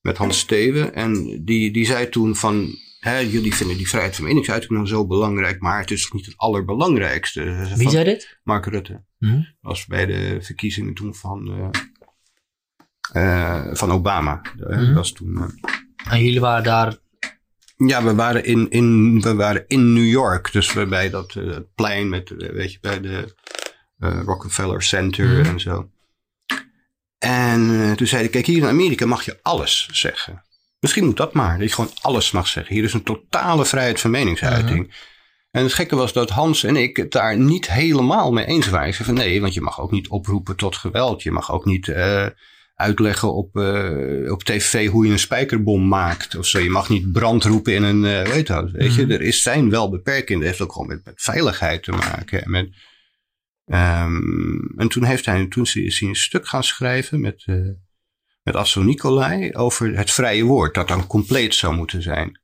Met 0.00 0.16
Hans 0.16 0.38
Steven. 0.38 0.94
En 0.94 1.40
die, 1.44 1.70
die 1.72 1.86
zei 1.86 2.08
toen 2.08 2.36
van. 2.36 2.78
Hè, 2.98 3.18
jullie 3.18 3.54
vinden 3.54 3.76
die 3.76 3.88
vrijheid 3.88 4.16
van 4.16 4.24
meningsuiting 4.24 4.72
nou 4.72 4.86
zo 4.86 5.06
belangrijk. 5.06 5.60
Maar 5.60 5.80
het 5.80 5.90
is 5.90 6.10
niet 6.12 6.26
het 6.26 6.36
allerbelangrijkste. 6.36 7.72
Wie 7.76 7.90
zei 7.90 8.04
dit? 8.04 8.38
Mark 8.42 8.66
Rutte. 8.66 9.04
Mhm. 9.18 9.40
Was 9.60 9.86
bij 9.86 10.06
de 10.06 10.38
verkiezingen 10.40 10.94
toen 10.94 11.14
van. 11.14 11.48
eh, 11.48 11.68
van 13.72 13.90
Obama. 13.92 14.40
Dat 14.56 14.70
Mhm. 14.70 14.94
was 14.94 15.12
toen. 15.12 15.36
eh, 15.36 16.12
En 16.12 16.24
jullie 16.24 16.40
waren 16.40 16.64
daar. 16.64 16.96
ja, 17.76 18.02
we 18.04 18.14
waren 18.14 18.44
in, 18.44 18.70
in, 18.70 19.20
we 19.20 19.34
waren 19.34 19.64
in 19.66 19.92
New 19.92 20.06
York. 20.08 20.52
Dus 20.52 20.72
we 20.72 20.86
bij 20.86 21.10
dat 21.10 21.34
eh, 21.34 21.56
plein 21.74 22.08
met, 22.08 22.30
eh, 22.30 22.50
weet 22.50 22.72
je, 22.72 22.78
bij 22.80 23.00
de 23.00 23.34
eh, 23.98 24.20
Rockefeller 24.24 24.82
Center 24.82 25.26
Mhm. 25.26 25.44
en 25.50 25.60
zo. 25.60 25.88
En 27.18 27.92
toen 27.96 28.06
zei 28.06 28.20
hij, 28.22 28.30
kijk, 28.30 28.46
hier 28.46 28.56
in 28.62 28.68
Amerika 28.68 29.06
mag 29.06 29.24
je 29.24 29.38
alles 29.42 29.88
zeggen. 29.92 30.42
Misschien 30.80 31.04
moet 31.04 31.16
dat 31.16 31.32
maar, 31.32 31.58
dat 31.58 31.68
je 31.68 31.74
gewoon 31.74 31.90
alles 32.00 32.30
mag 32.30 32.46
zeggen. 32.46 32.74
Hier 32.74 32.84
is 32.84 32.92
een 32.92 33.02
totale 33.02 33.64
vrijheid 33.64 34.00
van 34.00 34.10
meningsuiting. 34.10 34.94
En 35.50 35.62
het 35.62 35.72
gekke 35.72 35.96
was 35.96 36.12
dat 36.12 36.30
Hans 36.30 36.64
en 36.64 36.76
ik 36.76 36.96
het 36.96 37.12
daar 37.12 37.36
niet 37.38 37.70
helemaal 37.70 38.32
mee 38.32 38.44
eens 38.44 38.68
waren. 38.68 38.94
Van 38.94 39.14
nee, 39.14 39.40
want 39.40 39.54
je 39.54 39.60
mag 39.60 39.80
ook 39.80 39.90
niet 39.90 40.08
oproepen 40.08 40.56
tot 40.56 40.76
geweld. 40.76 41.22
Je 41.22 41.30
mag 41.30 41.52
ook 41.52 41.64
niet 41.64 41.88
uitleggen 42.74 43.34
op, 43.34 43.56
uh, 43.56 44.32
op 44.32 44.42
tv 44.42 44.88
hoe 44.88 45.06
je 45.06 45.12
een 45.12 45.18
spijkerbom 45.18 45.88
maakt. 45.88 46.36
Of 46.36 46.46
zo. 46.46 46.58
Je 46.58 46.70
mag 46.70 46.88
niet 46.88 47.12
brand 47.12 47.44
roepen 47.44 47.74
in 47.74 47.82
een, 47.82 48.04
uh, 48.04 48.32
weet, 48.32 48.46
je. 48.94 49.06
Er 49.06 49.20
is, 49.20 49.42
zijn 49.42 49.70
wel 49.70 49.90
beperkingen. 49.90 50.40
Dat 50.40 50.48
heeft 50.48 50.62
ook 50.62 50.72
gewoon 50.72 50.88
met, 50.88 51.04
met 51.04 51.22
veiligheid 51.22 51.82
te 51.82 51.92
maken. 51.92 52.50
Met, 52.50 52.68
um, 53.66 54.74
en 54.76 54.88
toen, 54.88 55.04
heeft 55.04 55.26
hij, 55.26 55.46
toen 55.46 55.66
is 55.72 56.00
hij 56.00 56.08
een 56.08 56.16
stuk 56.16 56.48
gaan 56.48 56.64
schrijven 56.64 57.20
met, 57.20 57.44
met 58.42 58.56
Asso 58.56 58.82
Nicolai 58.82 59.52
over 59.52 59.96
het 59.96 60.10
vrije 60.10 60.44
woord. 60.44 60.74
Dat 60.74 60.88
dan 60.88 61.06
compleet 61.06 61.54
zou 61.54 61.74
moeten 61.74 62.02
zijn. 62.02 62.38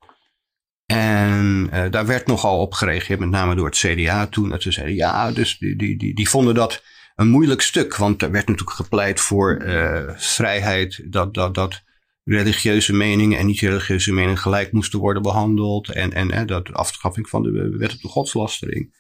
En 0.86 1.70
uh, 1.73 1.90
daar 1.90 2.07
werd 2.07 2.27
nogal 2.27 2.61
op 2.61 2.73
gereageerd, 2.73 3.19
met 3.19 3.28
name 3.28 3.55
door 3.55 3.66
het 3.66 3.77
CDA 3.77 4.27
toen. 4.27 4.48
Dat 4.48 4.62
ze 4.62 4.73
zeiden, 4.73 4.94
ja, 4.97 5.32
dus 5.32 5.59
die, 5.59 5.77
die, 5.77 5.98
die, 5.98 6.15
die 6.15 6.28
vonden 6.28 6.55
dat 6.55 6.82
een 7.20 7.28
moeilijk 7.28 7.60
stuk. 7.60 7.97
Want 7.97 8.22
er 8.22 8.30
werd 8.30 8.48
natuurlijk 8.48 8.76
gepleit 8.76 9.20
voor 9.20 9.62
uh, 9.62 10.10
vrijheid, 10.16 11.12
dat, 11.12 11.34
dat, 11.34 11.55
dat 11.55 11.82
religieuze 12.24 12.92
meningen 12.92 13.38
en 13.38 13.47
niet-religieuze 13.47 14.12
meningen 14.12 14.38
gelijk 14.38 14.72
moesten 14.72 14.98
worden 14.98 15.22
behandeld. 15.22 15.88
En, 15.88 16.12
en 16.12 16.30
uh, 16.30 16.47
dat 16.47 16.72
afschaffing 16.72 17.28
van 17.28 17.42
de 17.42 17.76
wet 17.78 17.92
op 17.92 18.01
de 18.01 18.09
godslastering. 18.09 18.94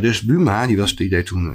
dus 0.00 0.22
Buma, 0.22 0.66
die, 0.66 0.76
was, 0.76 0.96
die 0.96 1.08
deed 1.08 1.26
toen 1.26 1.52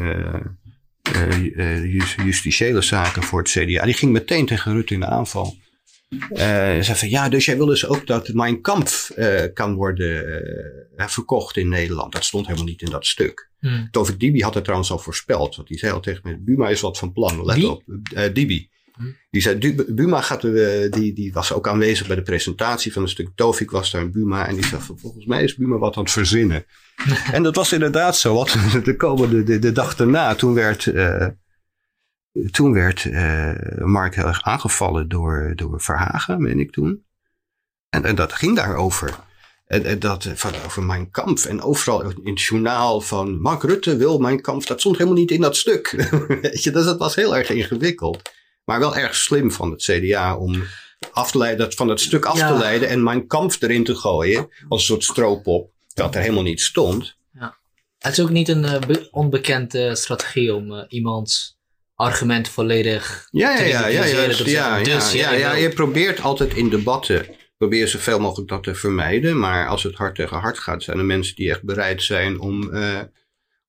justitiële 2.23 2.81
zaken 2.81 3.23
voor 3.23 3.39
het 3.39 3.49
CDA. 3.49 3.85
Die 3.85 3.93
ging 3.93 4.11
meteen 4.11 4.45
tegen 4.45 4.73
Rutte 4.73 4.93
in 4.93 4.99
de 4.99 5.05
aanval. 5.05 5.57
Uh, 6.31 6.37
zei 6.81 6.95
van 6.95 7.09
ja, 7.09 7.29
dus 7.29 7.45
jij 7.45 7.57
wil 7.57 7.65
dus 7.65 7.87
ook 7.87 8.07
dat 8.07 8.33
Mein 8.33 8.61
Kampf 8.61 9.11
uh, 9.17 9.41
kan 9.53 9.75
worden 9.75 10.25
uh, 10.97 11.07
verkocht 11.07 11.57
in 11.57 11.67
Nederland. 11.67 12.11
Dat 12.11 12.23
stond 12.23 12.45
helemaal 12.45 12.67
niet 12.67 12.81
in 12.81 12.89
dat 12.89 13.05
stuk. 13.05 13.49
Hmm. 13.59 13.87
Tovik 13.91 14.19
Dibi 14.19 14.41
had 14.41 14.53
het 14.53 14.63
trouwens 14.63 14.91
al 14.91 14.99
voorspeld. 14.99 15.55
Want 15.55 15.67
die 15.67 15.77
zei 15.77 15.91
al 15.91 15.99
tegen 15.99 16.21
me, 16.23 16.37
Buma 16.39 16.69
is 16.69 16.81
wat 16.81 16.97
van 16.97 17.13
plan. 17.13 17.45
Let 17.45 17.55
Wie? 17.55 17.69
op, 17.69 17.83
Dibi. 18.33 18.69
Hmm. 18.93 19.15
Die 19.29 19.41
zei, 19.41 19.75
Buma 19.87 20.21
gaat, 20.21 20.41
die, 20.41 21.13
die 21.13 21.33
was 21.33 21.53
ook 21.53 21.67
aanwezig 21.67 22.07
bij 22.07 22.15
de 22.15 22.21
presentatie 22.21 22.93
van 22.93 23.01
een 23.01 23.09
stuk. 23.09 23.29
Tovik 23.35 23.71
was 23.71 23.91
daar 23.91 24.01
en 24.01 24.11
Buma. 24.11 24.47
En 24.47 24.55
die 24.55 24.65
zei, 24.65 24.81
volgens 24.95 25.25
mij 25.25 25.43
is 25.43 25.55
Buma 25.55 25.77
wat 25.77 25.95
aan 25.95 26.03
het 26.03 26.11
verzinnen. 26.11 26.65
en 27.31 27.43
dat 27.43 27.55
was 27.55 27.73
inderdaad 27.73 28.17
zo. 28.17 28.33
Wat 28.33 28.57
de 28.83 28.95
komende, 28.95 29.43
de, 29.43 29.59
de 29.59 29.71
dag 29.71 29.95
daarna, 29.95 30.35
toen 30.35 30.53
werd 30.53 30.91
toen 32.51 32.73
werd 32.73 33.03
uh, 33.03 33.51
Mark 33.77 34.15
heel 34.15 34.25
erg 34.27 34.43
aangevallen 34.43 35.09
door, 35.09 35.53
door 35.55 35.81
Verhagen, 35.81 36.41
meen 36.41 36.59
ik 36.59 36.71
toen. 36.71 37.05
En, 37.89 38.05
en 38.05 38.15
dat 38.15 38.33
ging 38.33 38.55
daarover. 38.55 39.15
En, 39.65 39.85
en 39.85 39.99
dat 39.99 40.29
van, 40.35 40.51
over 40.65 40.83
mijn 40.83 41.09
kamp. 41.11 41.37
En 41.39 41.61
overal 41.61 42.01
in 42.03 42.19
het 42.23 42.41
journaal 42.41 43.01
van 43.01 43.41
Mark 43.41 43.63
Rutte 43.63 43.97
wil 43.97 44.17
mijn 44.19 44.41
kamp. 44.41 44.67
Dat 44.67 44.79
stond 44.79 44.97
helemaal 44.97 45.19
niet 45.19 45.31
in 45.31 45.41
dat 45.41 45.55
stuk. 45.55 46.09
Weet 46.41 46.63
je, 46.63 46.71
dus 46.71 46.85
dat 46.85 46.97
was 46.99 47.15
heel 47.15 47.35
erg 47.37 47.49
ingewikkeld. 47.49 48.21
Maar 48.65 48.79
wel 48.79 48.95
erg 48.95 49.15
slim 49.15 49.51
van 49.51 49.71
het 49.71 49.81
CDA 49.83 50.37
om 50.37 50.63
af 51.11 51.31
te 51.31 51.37
leiden, 51.37 51.65
dat 51.65 51.75
van 51.75 51.87
het 51.87 51.99
stuk 51.99 52.25
af 52.25 52.37
Ja. 52.37 52.51
te 52.51 52.57
leiden 52.57 52.89
en 52.89 53.03
mijn 53.03 53.27
kamp 53.27 53.53
erin 53.59 53.83
te 53.83 53.95
gooien. 53.95 54.49
Als 54.69 54.79
een 54.81 54.85
soort 54.87 55.03
stroopop. 55.03 55.71
Dat 55.93 56.15
er 56.15 56.21
helemaal 56.21 56.43
niet 56.43 56.61
stond. 56.61 57.15
Het 57.97 58.11
is 58.17 58.19
ook 58.19 58.29
niet 58.29 58.47
een 58.49 58.65
eh, 58.65 58.79
be- 58.79 59.07
onbekende 59.11 59.95
strategie 59.95 60.55
om 60.55 60.71
eh, 60.73 60.83
iemands 60.87 61.52
argument 62.03 62.49
volledig 62.49 63.27
Ja, 63.31 63.49
ja, 63.49 63.57
te 63.57 63.63
ja, 63.63 63.87
ja, 63.87 64.05
juist, 64.05 64.45
ja, 64.45 64.83
dus 64.83 65.11
ja, 65.11 65.31
ja, 65.31 65.53
je 65.53 65.69
probeert 65.69 66.21
altijd 66.21 66.53
in 66.53 66.69
debatten, 66.69 67.25
probeer 67.57 67.87
zoveel 67.87 68.19
mogelijk 68.19 68.49
dat 68.49 68.63
te 68.63 68.75
vermijden. 68.75 69.39
Maar 69.39 69.67
als 69.67 69.83
het 69.83 69.95
hard 69.95 70.15
tegen 70.15 70.37
hard 70.37 70.59
gaat, 70.59 70.83
zijn 70.83 70.97
er 70.97 71.05
mensen 71.05 71.35
die 71.35 71.49
echt 71.49 71.63
bereid 71.63 72.03
zijn 72.03 72.39
om, 72.39 72.73
eh, 72.73 72.99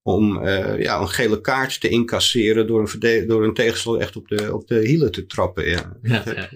om 0.02 0.43
eh, 0.43 0.81
ja, 0.81 1.01
een 1.01 1.09
gele 1.09 1.40
kaart 1.40 1.81
te 1.81 1.89
incasseren 1.89 2.66
door 2.66 2.90
een, 2.93 3.27
door 3.27 3.44
een 3.44 3.55
tegenstander 3.55 4.02
echt 4.02 4.16
op 4.16 4.28
de, 4.28 4.55
op 4.55 4.69
de 4.69 4.78
hielen 4.78 5.12
te 5.12 5.27
trappen. 5.27 5.69
Ja, 5.69 5.97
Ja, 6.02 6.23
ja. 6.24 6.48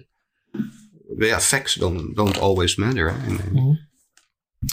ja 1.19 1.41
facts 1.41 1.75
don't, 1.75 2.17
don't 2.17 2.39
always 2.39 2.77
matter. 2.77 3.15
Mhm. 3.27 3.73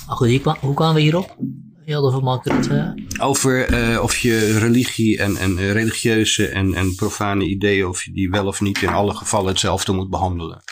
Goed, 0.07 0.43
hoe 0.59 0.73
kwamen 0.73 0.95
we 0.95 1.01
hierop? 1.01 1.37
Heel 1.85 2.63
veel. 2.63 2.93
Over 3.19 3.65
eh, 3.65 4.01
of 4.03 4.17
je 4.17 4.57
religie 4.59 5.17
en, 5.19 5.37
en 5.37 5.57
religieuze 5.71 6.47
en, 6.47 6.73
en 6.73 6.95
profane 6.95 7.43
ideeën, 7.45 7.85
of 7.87 8.03
je 8.03 8.11
die 8.11 8.29
wel 8.29 8.47
of 8.47 8.61
niet 8.61 8.81
in 8.81 8.89
alle 8.89 9.13
gevallen 9.13 9.47
hetzelfde 9.47 9.91
moet 9.91 10.09
behandelen. 10.09 10.63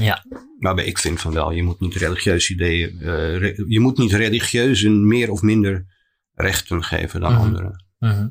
Ja. 0.00 0.24
Waarbij 0.58 0.84
ik 0.84 0.98
vind 0.98 1.20
van 1.20 1.32
wel, 1.32 1.50
je 1.50 1.62
moet 1.62 1.80
niet 1.80 1.94
religieuze 1.94 2.52
ideeën, 2.52 2.98
eh, 3.00 3.36
re- 3.36 3.64
je 3.68 3.80
moet 3.80 3.98
niet 3.98 4.12
religieuzen 4.12 5.06
meer 5.06 5.30
of 5.30 5.42
minder 5.42 5.86
rechten 6.34 6.84
geven 6.84 7.20
dan 7.20 7.32
Mhm. 7.32 7.40
anderen. 7.40 7.84
Mhm. 7.98 8.28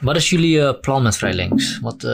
Wat 0.00 0.16
is 0.16 0.30
jullie 0.30 0.60
eh, 0.60 0.80
plan 0.80 1.02
met 1.02 1.16
Vrij 1.16 1.34
Links? 1.34 1.78
Wat, 1.80 2.04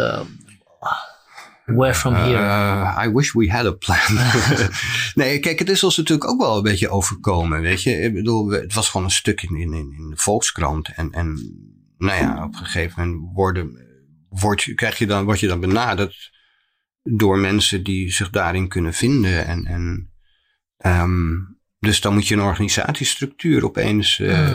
where 1.75 1.95
from 1.95 2.15
here? 2.15 2.39
Uh, 2.39 3.05
I 3.05 3.13
wish 3.13 3.35
we 3.35 3.51
had 3.51 3.67
a 3.67 3.73
plan. 3.73 4.19
nee, 5.15 5.39
kijk, 5.39 5.59
het 5.59 5.69
is 5.69 5.85
ons 5.85 5.97
natuurlijk 5.97 6.31
ook 6.31 6.41
wel 6.41 6.57
een 6.57 6.63
beetje 6.63 6.89
overkomen, 6.89 7.61
weet 7.61 7.83
je. 7.83 8.01
Ik 8.01 8.15
bedoel, 8.15 8.51
het 8.51 8.75
was 8.75 8.89
gewoon 8.89 9.07
een 9.07 9.13
stuk 9.13 9.43
in, 9.43 9.57
in, 9.57 9.73
in 9.73 9.95
in 9.99 10.11
de 10.11 10.17
Volkskrant. 10.17 10.89
En, 10.95 11.11
en 11.11 11.55
nou 11.99 12.23
ja, 12.23 12.45
op 12.45 12.53
een 12.53 12.65
gegeven 12.67 13.07
moment 13.07 13.31
worden, 13.35 13.87
word, 14.29 14.73
krijg 14.75 14.99
je 14.99 15.07
dan, 15.07 15.25
word 15.25 15.41
je 15.41 15.47
dan 15.47 15.61
benaderd 15.61 16.31
door 17.03 17.39
mensen 17.39 17.85
die 17.85 18.13
zich 18.13 18.31
daarin 18.31 18.69
kunnen 18.69 18.95
vinden. 18.95 19.47
En, 19.47 19.65
en 19.65 20.13
ehm, 20.77 21.33
dus 21.81 22.01
dan 22.01 22.15
moet 22.15 22.29
je 22.29 22.35
een 22.35 22.41
organisatiestructuur 22.41 23.65
opeens 23.65 24.19
eh, 24.21 24.49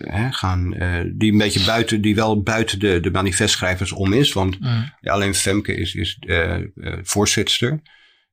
hè, 0.00 0.32
gaan, 0.32 0.74
eh, 0.74 1.00
die 1.12 1.32
een 1.32 1.38
beetje 1.38 1.64
buiten, 1.64 2.00
die 2.00 2.14
wel 2.14 2.42
buiten 2.42 2.78
de, 2.78 3.00
de 3.00 3.10
manifestschrijvers 3.10 3.92
om 3.92 4.12
is. 4.12 4.32
Want 4.32 4.60
Mhm. 4.60 4.82
ja, 5.00 5.12
alleen 5.12 5.34
Femke 5.34 5.74
is, 5.76 5.94
is 5.94 6.16
eh 6.20 6.54
eh, 6.54 6.62
voorzitster. 7.02 7.80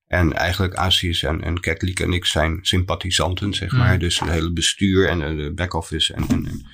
En 0.07 0.33
eigenlijk 0.33 0.75
Aziës 0.75 1.23
en, 1.23 1.43
en 1.43 1.59
Ketlik 1.59 1.99
en 1.99 2.13
ik 2.13 2.25
zijn 2.25 2.59
sympathisanten, 2.61 3.53
zeg 3.53 3.69
Hmm. 3.69 3.79
maar. 3.79 3.99
Dus 3.99 4.19
het 4.19 4.29
hele 4.29 4.51
bestuur 4.51 5.09
en 5.09 5.21
eh, 5.21 5.35
de 5.35 5.53
back-office 5.53 6.13
en, 6.13 6.23
en, 6.29 6.45
en, 6.45 6.65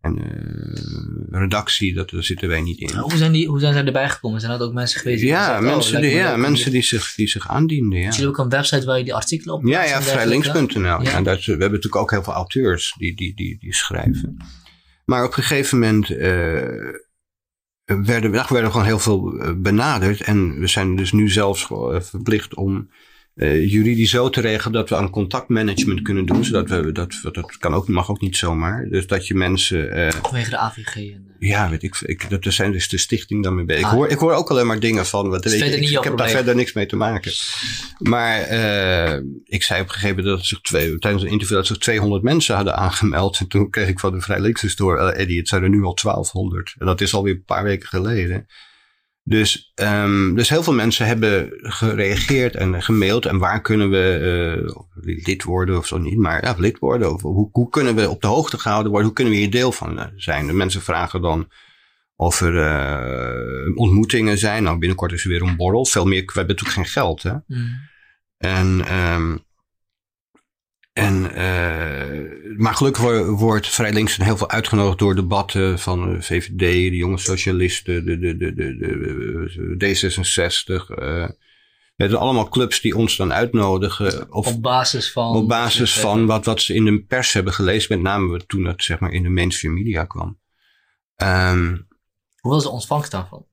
en 0.00 0.18
eh, 0.18 1.40
redactie, 1.40 1.94
dat, 1.94 2.10
daar 2.10 2.22
zitten 2.22 2.48
wij 2.48 2.60
niet 2.60 2.78
in. 2.78 2.96
Hoe, 2.96 3.16
zijn 3.16 3.32
die, 3.32 3.48
hoe 3.48 3.60
zijn 3.60 3.72
zij 3.72 3.84
erbij 3.84 4.08
gekomen? 4.08 4.40
Zijn 4.40 4.58
dat 4.58 4.68
ook 4.68 4.74
mensen 4.74 5.00
geweest 5.00 5.20
die 5.20 5.28
ja, 5.28 5.44
gezegd, 5.44 5.58
oh, 5.58 5.70
mensen, 5.70 6.00
die, 6.00 6.10
ja 6.10 6.36
mensen 6.36 6.70
die 6.70 6.82
zich, 6.82 7.14
die 7.14 7.28
zich 7.28 7.48
aandienden, 7.48 7.98
ja. 7.98 8.08
Is 8.08 8.26
ook 8.26 8.38
een 8.38 8.48
website 8.48 8.86
waar 8.86 8.98
je 8.98 9.04
die 9.04 9.14
artikelen 9.14 9.54
op 9.54 9.66
Ja, 9.66 9.84
ja, 9.84 10.02
vrijlinks.nl. 10.02 10.82
Ja. 10.82 10.98
Ja. 11.02 11.12
En 11.12 11.22
dat, 11.22 11.44
we 11.44 11.50
hebben 11.50 11.70
natuurlijk 11.70 12.02
ook 12.02 12.10
heel 12.10 12.22
veel 12.22 12.32
auteurs 12.32 12.94
die, 12.98 13.16
die, 13.16 13.34
die, 13.34 13.58
die 13.60 13.74
schrijven. 13.74 14.36
Maar 15.04 15.24
op 15.24 15.36
een 15.36 15.42
gegeven 15.42 15.78
moment 15.78 16.10
eh, 16.10 16.16
werden, 17.84 18.30
we 18.30 18.44
werden 18.48 18.70
gewoon 18.70 18.86
heel 18.86 18.98
veel 18.98 19.38
eh, 19.38 19.52
benaderd. 19.56 20.20
En 20.20 20.58
we 20.58 20.66
zijn 20.66 20.96
dus 20.96 21.12
nu 21.12 21.28
zelfs 21.28 21.66
verplicht 21.98 22.54
om 22.54 22.90
eh, 23.38 23.70
juridisch 23.70 24.10
zo 24.10 24.28
te 24.30 24.40
regelen 24.40 24.72
dat 24.72 24.88
we 24.88 24.96
aan 24.96 25.10
contactmanagement 25.10 26.02
kunnen 26.02 26.26
doen. 26.26 26.44
Zodat 26.44 26.68
we, 26.68 26.92
dat, 26.92 27.18
dat 27.32 27.56
kan 27.58 27.74
ook, 27.74 27.88
mag 27.88 28.10
ook 28.10 28.20
niet 28.20 28.36
zomaar. 28.36 28.86
Dus 28.90 29.06
dat 29.06 29.26
je 29.26 29.34
mensen... 29.34 29.92
eh, 29.92 30.12
Vanwege 30.22 30.50
de 30.50 30.56
AVG. 30.58 30.94
En, 30.96 31.26
eh, 31.38 31.48
ja, 31.48 31.70
weet 31.70 31.82
ik, 31.82 32.00
ik 32.00 32.30
dat, 32.30 32.42
daar 32.42 32.52
zijn 32.52 32.72
dus 32.72 32.88
de 32.88 32.98
stichting 32.98 33.42
dan 33.42 33.54
mee 33.54 33.64
bezig. 33.64 33.84
Ah, 33.84 33.90
ik, 33.90 33.96
hoor, 33.96 34.08
ik 34.08 34.18
hoor 34.18 34.32
ook 34.32 34.50
alleen 34.50 34.66
maar 34.66 34.80
dingen 34.80 35.06
van. 35.06 35.28
Wat, 35.28 35.44
weet 35.44 35.62
ik, 35.62 35.90
ik 35.90 36.04
heb 36.04 36.16
daar 36.16 36.28
verder 36.30 36.54
niks 36.54 36.72
mee 36.72 36.86
te 36.86 36.96
maken. 36.96 37.32
Maar 37.98 38.40
eh, 38.40 39.20
ik 39.44 39.62
zei 39.62 39.80
op 39.80 39.86
een 39.86 39.92
gegeven 39.92 40.16
moment 40.16 40.36
dat 40.36 40.46
zich 40.46 40.60
twee, 40.60 40.98
tijdens 40.98 41.22
een 41.22 41.30
interview 41.30 41.56
dat 41.56 41.66
zich 41.66 41.78
200 41.78 42.22
mensen 42.22 42.54
hadden 42.54 42.76
aangemeld. 42.76 43.38
En 43.38 43.48
toen 43.48 43.70
kreeg 43.70 43.88
ik 43.88 44.00
van 44.00 44.12
de 44.12 44.20
Vrij 44.20 44.54
door, 44.76 44.98
Eddie, 44.98 45.38
het 45.38 45.48
zijn 45.48 45.62
er 45.62 45.68
nu 45.68 45.84
al 45.84 45.94
1200. 46.02 46.74
En 46.78 46.86
dat 46.86 47.00
is 47.00 47.14
alweer 47.14 47.34
een 47.34 47.44
paar 47.44 47.64
weken 47.64 47.88
geleden. 47.88 48.46
Dus, 49.28 49.72
ehm, 49.74 50.34
dus 50.34 50.48
heel 50.48 50.62
veel 50.62 50.72
mensen 50.72 51.06
hebben 51.06 51.50
gereageerd 51.62 52.56
en 52.56 52.82
gemaild. 52.82 53.26
En 53.26 53.38
waar 53.38 53.60
kunnen 53.60 53.90
we 53.90 54.18
eh, 54.54 54.76
lid 55.26 55.42
worden 55.42 55.76
of 55.76 55.86
zo 55.86 55.98
niet, 55.98 56.18
maar 56.18 56.44
ja, 56.44 56.54
lid 56.58 56.78
worden. 56.78 57.12
Of 57.12 57.22
hoe, 57.22 57.48
hoe 57.52 57.68
kunnen 57.68 57.94
we 57.94 58.08
op 58.08 58.20
de 58.20 58.26
hoogte 58.26 58.58
gehouden 58.58 58.90
worden? 58.90 59.06
Hoe 59.06 59.16
kunnen 59.16 59.34
we 59.34 59.40
hier 59.40 59.50
deel 59.50 59.72
van 59.72 59.98
eh, 59.98 60.06
zijn? 60.16 60.46
De 60.46 60.52
mensen 60.52 60.82
vragen 60.82 61.22
dan 61.22 61.48
of 62.16 62.40
er 62.40 62.58
eh, 62.58 63.76
ontmoetingen 63.76 64.38
zijn. 64.38 64.62
Nou, 64.62 64.78
binnenkort 64.78 65.12
is 65.12 65.24
er 65.24 65.30
weer 65.30 65.42
een 65.42 65.56
borrel. 65.56 65.86
Veel 65.86 66.06
meer, 66.06 66.22
we 66.24 66.32
hebben 66.32 66.56
natuurlijk 66.56 66.76
geen 66.76 66.92
geld. 67.02 67.22
Hè? 67.22 67.34
mhm. 67.46 67.66
En, 68.38 68.84
ehm 68.86 69.36
en, 70.98 71.34
eh, 71.34 72.56
maar 72.56 72.74
gelukkig 72.74 73.02
wo- 73.02 73.24
wordt 73.30 73.68
Vrij 73.68 73.92
Links 73.92 74.16
heel 74.16 74.36
veel 74.36 74.50
uitgenodigd 74.50 74.98
door 74.98 75.14
debatten 75.14 75.78
van 75.78 76.12
de 76.12 76.22
VVD, 76.22 76.58
de 76.90 76.96
jonge 76.96 77.18
socialisten, 77.18 78.04
de, 78.04 78.18
de, 78.18 78.36
de, 78.36 78.54
de, 78.54 78.76
de, 78.76 79.76
de 79.76 79.96
D66. 79.96 80.94
eh 80.98 81.28
het 81.96 82.10
zijn 82.10 82.22
allemaal 82.22 82.48
clubs 82.48 82.80
die 82.80 82.96
ons 82.96 83.16
dan 83.16 83.32
uitnodigen. 83.32 84.32
Of 84.32 84.46
op 84.46 84.62
basis 84.62 85.12
van... 85.12 85.36
op 85.36 85.48
basis 85.48 86.00
van 86.00 86.26
wat, 86.26 86.44
wat 86.44 86.60
ze 86.60 86.74
in 86.74 86.84
de 86.84 87.02
pers 87.02 87.32
hebben 87.32 87.52
gelezen, 87.52 87.94
met 87.94 88.02
name 88.02 88.46
toen 88.46 88.64
het 88.64 88.84
zeg 88.84 88.98
maar 88.98 89.12
in 89.12 89.22
de 89.22 89.28
mainstream 89.28 89.74
media 89.74 90.04
kwam. 90.04 90.38
Ehm, 91.16 91.76
Hoe 92.40 92.52
was 92.52 92.62
de 92.62 92.68
ontvangst 92.68 93.10
daarvan? 93.10 93.46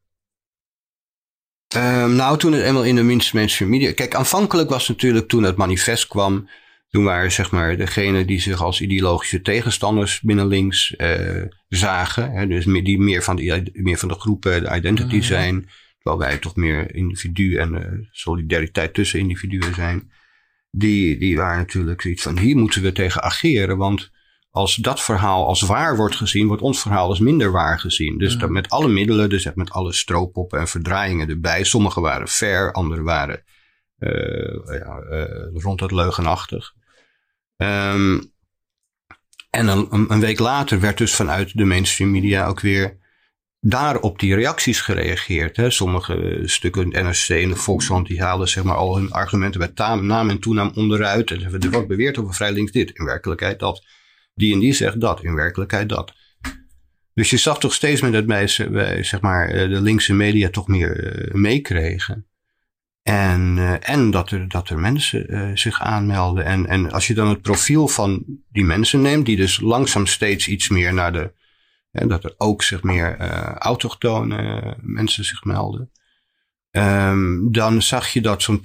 Um, 1.75 2.15
nou, 2.15 2.37
toen 2.37 2.51
het 2.53 2.63
eenmaal 2.63 2.83
in 2.83 2.95
de 2.95 3.03
mainstream 3.33 3.71
media... 3.71 3.93
Kijk, 3.93 4.15
aanvankelijk 4.15 4.69
was 4.69 4.87
natuurlijk 4.87 5.27
toen 5.27 5.43
het 5.43 5.55
manifest 5.57 6.07
kwam... 6.07 6.49
Toen 6.95 7.03
waren 7.03 7.31
zeg 7.31 7.51
maar 7.51 7.77
degenen 7.77 8.27
die 8.27 8.41
zich 8.41 8.61
als 8.61 8.81
ideologische 8.81 9.41
tegenstanders 9.41 10.21
binnen 10.21 10.47
links 10.47 10.95
uh, 10.97 11.43
zagen. 11.67 12.31
Hè, 12.31 12.47
dus 12.47 12.65
die 12.65 12.99
meer 12.99 13.23
van, 13.23 13.35
de, 13.35 13.69
meer 13.73 13.97
van 13.97 14.07
de 14.07 14.19
groepen, 14.19 14.63
de 14.63 14.75
identity 14.75 15.15
mhm. 15.15 15.25
zijn. 15.25 15.69
Terwijl 15.97 16.29
wij 16.29 16.37
toch 16.37 16.55
meer 16.55 16.95
individu 16.95 17.57
en 17.57 17.73
uh, 17.73 18.07
solidariteit 18.11 18.93
tussen 18.93 19.19
individuen 19.19 19.73
zijn. 19.73 20.11
Die, 20.71 21.17
die 21.17 21.35
waren 21.35 21.57
natuurlijk 21.57 22.01
zoiets 22.01 22.23
van 22.23 22.37
hier 22.37 22.57
moeten 22.57 22.81
we 22.81 22.91
tegen 22.91 23.23
ageren. 23.23 23.77
Want 23.77 24.11
als 24.49 24.75
dat 24.75 25.01
verhaal 25.01 25.47
als 25.47 25.61
waar 25.61 25.95
wordt 25.97 26.15
gezien, 26.15 26.47
wordt 26.47 26.61
ons 26.61 26.81
verhaal 26.81 27.07
als 27.07 27.19
minder 27.19 27.51
waar 27.51 27.79
gezien. 27.79 28.17
Dus 28.17 28.37
dat 28.37 28.49
met 28.49 28.69
alle 28.69 28.87
middelen, 28.87 29.29
dus 29.29 29.53
met 29.53 29.71
alle 29.71 29.93
strooppoppen 29.93 30.59
en 30.59 30.67
verdraaiingen 30.67 31.29
erbij. 31.29 31.63
Sommige 31.63 32.01
waren 32.01 32.27
fair, 32.27 32.71
andere 32.71 33.01
waren 33.01 33.43
uh, 33.99 34.79
ja, 34.79 35.01
uh, 35.11 35.61
rond 35.61 35.79
het 35.79 35.91
leugenachtig. 35.91 36.73
Um, 37.57 38.33
en 39.49 39.67
een, 39.67 40.19
week 40.19 40.39
later 40.39 40.79
werd 40.79 40.97
dus 40.97 41.15
vanuit 41.15 41.57
de 41.57 41.65
mainstream 41.65 42.11
media 42.11 42.47
ook 42.47 42.59
weer 42.59 42.97
daar 43.59 43.99
op 43.99 44.19
die 44.19 44.35
reacties 44.35 44.81
gereageerd. 44.81 45.57
Hè. 45.57 45.69
Sommige 45.69 46.41
stukken 46.43 46.87
NRC 46.87 47.29
en 47.29 47.49
de 47.49 47.55
Volkskrant 47.55 48.07
die 48.07 48.21
haalden 48.21 48.47
zeg 48.47 48.63
maar, 48.63 48.75
al 48.75 48.95
hun 48.95 49.11
argumenten 49.11 49.59
bij 49.59 49.95
naam 49.95 50.29
en 50.29 50.39
toenaam 50.39 50.71
onderuit. 50.75 51.31
En 51.31 51.43
er 51.43 51.71
wordt 51.71 51.87
beweerd 51.87 52.17
over 52.17 52.33
vrij 52.33 52.51
links 52.51 52.71
dit, 52.71 52.91
in 52.91 53.05
werkelijkheid 53.05 53.59
dat. 53.59 53.85
Die 54.33 54.53
en 54.53 54.59
die 54.59 54.73
zegt 54.73 55.01
dat, 55.01 55.23
in 55.23 55.35
werkelijkheid 55.35 55.89
dat. 55.89 56.13
Dus 57.13 57.29
je 57.29 57.37
zag 57.37 57.59
toch 57.59 57.73
steeds 57.73 58.01
meer 58.01 58.11
dat 58.11 58.25
bij, 58.25 58.47
zeg 59.03 59.21
maar, 59.21 59.49
eh, 59.49 59.69
de 59.69 59.81
linkse 59.81 60.13
media 60.13 60.49
toch 60.49 60.67
meer 60.67 61.25
uh, 61.27 61.33
meekregen. 61.33 62.27
En, 63.05 63.57
uh, 63.57 63.89
en 63.89 64.11
dat, 64.11 64.31
er, 64.31 64.47
dat 64.47 64.69
er 64.69 64.79
mensen 64.79 65.33
uh, 65.33 65.55
zich 65.55 65.81
aanmelden. 65.81 66.45
En, 66.45 66.67
en 66.67 66.91
als 66.91 67.07
je 67.07 67.13
dan 67.13 67.27
het 67.27 67.41
profiel 67.41 67.87
van 67.87 68.23
die 68.51 68.63
mensen 68.63 69.01
neemt, 69.01 69.25
die 69.25 69.35
dus 69.35 69.59
langzaam 69.59 70.05
steeds 70.05 70.47
iets 70.47 70.69
meer 70.69 70.93
naar 70.93 71.13
de. 71.13 71.33
Hè, 71.91 72.07
dat 72.07 72.23
er 72.23 72.33
ook 72.37 72.63
zich 72.63 72.83
meer 72.83 73.19
uh, 73.21 73.53
autochtone 73.53 74.77
mensen 74.81 75.25
zich 75.25 75.43
melden. 75.43 75.91
Um, 76.71 77.51
dan 77.51 77.81
zag 77.81 78.09
je 78.09 78.21
dat 78.21 78.41
zo'n 78.41 78.61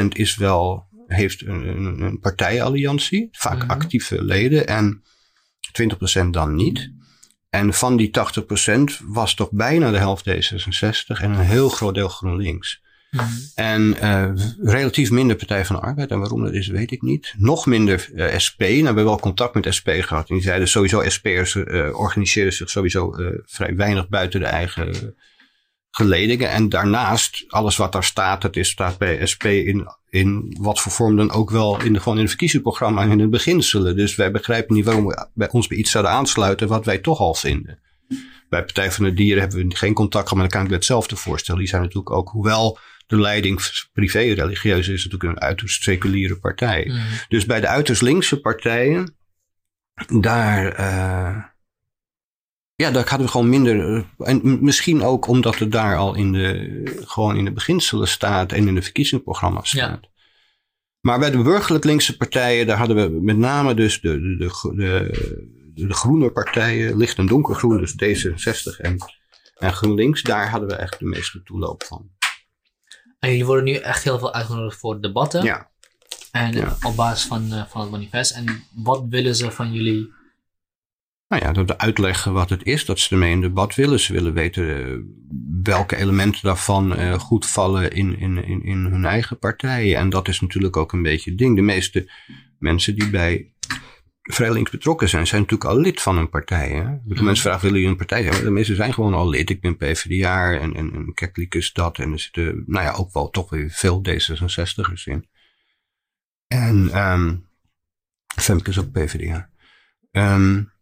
80% 0.00 0.08
is 0.08 0.36
wel, 0.36 0.86
heeft 1.06 1.46
een, 1.46 1.66
een, 1.68 2.00
een 2.00 2.20
partijalliantie, 2.20 3.28
vaak 3.32 3.60
-hmm. 3.60 3.70
actieve 3.70 4.24
leden, 4.24 4.66
en 4.66 5.02
20% 6.22 6.26
dan 6.30 6.54
niet. 6.54 6.92
En 7.50 7.74
van 7.74 7.96
die 7.96 8.10
80% 9.00 9.04
was 9.06 9.34
toch 9.34 9.50
bijna 9.50 9.90
de 9.90 9.98
helft 9.98 10.30
D66 10.30 11.20
en 11.20 11.30
een 11.30 11.38
heel 11.38 11.68
groot 11.68 11.94
deel 11.94 12.08
GroenLinks. 12.08 12.82
Mhm. 13.14 13.26
En 13.54 13.96
uh, 14.02 14.30
relatief 14.62 15.10
minder 15.10 15.36
Partij 15.36 15.64
van 15.64 15.76
de 15.76 15.82
Arbeid. 15.82 16.10
En 16.10 16.18
waarom 16.18 16.44
dat 16.44 16.52
is, 16.52 16.66
weet 16.66 16.90
ik 16.90 17.02
niet. 17.02 17.34
Nog 17.36 17.66
minder 17.66 18.08
uh, 18.14 18.38
SP. 18.46 18.60
Nou, 18.60 18.78
we 18.78 18.84
hebben 18.84 19.04
wel 19.04 19.18
contact 19.18 19.54
met 19.54 19.74
SP 19.78 19.88
gehad. 19.88 20.28
En 20.28 20.34
die 20.34 20.44
zeiden 20.44 20.68
sowieso, 20.68 21.08
SP'ers 21.08 21.54
uh, 21.54 21.98
organiseren 21.98 22.52
zich 22.52 22.70
sowieso 22.70 23.14
vrij 23.44 23.76
weinig 23.76 24.08
buiten 24.08 24.40
de 24.40 24.46
eigen 24.46 25.14
geledingen. 25.90 26.50
En 26.50 26.68
daarnaast, 26.68 27.44
alles 27.48 27.76
wat 27.76 27.92
daar 27.92 28.04
staat, 28.04 28.42
dat 28.42 28.56
is, 28.56 28.68
staat 28.68 28.98
bij 28.98 29.26
SP 29.32 29.44
in, 29.44 29.88
in 30.08 30.56
wat 30.60 30.80
voor 30.80 30.92
vorm 30.92 31.16
dan 31.16 31.30
ook 31.30 31.50
wel 31.50 31.82
in 31.82 31.92
de, 31.92 31.98
gewoon 31.98 32.14
in 32.14 32.20
het 32.20 32.30
verkiezingsprogramma 32.30 33.02
en 33.02 33.10
in 33.10 33.20
het 33.20 33.30
beginselen. 33.30 33.96
Dus 33.96 34.14
wij 34.14 34.30
begrijpen 34.30 34.74
niet 34.74 34.84
waarom 34.84 35.06
we 35.06 35.28
bij 35.34 35.50
ons 35.50 35.66
bij 35.66 35.78
iets 35.78 35.90
zouden 35.90 36.12
aansluiten 36.12 36.68
wat 36.68 36.84
wij 36.84 36.98
toch 36.98 37.18
al 37.18 37.34
vinden. 37.34 37.78
Bij 38.48 38.64
Partij 38.64 38.92
van 38.92 39.04
de 39.04 39.14
Dieren 39.14 39.40
hebben 39.40 39.68
we 39.68 39.76
geen 39.76 39.94
contact 39.94 40.28
gehad, 40.28 40.38
maar 40.38 40.48
dan 40.48 40.58
kan 40.58 40.62
ik 40.62 40.68
me 40.68 40.74
hetzelfde 40.76 41.16
voorstellen. 41.16 41.60
Die 41.60 41.68
zijn 41.68 41.82
natuurlijk 41.82 42.10
ook, 42.10 42.28
hoewel 42.28 42.78
de 43.06 43.20
leiding 43.20 43.60
privé-religieus 43.92 44.88
is 44.88 45.04
natuurlijk 45.04 45.32
een 45.32 45.46
uiterst 45.46 45.82
seculiere 45.82 46.36
partij. 46.36 46.84
Mm. 46.86 47.00
Dus 47.28 47.46
bij 47.46 47.60
de 47.60 47.68
uiterst 47.68 48.02
linkse 48.02 48.40
partijen, 48.40 49.16
daar, 50.20 50.80
uh, 50.80 51.42
ja, 52.74 52.90
daar 52.90 53.08
hadden 53.08 53.26
we 53.26 53.32
gewoon 53.32 53.48
minder. 53.48 53.76
Uh, 53.76 54.04
en 54.18 54.64
misschien 54.64 55.02
ook 55.02 55.26
omdat 55.26 55.58
het 55.58 55.72
daar 55.72 55.96
al 55.96 56.14
in 56.14 56.32
de, 56.32 56.82
gewoon 57.04 57.36
in 57.36 57.44
de 57.44 57.52
beginselen 57.52 58.08
staat 58.08 58.52
en 58.52 58.68
in 58.68 58.74
de 58.74 58.82
verkiezingsprogramma's 58.82 59.68
staat. 59.68 60.00
Ja. 60.02 60.08
Maar 61.00 61.18
bij 61.18 61.30
de 61.30 61.42
burgerlijk 61.42 61.84
linkse 61.84 62.16
partijen, 62.16 62.66
daar 62.66 62.76
hadden 62.76 62.96
we 62.96 63.20
met 63.22 63.36
name 63.36 63.74
dus 63.74 64.00
de, 64.00 64.20
de, 64.20 64.36
de, 64.36 64.74
de, 65.74 65.86
de 65.86 65.94
groene 65.94 66.30
partijen, 66.30 66.96
licht 66.96 67.18
en 67.18 67.26
donkergroen, 67.26 67.78
dus 67.78 67.92
D66 67.92 68.80
en, 68.80 68.96
en 69.54 69.72
GroenLinks, 69.72 70.22
daar 70.22 70.50
hadden 70.50 70.68
we 70.68 70.74
echt 70.74 70.98
de 70.98 71.04
meeste 71.04 71.42
toeloop 71.42 71.82
van. 71.82 72.10
En 73.18 73.30
jullie 73.30 73.44
worden 73.44 73.64
nu 73.64 73.74
echt 73.74 74.04
heel 74.04 74.18
veel 74.18 74.34
uitgenodigd 74.34 74.78
voor 74.78 75.00
debatten. 75.00 75.42
Ja. 75.42 75.70
En 76.32 76.72
op 76.82 76.96
basis 76.96 77.26
van, 77.26 77.52
uh, 77.52 77.64
van 77.66 77.80
het 77.80 77.90
manifest. 77.90 78.36
En 78.36 78.64
wat 78.74 79.04
willen 79.08 79.36
ze 79.36 79.50
van 79.50 79.72
jullie? 79.72 80.12
Nou 81.28 81.42
ja, 81.42 81.52
dat 81.52 81.78
uitleggen 81.78 82.32
wat 82.32 82.50
het 82.50 82.64
is 82.64 82.84
dat 82.84 82.98
ze 82.98 83.14
ermee 83.14 83.30
in 83.32 83.40
debat 83.40 83.74
willen. 83.74 84.00
Ze 84.00 84.12
willen 84.12 84.32
weten 84.32 84.64
uh, 84.64 84.98
welke 85.62 85.96
elementen 85.96 86.42
daarvan 86.42 87.00
uh, 87.00 87.18
goed 87.18 87.46
vallen 87.46 87.92
in, 87.92 88.18
in, 88.18 88.44
in, 88.44 88.62
in 88.64 88.78
hun 88.78 89.04
eigen 89.04 89.38
partijen. 89.38 89.98
En 89.98 90.10
dat 90.10 90.28
is 90.28 90.40
natuurlijk 90.40 90.76
ook 90.76 90.92
een 90.92 91.02
beetje 91.02 91.30
het 91.30 91.38
ding. 91.38 91.56
De 91.56 91.62
meeste 91.62 92.10
mensen 92.58 92.94
die 92.94 93.10
bij 93.10 93.52
vrij 94.24 94.52
links 94.52 94.70
betrokken 94.70 95.08
zijn, 95.08 95.26
zijn 95.26 95.40
natuurlijk 95.40 95.70
al 95.70 95.78
lid 95.78 96.02
van 96.02 96.18
een 96.18 96.28
partij. 96.28 96.68
Hè? 96.70 96.84
De 97.04 97.14
mhm. 97.14 97.24
mensen 97.24 97.42
vragen, 97.42 97.62
willen 97.62 97.76
jullie 97.76 97.90
een 97.90 98.06
partij 98.06 98.22
zijn? 98.22 98.44
De 98.44 98.50
meeste 98.50 98.74
zijn 98.74 98.94
gewoon 98.94 99.14
al 99.14 99.28
lid. 99.28 99.50
Ik 99.50 99.60
ben 99.60 99.76
PvdA 99.76 100.52
en, 100.52 100.74
en, 100.74 100.92
en 100.94 101.14
Kerkelijk 101.14 101.70
dat. 101.74 101.98
En 101.98 102.12
er 102.12 102.20
zitten, 102.20 102.64
nou 102.66 102.84
ja, 102.84 102.92
ook 102.92 103.12
wel 103.12 103.30
toch 103.30 103.50
weer 103.50 103.70
veel 103.70 104.02
D66'ers 104.08 105.04
in. 105.04 105.28
En 106.46 106.98
um, 106.98 107.48
Femke 108.40 108.70
is 108.70 108.78
ook 108.78 108.92
PvdA. 108.92 109.50
Um, 110.10 110.72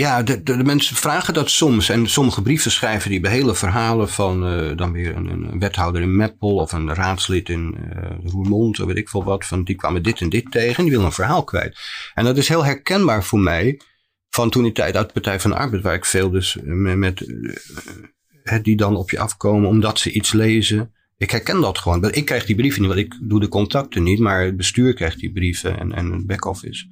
ja, 0.00 0.22
de, 0.22 0.42
de, 0.42 0.64
mensen 0.64 0.96
vragen 0.96 1.34
dat 1.34 1.50
soms. 1.50 1.88
En 1.88 2.08
sommige 2.08 2.42
brieven 2.42 2.70
schrijven 2.70 3.10
die 3.10 3.28
hele 3.28 3.54
verhalen 3.54 4.08
van 4.08 4.52
uh, 4.52 4.76
dan 4.76 4.92
weer 4.92 5.16
een, 5.16 5.26
een, 5.26 5.58
wethouder 5.58 6.02
in 6.02 6.16
Meppel 6.16 6.54
of 6.54 6.72
een 6.72 6.94
raadslid 6.94 7.48
in 7.48 7.76
uh, 7.78 8.30
Roermond 8.32 8.80
of 8.80 8.86
weet 8.86 8.96
ik 8.96 9.08
veel 9.08 9.24
wat. 9.24 9.44
Van 9.44 9.64
die 9.64 9.76
kwamen 9.76 10.02
dit 10.02 10.20
en 10.20 10.28
dit 10.28 10.50
tegen 10.50 10.76
en 10.76 10.82
die 10.82 10.90
willen 10.90 11.06
een 11.06 11.12
verhaal 11.12 11.44
kwijt. 11.44 11.78
En 12.14 12.24
dat 12.24 12.36
is 12.36 12.48
heel 12.48 12.64
herkenbaar 12.64 13.24
voor 13.24 13.40
mij 13.40 13.80
van 14.28 14.50
toen 14.50 14.62
die 14.62 14.72
tijd 14.72 14.96
uit 14.96 15.06
de 15.06 15.12
Partij 15.12 15.40
van 15.40 15.50
de 15.50 15.56
Arbeid, 15.56 15.82
waar 15.82 15.94
ik 15.94 16.04
veel 16.04 16.30
dus 16.30 16.58
met, 16.62 16.98
met 16.98 18.64
die 18.64 18.76
dan 18.76 18.96
op 18.96 19.10
je 19.10 19.18
afkomen 19.18 19.68
omdat 19.68 19.98
ze 19.98 20.12
iets 20.12 20.32
lezen. 20.32 20.92
Ik 21.16 21.30
herken 21.30 21.60
dat 21.60 21.78
gewoon. 21.78 22.12
Ik 22.12 22.24
krijg 22.24 22.46
die 22.46 22.56
brieven 22.56 22.80
niet, 22.80 22.90
want 22.90 23.04
ik 23.04 23.18
doe 23.22 23.40
de 23.40 23.48
contacten 23.48 24.02
niet, 24.02 24.18
maar 24.18 24.44
het 24.44 24.56
bestuur 24.56 24.94
krijgt 24.94 25.18
die 25.18 25.32
brieven 25.32 25.78
en, 25.78 25.92
en 25.92 26.12
het 26.12 26.26
back-office. 26.26 26.86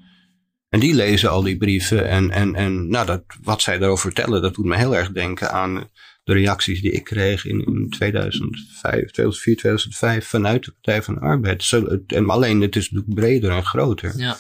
En 0.73 0.81
die 0.81 0.95
lezen 0.95 1.31
al 1.31 1.43
die 1.43 1.57
brieven. 1.57 2.09
En, 2.09 2.31
en, 2.31 2.55
en 2.55 2.89
nou, 2.89 3.07
dat, 3.07 3.25
wat 3.43 3.63
zij 3.63 3.79
daarover 3.79 4.05
vertellen, 4.05 4.43
dat 4.43 4.55
doet 4.55 4.65
me 4.65 4.77
heel 4.77 4.97
erg 4.97 5.13
denken 5.13 5.51
aan 5.51 5.91
de 6.25 6.33
reacties 6.33 6.81
die 6.81 6.91
ik 6.91 7.05
kreeg 7.05 7.45
in, 7.45 7.65
in 7.65 7.91
2005, 7.91 9.11
2004, 9.11 9.57
2005 9.57 10.27
vanuit 10.27 10.65
de 10.65 10.73
Partij 10.73 11.03
van 11.03 11.15
de 11.15 11.21
Arbeid. 11.21 11.73
En 12.07 12.31
alleen 12.31 12.61
het 12.61 12.77
is 12.77 12.91
natuurlijk 12.91 13.21
breder 13.21 13.51
en 13.51 13.65
groter. 13.65 14.19
Ja. 14.19 14.39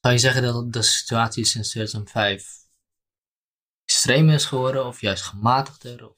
Zou 0.00 0.14
je 0.14 0.20
zeggen 0.20 0.42
dat 0.42 0.72
de 0.72 0.82
situatie 0.82 1.44
sinds 1.44 1.70
2005 1.70 2.46
extreem 3.84 4.30
is 4.30 4.44
geworden 4.44 4.86
of 4.86 5.00
juist 5.00 5.22
gematigder? 5.22 6.16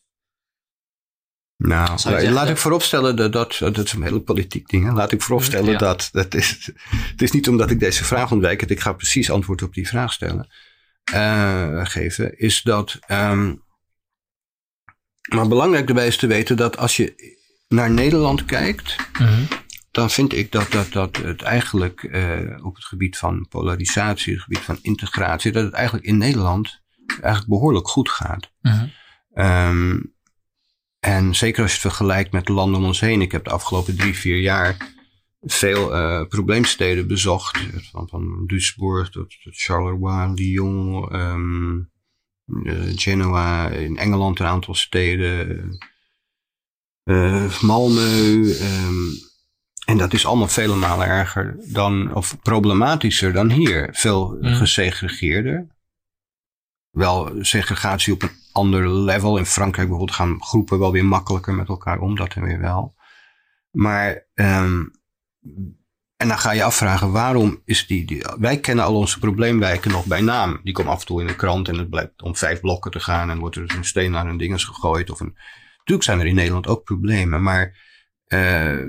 Nou, 1.60 2.30
laat 2.30 2.48
ik 2.48 2.56
vooropstellen 2.56 3.16
dat, 3.16 3.32
dat, 3.32 3.56
dat 3.58 3.78
is 3.78 3.92
een 3.92 4.02
hele 4.02 4.20
politiek 4.20 4.68
ding. 4.68 4.84
Hè? 4.84 4.92
Laat 4.92 5.12
ik 5.12 5.22
vooropstellen 5.22 5.78
dat, 5.78 6.08
dat 6.12 6.34
is, 6.34 6.70
het 7.10 7.22
is 7.22 7.30
niet 7.30 7.48
omdat 7.48 7.70
ik 7.70 7.80
deze 7.80 8.04
vraag 8.04 8.32
ontwijk, 8.32 8.62
ik 8.62 8.80
ga 8.80 8.92
precies 8.92 9.30
antwoord 9.30 9.62
op 9.62 9.74
die 9.74 9.88
vraag 9.88 10.12
stellen, 10.12 10.48
uh, 11.14 11.84
geven, 11.86 12.38
is 12.38 12.62
dat, 12.62 12.98
um, 13.08 13.62
maar 15.34 15.48
belangrijk 15.48 15.86
daarbij 15.86 16.06
is 16.06 16.16
te 16.16 16.26
weten 16.26 16.56
dat 16.56 16.76
als 16.76 16.96
je 16.96 17.38
naar 17.68 17.90
Nederland 17.90 18.44
kijkt, 18.44 18.96
mm-hmm. 19.18 19.48
dan 19.90 20.10
vind 20.10 20.32
ik 20.32 20.52
dat, 20.52 20.70
dat, 20.70 20.92
dat 20.92 21.16
het 21.16 21.42
eigenlijk 21.42 22.02
uh, 22.02 22.64
op 22.64 22.74
het 22.74 22.84
gebied 22.84 23.18
van 23.18 23.46
polarisatie, 23.48 24.32
het 24.32 24.42
gebied 24.42 24.62
van 24.62 24.78
integratie, 24.82 25.52
dat 25.52 25.64
het 25.64 25.74
eigenlijk 25.74 26.06
in 26.06 26.18
Nederland 26.18 26.80
eigenlijk 27.06 27.48
behoorlijk 27.48 27.88
goed 27.88 28.10
gaat. 28.10 28.50
Mm-hmm. 28.60 28.92
Um, 29.34 30.18
en 31.00 31.34
zeker 31.34 31.62
als 31.62 31.70
je 31.70 31.78
het 31.78 31.86
vergelijkt 31.86 32.32
met 32.32 32.48
landen 32.48 32.80
om 32.80 32.86
ons 32.86 33.00
heen. 33.00 33.22
Ik 33.22 33.32
heb 33.32 33.44
de 33.44 33.50
afgelopen 33.50 33.96
drie, 33.96 34.14
vier 34.14 34.40
jaar 34.40 34.76
veel 35.40 35.96
uh, 35.96 36.26
probleemsteden 36.26 37.06
bezocht. 37.06 37.58
Van, 37.90 38.08
van 38.08 38.46
Duisburg 38.46 39.10
tot, 39.10 39.42
tot 39.42 39.56
Charleroi, 39.56 40.32
Lyon, 40.34 41.16
um, 41.16 41.90
uh, 42.46 42.92
Genoa, 42.94 43.68
in 43.68 43.96
Engeland 43.96 44.40
een 44.40 44.46
aantal 44.46 44.74
steden. 44.74 45.78
Uh, 47.04 47.60
Malmö. 47.62 48.44
Um, 48.60 49.28
en 49.84 49.98
dat 49.98 50.12
is 50.12 50.26
allemaal 50.26 50.48
vele 50.48 50.74
malen 50.74 51.06
erger 51.06 51.56
dan, 51.72 52.14
of 52.14 52.40
problematischer 52.42 53.32
dan 53.32 53.50
hier. 53.50 53.88
Veel 53.92 54.38
mm. 54.40 54.54
gesegregeerder. 54.54 55.66
wel 56.90 57.34
segregatie 57.40 58.12
op 58.12 58.22
een 58.22 58.39
ander 58.60 58.88
level. 58.88 59.38
In 59.38 59.46
Frankrijk 59.46 59.88
bijvoorbeeld 59.88 60.18
gaan 60.18 60.42
groepen 60.42 60.78
wel 60.78 60.92
weer 60.92 61.04
makkelijker 61.04 61.54
met 61.54 61.68
elkaar 61.68 61.98
om, 61.98 62.16
dat 62.16 62.34
en 62.34 62.42
weer 62.42 62.60
wel. 62.60 62.94
Maar, 63.70 64.26
um, 64.34 64.90
en 66.16 66.28
dan 66.28 66.38
ga 66.38 66.52
je 66.52 66.62
afvragen, 66.62 67.12
waarom 67.12 67.62
is 67.64 67.86
die, 67.86 68.24
wij 68.38 68.60
kennen 68.60 68.84
al 68.84 68.94
onze 68.94 69.18
probleemwijken 69.18 69.90
nog 69.90 70.04
bij 70.04 70.20
naam. 70.20 70.60
Die 70.62 70.72
komen 70.72 70.92
af 70.92 71.00
en 71.00 71.06
toe 71.06 71.20
in 71.20 71.26
de 71.26 71.36
krant 71.36 71.68
en 71.68 71.78
het 71.78 71.90
blijkt 71.90 72.22
om 72.22 72.36
vijf 72.36 72.60
blokken 72.60 72.90
te 72.90 73.00
gaan 73.00 73.30
en 73.30 73.38
wordt 73.38 73.56
er 73.56 73.66
dus 73.66 73.76
een 73.76 73.84
steen 73.84 74.10
naar 74.10 74.26
een 74.26 74.36
dinges 74.36 74.64
gegooid. 74.64 75.10
Of 75.10 75.20
een, 75.20 75.36
natuurlijk 75.76 76.06
zijn 76.06 76.20
er 76.20 76.26
in 76.26 76.34
Nederland 76.34 76.66
ook 76.66 76.84
problemen, 76.84 77.42
maar 77.42 77.76
uh, 78.28 78.80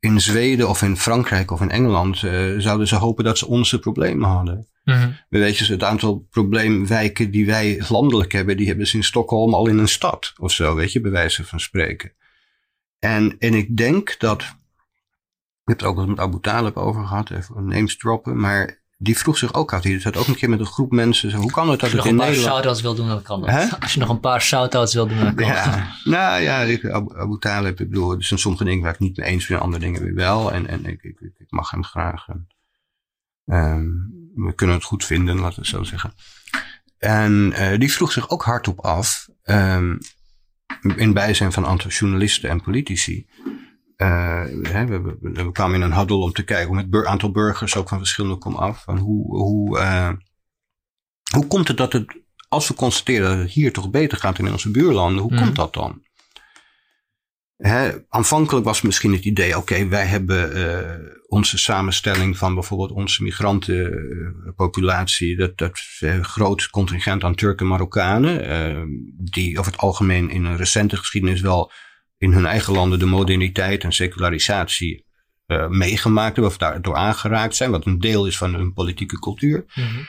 in 0.00 0.20
Zweden 0.20 0.68
of 0.68 0.82
in 0.82 0.96
Frankrijk 0.96 1.50
of 1.50 1.60
in 1.60 1.70
Engeland 1.70 2.22
uh, 2.22 2.58
zouden 2.58 2.88
ze 2.88 2.96
hopen 2.96 3.24
dat 3.24 3.38
ze 3.38 3.46
onze 3.46 3.78
problemen 3.78 4.28
hadden. 4.28 4.68
Mm 4.84 5.16
We 5.28 5.38
weten 5.38 5.72
het 5.72 5.82
aantal 5.82 6.26
probleemwijken 6.30 7.30
die 7.30 7.46
wij 7.46 7.82
landelijk 7.88 8.32
hebben, 8.32 8.56
die 8.56 8.66
hebben 8.66 8.86
ze 8.86 8.96
in 8.96 9.04
Stockholm 9.04 9.54
al 9.54 9.66
in 9.66 9.78
een 9.78 9.88
stad 9.88 10.32
of 10.36 10.52
zo, 10.52 10.74
weet 10.74 10.92
je, 10.92 11.00
bij 11.00 11.10
wijze 11.10 11.44
van 11.44 11.60
spreken. 11.60 12.12
En, 12.98 13.36
en 13.38 13.54
ik 13.54 13.76
denk 13.76 14.18
dat, 14.18 14.42
ik 14.42 14.48
heb 15.64 15.78
het 15.78 15.88
ook 15.88 15.96
wel 15.96 16.06
met 16.06 16.18
Abu 16.18 16.40
Talib 16.40 16.76
over 16.76 17.06
gehad, 17.06 17.30
even 17.30 17.66
names 17.66 17.96
droppen, 17.96 18.40
maar 18.40 18.79
die 19.02 19.18
vroeg 19.18 19.38
zich 19.38 19.54
ook 19.54 19.72
af. 19.72 19.82
Die 19.82 20.00
zat 20.00 20.16
ook 20.16 20.26
een 20.26 20.34
keer 20.34 20.48
met 20.48 20.60
een 20.60 20.66
groep 20.66 20.92
mensen. 20.92 21.30
Zo, 21.30 21.36
hoe 21.36 21.50
kan 21.50 21.70
het 21.70 21.80
dat 21.80 21.90
het 21.90 22.04
in 22.04 22.16
Nederland... 22.16 22.26
Als 22.30 22.42
je 22.42 22.48
nog 22.48 22.58
een 22.58 22.60
paar 22.60 22.60
shout-outs 22.60 22.82
wil 22.82 22.94
doen, 22.94 23.08
dan 23.08 23.22
kan 23.22 23.40
dat. 23.40 23.80
Als 23.82 23.94
je 23.94 24.00
nog 24.00 24.08
een 24.08 24.20
paar 24.20 24.40
shout-outs 24.40 24.94
wil 24.94 25.06
doen, 25.06 25.18
dan 25.18 25.34
kan 25.34 25.46
ja. 25.46 25.96
Nou 26.04 26.42
ja, 26.42 26.60
ik, 26.60 26.90
Abu, 26.90 27.18
Abu 27.18 27.38
Talib, 27.38 27.80
ik 27.80 27.88
bedoel, 27.88 28.12
er 28.12 28.24
zijn 28.24 28.40
sommige 28.40 28.64
dingen 28.64 28.82
waar 28.82 28.92
ik 28.92 28.98
niet 28.98 29.16
mee 29.16 29.26
eens 29.26 29.46
ben, 29.46 29.60
andere 29.60 29.84
dingen 29.84 30.02
weer 30.02 30.14
wel. 30.14 30.52
En, 30.52 30.66
en 30.66 30.84
ik, 30.84 31.02
ik, 31.02 31.20
ik 31.20 31.50
mag 31.50 31.70
hem 31.70 31.84
graag. 31.84 32.26
Um, 33.46 34.12
we 34.34 34.54
kunnen 34.54 34.76
het 34.76 34.84
goed 34.84 35.04
vinden, 35.04 35.34
laten 35.34 35.54
we 35.54 35.60
het 35.60 35.70
zo 35.70 35.82
zeggen. 35.82 36.14
En 36.98 37.52
uh, 37.56 37.78
die 37.78 37.92
vroeg 37.92 38.12
zich 38.12 38.30
ook 38.30 38.42
hardop 38.42 38.80
af, 38.80 39.28
um, 39.44 39.98
in 40.96 41.12
bijzijn 41.12 41.52
van 41.52 41.66
aantal 41.66 41.90
journalisten 41.90 42.50
en 42.50 42.62
politici. 42.62 43.26
Uh, 44.02 44.44
hè, 44.62 44.86
we, 44.86 45.02
we, 45.02 45.16
we, 45.20 45.52
kwamen 45.52 45.76
in 45.76 45.82
een 45.82 45.94
huddle 45.94 46.16
om 46.16 46.32
te 46.32 46.44
kijken 46.44 46.74
met 46.74 46.86
een 46.90 47.06
aantal 47.06 47.30
burgers 47.30 47.76
ook 47.76 47.88
van 47.88 47.98
verschillende 47.98 48.38
kom 48.38 48.54
af. 48.54 48.82
Van 48.82 48.98
hoe, 48.98 49.36
hoe, 49.36 49.78
uh, 49.78 50.10
hoe 51.34 51.46
komt 51.46 51.68
het 51.68 51.76
dat 51.76 51.92
het, 51.92 52.16
als 52.48 52.68
we 52.68 52.74
constateren 52.74 53.28
dat 53.28 53.38
het 53.38 53.50
hier 53.50 53.72
toch 53.72 53.90
beter 53.90 54.18
gaat 54.18 54.38
in 54.38 54.50
onze 54.50 54.70
buurlanden, 54.70 55.22
hoe 55.22 55.32
mm. 55.32 55.38
komt 55.38 55.56
dat 55.56 55.74
dan? 55.74 56.02
Hè, 57.56 57.92
aanvankelijk 58.08 58.64
was 58.64 58.82
misschien 58.82 59.12
het 59.12 59.24
idee, 59.24 59.56
oké, 59.56 59.88
wij 59.88 60.06
hebben 60.06 60.56
uh, 60.56 60.90
onze 61.26 61.58
samenstelling 61.58 62.38
van 62.38 62.54
bijvoorbeeld 62.54 62.92
onze 62.92 63.22
migrantenpopulatie, 63.22 65.36
dat, 65.36 65.58
dat 65.58 65.80
groot 66.22 66.70
contingent 66.70 67.24
aan 67.24 67.34
Turken 67.34 67.64
en 67.64 67.70
Marokkanen, 67.70 69.08
die 69.16 69.58
over 69.58 69.72
het 69.72 69.80
algemeen 69.80 70.30
in 70.30 70.44
een 70.44 70.56
recente 70.56 70.96
geschiedenis 70.96 71.40
wel 71.40 71.72
in 72.20 72.32
hun 72.32 72.46
eigen 72.46 72.72
landen 72.72 72.98
de 72.98 73.06
moderniteit 73.06 73.84
en 73.84 73.92
secularisatie 73.92 75.04
meegemaakt 75.68 76.34
hebben 76.34 76.52
of 76.52 76.58
daardoor 76.58 76.96
aangeraakt 76.96 77.56
zijn, 77.56 77.70
wat 77.70 77.86
een 77.86 77.98
deel 77.98 78.26
is 78.26 78.36
van 78.36 78.54
hun 78.54 78.72
politieke 78.72 79.18
cultuur. 79.18 79.64
Mm 79.74 79.84
-hmm. 79.84 80.06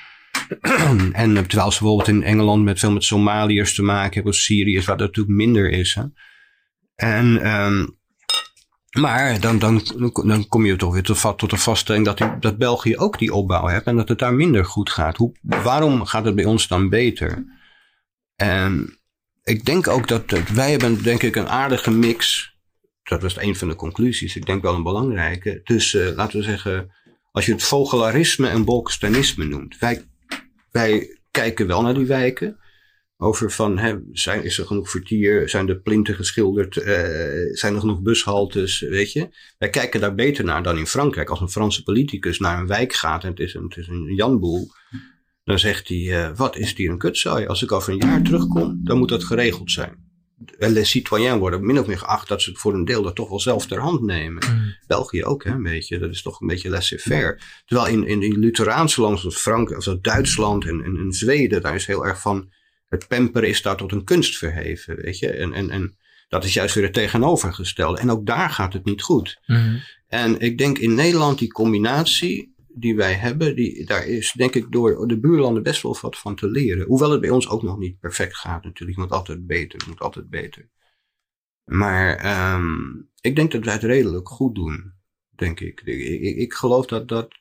en 1.13 1.47
terwijl 1.47 1.71
ze 1.71 1.79
bijvoorbeeld 1.79 2.07
in 2.07 2.23
Engeland 2.23 2.63
met 2.63 2.79
veel 2.79 2.91
met 2.91 3.03
Somaliërs 3.03 3.75
te 3.75 3.83
maken 3.83 4.13
hebben, 4.13 4.31
of 4.31 4.37
Syriërs, 4.37 4.85
wat 4.85 4.99
natuurlijk 4.99 5.37
minder 5.37 5.69
is. 5.69 5.93
Hè. 5.93 6.03
En, 6.95 7.53
um, 7.53 7.97
maar 8.99 9.39
dan, 9.39 9.59
dan, 9.59 9.81
dan 10.25 10.47
kom 10.47 10.65
je 10.65 10.75
toch 10.75 10.93
weer 10.93 11.03
tot, 11.03 11.37
tot 11.37 11.49
de 11.49 11.57
vaststelling 11.57 12.05
dat, 12.05 12.17
die, 12.17 12.39
dat 12.39 12.57
België 12.57 12.97
ook 12.97 13.19
die 13.19 13.33
opbouw 13.33 13.67
heeft 13.67 13.85
en 13.85 13.95
dat 13.95 14.09
het 14.09 14.19
daar 14.19 14.33
minder 14.33 14.65
goed 14.65 14.89
gaat. 14.89 15.17
Hoe, 15.17 15.35
waarom 15.41 16.05
gaat 16.05 16.25
het 16.25 16.35
bij 16.35 16.45
ons 16.45 16.67
dan 16.67 16.89
beter? 16.89 17.45
En 18.35 19.00
ik 19.43 19.65
denk 19.65 19.87
ook 19.87 20.07
dat, 20.07 20.23
wij 20.53 20.71
hebben 20.71 21.03
denk 21.03 21.23
ik 21.23 21.35
een 21.35 21.49
aardige 21.49 21.91
mix. 21.91 22.49
Dat 23.03 23.21
was 23.21 23.37
een 23.37 23.55
van 23.55 23.67
de 23.67 23.75
conclusies. 23.75 24.35
Ik 24.35 24.45
denk 24.45 24.61
wel 24.61 24.75
een 24.75 24.83
belangrijke. 24.83 25.61
Tussen, 25.63 26.15
laten 26.15 26.37
we 26.37 26.43
zeggen, 26.43 26.91
als 27.31 27.45
je 27.45 27.51
het 27.51 27.63
vogelarisme 27.63 28.47
en 28.47 28.65
bolkestanisme 28.65 29.45
noemt. 29.45 29.77
Wij, 29.79 30.05
wij 30.71 31.19
kijken 31.31 31.67
wel 31.67 31.81
naar 31.81 31.93
die 31.93 32.05
wijken. 32.05 32.59
Over 33.17 33.51
van, 33.51 33.77
hè, 33.77 33.95
zijn, 34.11 34.43
is 34.43 34.57
er 34.57 34.65
genoeg 34.65 34.89
vertier? 34.89 35.49
Zijn 35.49 35.65
de 35.65 35.79
plinten 35.79 36.15
geschilderd? 36.15 36.75
Uh, 36.75 36.85
zijn 37.51 37.73
er 37.73 37.79
genoeg 37.79 38.01
bushaltes? 38.01 38.79
Weet 38.79 39.11
je? 39.11 39.29
Wij 39.57 39.69
kijken 39.69 39.99
daar 39.99 40.15
beter 40.15 40.43
naar 40.43 40.63
dan 40.63 40.77
in 40.77 40.87
Frankrijk. 40.87 41.29
Als 41.29 41.39
een 41.39 41.49
Franse 41.49 41.83
politicus 41.83 42.39
naar 42.39 42.59
een 42.59 42.67
wijk 42.67 42.93
gaat 42.93 43.23
en 43.23 43.29
het 43.29 43.39
is 43.39 43.53
een, 43.53 43.63
het 43.63 43.77
is 43.77 43.87
een 43.87 44.15
Janboel. 44.15 44.67
Dan 45.43 45.59
zegt 45.59 45.87
hij, 45.87 45.97
uh, 45.97 46.29
wat 46.35 46.57
is 46.57 46.75
die 46.75 46.89
een 46.89 46.97
kutzooi? 46.97 47.45
Als 47.45 47.63
ik 47.63 47.71
over 47.71 47.93
een 47.93 48.07
jaar 48.07 48.21
terugkom, 48.21 48.79
dan 48.83 48.97
moet 48.97 49.09
dat 49.09 49.23
geregeld 49.23 49.71
zijn. 49.71 50.09
Les 50.57 50.89
citoyens 50.89 51.39
worden 51.39 51.65
min 51.65 51.79
of 51.79 51.87
meer 51.87 51.97
geacht 51.97 52.27
dat 52.27 52.41
ze 52.41 52.49
het 52.49 52.59
voor 52.59 52.73
een 52.73 52.85
deel 52.85 53.03
dat 53.03 53.15
toch 53.15 53.29
wel 53.29 53.39
zelf 53.39 53.65
ter 53.65 53.79
hand 53.79 54.01
nemen. 54.01 54.43
Mm. 54.49 54.75
België 54.87 55.23
ook, 55.23 55.43
hè, 55.43 55.51
een 55.51 55.63
beetje. 55.63 55.99
Dat 55.99 56.09
is 56.09 56.21
toch 56.21 56.41
een 56.41 56.47
beetje 56.47 56.69
laissez-faire. 56.69 57.39
Terwijl 57.65 57.87
in, 57.87 58.07
in 58.07 58.19
die 58.19 58.37
Lutheraanse 58.37 59.01
landen 59.01 59.19
zoals 59.19 59.37
Frankrijk, 59.37 59.87
of 59.87 59.97
Duitsland 60.01 60.65
en, 60.65 60.83
en, 60.83 60.97
en 60.97 61.11
Zweden, 61.11 61.61
daar 61.61 61.75
is 61.75 61.85
heel 61.85 62.05
erg 62.05 62.21
van 62.21 62.51
het 62.91 63.07
pamperen 63.07 63.49
is 63.49 63.61
daar 63.61 63.77
tot 63.77 63.91
een 63.91 64.03
kunst 64.03 64.37
verheven, 64.37 64.95
weet 64.95 65.19
je. 65.19 65.29
En, 65.29 65.53
en, 65.53 65.69
en 65.69 65.97
dat 66.27 66.43
is 66.43 66.53
juist 66.53 66.75
weer 66.75 66.83
het 66.83 66.93
tegenovergestelde. 66.93 67.99
En 67.99 68.11
ook 68.11 68.25
daar 68.25 68.49
gaat 68.49 68.73
het 68.73 68.85
niet 68.85 69.01
goed. 69.01 69.39
Mm 69.45 69.79
En 70.07 70.39
ik 70.39 70.57
denk 70.57 70.77
in 70.77 70.95
Nederland 70.95 71.39
die 71.39 71.51
combinatie 71.51 72.50
die 72.75 72.95
wij 72.95 73.13
hebben, 73.13 73.55
die, 73.55 73.85
daar 73.85 74.07
is 74.07 74.31
denk 74.31 74.55
ik 74.55 74.71
door 74.71 75.07
de 75.07 75.19
buurlanden 75.19 75.63
best 75.63 75.81
wel 75.81 75.97
wat 76.01 76.17
van 76.17 76.35
te 76.35 76.47
leren. 76.47 76.85
Hoewel 76.85 77.11
het 77.11 77.21
bij 77.21 77.29
ons 77.29 77.49
ook 77.49 77.61
nog 77.61 77.77
niet 77.77 77.99
perfect 77.99 78.35
gaat 78.35 78.63
natuurlijk. 78.63 78.99
Het 78.99 79.09
moet 79.09 79.17
altijd 79.17 79.47
beter, 79.47 79.79
het 79.79 79.87
moet 79.87 79.99
altijd 79.99 80.29
beter. 80.29 80.69
Maar 81.63 82.53
um, 82.55 83.09
ik 83.21 83.35
denk 83.35 83.51
dat 83.51 83.65
wij 83.65 83.73
het 83.73 83.83
redelijk 83.83 84.29
goed 84.29 84.55
doen, 84.55 84.93
denk 85.29 85.59
ik. 85.59 85.81
Ik, 85.85 86.21
ik, 86.21 86.37
ik 86.37 86.53
geloof 86.53 86.85
dat, 86.85 87.07
dat 87.07 87.39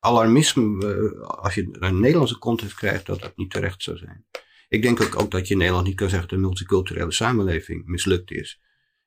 alarmisme, 0.00 0.86
uh, 0.86 1.20
als 1.20 1.54
je 1.54 1.68
een 1.70 2.00
Nederlandse 2.00 2.38
context 2.38 2.74
krijgt, 2.74 3.06
dat 3.06 3.20
dat 3.20 3.36
niet 3.36 3.50
terecht 3.50 3.82
zou 3.82 3.96
zijn. 3.96 4.26
Ik 4.68 4.82
denk 4.82 5.00
ook, 5.00 5.22
ook 5.22 5.30
dat 5.30 5.46
je 5.46 5.52
in 5.52 5.58
Nederland 5.58 5.86
niet 5.86 5.96
kan 5.96 6.08
zeggen 6.08 6.28
dat 6.28 6.38
de 6.38 6.44
multiculturele 6.44 7.12
samenleving 7.12 7.86
mislukt 7.86 8.30
is. 8.30 8.60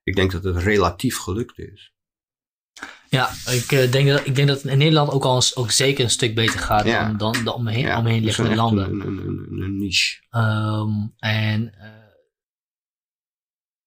Ik 0.04 0.16
denk 0.16 0.32
dat 0.32 0.44
het 0.44 0.58
relatief 0.58 1.18
gelukt 1.18 1.60
is. 1.60 1.94
Ja, 3.10 3.30
ik, 3.46 3.72
uh, 3.72 3.92
denk, 3.92 4.10
dat, 4.10 4.26
ik 4.26 4.36
denk 4.36 4.48
dat 4.48 4.64
in 4.64 4.78
Nederland 4.78 5.12
ook, 5.12 5.24
al 5.24 5.44
ook 5.54 5.72
zeker 5.72 6.04
een 6.04 6.10
stuk 6.10 6.36
beter 6.36 6.60
gaat 6.60 6.86
dan, 6.86 7.18
dan 7.18 7.44
de 7.44 7.54
omheen, 7.54 7.86
ja, 7.86 7.98
omheen 7.98 8.24
liggende 8.24 8.56
landen. 8.56 8.90
Een, 8.90 9.00
een, 9.00 9.18
een, 9.18 9.62
een 9.62 9.78
niche. 9.78 10.18
Um, 10.32 11.14
en 11.18 11.74
uh, 11.78 11.88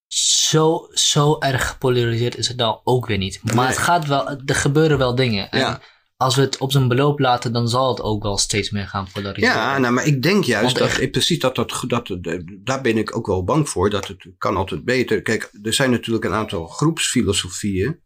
zo, 0.07 0.87
zo 0.91 1.39
erg 1.39 1.67
gepolariseerd 1.67 2.37
is 2.37 2.47
het 2.47 2.57
dan 2.57 2.81
ook 2.83 3.05
weer 3.05 3.17
niet. 3.17 3.39
Maar 3.43 3.55
nee. 3.55 3.65
het 3.65 3.77
gaat 3.77 4.05
wel, 4.05 4.29
er 4.29 4.55
gebeuren 4.55 4.97
wel 4.97 5.15
dingen. 5.15 5.47
Ja 5.51 5.81
als 6.17 6.35
we 6.35 6.41
het 6.41 6.57
op 6.57 6.71
zijn 6.71 6.87
beloop 6.87 7.19
laten, 7.19 7.53
dan 7.53 7.67
zal 7.67 7.89
het 7.89 8.01
ook 8.01 8.23
wel 8.23 8.37
steeds 8.37 8.69
meer 8.69 8.87
gaan 8.87 9.07
polariseren. 9.13 9.55
Ja, 9.55 9.77
nou, 9.77 9.93
maar 9.93 10.05
ik 10.05 10.21
denk 10.21 10.43
juist 10.43 10.77
dat, 10.77 10.97
ik, 10.99 11.11
precies 11.11 11.39
dat, 11.39 11.55
dat, 11.55 11.83
dat, 11.87 12.17
daar 12.63 12.81
ben 12.81 12.97
ik 12.97 13.15
ook 13.15 13.27
wel 13.27 13.43
bang 13.43 13.69
voor, 13.69 13.89
dat 13.89 14.07
het 14.07 14.27
kan 14.37 14.57
altijd 14.57 14.85
beter. 14.85 15.21
Kijk, 15.21 15.49
er 15.63 15.73
zijn 15.73 15.91
natuurlijk 15.91 16.25
een 16.25 16.33
aantal 16.33 16.67
groepsfilosofieën 16.67 18.03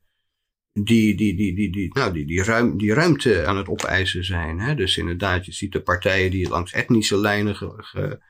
die, 0.84 1.16
die, 1.16 1.36
die, 1.36 1.56
die, 1.56 1.72
die, 1.72 1.94
nou, 1.94 2.14
die, 2.14 2.26
die, 2.26 2.44
ruim, 2.44 2.78
die 2.78 2.94
ruimte 2.94 3.46
aan 3.46 3.58
het 3.58 3.68
opeisen 3.68 4.24
zijn. 4.24 4.60
Hè? 4.60 4.76
Dus 4.76 4.98
inderdaad, 4.98 5.46
je 5.46 5.52
ziet 5.52 5.72
de 5.72 5.82
partijen 5.82 6.32
die 6.32 6.50
langs 6.50 6.72
etnische 6.72 7.18
lijnen 7.18 7.56
ge, 7.56 7.74
ge, 7.78 8.22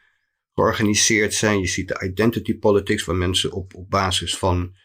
georganiseerd 0.54 1.34
zijn. 1.34 1.60
Je 1.60 1.68
ziet 1.68 1.88
de 1.88 2.06
identity 2.06 2.58
politics, 2.58 3.06
waar 3.06 3.16
mensen 3.16 3.52
op, 3.52 3.76
op 3.76 3.90
basis 3.90 4.38
van 4.38 4.76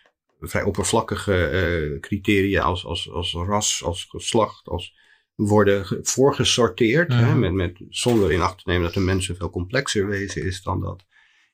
vrij 0.41 0.63
oppervlakkige 0.63 1.51
uh, 1.93 2.01
criteria 2.01 2.63
als, 2.63 2.85
als, 2.85 3.11
als 3.11 3.33
ras, 3.33 3.83
als 3.85 4.07
geslacht, 4.09 4.69
als 4.69 4.95
worden 5.35 6.07
voorgesorteerd. 6.07 7.13
Hè, 7.13 7.35
met, 7.35 7.53
met, 7.53 7.81
zonder 7.89 8.33
in 8.33 8.41
acht 8.41 8.57
te 8.59 8.71
nemen 8.71 8.83
dat 8.83 8.97
een 8.97 9.05
mens 9.05 9.29
een 9.29 9.37
veel 9.37 9.51
complexer 9.51 10.07
wezen 10.07 10.45
is 10.45 10.63
dan 10.63 10.81
dat. 10.81 11.05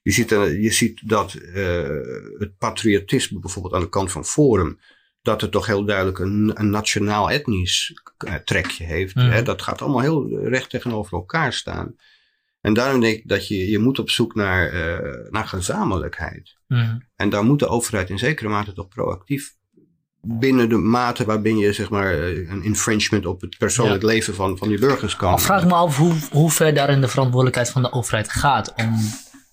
Je 0.03 0.11
ziet, 0.11 0.33
uh, 0.33 0.63
je 0.63 0.71
ziet 0.71 1.09
dat 1.09 1.35
uh, 1.35 1.89
het 2.39 2.57
patriotisme 2.59 3.39
bijvoorbeeld 3.39 3.75
aan 3.75 3.81
de 3.81 3.89
kant 3.89 4.13
van 4.13 4.25
Forum, 4.25 4.79
dat 5.23 5.41
het 5.41 5.51
toch 5.51 5.67
heel 5.67 5.85
duidelijk 5.85 6.19
een, 6.19 6.51
een 6.55 6.71
nationaal-etnisch 6.71 8.03
trekje 8.45 8.85
heeft. 8.85 9.15
Hè, 9.15 9.29
mhm. 9.29 9.45
dat 9.45 9.63
gaat 9.63 9.83
allemaal 9.83 10.01
heel 10.01 10.49
recht 10.49 10.71
tegenover 10.71 11.13
elkaar 11.13 11.53
staan. 11.53 11.95
En 12.61 12.75
daarom 12.75 13.01
denk 13.01 13.17
ik 13.17 13.29
dat 13.29 13.49
je, 13.49 13.71
je 13.71 13.79
moet 13.79 13.99
op 13.99 14.11
zoek 14.11 14.35
naar, 14.35 14.75
uh, 14.75 15.31
naar 15.31 15.47
gezamenlijkheid. 15.47 16.57
Mm. 16.67 17.03
En 17.17 17.31
daar 17.31 17.45
moet 17.45 17.59
de 17.59 17.69
overheid 17.69 18.11
in 18.11 18.19
zekere 18.19 18.49
mate 18.49 18.73
toch 18.73 18.89
proactief 18.89 19.55
binnen 20.23 20.69
de 20.69 20.77
mate 20.77 21.25
waarbij 21.25 21.55
je 21.55 21.73
zeg 21.73 21.91
maar 21.91 22.13
eh, 22.13 22.51
een 22.51 22.63
infringement 22.63 23.27
op 23.27 23.41
het 23.41 23.59
persoonlijk 23.59 24.03
ja. 24.03 24.09
leven 24.09 24.35
van, 24.35 24.59
van 24.59 24.69
die 24.69 24.79
burgers 24.79 25.17
kan. 25.17 25.41
Vraag 25.41 25.67
me 25.67 25.75
af 25.75 25.97
hoe, 25.97 26.15
hoe 26.31 26.51
ver 26.51 26.75
daarin 26.75 27.01
de 27.01 27.09
verantwoordelijkheid 27.09 27.71
van 27.71 27.83
de 27.83 27.93
overheid 27.93 28.31
gaat. 28.31 28.75
Om, 28.77 28.95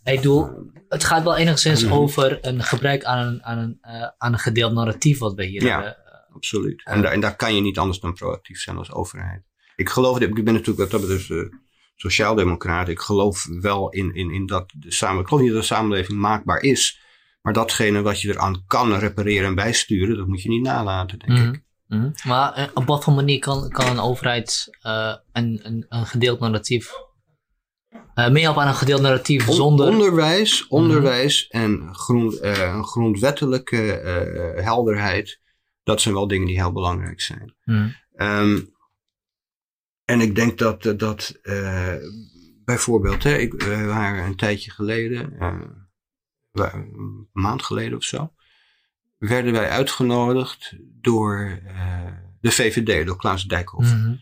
ik 0.03 0.15
bedoel, 0.15 0.49
het 0.89 1.03
gaat 1.03 1.23
wel 1.23 1.38
enigszins 1.38 1.84
mm. 1.84 1.91
over 1.91 2.38
een 2.41 2.64
gebruik 2.64 3.03
aan 3.03 3.27
een, 3.27 3.43
aan, 3.43 3.57
een, 3.57 3.77
uh, 3.81 4.07
aan 4.18 4.34
een 4.34 4.39
gedeeld 4.39 4.73
narratief 4.73 5.19
wat 5.19 5.34
we 5.34 5.45
hier 5.45 5.64
ja, 5.64 5.76
hebben. 5.76 5.97
absoluut. 6.34 6.81
En, 6.85 7.01
daar, 7.01 7.11
en 7.11 7.19
daar 7.19 7.35
kan 7.35 7.55
je 7.55 7.61
niet 7.61 7.77
anders 7.77 7.99
dan 7.99 8.14
proactief 8.14 8.59
zijn 8.59 8.77
als 8.77 8.91
overheid. 8.91 9.41
Ik 9.76 9.89
geloof, 9.89 10.19
ik 10.19 10.43
ben 10.43 10.53
natuurlijk 10.53 10.91
wat 10.91 10.91
dat 10.91 11.09
betreft 11.09 11.49
sociaaldemocraat. 11.95 12.88
Ik 12.88 12.99
geloof 12.99 13.47
wel 13.61 13.89
in, 13.89 14.15
in, 14.15 14.31
in 14.31 14.45
dat 14.45 14.73
de 14.76 14.91
samenleving, 14.91 15.22
ik 15.22 15.27
geloof 15.27 15.41
niet 15.43 15.51
dat 15.51 15.61
de 15.61 15.76
samenleving 15.76 16.19
maakbaar 16.19 16.61
is. 16.61 17.01
Maar 17.41 17.53
datgene 17.53 18.01
wat 18.01 18.22
je 18.22 18.30
eraan 18.30 18.64
kan 18.68 18.93
repareren 18.93 19.47
en 19.47 19.55
bijsturen, 19.55 20.18
dat 20.18 20.27
moet 20.27 20.41
je 20.41 20.49
niet 20.49 20.64
nalaten, 20.64 21.19
denk 21.19 21.39
Mhm. 21.39 21.53
ik. 21.53 21.65
Mhm. 21.88 22.11
Maar 22.23 22.53
eh, 22.53 22.68
op 22.73 22.85
wat 22.85 23.03
voor 23.03 23.14
manier 23.14 23.39
kan, 23.39 23.69
kan 23.69 23.88
een 23.88 23.99
overheid 23.99 24.77
eh, 24.81 25.15
een, 25.31 25.59
een, 25.64 25.85
een 25.89 26.05
gedeeld 26.05 26.39
narratief 26.39 26.91
eh 28.18 28.30
meehelpen 28.30 28.61
aan 28.61 28.68
een 28.68 28.73
gedeeld 28.73 29.02
narratief 29.02 29.48
On- 29.48 29.56
zonder... 29.56 29.88
Onderwijs, 29.88 30.68
onderwijs 30.68 31.48
en 31.48 31.95
grond, 31.95 32.39
eh, 32.39 32.84
grondwettelijke 32.84 33.91
eh, 33.91 34.64
helderheid, 34.64 35.39
dat 35.84 36.02
zijn 36.02 36.14
wel 36.14 36.27
dingen 36.27 36.48
die 36.48 36.60
heel 36.60 36.72
belangrijk 36.72 37.22
zijn. 37.22 37.56
Mhm. 37.64 37.89
Ehm, 38.15 38.60
en 40.06 40.22
ik 40.22 40.35
denk 40.35 40.57
dat, 40.57 40.94
dat 40.98 41.39
bijvoorbeeld, 42.65 43.23
hè, 43.23 43.35
ik, 43.35 43.61
we 43.61 43.85
waren 43.85 44.26
een 44.26 44.35
tijdje 44.35 44.72
geleden, 44.72 45.35
een 46.53 47.27
maand 47.31 47.64
geleden 47.64 47.98
of 47.98 48.03
zo, 48.03 48.34
werden 49.18 49.53
wij 49.53 49.69
uitgenodigd 49.69 50.76
door 51.02 51.60
de 52.41 52.52
VVD, 52.52 53.06
door 53.06 53.18
Klaas 53.18 53.44
Dijkhoff. 53.44 53.94
Mhm. 53.94 54.15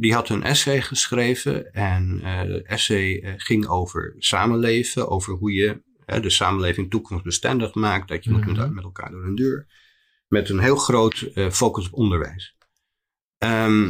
Die 0.00 0.14
had 0.14 0.28
een 0.28 0.42
essay 0.42 0.82
geschreven 0.82 1.72
en 1.72 2.20
eh 2.22 2.42
de 2.42 2.62
essay 2.62 3.20
eh, 3.20 3.32
ging 3.36 3.66
over 3.66 4.14
samenleven, 4.18 5.08
over 5.08 5.34
hoe 5.34 5.52
je 5.52 5.82
de 6.20 6.30
samenleving 6.30 6.90
toekomstbestendig 6.90 7.74
maakt, 7.74 8.08
dat 8.08 8.24
je 8.24 8.30
moet 8.30 8.46
Mhm. 8.46 8.56
met, 8.56 8.72
met 8.72 8.84
elkaar 8.84 9.10
door 9.10 9.24
een 9.24 9.34
deur, 9.34 9.66
met 10.28 10.48
een 10.48 10.58
heel 10.58 10.76
groot 10.76 11.20
eh, 11.20 11.50
focus 11.50 11.86
op 11.86 11.92
onderwijs. 11.92 12.56
Ehm, 13.38 13.84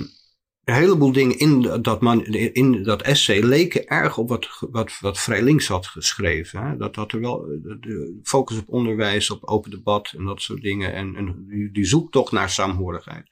een 0.65 0.75
heleboel 0.75 1.13
dingen 1.13 1.39
in 1.39 1.61
dat, 1.83 2.01
man, 2.01 2.25
in 2.25 2.83
dat 2.83 3.03
essay 3.03 3.41
leken 3.43 3.87
erg 3.87 4.19
op 4.19 4.29
wat, 4.29 4.49
wat, 4.71 4.99
wat 5.01 5.19
Vrij 5.21 5.43
Links 5.43 5.69
had 5.69 5.87
geschreven. 5.87 6.67
Hè? 6.67 6.77
Dat, 6.77 6.95
dat 6.95 7.13
er 7.13 7.21
wel 7.21 7.41
de, 7.41 8.21
focus 8.23 8.59
op 8.59 8.69
onderwijs, 8.69 9.31
op 9.31 9.45
open 9.45 9.71
debat 9.71 10.13
en 10.17 10.25
dat 10.25 10.41
soort 10.41 10.63
dingen. 10.63 10.93
En, 10.93 11.17
en 11.17 11.45
die, 11.49 11.71
die 11.71 11.85
zoektocht 11.85 12.33
naar 12.33 12.51
saamhorigheid. 12.51 13.31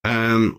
Ehm, 0.00 0.52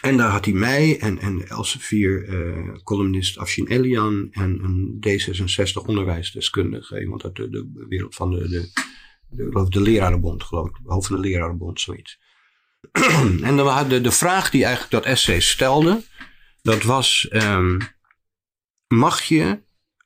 en 0.00 0.16
daar 0.16 0.30
had 0.30 0.44
hij 0.44 0.54
mij 0.54 0.98
en, 1.00 1.18
en 1.18 1.48
Elsevier, 1.48 2.28
eh 2.28 2.82
columnist 2.82 3.38
Afshin 3.38 3.66
Elian 3.66 4.28
en 4.30 4.60
een 4.62 5.04
D66 5.08 5.86
onderwijsdeskundige. 5.86 7.00
Iemand 7.00 7.24
uit 7.24 7.36
de, 7.36 7.50
de 7.50 7.86
wereld 7.88 8.14
van 8.14 8.30
de, 8.30 8.48
de, 8.48 8.70
de, 9.28 9.66
de 9.68 9.80
lerarenbond, 9.80 10.42
geloof 10.42 10.68
ik. 10.68 10.76
Hoofd 10.84 11.06
van 11.06 11.16
de 11.16 11.28
lerarenbond, 11.28 11.80
zoiets. 11.80 12.18
en 13.48 13.56
dan 13.56 13.66
hadden 13.66 14.02
de 14.02 14.10
vraag 14.10 14.50
die 14.50 14.62
eigenlijk 14.64 14.92
dat 14.92 15.04
essay 15.04 15.40
stelde, 15.40 16.02
dat 16.62 16.82
was, 16.82 17.28
ehm, 17.28 17.78
mag 18.86 19.22
je 19.22 19.60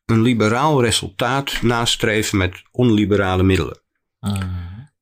een 0.05 0.23
liberaal 0.23 0.83
resultaat 0.83 1.63
nastreven 1.63 2.39
met 2.39 2.63
onliberale 2.71 3.43
middelen? 3.43 3.81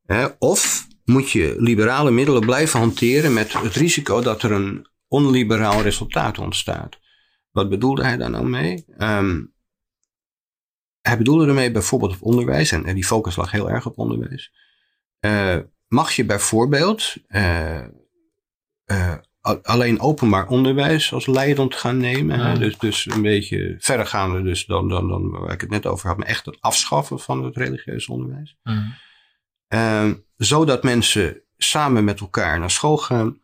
Hè, 0.07 0.27
of 0.39 0.87
moet 1.11 1.31
je 1.31 1.55
liberale 1.59 2.11
middelen 2.11 2.41
blijven 2.41 2.79
hanteren 2.79 3.33
met 3.33 3.53
het 3.53 3.75
risico 3.75 4.21
dat 4.21 4.43
er 4.43 4.53
een 4.53 4.87
onliberaal 5.09 5.83
resultaat 5.83 6.39
ontstaat. 6.39 6.99
Wat 7.51 7.69
bedoelde 7.69 8.03
hij 8.03 8.17
daar 8.17 8.31
nou 8.31 8.49
mee? 8.49 8.85
Ehm, 8.99 9.43
hij 11.01 11.17
bedoelde 11.17 11.47
ermee 11.47 11.71
bijvoorbeeld 11.71 12.13
op 12.13 12.23
onderwijs, 12.23 12.73
en, 12.73 12.85
en 12.85 12.95
die 12.95 13.05
focus 13.05 13.37
lag 13.37 13.51
heel 13.51 13.71
erg 13.71 13.87
op 13.87 13.99
onderwijs. 13.99 14.53
Eh, 15.21 15.59
mag 15.89 16.13
je 16.13 16.25
bijvoorbeeld 16.25 17.15
eh, 17.27 17.85
eh, 18.85 19.19
alleen 19.63 20.01
openbaar 20.01 20.49
onderwijs 20.49 21.13
als 21.13 21.27
leidend 21.27 21.75
gaan 21.75 21.97
nemen? 21.97 22.39
Ja. 22.39 22.55
Dus, 22.55 22.79
dus 22.79 23.07
een 23.07 23.23
beetje 23.23 23.77
verdergaande 23.79 24.43
dus 24.43 24.67
dan, 24.67 24.89
dan, 24.89 25.09
dan 25.09 25.31
waar 25.31 25.53
ik 25.53 25.61
het 25.61 25.71
net 25.71 25.87
over 25.87 26.09
had, 26.09 26.17
maar 26.17 26.27
echt 26.27 26.47
het 26.47 26.61
afschaffen 26.61 27.21
van 27.21 27.45
het 27.45 27.57
religieus 27.57 28.09
onderwijs. 28.09 28.57
Mhm. 28.63 28.91
Ehm, 29.69 30.15
zodat 30.41 30.83
mensen 30.83 31.43
samen 31.57 32.05
met 32.05 32.21
elkaar 32.21 32.59
naar 32.59 32.71
school 32.71 32.97
gaan, 32.97 33.41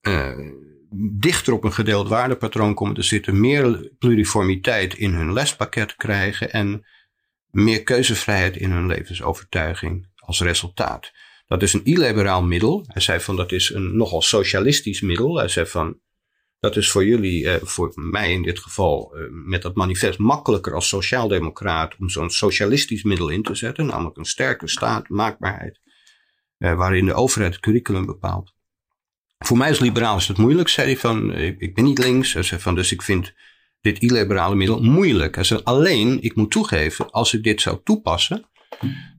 eh, 0.00 0.38
dichter 1.18 1.52
op 1.52 1.64
een 1.64 1.72
gedeeld 1.72 2.08
waardepatroon 2.08 2.74
komen 2.74 2.94
te 2.94 3.02
zitten, 3.02 3.40
meer 3.40 3.90
pluriformiteit 3.98 4.94
in 4.94 5.14
hun 5.14 5.32
lespakket 5.32 5.96
krijgen 5.96 6.52
en 6.52 6.86
meer 7.50 7.82
keuzevrijheid 7.82 8.56
in 8.56 8.70
hun 8.70 8.86
levensovertuiging 8.86 10.08
als 10.16 10.40
resultaat. 10.40 11.12
Dat 11.46 11.62
is 11.62 11.72
een 11.72 11.84
illiberaal 11.84 12.42
middel. 12.42 12.84
Hij 12.86 13.02
zei 13.02 13.20
van 13.20 13.36
dat 13.36 13.52
is 13.52 13.70
een 13.70 13.96
nogal 13.96 14.22
socialistisch 14.22 15.00
middel. 15.00 15.36
Hij 15.36 15.48
zei 15.48 15.66
van 15.66 15.98
dat 16.60 16.76
is 16.76 16.90
voor 16.90 17.04
jullie, 17.04 17.50
eh, 17.50 17.62
voor 17.62 17.92
mij 17.94 18.32
in 18.32 18.42
dit 18.42 18.58
geval, 18.58 19.16
eh, 19.16 19.22
met 19.30 19.62
dat 19.62 19.74
manifest 19.74 20.18
makkelijker 20.18 20.74
als 20.74 20.88
sociaaldemocraat 20.88 21.96
om 21.98 22.08
zo'n 22.08 22.30
socialistisch 22.30 23.02
middel 23.02 23.28
in 23.28 23.42
te 23.42 23.54
zetten, 23.54 23.86
namelijk 23.86 24.16
een 24.16 24.24
sterke 24.24 24.68
staat, 24.68 25.08
maakbaarheid, 25.08 25.80
eh, 26.60 26.74
waarin 26.74 27.06
de 27.06 27.14
overheid 27.14 27.52
het 27.52 27.62
curriculum 27.62 28.06
bepaalt. 28.06 28.52
Voor 29.38 29.56
mij 29.56 29.68
als 29.68 29.78
liberaal 29.78 30.16
is 30.16 30.28
het 30.28 30.36
moeilijk, 30.36 30.68
zei 30.68 30.86
hij 30.86 30.96
van, 30.96 31.32
eh, 31.32 31.46
ik 31.46 31.74
ben 31.74 31.84
niet 31.84 31.98
links, 31.98 32.30
zei 32.30 32.60
van, 32.60 32.74
dus 32.74 32.92
ik 32.92 33.02
vind 33.02 33.34
dit 33.80 33.98
illiberale 33.98 34.54
middel 34.54 34.82
moeilijk. 34.82 35.34
Hij 35.34 35.44
zei, 35.44 35.60
alleen, 35.64 36.22
ik 36.22 36.34
moet 36.34 36.50
toegeven, 36.50 37.10
als 37.10 37.34
ik 37.34 37.42
dit 37.42 37.60
zou 37.60 37.80
toepassen, 37.84 38.44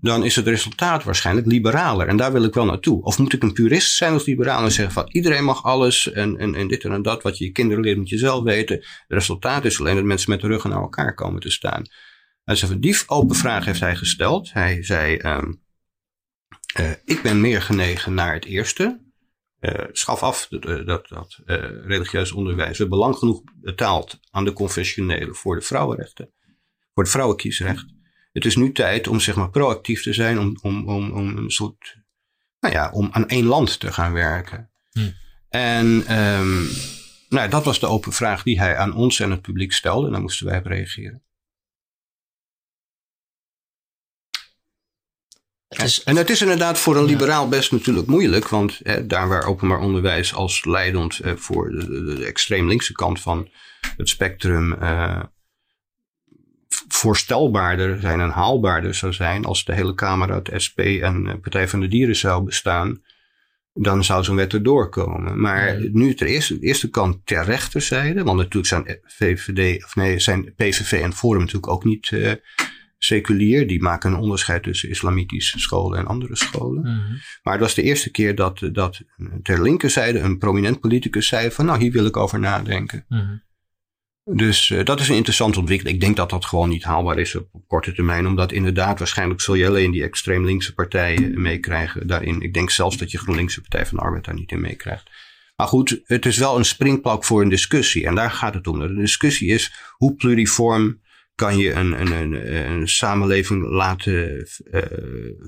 dan 0.01 0.25
is 0.25 0.35
het 0.35 0.47
resultaat 0.47 1.03
waarschijnlijk 1.03 1.47
liberaler. 1.47 2.07
En 2.07 2.17
daar 2.17 2.31
wil 2.31 2.43
ik 2.43 2.53
wel 2.53 2.65
naartoe. 2.65 3.03
Of 3.03 3.17
moet 3.17 3.33
ik 3.33 3.43
een 3.43 3.53
purist 3.53 3.95
zijn 3.95 4.13
als 4.13 4.25
liberaal 4.25 4.63
en 4.63 4.71
zeggen 4.71 4.93
van 4.93 5.09
iedereen 5.11 5.43
mag 5.43 5.63
alles 5.63 6.11
en, 6.11 6.37
en, 6.37 6.55
en 6.55 6.67
dit 6.67 6.83
en 6.83 7.01
dat 7.01 7.23
wat 7.23 7.37
je 7.37 7.45
je 7.45 7.51
kinderen 7.51 7.83
leert 7.83 7.97
moet 7.97 8.09
je 8.09 8.17
zelf 8.17 8.43
weten. 8.43 8.75
Het 8.75 9.05
resultaat 9.07 9.65
is 9.65 9.79
alleen 9.79 9.95
dat 9.95 10.03
mensen 10.03 10.29
met 10.29 10.41
de 10.41 10.47
ruggen 10.47 10.69
naar 10.69 10.81
elkaar 10.81 11.13
komen 11.13 11.41
te 11.41 11.51
staan. 11.51 11.83
Hij 12.43 12.55
zei 12.55 12.71
van 12.71 12.81
die 12.81 12.97
open 13.05 13.35
vraag 13.35 13.65
heeft 13.65 13.79
hij 13.79 13.95
gesteld. 13.95 14.53
Hij 14.53 14.83
zei, 14.83 15.15
ehm, 15.15 15.51
eh, 16.73 16.91
ik 17.05 17.21
ben 17.21 17.41
meer 17.41 17.61
genegen 17.61 18.13
naar 18.13 18.33
het 18.33 18.45
eerste. 18.45 18.99
Eh, 19.59 19.85
schaf 19.91 20.23
af 20.23 20.47
dat, 20.49 20.85
dat, 20.85 21.07
dat, 21.07 21.39
eh, 21.45 21.55
religieus 21.85 22.31
onderwijs. 22.31 22.77
We 22.77 22.83
hebben 22.83 22.97
lang 22.97 23.15
genoeg 23.15 23.41
betaald 23.53 24.19
aan 24.31 24.45
de 24.45 24.53
confessionele 24.53 25.33
voor 25.33 25.55
de 25.55 25.61
vrouwenrechten. 25.61 26.31
Voor 26.93 27.03
het 27.03 27.11
vrouwenkiesrecht. 27.11 27.85
Het 28.31 28.45
is 28.45 28.55
nu 28.55 28.71
tijd 28.71 29.07
om 29.07 29.19
zeg 29.19 29.35
maar 29.35 29.49
proactief 29.49 30.03
te 30.03 30.13
zijn, 30.13 30.39
om, 30.39 30.57
om, 30.61 30.89
om, 30.89 31.11
om 31.11 31.37
een 31.37 31.51
soort, 31.51 31.97
nou 32.59 32.73
ja, 32.73 32.91
om 32.91 33.09
aan 33.11 33.27
één 33.27 33.45
land 33.45 33.79
te 33.79 33.91
gaan 33.91 34.13
werken. 34.13 34.69
Hm. 34.91 35.09
En 35.49 36.03
ehm, 36.07 36.63
nou, 37.29 37.49
dat 37.49 37.63
was 37.63 37.79
de 37.79 37.87
open 37.87 38.11
vraag 38.11 38.43
die 38.43 38.59
hij 38.59 38.77
aan 38.77 38.95
ons 38.95 39.19
en 39.19 39.31
het 39.31 39.41
publiek 39.41 39.73
stelde. 39.73 40.05
En 40.05 40.11
daar 40.11 40.21
moesten 40.21 40.45
wij 40.45 40.57
op 40.57 40.65
reageren. 40.65 41.23
Het 45.75 45.83
is, 45.83 46.03
En 46.03 46.15
het 46.15 46.29
is 46.29 46.41
inderdaad 46.41 46.79
voor 46.79 46.97
een 46.97 47.05
liberaal 47.05 47.49
best 47.49 47.71
natuurlijk 47.71 48.07
moeilijk, 48.07 48.49
want 48.49 48.79
hè, 48.83 49.07
daar 49.07 49.27
waar 49.27 49.45
openbaar 49.45 49.79
onderwijs 49.79 50.33
als 50.33 50.65
leidend 50.65 51.19
eh, 51.19 51.33
voor 51.35 51.69
de, 51.69 51.85
de, 51.85 52.15
de 52.15 52.25
extreem 52.25 52.67
linkse 52.67 52.93
kant 52.93 53.21
van 53.21 53.49
het 53.97 54.09
spectrum 54.09 54.73
eh, 54.73 55.19
voorstelbaarder 56.87 57.99
zijn 57.99 58.19
en 58.19 58.29
haalbaarder 58.29 58.95
zou 58.95 59.13
zijn 59.13 59.45
als 59.45 59.65
de 59.65 59.73
hele 59.73 59.93
Kamer 59.93 60.31
uit 60.31 60.51
SP 60.65 60.79
en 60.79 61.27
eh, 61.27 61.39
Partij 61.41 61.67
van 61.67 61.79
de 61.79 61.87
Dieren 61.87 62.15
zou 62.15 62.43
bestaan, 62.43 63.01
dan 63.73 64.03
zou 64.03 64.23
zo'n 64.23 64.35
wet 64.35 64.53
erdoor 64.53 64.89
komen. 64.89 65.41
Maar 65.41 65.77
nu 65.91 66.13
ter 66.13 66.27
eerste, 66.27 66.59
de 66.59 66.65
eerste 66.65 66.89
kant 66.89 67.25
ter 67.25 67.43
rechterzijde, 67.43 68.23
want 68.23 68.37
natuurlijk 68.37 68.67
zijn 68.67 68.99
VVD, 69.03 69.83
of 69.83 69.95
nee, 69.95 70.19
zijn 70.19 70.53
PVV 70.55 71.01
en 71.03 71.13
Forum 71.13 71.39
natuurlijk 71.39 71.71
ook 71.71 71.83
niet 71.83 72.09
eh, 72.11 72.31
seculier. 73.03 73.67
Die 73.67 73.81
maken 73.81 74.11
een 74.11 74.19
onderscheid 74.19 74.63
tussen 74.63 74.89
islamitische 74.89 75.59
scholen 75.59 75.99
en 75.99 76.07
andere 76.07 76.35
scholen. 76.35 76.81
Mhm. 76.81 77.13
Maar 77.43 77.53
het 77.53 77.61
was 77.61 77.73
de 77.73 77.81
eerste 77.81 78.11
keer 78.11 78.35
dat, 78.35 78.69
dat 78.71 79.01
ter 79.43 79.61
linkerzijde 79.61 80.19
een 80.19 80.37
prominent 80.37 80.79
politicus 80.79 81.27
zei 81.27 81.51
van 81.51 81.65
nou 81.65 81.79
hier 81.79 81.91
wil 81.91 82.05
ik 82.05 82.17
over 82.17 82.39
nadenken. 82.39 83.05
Mhm. 83.07 83.35
Dus 84.23 84.69
eh, 84.69 84.83
dat 84.83 84.99
is 84.99 85.09
een 85.09 85.15
interessante 85.15 85.59
ontwikkeling. 85.59 85.95
Ik 85.95 86.01
denk 86.01 86.15
dat 86.15 86.29
dat 86.29 86.45
gewoon 86.45 86.69
niet 86.69 86.83
haalbaar 86.83 87.19
is 87.19 87.35
op, 87.35 87.47
op 87.51 87.67
korte 87.67 87.93
termijn. 87.93 88.27
Omdat 88.27 88.51
inderdaad 88.51 88.99
waarschijnlijk 88.99 89.41
zul 89.41 89.55
je 89.55 89.67
alleen 89.67 89.91
die 89.91 90.03
extreem 90.03 90.45
linkse 90.45 90.73
partijen 90.73 91.41
meekrijgen 91.41 92.07
daarin. 92.07 92.41
Ik 92.41 92.53
denk 92.53 92.69
zelfs 92.69 92.97
dat 92.97 93.11
je 93.11 93.17
GroenLinkse 93.17 93.61
Partij 93.61 93.85
van 93.85 93.97
de 93.97 94.03
Arbeid 94.03 94.25
daar 94.25 94.35
niet 94.35 94.51
in 94.51 94.61
meekrijgt. 94.61 95.09
Maar 95.55 95.67
goed, 95.67 96.01
het 96.03 96.25
is 96.25 96.37
wel 96.37 96.57
een 96.57 96.65
springplank 96.65 97.25
voor 97.25 97.41
een 97.41 97.49
discussie. 97.49 98.05
En 98.05 98.15
daar 98.15 98.31
gaat 98.31 98.53
het 98.53 98.67
om. 98.67 98.79
De 98.79 98.95
discussie 98.95 99.49
is 99.49 99.73
hoe 99.97 100.15
pluriform 100.15 101.01
kan 101.35 101.57
je 101.57 101.71
een, 101.71 102.01
een, 102.01 102.11
een, 102.11 102.71
een 102.71 102.87
samenleving 102.87 103.65
laten 103.69 104.47
eh, 104.71 104.81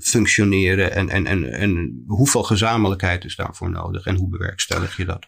functioneren. 0.02 0.92
En, 0.92 1.08
en, 1.08 1.26
en, 1.26 1.52
en 1.52 2.02
hoeveel 2.06 2.42
gezamenlijkheid 2.42 3.24
is 3.24 3.36
daarvoor 3.36 3.70
nodig. 3.70 4.06
En 4.06 4.16
hoe 4.16 4.28
bewerkstellig 4.28 4.96
je 4.96 5.04
dat? 5.04 5.26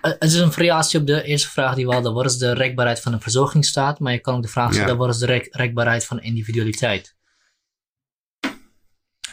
Eh, 0.00 0.12
Het 0.18 0.22
is 0.30 0.34
een 0.34 0.52
variatie 0.52 1.00
op 1.00 1.06
de 1.06 1.22
eerste 1.22 1.48
vraag 1.50 1.74
die 1.74 1.86
we 1.86 1.92
hadden. 1.92 2.12
Wat 2.14 2.24
is 2.24 2.36
de 2.36 2.52
rekbaarheid 2.52 3.00
van 3.00 3.12
een 3.12 3.20
verzorgingsstaat? 3.20 3.98
Maar 3.98 4.12
je 4.12 4.18
kan 4.20 4.34
ook 4.34 4.42
de 4.42 4.48
vraag 4.48 4.72
stellen, 4.72 4.90
Ja. 4.92 4.96
wat 4.96 5.08
is 5.14 5.18
de 5.18 5.26
rek- 5.26 5.48
rekbaarheid 5.54 6.04
van 6.04 6.20
individualiteit? 6.20 7.16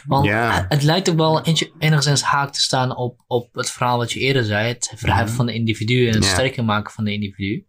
Want 0.06 0.24
Ja. 0.26 0.66
het, 0.68 0.82
lijkt 0.82 1.10
ook 1.10 1.16
wel 1.16 1.42
enigszins 1.78 2.22
haak 2.22 2.52
te 2.52 2.60
staan 2.60 2.96
op, 2.96 3.24
op 3.26 3.54
het 3.54 3.70
verhaal 3.70 3.98
wat 3.98 4.12
je 4.12 4.20
eerder 4.20 4.44
zei. 4.44 4.68
Het 4.68 4.92
verheffen 4.96 5.36
van 5.36 5.46
de 5.46 5.54
individu 5.54 6.08
en 6.08 6.14
het 6.14 6.24
Ja. 6.24 6.30
sterker 6.32 6.64
maken 6.64 6.92
van 6.92 7.04
de 7.04 7.12
individu. 7.12 7.66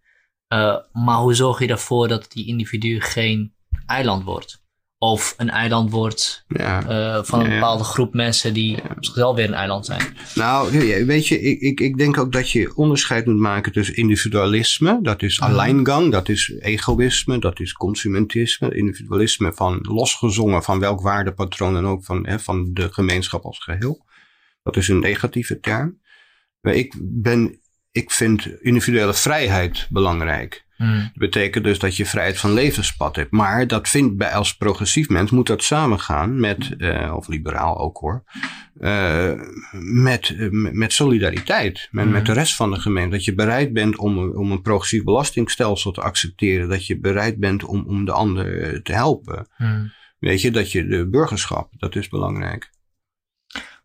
Maar 0.94 1.18
hoe 1.18 1.34
zorg 1.34 1.60
je 1.60 1.68
ervoor 1.68 2.08
dat 2.08 2.32
die 2.32 2.48
individu 2.48 3.02
geen 3.02 3.54
eiland 3.86 4.24
wordt? 4.24 4.66
Of 5.00 5.34
een 5.38 5.50
eiland 5.50 5.92
wordt 5.92 6.44
Ja. 6.48 6.82
eh, 6.88 7.24
van 7.24 7.40
een 7.40 7.46
Ja, 7.46 7.52
ja. 7.54 7.60
bepaalde 7.60 7.84
groep 7.84 8.14
mensen 8.14 8.54
die 8.54 8.78
zichzelf 9.00 9.36
weer 9.36 9.48
een 9.48 9.54
eiland 9.54 9.86
zijn. 9.86 10.02
Nou, 10.36 10.86
ja, 10.86 11.06
weet 11.06 11.28
je, 11.28 11.42
ik, 11.42 11.60
ik, 11.60 11.80
ik 11.80 11.98
denk 11.98 12.18
ook 12.18 12.32
dat 12.32 12.52
je 12.52 12.76
onderscheid 12.76 13.26
moet 13.26 13.38
maken 13.38 13.72
tussen 13.72 13.96
individualisme, 13.96 15.00
dat 15.02 15.22
is 15.22 15.40
Mhm. 15.40 15.52
alleingang, 15.52 16.12
dat 16.12 16.30
is 16.30 16.54
egoïsme, 16.60 17.40
dat 17.40 17.60
is 17.60 17.74
consumentisme, 17.74 18.76
individualisme 18.76 19.54
van 19.54 19.80
losgezongen 19.82 20.64
van 20.64 20.80
welk 20.80 21.02
waardepatroon 21.02 21.78
en 21.78 21.86
ook 21.86 22.06
van, 22.06 22.28
hè, 22.28 22.40
van 22.40 22.74
de 22.74 22.94
gemeenschap 22.94 23.44
als 23.44 23.60
geheel. 23.60 24.06
Dat 24.64 24.76
is 24.78 24.88
een 24.88 25.00
negatieve 25.00 25.60
term. 25.60 26.02
Maar 26.62 26.74
ik 26.74 26.94
ben, 27.00 27.60
ik 27.92 28.12
vind 28.12 28.48
individuele 28.62 29.14
vrijheid 29.14 29.88
belangrijk. 29.90 30.66
Hmm. 30.76 31.00
Dat 31.00 31.12
betekent 31.14 31.64
dus 31.64 31.80
dat 31.80 31.96
je 31.96 32.06
vrijheid 32.06 32.38
van 32.40 32.54
levenspad 32.54 33.16
hebt. 33.16 33.32
Maar 33.32 33.68
dat 33.68 33.90
vindt 33.90 34.18
bij 34.18 34.32
als 34.32 34.56
progressief 34.58 35.10
mens 35.10 35.32
moet 35.32 35.48
dat 35.48 35.64
samengaan 35.64 36.40
met, 36.40 36.76
eh, 36.78 37.14
of 37.16 37.28
liberaal 37.28 37.78
ook 37.80 37.98
hoor, 37.98 38.24
eh, 38.80 39.32
met, 39.82 40.36
eh, 40.38 40.48
met 40.52 40.94
solidariteit. 40.94 41.88
Met, 41.92 42.04
Mhm. 42.06 42.14
met 42.14 42.26
de 42.26 42.34
rest 42.34 42.56
van 42.56 42.72
de 42.72 42.80
gemeente. 42.80 43.16
Dat 43.16 43.26
je 43.26 43.34
bereid 43.36 43.74
bent 43.74 43.98
om, 43.98 44.18
een- 44.18 44.36
om 44.36 44.52
een 44.52 44.62
progressief 44.62 45.04
belastingstelsel 45.04 45.92
te 45.92 46.02
accepteren. 46.02 46.70
Dat 46.70 46.86
je 46.88 47.00
bereid 47.00 47.40
bent 47.40 47.64
om, 47.64 47.84
om 47.88 48.06
de 48.06 48.12
ander 48.12 48.82
te 48.84 48.94
helpen. 48.94 49.48
Hmm. 49.56 49.92
Weet 50.20 50.42
je, 50.42 50.52
dat 50.52 50.72
je 50.72 50.88
de 50.88 51.10
burgerschap, 51.10 51.74
dat 51.78 51.96
is 51.96 52.08
belangrijk. 52.10 52.70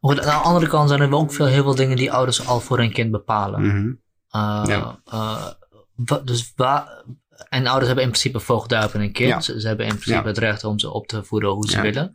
Maar 0.02 0.14
goed, 0.16 0.24
aan 0.26 0.38
de 0.42 0.48
andere 0.48 0.66
kant 0.68 0.88
zijn 0.88 1.00
er 1.00 1.10
wel 1.10 1.18
ook 1.20 1.32
veel, 1.32 1.46
heel 1.46 1.62
veel 1.62 1.74
dingen 1.74 1.96
die 1.96 2.12
ouders 2.12 2.46
al 2.46 2.60
voor 2.60 2.78
hun 2.78 2.92
kind 2.92 3.10
bepalen. 3.10 3.66
Mhm. 3.66 3.86
Uh, 3.86 4.62
Ja. 4.66 4.98
uh, 5.12 5.46
wa- 5.94 6.18
dus 6.24 6.52
waar, 6.56 7.04
en 7.48 7.66
ouders 7.66 7.86
hebben 7.86 8.04
in 8.04 8.10
principe 8.10 8.40
voogdij 8.40 8.84
op 8.84 8.94
een 8.94 9.12
kind. 9.12 9.28
Ja. 9.28 9.40
Ze, 9.40 9.60
ze 9.60 9.66
hebben 9.66 9.86
in 9.86 9.92
principe 9.98 10.20
Ja. 10.22 10.26
het 10.28 10.38
recht 10.38 10.64
om 10.64 10.78
ze 10.78 10.90
op 10.90 11.06
te 11.06 11.24
voeden 11.24 11.50
hoe 11.50 11.68
ze 11.70 11.76
Ja. 11.76 11.82
willen. 11.82 12.14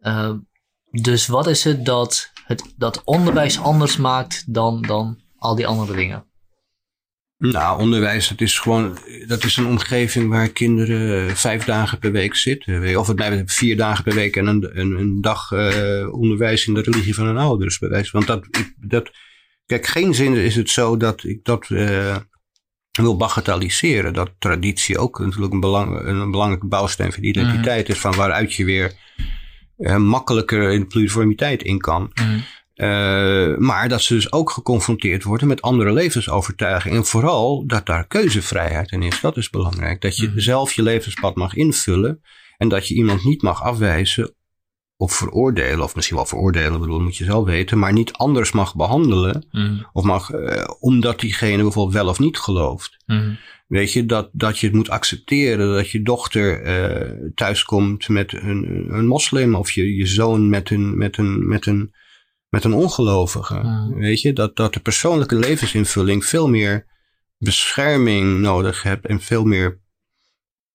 Uh, 0.00 0.30
dus 0.90 1.26
wat 1.26 1.46
is 1.46 1.64
het 1.64 1.84
dat 1.84 2.30
het 2.44 2.74
dat 2.76 3.04
onderwijs 3.04 3.60
anders 3.60 3.96
maakt 3.96 4.44
dan, 4.54 4.82
dan 4.82 5.20
al 5.38 5.54
die 5.54 5.66
andere 5.66 5.96
dingen? 5.96 6.24
Nou, 7.38 7.80
onderwijs, 7.80 8.28
dat 8.28 8.40
is 8.40 8.58
gewoon, 8.58 8.98
dat 9.26 9.44
is 9.44 9.56
een 9.56 9.66
omgeving 9.66 10.28
waar 10.28 10.48
kinderen 10.48 11.28
eh, 11.28 11.34
vijf 11.34 11.64
dagen 11.64 11.98
per 11.98 12.12
week 12.12 12.34
zitten. 12.34 12.98
Of 12.98 13.06
het 13.06 13.18
mij 13.18 13.30
betreft 13.30 13.54
vier 13.54 13.76
dagen 13.76 14.04
per 14.04 14.14
week 14.14 14.36
en 14.36 14.46
een, 14.46 14.78
een, 14.78 14.98
een 14.98 15.20
dag 15.20 15.52
eh, 15.52 16.12
onderwijs 16.12 16.66
in 16.66 16.74
de 16.74 16.80
religie 16.80 17.14
van 17.14 17.26
hun 17.26 17.36
ouders. 17.36 17.78
bij. 17.78 18.08
Want 18.12 18.26
dat, 18.26 18.46
dat, 18.76 19.10
kijk, 19.66 19.86
geen 19.86 20.14
zin 20.14 20.34
is 20.34 20.56
het 20.56 20.70
zo 20.70 20.96
dat 20.96 21.24
ik 21.24 21.44
dat 21.44 21.70
eh, 21.70 22.16
wil 22.92 23.16
bagatelliseren. 23.16 24.12
Dat 24.12 24.30
traditie 24.38 24.98
ook 24.98 25.18
natuurlijk 25.18 25.52
een, 25.52 25.60
belang, 25.60 26.00
een 26.06 26.30
belangrijke 26.30 26.66
bouwsteen 26.66 27.12
van 27.12 27.22
de 27.22 27.28
identiteit 27.28 27.88
is. 27.88 27.98
Van 27.98 28.14
waaruit 28.14 28.54
je 28.54 28.64
weer 28.64 28.92
makkelijker 29.98 30.72
in 30.72 30.80
de 30.80 30.86
pluriformiteit 30.86 31.62
in 31.62 31.78
kan. 31.78 32.10
Hmm. 32.14 32.44
Uh, 32.76 33.56
maar 33.56 33.88
dat 33.88 34.02
ze 34.02 34.14
dus 34.14 34.32
ook 34.32 34.50
geconfronteerd 34.50 35.22
worden 35.24 35.48
met 35.48 35.62
andere 35.62 35.92
levensovertuigingen. 35.92 36.96
En 36.98 37.04
vooral 37.04 37.66
dat 37.66 37.86
daar 37.86 38.06
keuzevrijheid 38.06 38.90
in 38.92 39.02
is. 39.02 39.20
Dat 39.20 39.36
is 39.36 39.50
belangrijk. 39.50 40.00
Dat 40.00 40.16
je 40.16 40.26
Mhm. 40.28 40.38
zelf 40.38 40.72
je 40.72 40.82
levenspad 40.82 41.34
mag 41.36 41.54
invullen. 41.54 42.22
En 42.56 42.68
dat 42.68 42.88
je 42.88 42.94
iemand 42.94 43.24
niet 43.24 43.42
mag 43.42 43.62
afwijzen 43.62 44.34
of 44.96 45.12
veroordelen. 45.12 45.84
Of 45.84 45.94
misschien 45.94 46.16
wel 46.16 46.26
veroordelen, 46.26 46.80
bedoel, 46.80 47.00
moet 47.00 47.16
je 47.16 47.24
zelf 47.24 47.44
weten. 47.44 47.78
Maar 47.78 47.92
niet 47.92 48.12
anders 48.12 48.52
mag 48.52 48.74
behandelen. 48.74 49.46
Hmm. 49.50 49.86
Of 49.92 50.04
mag, 50.04 50.32
uh, 50.32 50.64
omdat 50.80 51.20
diegene 51.20 51.62
bijvoorbeeld 51.62 51.94
wel 51.96 52.08
of 52.08 52.18
niet 52.18 52.38
gelooft. 52.38 52.96
Hmm. 53.06 53.38
Weet 53.66 53.92
je, 53.92 54.06
dat, 54.06 54.28
dat 54.32 54.58
je 54.58 54.66
het 54.66 54.76
moet 54.76 54.90
accepteren 54.90 55.74
dat 55.74 55.90
je 55.90 56.02
dochter 56.02 56.66
uh, 56.66 57.30
thuiskomt 57.34 58.08
met 58.08 58.32
een, 58.32 58.86
een 58.88 59.06
moslim. 59.06 59.54
Of 59.54 59.70
je, 59.70 59.96
je 59.96 60.06
zoon 60.06 60.48
met 60.48 60.70
een, 60.70 60.98
met 60.98 61.16
een, 61.18 61.48
met 61.48 61.66
een 61.66 61.94
met 62.48 62.64
een 62.64 62.74
ongelovige. 62.74 63.90
Weet 63.94 64.20
je, 64.20 64.32
dat, 64.32 64.56
dat 64.56 64.74
de 64.74 64.80
persoonlijke 64.80 65.34
levensinvulling 65.34 66.24
veel 66.24 66.48
meer 66.48 66.86
bescherming 67.38 68.40
nodig 68.40 68.82
hebt 68.82 69.06
en 69.06 69.20
veel 69.20 69.44
meer 69.44 69.80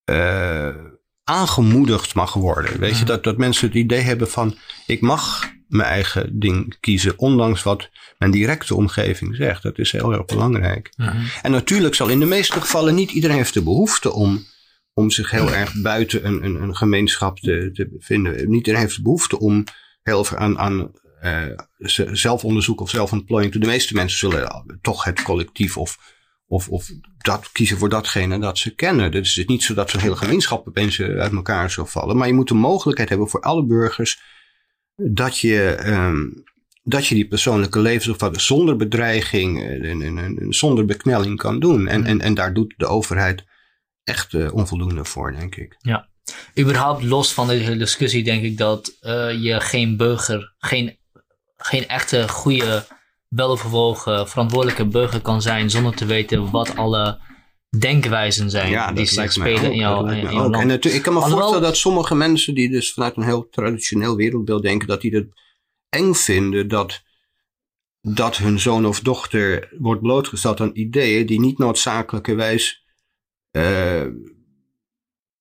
uh, 0.06 0.76
aangemoedigd 1.23 2.15
mag 2.15 2.34
worden. 2.34 2.80
Weet 2.80 2.98
je, 2.98 3.06
dat, 3.06 3.23
dat 3.23 3.38
mensen 3.38 3.68
het 3.68 3.76
idee 3.76 4.02
hebben 4.02 4.30
van 4.30 4.56
ik 4.85 5.02
mag 5.02 5.52
mijn 5.68 5.89
eigen 5.89 6.39
ding 6.39 6.80
kiezen, 6.80 7.19
ondanks 7.19 7.64
wat 7.64 7.89
mijn 8.18 8.31
directe 8.31 8.76
omgeving 8.76 9.35
zegt. 9.35 9.64
Dat 9.64 9.77
is 9.77 9.91
heel 9.91 10.14
erg 10.14 10.26
belangrijk. 10.26 10.93
En 11.41 11.52
natuurlijk 11.52 11.95
zal 11.95 12.10
in 12.10 12.19
de 12.19 12.26
meeste 12.26 12.61
gevallen 12.61 12.95
niet 12.95 13.11
iedereen 13.11 13.35
heeft 13.35 13.53
de 13.53 13.64
behoefte 13.64 14.14
om, 14.14 14.45
om 14.93 15.10
zich 15.10 15.31
heel 15.31 15.53
erg 15.53 15.81
buiten 15.81 16.26
een, 16.26 16.43
een, 16.43 16.61
een 16.61 16.76
gemeenschap 16.76 17.39
te, 17.39 17.69
te 17.73 17.89
bevinden. 17.89 18.49
Niet 18.49 18.57
iedereen 18.57 18.80
heeft 18.80 18.95
de 18.95 19.02
behoefte 19.02 19.39
om 19.39 19.64
heel 20.02 20.23
veel 20.23 20.38
aan, 20.38 20.60
aan 20.60 20.91
zelfonderzoek 22.11 22.81
of 22.81 22.89
zelfontplooiing. 22.89 23.53
De 23.53 23.68
meeste 23.68 23.93
mensen 23.93 24.18
zullen 24.18 24.80
toch 24.81 25.03
het 25.03 25.22
collectief 25.22 25.77
of, 25.77 25.98
of, 26.48 26.69
of 26.69 26.89
dat 27.18 27.52
kiezen 27.52 27.77
voor 27.77 27.89
datgene 27.89 28.39
dat 28.39 28.57
ze 28.57 28.76
kennen. 28.76 29.11
Dus 29.11 29.30
het 29.30 29.38
is 29.38 29.45
niet 29.45 29.64
zo 29.64 29.73
dat 29.73 29.89
zo'n 29.89 30.02
hele 30.02 30.15
gemeenschap 30.15 30.68
opeens 30.68 31.02
uit 31.02 31.31
elkaar 31.31 31.72
zou 31.72 31.88
vallen. 31.88 32.18
Maar 32.18 32.27
je 32.27 32.34
moet 32.34 32.48
de 32.48 32.53
mogelijkheid 32.53 33.10
hebben 33.10 33.30
voor 33.30 33.41
alle 33.41 33.65
burgers 33.65 34.22
dat 34.95 35.38
je, 35.38 35.84
um, 35.85 36.43
dat 36.84 37.07
je 37.07 37.15
die 37.15 37.27
persoonlijke 37.27 37.80
levensopvatting 37.80 38.41
zonder 38.41 38.76
bedreiging 38.76 39.64
en, 39.64 40.02
en, 40.02 40.18
en, 40.18 40.53
zonder 40.53 40.85
beknelling 40.85 41.38
kan 41.38 41.60
doen. 41.60 41.88
En, 41.88 42.06
en, 42.06 42.22
en 42.22 42.34
daar 42.34 42.53
doet 42.53 42.73
de 42.77 42.88
overheid 42.88 43.43
echt 44.03 44.34
uh, 44.34 44.53
onvoldoende 44.53 45.06
voor, 45.06 45.31
denk 45.31 45.56
ik. 45.56 45.76
Ja. 45.80 46.10
Überhaupt 46.60 47.03
los 47.03 47.34
van 47.34 47.48
deze 47.48 47.64
hele 47.64 47.77
discussie 47.77 48.23
denk 48.23 48.43
ik 48.43 48.57
dat 48.57 48.98
uh, 49.02 49.43
je 49.43 49.60
geen 49.60 49.98
burger, 49.98 50.53
geen 50.57 50.98
geen 51.61 51.88
echte 51.88 52.29
goede, 52.29 52.85
weloverwogen, 53.27 54.29
verantwoordelijke 54.29 54.85
burger 54.85 55.21
kan 55.21 55.41
zijn 55.41 55.69
zonder 55.69 55.95
te 55.95 56.05
weten 56.05 56.51
wat 56.51 56.75
alle 56.75 57.19
denkwijzen 57.77 58.49
zijn 58.49 58.69
ja, 58.69 58.91
die 58.91 59.05
zich 59.05 59.31
spelen 59.31 59.65
ook, 59.65 59.71
in 59.71 59.75
jouw, 59.75 60.05
in, 60.05 60.17
in 60.17 60.33
land. 60.33 60.55
En 60.55 60.67
natuurlijk, 60.67 60.95
ik 60.95 61.01
kan 61.01 61.13
me 61.13 61.19
Alhoewel, 61.19 61.39
voorstellen 61.39 61.67
dat 61.67 61.77
sommige 61.77 62.15
mensen 62.15 62.55
die 62.55 62.69
dus 62.69 62.93
vanuit 62.93 63.17
een 63.17 63.23
heel 63.23 63.49
traditioneel 63.49 64.15
wereldbeeld 64.15 64.63
denken, 64.63 64.88
dat 64.88 65.01
die 65.01 65.15
het 65.15 65.27
eng 65.89 66.13
vinden 66.13 66.67
dat, 66.67 67.01
dat 68.01 68.38
hun 68.38 68.59
zoon 68.59 68.85
of 68.85 68.99
dochter 68.99 69.73
wordt 69.77 70.01
blootgesteld 70.01 70.59
aan 70.59 70.71
ideeën 70.73 71.25
die 71.25 71.39
niet 71.39 71.57
noodzakelijkerwijs 71.57 72.85
uh, 73.57 73.63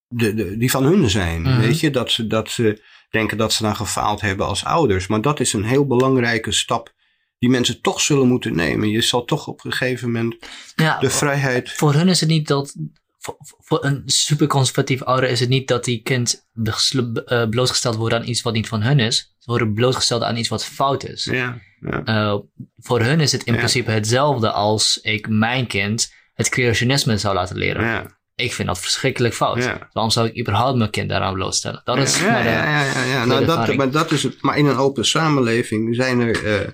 de, 0.06 0.34
de, 0.34 0.56
die 0.56 0.70
van 0.70 0.84
hun 0.84 1.10
zijn. 1.10 1.42
Mhm. 1.42 1.60
Weet 1.60 1.80
je, 1.80 1.90
dat 1.90 2.10
ze, 2.10 2.26
dat 2.26 2.50
ze 2.50 2.82
denken 3.10 3.36
dat 3.36 3.52
ze 3.52 3.62
dan 3.62 3.76
gefaald 3.76 4.20
hebben 4.20 4.46
als 4.46 4.64
ouders. 4.64 5.06
Maar 5.06 5.20
dat 5.20 5.40
is 5.40 5.52
een 5.52 5.64
heel 5.64 5.86
belangrijke 5.86 6.52
stap 6.52 6.94
die 7.38 7.50
mensen 7.50 7.80
toch 7.80 8.00
zullen 8.00 8.28
moeten 8.28 8.54
nemen. 8.54 8.90
Je 8.90 9.00
zal 9.00 9.24
toch 9.24 9.46
op 9.46 9.64
een 9.64 9.72
gegeven 9.72 10.10
moment 10.10 10.36
ja, 10.76 10.98
de 10.98 11.10
vrijheid. 11.10 11.70
Voor 11.70 11.94
hun 11.94 12.08
is 12.08 12.20
het 12.20 12.28
niet 12.28 12.48
dat. 12.48 12.74
Voor, 13.18 13.36
voor 13.40 13.84
een 13.84 14.02
superconservatief 14.06 15.02
ouder 15.02 15.30
is 15.30 15.40
het 15.40 15.48
niet 15.48 15.68
dat 15.68 15.84
die 15.84 16.02
kind 16.02 16.48
uh, 16.54 17.48
blootgesteld 17.48 17.96
wordt 17.96 18.14
aan 18.14 18.28
iets 18.28 18.42
wat 18.42 18.52
niet 18.52 18.68
van 18.68 18.82
hun 18.82 18.98
is. 18.98 19.34
Ze 19.38 19.50
worden 19.50 19.74
blootgesteld 19.74 20.22
aan 20.22 20.36
iets 20.36 20.48
wat 20.48 20.64
fout 20.64 21.04
is. 21.04 21.24
Ja, 21.24 21.60
ja. 21.80 22.02
Uh, 22.04 22.38
voor 22.76 23.00
hun 23.00 23.20
is 23.20 23.32
het 23.32 23.42
in 23.44 23.56
principe 23.56 23.90
hetzelfde 23.90 24.50
als 24.50 24.98
ik 25.02 25.28
mijn 25.28 25.66
kind 25.66 26.12
het 26.34 26.48
creationisme 26.48 27.18
zou 27.18 27.34
laten 27.34 27.56
leren. 27.56 28.18
Ik 28.40 28.52
vind 28.52 28.68
dat 28.68 28.80
verschrikkelijk 28.80 29.34
fout. 29.34 29.62
Ja. 29.62 29.88
Waarom 29.92 30.12
zou 30.12 30.26
ik 30.28 30.38
überhaupt 30.40 30.78
mijn 30.78 30.90
kind 30.90 31.08
daaraan 31.08 31.34
blootstellen? 31.34 31.80
Dat 31.84 31.98
is 31.98 32.18
ja, 32.20 32.30
maar 32.30 32.44
ja, 32.44 33.04
ja. 33.04 33.24
Nou, 33.24 33.44
dat, 33.44 33.74
maar 33.74 33.90
dat 33.90 34.10
is 34.10 34.22
het. 34.22 34.42
Maar 34.42 34.58
in 34.58 34.66
een 34.66 34.76
open 34.76 35.04
samenleving 35.04 35.94
zijn 35.94 36.20
er. 36.20 36.44
Uh, 36.44 36.68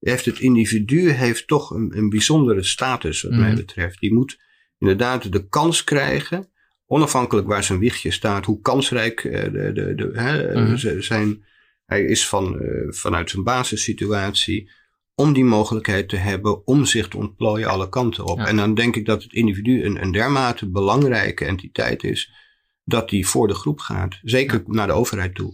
heeft 0.00 0.24
het 0.24 0.38
individu 0.38 1.10
heeft 1.10 1.46
toch 1.46 1.70
een, 1.70 1.92
een 1.96 2.08
bijzondere 2.08 2.62
status, 2.62 3.22
wat 3.22 3.30
Mhm. 3.32 3.40
mij 3.40 3.54
betreft. 3.54 4.00
Die 4.00 4.14
moet 4.14 4.38
inderdaad 4.78 5.32
de 5.32 5.48
kans 5.48 5.84
krijgen, 5.84 6.50
onafhankelijk 6.86 7.46
waar 7.46 7.64
zijn 7.64 7.78
wichtje 7.78 8.10
staat, 8.10 8.44
hoe 8.44 8.60
kansrijk 8.60 9.24
uh, 9.24 9.42
de, 9.42 9.70
de, 9.74 9.94
de, 9.94 10.10
hè, 10.12 10.60
Mhm. 10.60 11.00
zijn. 11.00 11.44
Hij 11.86 12.02
is 12.04 12.28
van, 12.28 12.58
uh, 12.62 12.92
vanuit 12.92 13.30
zijn 13.30 13.42
basissituatie. 13.42 14.70
Om 15.14 15.32
die 15.32 15.44
mogelijkheid 15.44 16.08
te 16.08 16.16
hebben 16.16 16.66
om 16.66 16.84
zich 16.84 17.08
te 17.08 17.16
ontplooien 17.16 17.68
alle 17.68 17.88
kanten 17.88 18.24
op. 18.26 18.38
Ja. 18.38 18.46
En 18.46 18.56
dan 18.56 18.74
denk 18.74 18.96
ik 18.96 19.06
dat 19.06 19.22
het 19.22 19.32
individu 19.32 19.84
een, 19.84 20.02
een 20.02 20.12
dermate 20.12 20.70
belangrijke 20.70 21.44
entiteit 21.44 22.04
is. 22.04 22.30
dat 22.84 23.08
die 23.08 23.26
voor 23.26 23.48
de 23.48 23.54
groep 23.54 23.80
gaat. 23.80 24.18
Zeker 24.22 24.62
naar 24.66 24.86
de 24.86 24.92
overheid 24.92 25.34
toe. 25.34 25.52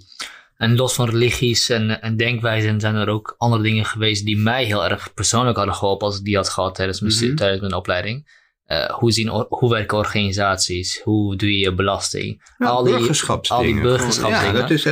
En 0.57 0.77
los 0.77 0.95
van 0.95 1.09
religies 1.09 1.69
en, 1.69 2.03
en 2.03 2.17
denkwijzen 2.17 2.81
zijn 2.81 2.95
er 2.95 3.09
ook 3.09 3.35
andere 3.39 3.63
dingen 3.63 3.85
geweest 3.85 4.25
die 4.25 4.37
mij 4.37 4.65
heel 4.65 4.85
erg 4.85 5.15
persoonlijk 5.15 5.57
hadden 5.57 5.75
geholpen 5.75 6.07
als 6.07 6.19
ik 6.19 6.25
die 6.25 6.37
had 6.37 6.49
gehad 6.49 6.75
tijdens 6.75 7.01
mijn, 7.01 7.15
Mhm. 7.15 7.35
tijdens 7.35 7.61
mijn 7.61 7.75
opleiding. 7.75 8.37
Uh, 8.67 8.91
hoe, 8.91 9.13
zien, 9.13 9.29
hoe 9.49 9.71
werken 9.71 9.97
organisaties? 9.99 11.01
Hoe 11.03 11.37
doe 11.37 11.53
je 11.53 11.59
je 11.59 11.75
belasting? 11.75 12.43
Ja, 12.59 12.67
al 12.67 12.85
die, 12.85 12.97
burgerschapsdingen. 12.97 13.67
al 13.67 13.73
die 13.73 13.83
burgerschapsdingen. 13.83 14.55
Ja, 14.55 14.61
dat 14.61 14.71
is, 14.71 14.87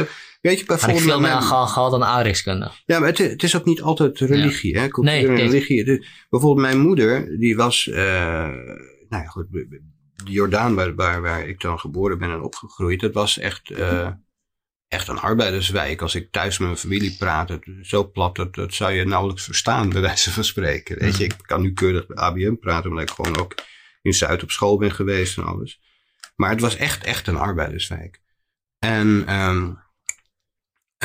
weet 0.49 0.59
je, 0.59 0.65
Had 0.67 0.77
ik 0.77 0.81
bijvoorbeeld... 0.81 1.13
veel 1.13 1.21
meer 1.21 1.31
aan 1.31 1.43
geha- 1.43 1.67
gehad 1.67 1.91
dan 1.91 2.05
aardrijkskunde. 2.05 2.71
Ja, 2.87 2.99
maar 2.99 3.09
het, 3.09 3.19
het 3.19 3.43
is 3.43 3.57
ook 3.57 3.65
niet 3.65 3.83
altijd 3.83 4.19
religie, 4.19 4.79
hè? 4.79 4.89
Cultuur 4.89 5.13
Nee, 5.13 5.29
en 5.29 5.37
religie. 5.37 5.85
Bijvoorbeeld 6.31 6.67
mijn 6.67 6.81
moeder, 6.81 7.39
die 7.39 7.57
was, 7.57 7.89
eh, 7.89 7.97
nou 9.09 9.23
ja, 9.23 9.27
goed, 9.27 9.47
de 9.51 9.81
Jordaan, 10.25 10.75
waar, 10.75 10.95
waar, 10.95 11.23
waar 11.23 11.49
ik 11.49 11.61
dan 11.61 11.79
geboren 11.79 12.19
ben 12.19 12.31
en 12.31 12.41
opgegroeid, 12.41 13.01
dat 13.01 13.15
was 13.15 13.39
echt, 13.39 13.71
uh, 13.71 14.09
echt 14.89 15.09
een 15.09 15.19
arbeiderswijk. 15.19 16.03
Als 16.03 16.15
ik 16.15 16.33
thuis 16.33 16.59
met 16.59 16.69
mijn 16.69 16.81
familie 16.81 17.17
praat, 17.19 17.49
het, 17.49 17.67
zo 17.83 18.11
plat, 18.11 18.37
dat, 18.37 18.55
dat 18.55 18.75
zou 18.75 18.93
je 18.93 19.05
nauwelijks 19.05 19.45
verstaan, 19.45 19.89
bij 19.89 20.01
wijze 20.01 20.33
van 20.33 20.45
spreken. 20.45 20.99
Weet 20.99 21.17
je, 21.17 21.25
ik 21.25 21.35
kan 21.43 21.61
nu 21.61 21.73
keurig 21.73 22.15
ABM 22.15 22.55
praten, 22.55 22.91
omdat 22.91 23.09
ik 23.11 23.15
gewoon 23.15 23.39
ook 23.39 23.55
in 24.03 24.13
Zuid 24.15 24.43
op 24.43 24.51
school 24.51 24.79
ben 24.79 24.93
geweest 24.93 25.39
en 25.39 25.45
alles. 25.45 25.81
Maar 26.37 26.51
het 26.51 26.61
was 26.61 26.77
echt, 26.77 27.05
echt 27.05 27.27
een 27.27 27.37
arbeiderswijk. 27.37 28.21
En 28.79 29.35
um, 29.41 29.79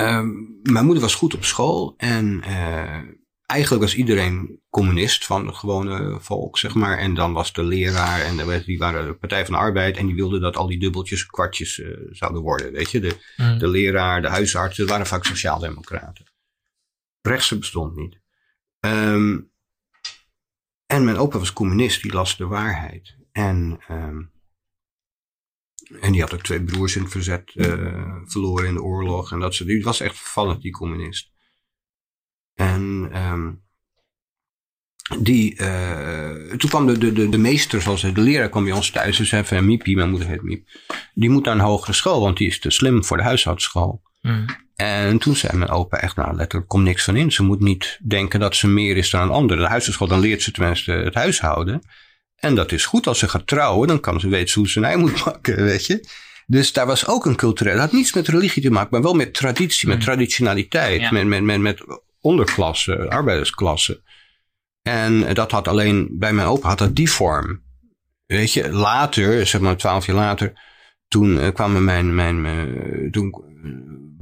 um, 0.02 0.60
mijn 0.64 0.86
moeder 0.86 1.04
was 1.04 1.16
goed 1.16 1.34
op 1.34 1.44
school 1.44 1.94
en 1.98 2.44
uh, 2.48 3.02
eigenlijk 3.46 3.84
was 3.84 3.96
iedereen 3.96 4.60
communist 4.70 5.26
van 5.26 5.48
het 5.48 5.56
gewone 5.56 6.18
volk, 6.20 6.58
zeg 6.58 6.76
maar. 6.76 6.98
En 6.98 7.14
dan 7.14 7.34
was 7.34 7.54
de 7.54 7.64
leraar 7.64 8.22
en 8.22 8.38
de, 8.38 8.64
die 8.66 8.78
waren 8.78 9.08
de 9.08 9.14
Partij 9.14 9.46
van 9.46 9.54
de 9.54 9.60
Arbeid 9.60 9.98
en 9.98 10.06
die 10.06 10.16
wilden 10.16 10.42
dat 10.42 10.58
al 10.58 10.68
die 10.68 10.80
dubbeltjes 10.80 11.26
kwartjes 11.26 11.78
uh, 11.78 11.98
zouden 12.10 12.42
worden, 12.42 12.72
weet 12.72 12.92
je. 12.92 13.00
De, 13.00 13.18
mm. 13.38 13.58
de 13.58 13.68
leraar, 13.68 14.22
de 14.22 14.28
huisarts, 14.28 14.78
dat 14.78 14.90
waren 14.90 15.08
vaak 15.08 15.26
sociaaldemocraten. 15.26 16.26
Rechtse 17.22 17.58
bestond 17.58 17.96
niet. 17.96 18.20
Um, 18.80 19.52
en 20.86 21.04
mijn 21.04 21.18
opa 21.18 21.38
was 21.38 21.54
communist, 21.54 22.02
die 22.02 22.14
las 22.14 22.38
de 22.38 22.46
waarheid. 22.46 23.16
En 23.32 23.80
um, 23.92 24.32
en 26.00 26.12
die 26.12 26.22
had 26.22 26.34
ook 26.34 26.42
twee 26.42 26.64
broers 26.64 26.96
in 26.96 27.02
het 27.02 27.12
verzet 27.12 27.52
uh, 27.56 28.16
verloren 28.26 28.68
in 28.68 28.74
de 28.74 28.82
oorlog. 28.82 29.32
En 29.32 29.40
dat 29.40 29.56
ze, 29.56 29.66
die 29.66 29.84
was 29.84 30.00
echt 30.00 30.18
fanatiek 30.18 30.74
communist. 30.74 31.32
En 32.56 33.12
um, 33.16 33.62
die, 35.20 35.62
uh, 35.62 36.54
toen 36.58 36.70
kwam 36.70 36.86
de, 36.86 37.14
de, 37.14 37.30
de, 37.30 37.38
meester, 37.38 37.82
zoals 37.82 38.02
de 38.02 38.22
leraar 38.22 38.50
kwam 38.50 38.64
bij 38.64 38.74
ons 38.74 38.90
thuis. 38.90 39.18
Dus 39.18 39.32
even 39.32 39.66
Miepie, 39.66 39.96
mijn 39.96 40.10
moeder 40.10 40.28
heet 40.28 40.42
Miep. 40.42 40.68
Die 41.14 41.30
moet 41.30 41.46
naar 41.46 41.56
een 41.56 41.62
hogere 41.62 41.94
school, 41.94 42.22
want 42.22 42.38
die 42.38 42.48
is 42.48 42.60
te 42.60 42.70
slim 42.70 43.04
voor 43.04 43.18
de 43.18 43.24
huishoudschool. 43.24 44.02
Mm. 44.22 44.46
En 44.76 45.18
toen 45.18 45.36
zei 45.36 45.58
mijn 45.58 45.70
opa 45.70 45.98
echt, 45.98 46.16
nou 46.16 46.36
letterlijk, 46.36 46.70
komt 46.70 46.84
niks 46.84 47.04
van 47.04 47.16
in. 47.16 47.32
Ze 47.32 47.44
moet 47.44 47.60
niet 47.60 48.00
denken 48.08 48.40
dat 48.40 48.56
ze 48.56 48.68
meer 48.68 48.98
is 48.98 49.10
dan 49.10 49.22
een 49.22 49.30
ander. 49.30 49.58
De 49.58 49.68
huishoudschool, 49.68 50.08
dan 50.08 50.20
leert 50.20 50.42
ze 50.42 50.52
tenminste 50.52 50.92
het 50.92 51.14
huishouden. 51.14 51.82
En 52.42 52.56
dat 52.56 52.72
is 52.72 52.86
goed 52.86 53.08
als 53.08 53.20
ze 53.20 53.28
gaat 53.28 53.48
trouwen, 53.48 53.88
dan 53.88 54.00
kan 54.00 54.20
ze 54.20 54.28
weten 54.28 54.54
hoe 54.54 54.70
ze 54.70 54.78
een 54.78 54.86
ei 54.86 54.98
moet 54.98 55.22
maken, 55.26 55.64
weet 55.64 55.86
je. 55.86 56.06
Dus 56.48 56.74
daar 56.74 56.86
was 56.86 57.08
ook 57.08 57.26
een 57.26 57.36
cultureel, 57.36 57.74
dat 57.74 57.82
had 57.82 57.92
niets 57.92 58.14
met 58.14 58.28
religie 58.28 58.62
te 58.62 58.72
maken, 58.72 58.90
maar 58.92 59.02
wel 59.02 59.14
met 59.14 59.34
traditie, 59.34 59.88
met 59.88 59.98
mm. 59.98 60.04
traditionaliteit, 60.04 61.12
met, 61.12 61.26
met, 61.26 61.44
met, 61.44 61.60
met 61.60 61.84
onderklasse, 62.22 63.10
arbeidersklasse. 63.10 64.02
En 64.82 65.34
dat 65.34 65.52
had 65.52 65.68
alleen, 65.68 66.08
bij 66.12 66.34
mijn 66.34 66.48
opa 66.48 66.68
had 66.68 66.78
dat 66.78 66.96
die 66.96 67.12
vorm. 67.12 67.62
Weet 68.26 68.54
je, 68.54 68.72
later, 68.72 69.48
zeg 69.48 69.62
maar 69.62 69.78
twaalf 69.78 70.06
jaar 70.06 70.16
later, 70.16 70.54
toen 71.08 71.38
uh, 71.38 71.48
kwam 71.54 71.84
mijn, 71.84 72.16
mijn, 72.16 72.46
uh, 72.46 73.12
toen 73.12 73.44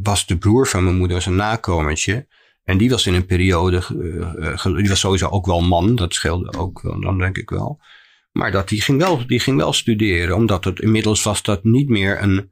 was 0.02 0.26
de 0.26 0.38
broer 0.38 0.68
van 0.68 0.84
mijn 0.84 0.98
moeder 0.98 1.16
was 1.16 1.26
een 1.26 1.36
nakomertje. 1.36 2.28
En 2.64 2.78
die 2.78 2.90
was 2.90 3.06
in 3.06 3.14
een 3.14 3.26
periode, 3.26 3.84
uh, 4.38 4.64
die 4.64 4.90
was 4.90 5.00
sowieso 5.00 5.28
ook 5.28 5.46
wel 5.46 5.62
man, 5.62 5.96
dat 5.96 6.14
scheelde 6.14 6.58
ook 6.58 6.82
wel, 6.82 7.02
dan 7.02 7.18
denk 7.18 7.38
ik 7.38 7.50
wel. 7.50 7.80
Maar 8.32 8.52
dat, 8.52 8.70
die, 8.70 8.82
ging 8.82 9.00
wel, 9.00 9.28
die 9.28 9.40
ging 9.40 9.58
wel 9.58 9.74
studeren, 9.74 10.36
omdat 10.36 10.64
het 10.64 10.80
inmiddels 10.80 11.24
was 11.24 11.44
dat 11.44 11.64
niet 11.64 11.90
meer 11.90 12.22
een. 12.22 12.52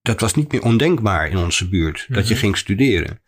Dat 0.00 0.20
was 0.20 0.34
niet 0.34 0.52
meer 0.52 0.62
ondenkbaar 0.62 1.28
in 1.28 1.36
onze 1.36 1.68
buurt, 1.68 2.06
dat 2.08 2.28
je 2.28 2.34
mhm. 2.34 2.42
ging 2.42 2.56
studeren. 2.56 3.22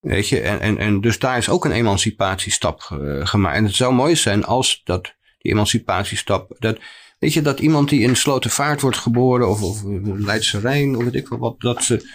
Weet 0.00 0.28
je, 0.28 0.40
en, 0.40 0.60
en, 0.60 0.78
en 0.78 1.00
dus 1.00 1.18
daar 1.18 1.38
is 1.38 1.48
ook 1.48 1.64
een 1.64 1.72
emancipatiestap 1.72 2.88
uh, 2.92 3.26
gemaakt. 3.26 3.56
En 3.56 3.64
het 3.64 3.74
zou 3.74 3.94
mooi 3.94 4.16
zijn 4.16 4.44
als 4.44 4.80
dat, 4.84 5.14
die 5.38 5.52
emancipatiestap, 5.52 6.56
dat, 6.58 6.78
weet 7.18 7.32
je, 7.32 7.42
dat 7.42 7.60
iemand 7.60 7.88
die 7.88 8.00
in 8.00 8.16
Slotenvaart 8.16 8.80
wordt 8.80 8.96
geboren, 8.96 9.48
of, 9.48 9.62
of 9.62 9.82
Leidse 10.04 10.60
Rijn, 10.60 10.96
of 10.96 11.04
weet 11.04 11.14
ik 11.14 11.28
wel 11.28 11.38
wat, 11.38 11.60
dat 11.60 11.84
ze 11.84 12.08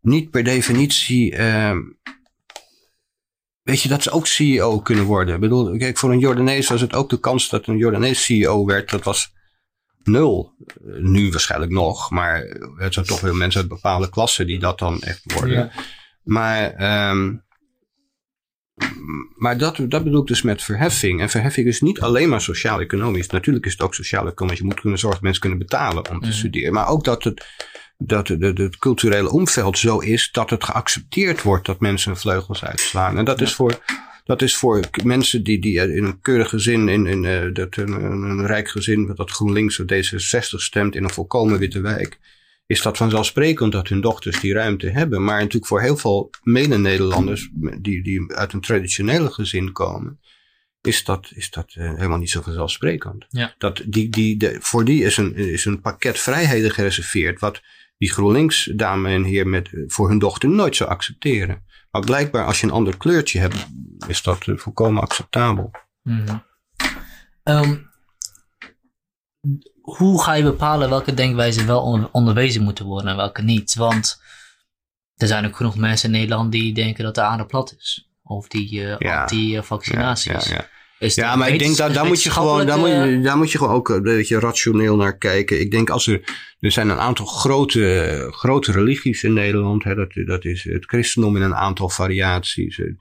niet 0.00 0.30
per 0.30 0.44
definitie 0.44 1.32
uh, 1.32 1.76
weet 3.64 3.82
je, 3.82 3.88
dat 3.88 4.02
ze 4.02 4.10
ook 4.10 4.26
CEO 4.26 4.80
kunnen 4.80 5.04
worden. 5.04 5.34
Ik 5.34 5.40
bedoel, 5.40 5.76
kijk, 5.76 5.98
voor 5.98 6.12
een 6.12 6.18
Jordanees 6.18 6.68
was 6.68 6.80
het 6.80 6.94
ook 6.94 7.10
de 7.10 7.20
kans 7.20 7.48
dat 7.48 7.66
een 7.66 7.76
Jordanees 7.76 8.24
CEO 8.24 8.64
werd. 8.64 8.90
Dat 8.90 9.04
was 9.04 9.32
nul. 10.02 10.54
Nu 10.98 11.30
waarschijnlijk 11.30 11.72
nog, 11.72 12.10
maar 12.10 12.40
het 12.76 12.94
zijn 12.94 13.06
toch 13.06 13.20
wel 13.20 13.34
mensen 13.34 13.60
uit 13.60 13.68
bepaalde 13.68 14.08
klassen 14.08 14.46
die 14.46 14.58
dat 14.58 14.78
dan 14.78 15.02
echt 15.02 15.32
worden. 15.32 15.56
Ja. 15.56 15.70
Maar, 16.22 17.10
um, 17.10 17.44
maar 19.36 19.58
dat, 19.58 19.76
dat 19.88 20.04
bedoel 20.04 20.20
ik 20.20 20.26
dus 20.26 20.42
met 20.42 20.62
verheffing. 20.62 21.20
En 21.20 21.28
verheffing 21.28 21.66
is 21.66 21.80
niet 21.80 22.00
alleen 22.00 22.28
maar 22.28 22.40
sociaal-economisch. 22.40 23.28
Natuurlijk 23.28 23.66
is 23.66 23.72
het 23.72 23.82
ook 23.82 23.94
sociaal-economisch. 23.94 24.58
Je 24.58 24.64
moet 24.64 24.80
kunnen 24.80 24.98
zorgen 24.98 25.20
dat 25.20 25.30
mensen 25.30 25.48
kunnen 25.48 25.66
betalen 25.66 26.10
om 26.10 26.20
te 26.20 26.26
mhm. 26.26 26.36
studeren. 26.36 26.72
Maar 26.72 26.88
ook 26.88 27.04
dat 27.04 27.24
het 27.24 27.46
dat 27.98 28.28
het 28.28 28.76
culturele 28.78 29.30
omveld 29.30 29.78
zo 29.78 29.98
is 29.98 30.28
dat 30.32 30.50
het 30.50 30.64
geaccepteerd 30.64 31.42
wordt 31.42 31.66
dat 31.66 31.80
mensen 31.80 32.10
hun 32.10 32.20
vleugels 32.20 32.64
uitslaan. 32.64 33.18
En 33.18 33.24
dat 33.24 33.40
is 33.40 33.54
voor, 33.54 33.78
dat 34.24 34.42
is 34.42 34.56
voor 34.56 34.80
mensen 35.02 35.42
die, 35.42 35.60
die 35.60 35.94
in 35.94 36.04
een 36.04 36.20
keurig 36.20 36.48
gezin, 36.48 36.88
in, 36.88 37.06
in, 37.06 37.24
uh, 37.24 37.54
dat 37.54 37.76
een, 37.76 37.92
een, 37.92 38.46
rijk 38.46 38.68
gezin 38.68 39.12
dat 39.14 39.30
GroenLinks 39.30 39.80
of 39.80 39.86
D66 39.92 40.60
stemt 40.60 40.94
in 40.94 41.04
een 41.04 41.10
volkomen 41.10 41.58
witte 41.58 41.80
wijk, 41.80 42.18
is 42.66 42.82
dat 42.82 42.96
vanzelfsprekend 42.96 43.72
dat 43.72 43.88
hun 43.88 44.00
dochters 44.00 44.40
die 44.40 44.52
ruimte 44.52 44.90
hebben. 44.90 45.24
Maar 45.24 45.38
natuurlijk 45.38 45.66
voor 45.66 45.80
heel 45.80 45.96
veel 45.96 46.30
mede-Nederlanders 46.42 47.50
die, 47.78 48.02
die 48.02 48.32
uit 48.32 48.52
een 48.52 48.60
traditionele 48.60 49.30
gezin 49.30 49.72
komen, 49.72 50.18
is 50.80 51.04
dat, 51.04 51.30
is 51.34 51.50
dat 51.50 51.74
uh, 51.78 51.94
helemaal 51.94 52.18
niet 52.18 52.30
zo 52.30 52.40
vanzelfsprekend. 52.40 53.26
Ja. 53.28 53.54
Dat 53.58 53.82
die, 53.86 54.08
die, 54.08 54.36
de, 54.36 54.56
voor 54.60 54.84
die 54.84 55.04
is 55.04 55.16
een, 55.16 55.34
is 55.34 55.64
een 55.64 55.80
pakket 55.80 56.18
vrijheden 56.18 56.70
gereserveerd, 56.70 57.40
wat 57.40 57.62
die 57.98 58.12
GroenLinks 58.12 58.64
dame 58.76 59.08
en 59.08 59.24
heer 59.24 59.46
met, 59.46 59.70
voor 59.86 60.08
hun 60.08 60.18
dochter 60.18 60.48
nooit 60.48 60.76
zou 60.76 60.90
accepteren. 60.90 61.64
Maar 61.90 62.02
blijkbaar 62.02 62.46
als 62.46 62.60
je 62.60 62.66
een 62.66 62.72
ander 62.72 62.96
kleurtje 62.96 63.38
hebt, 63.38 63.66
is 64.06 64.22
dat 64.22 64.46
uh, 64.46 64.58
volkomen 64.58 65.02
acceptabel. 65.02 65.70
Mm 66.02 66.44
um, 67.44 67.90
hoe 69.80 70.22
ga 70.22 70.32
je 70.32 70.42
bepalen 70.42 70.88
welke 70.88 71.14
denkwijzen 71.14 71.66
wel 71.66 72.08
onderwezen 72.12 72.62
moeten 72.62 72.84
worden 72.84 73.10
en 73.10 73.16
welke 73.16 73.42
niet? 73.42 73.74
Want 73.74 74.22
er 75.14 75.26
zijn 75.26 75.46
ook 75.46 75.56
genoeg 75.56 75.76
mensen 75.76 76.12
in 76.12 76.20
Nederland 76.20 76.52
die 76.52 76.74
denken 76.74 77.04
dat 77.04 77.14
de 77.14 77.22
aarde 77.22 77.46
plat 77.46 77.74
is. 77.78 78.08
Of 78.22 78.48
die 78.48 78.80
uh, 78.80 78.98
ja. 78.98 79.20
anti-vaccinatie 79.20 80.32
is. 80.32 80.48
Ja, 80.48 80.68
ja, 81.08 81.36
maar 81.36 81.48
ik 81.48 81.58
denk 81.58 81.76
dat 81.76 81.94
daar 81.94 82.06
moet 82.06 82.22
je 82.22 82.30
gewoon, 82.30 82.66
daar 82.66 82.78
moet 82.78 82.88
je, 82.88 83.20
daar 83.22 83.36
moet 83.36 83.52
je 83.52 83.58
gewoon 83.58 83.74
ook 83.74 83.88
een 83.88 84.02
beetje 84.02 84.38
rationeel 84.38 84.96
naar 84.96 85.16
kijken. 85.16 85.60
Ik 85.60 85.70
denk 85.70 85.90
als 85.90 86.06
er, 86.06 86.20
er 86.58 86.70
zijn 86.70 86.88
een 86.88 86.98
aantal 86.98 87.26
grote, 87.26 88.26
grote 88.30 88.72
religies 88.72 89.22
in 89.22 89.32
Nederland. 89.32 89.84
Hè, 89.84 89.94
dat, 89.94 90.12
dat 90.26 90.44
is 90.44 90.64
het 90.64 90.84
christendom 90.84 91.36
in 91.36 91.42
een 91.42 91.54
aantal 91.54 91.88
variaties. 91.88 92.76
Het 92.76 92.96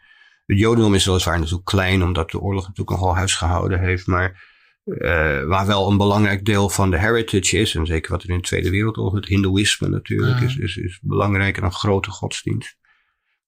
jodendom 0.45 0.93
is 0.93 1.05
weliswaar 1.05 1.39
natuurlijk 1.39 1.65
klein, 1.65 2.03
omdat 2.03 2.31
de 2.31 2.39
oorlog 2.39 2.67
natuurlijk 2.67 2.97
nogal 2.97 3.15
huis 3.15 3.35
gehouden 3.35 3.79
heeft. 3.79 4.07
Maar 4.07 4.51
uh, 4.85 5.43
waar 5.43 5.65
wel 5.65 5.91
een 5.91 5.97
belangrijk 5.97 6.45
deel 6.45 6.69
van 6.69 6.91
de 6.91 6.99
heritage 6.99 7.57
is. 7.57 7.75
En 7.75 7.85
zeker 7.85 8.11
wat 8.11 8.23
er 8.23 8.29
in 8.29 8.37
de 8.37 8.41
Tweede 8.41 8.69
Wereldoorlog, 8.69 9.13
het 9.13 9.25
hindoeïsme 9.25 9.87
natuurlijk, 9.87 10.39
is, 10.41 10.57
is, 10.57 10.77
is 10.77 10.99
belangrijk 11.01 11.57
en 11.57 11.63
een 11.63 11.71
grote 11.71 12.09
godsdienst 12.09 12.81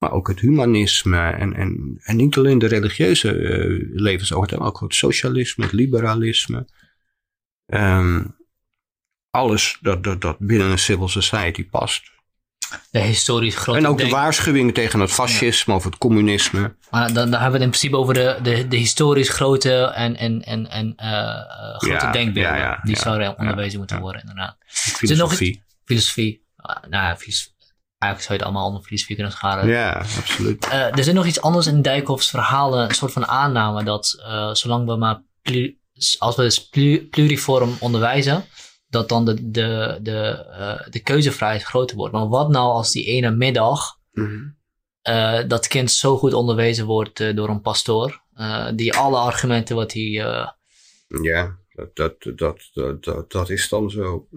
maar 0.06 0.14
ook 0.14 0.28
het 0.28 0.40
humanisme 0.40 1.30
en, 1.30 1.54
en, 1.54 2.00
en 2.04 2.16
niet 2.16 2.38
alleen 2.38 2.60
de 2.60 2.68
religieuze 2.68 3.34
uh, 3.34 3.90
levensovertuiging, 3.94 4.74
ook 4.74 4.82
het 4.82 4.96
socialisme, 4.96 5.64
het 5.64 5.74
liberalisme. 5.74 6.68
Um, 7.66 8.36
alles 9.30 9.78
dat, 9.82 10.04
dat, 10.04 10.22
dat 10.22 10.38
binnen 10.40 10.68
een 10.68 10.80
civil 10.80 11.08
society 11.08 11.70
past. 11.70 12.14
De 12.92 13.00
historisch 13.00 13.56
grote 13.56 13.80
En 13.80 13.88
ook 13.88 13.98
de 13.98 14.10
waarschuwingen 14.10 14.74
tegen 14.74 15.00
het 15.00 15.12
fascisme 15.12 15.74
of 15.74 15.84
het 15.84 15.98
communisme. 15.98 16.76
Maar 16.90 17.14
dan, 17.14 17.32
dan 17.32 17.42
hebben 17.42 17.60
we 17.60 17.66
het 17.66 17.66
in 17.66 17.70
principe 17.70 17.98
over 17.98 18.14
de, 18.14 18.40
de, 18.42 18.68
de 18.68 18.78
historisch 18.78 19.30
grote 19.30 19.84
en, 19.84 20.16
en, 20.16 20.42
en, 20.42 20.70
en 20.70 20.94
uh, 20.98 21.78
grote 21.78 22.10
denkbeelden. 22.12 22.80
die 22.84 22.98
zouden 22.98 23.38
onderwezen 23.38 23.80
moeten 23.80 24.00
worden, 24.00 24.22
inderdaad. 24.22 24.56
Filosofie. 24.68 25.64
filosofie. 25.86 26.44
Uh, 26.58 26.90
nou, 26.90 27.16
filosofie 27.16 27.54
eigenlijk 28.06 28.22
zou 28.22 28.34
je 28.34 28.40
het 28.40 28.44
allemaal 28.44 28.68
onder 28.68 28.84
filosofie 28.84 29.16
kunnen 29.16 29.34
scharen. 29.34 29.68
Ja, 29.68 30.06
absoluut. 30.18 30.66
Uh, 30.66 30.98
er 30.98 31.04
zit 31.04 31.14
nog 31.14 31.26
iets 31.26 31.42
anders 31.42 31.68
in 31.68 31.82
Dijkhoffs 31.82 32.30
verhalen, 32.30 32.90
een 32.90 32.96
soort 32.96 33.12
van 33.12 33.28
aanname 33.28 33.84
dat 33.84 34.16
uh, 34.20 34.54
zolang 34.54 34.88
we 34.88 34.96
maar, 34.96 35.24
als 36.18 36.36
we 36.36 36.42
dus 36.42 36.70
pluriform 37.10 37.76
onderwijzen, 37.80 38.46
dat 38.88 39.10
dan 39.10 39.26
de, 39.26 39.52
de, 39.52 40.00
de, 40.02 40.46
uh, 40.60 40.92
de 40.92 41.00
keuzevrijheid 41.00 41.64
groter 41.64 41.96
wordt. 41.98 42.14
Maar 42.14 42.28
wat 42.28 42.50
nou 42.50 42.72
als 42.72 42.92
die 42.92 43.06
ene 43.06 43.32
middag 43.32 43.98
mm 44.12 44.54
dat 45.48 45.68
kind 45.68 45.92
zo 45.92 46.18
goed 46.18 46.34
onderwezen 46.34 46.86
wordt 46.86 47.36
door 47.36 47.50
een 47.50 47.62
pastoor, 47.62 48.22
die 48.76 48.94
alle 48.94 49.18
argumenten 49.18 49.76
wat 49.76 49.94
hij... 49.94 50.04
ja, 51.22 51.58
dat, 51.76 51.96
dat, 51.96 52.14
dat, 52.36 52.70
dat, 53.02 53.32
dat 53.32 53.50
is 53.50 53.70
dan 53.70 53.90
zo. 53.90 54.28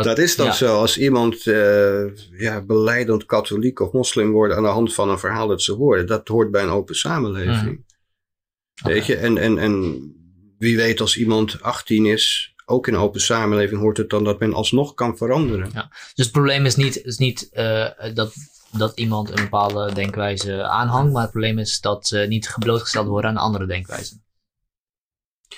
Dat, 0.00 0.18
is 0.18 0.36
dan 0.36 0.54
zo. 0.54 0.78
Als 0.78 0.98
iemand 0.98 1.46
uh, 1.46 2.16
ja, 2.38 2.60
beleidend 2.60 3.26
katholiek 3.26 3.80
of 3.80 3.92
moslim 3.92 4.32
wordt 4.32 4.54
aan 4.54 4.62
de 4.62 4.68
hand 4.68 4.94
van 4.94 5.10
een 5.10 5.18
verhaal 5.18 5.48
dat 5.48 5.62
ze 5.62 5.72
horen. 5.72 6.06
Dat 6.06 6.28
hoort 6.28 6.50
bij 6.50 6.62
een 6.62 6.68
open 6.68 6.94
samenleving. 6.94 7.62
Mhm. 7.62 8.92
Weet 8.92 9.06
je, 9.06 9.16
en, 9.16 9.38
en, 9.38 9.58
en 9.58 10.02
wie 10.58 10.76
weet 10.76 11.00
als 11.00 11.16
iemand 11.16 11.62
18 11.62 12.06
is, 12.06 12.54
ook 12.64 12.86
in 12.86 12.94
een 12.94 13.00
open 13.00 13.20
samenleving 13.20 13.80
hoort 13.80 13.96
het 13.96 14.10
dan 14.10 14.24
dat 14.24 14.40
men 14.40 14.54
alsnog 14.54 14.94
kan 14.94 15.16
veranderen. 15.16 15.70
Ja. 15.72 15.88
Dus 15.90 16.24
het 16.24 16.32
probleem 16.32 16.66
is 16.66 16.76
niet, 16.76 17.04
is 17.04 17.18
niet 17.18 17.48
uh, 17.52 17.86
dat, 18.14 18.32
dat 18.70 18.98
iemand 18.98 19.28
een 19.28 19.42
bepaalde 19.42 19.92
denkwijze 19.94 20.62
aanhangt, 20.62 21.12
maar 21.12 21.22
het 21.22 21.30
probleem 21.30 21.58
is 21.58 21.80
dat 21.80 22.06
ze 22.06 22.18
niet 22.28 22.48
geblootgesteld 22.48 23.06
worden 23.06 23.30
aan 23.30 23.36
andere 23.36 23.66
denkwijzen. 23.66 24.22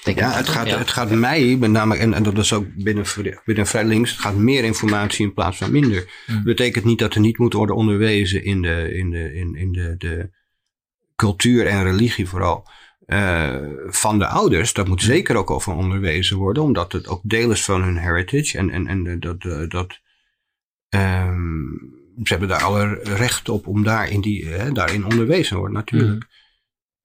Denk 0.02 0.18
ja, 0.18 0.30
het 0.32 0.48
gaat, 0.48 0.70
het 0.70 0.90
gaat 0.90 1.10
mij, 1.10 1.56
met 1.56 1.70
name, 1.70 1.96
en, 1.96 2.14
en 2.14 2.22
dat 2.22 2.38
is 2.38 2.52
ook 2.52 2.66
binnen, 2.74 3.04
binnen 3.44 3.66
vrij 3.66 3.84
links, 3.84 4.10
het 4.10 4.20
gaat 4.20 4.36
meer 4.36 4.64
informatie 4.64 5.26
in 5.26 5.34
plaats 5.34 5.56
van 5.56 5.72
minder. 5.72 6.24
Mm. 6.26 6.34
Dat 6.34 6.44
betekent 6.44 6.84
niet 6.84 6.98
dat 6.98 7.14
er 7.14 7.20
niet 7.20 7.38
moet 7.38 7.52
worden 7.52 7.76
onderwezen 7.76 8.44
in 8.44 8.62
de, 8.62 8.94
in 8.94 9.10
de, 9.10 9.34
in, 9.34 9.54
in 9.54 9.72
de, 9.72 9.94
de 9.98 10.30
cultuur 11.16 11.66
en 11.66 11.82
religie 11.82 12.28
vooral. 12.28 12.68
Uh, 13.06 13.56
van 13.86 14.18
de 14.18 14.26
ouders, 14.26 14.72
dat 14.72 14.88
moet 14.88 15.02
zeker 15.02 15.36
ook 15.36 15.50
over 15.50 15.72
onderwezen 15.72 16.36
worden, 16.36 16.62
omdat 16.62 16.92
het 16.92 17.08
ook 17.08 17.20
deel 17.22 17.50
is 17.50 17.64
van 17.64 17.82
hun 17.82 17.96
heritage. 17.96 18.58
En, 18.58 18.70
en, 18.70 18.86
en 18.86 19.20
dat, 19.20 19.44
uh, 19.44 19.68
dat 19.68 20.00
um, 20.88 22.02
ze 22.22 22.32
hebben 22.32 22.48
daar 22.48 22.62
alle 22.62 23.00
recht 23.02 23.48
op 23.48 23.66
om 23.66 23.82
daar 23.82 24.10
in 24.10 24.20
die, 24.20 24.42
uh, 24.42 24.72
daarin 24.72 25.04
onderwezen 25.04 25.48
te 25.48 25.56
worden, 25.56 25.76
natuurlijk. 25.76 26.12
Mm. 26.12 26.28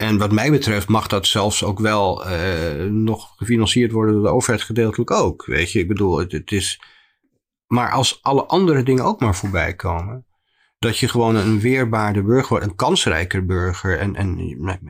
En 0.02 0.18
wat 0.18 0.32
mij 0.32 0.52
betreft 0.52 0.88
mag 0.88 1.08
dat 1.08 1.28
zelfs 1.28 1.64
ook 1.64 1.80
wel 1.80 2.28
uh, 2.28 2.84
nog 2.86 3.34
gefinancierd 3.36 3.92
worden 3.92 4.14
door 4.14 4.24
de 4.24 4.30
overheid 4.30 4.62
gedeeltelijk 4.62 5.12
ook. 5.12 5.46
Weet 5.46 5.72
je, 5.72 5.80
ik 5.80 5.88
bedoel, 5.88 6.20
het, 6.20 6.52
is. 6.52 6.82
Maar 7.68 7.92
als 7.92 8.20
alle 8.22 8.46
andere 8.46 8.84
dingen 8.84 9.04
ook 9.04 9.20
maar 9.20 9.36
voorbij 9.36 9.76
komen. 9.76 10.26
Dat 10.78 10.98
je 10.98 11.08
gewoon 11.08 11.36
een 11.36 11.60
weerbaarde 11.60 12.24
burger 12.24 12.50
wordt, 12.50 12.66
een 12.66 12.76
kansrijker 12.76 13.46
burger. 13.46 13.98
En, 13.98 14.16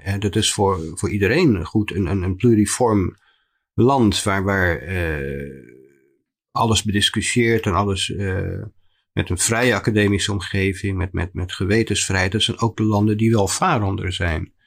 en 0.03 0.19
dat 0.19 0.35
is 0.35 0.53
voor, 0.53 0.79
voor 0.93 1.09
iedereen 1.09 1.65
goed. 1.65 1.91
Een, 1.95 2.05
een, 2.05 2.35
pluriform 2.35 3.17
land 3.73 4.23
waar, 4.23 4.43
waar 4.43 4.83
uh, 4.87 5.73
alles 6.51 6.83
bediscussieerd 6.83 7.65
en 7.65 7.73
alles 7.73 8.09
uh, 8.09 8.63
met 9.13 9.29
een 9.29 9.37
vrije 9.37 9.75
academische 9.75 10.31
omgeving, 10.31 10.97
met, 10.97 11.13
met, 11.13 11.33
met 11.33 11.53
gewetensvrijheid. 11.53 12.31
Dat 12.31 12.41
zijn 12.41 12.59
ook 12.59 12.77
de 12.77 12.83
landen 12.83 13.17
die 13.17 13.31
welvarender 13.31 14.13
zijn. 14.13 14.57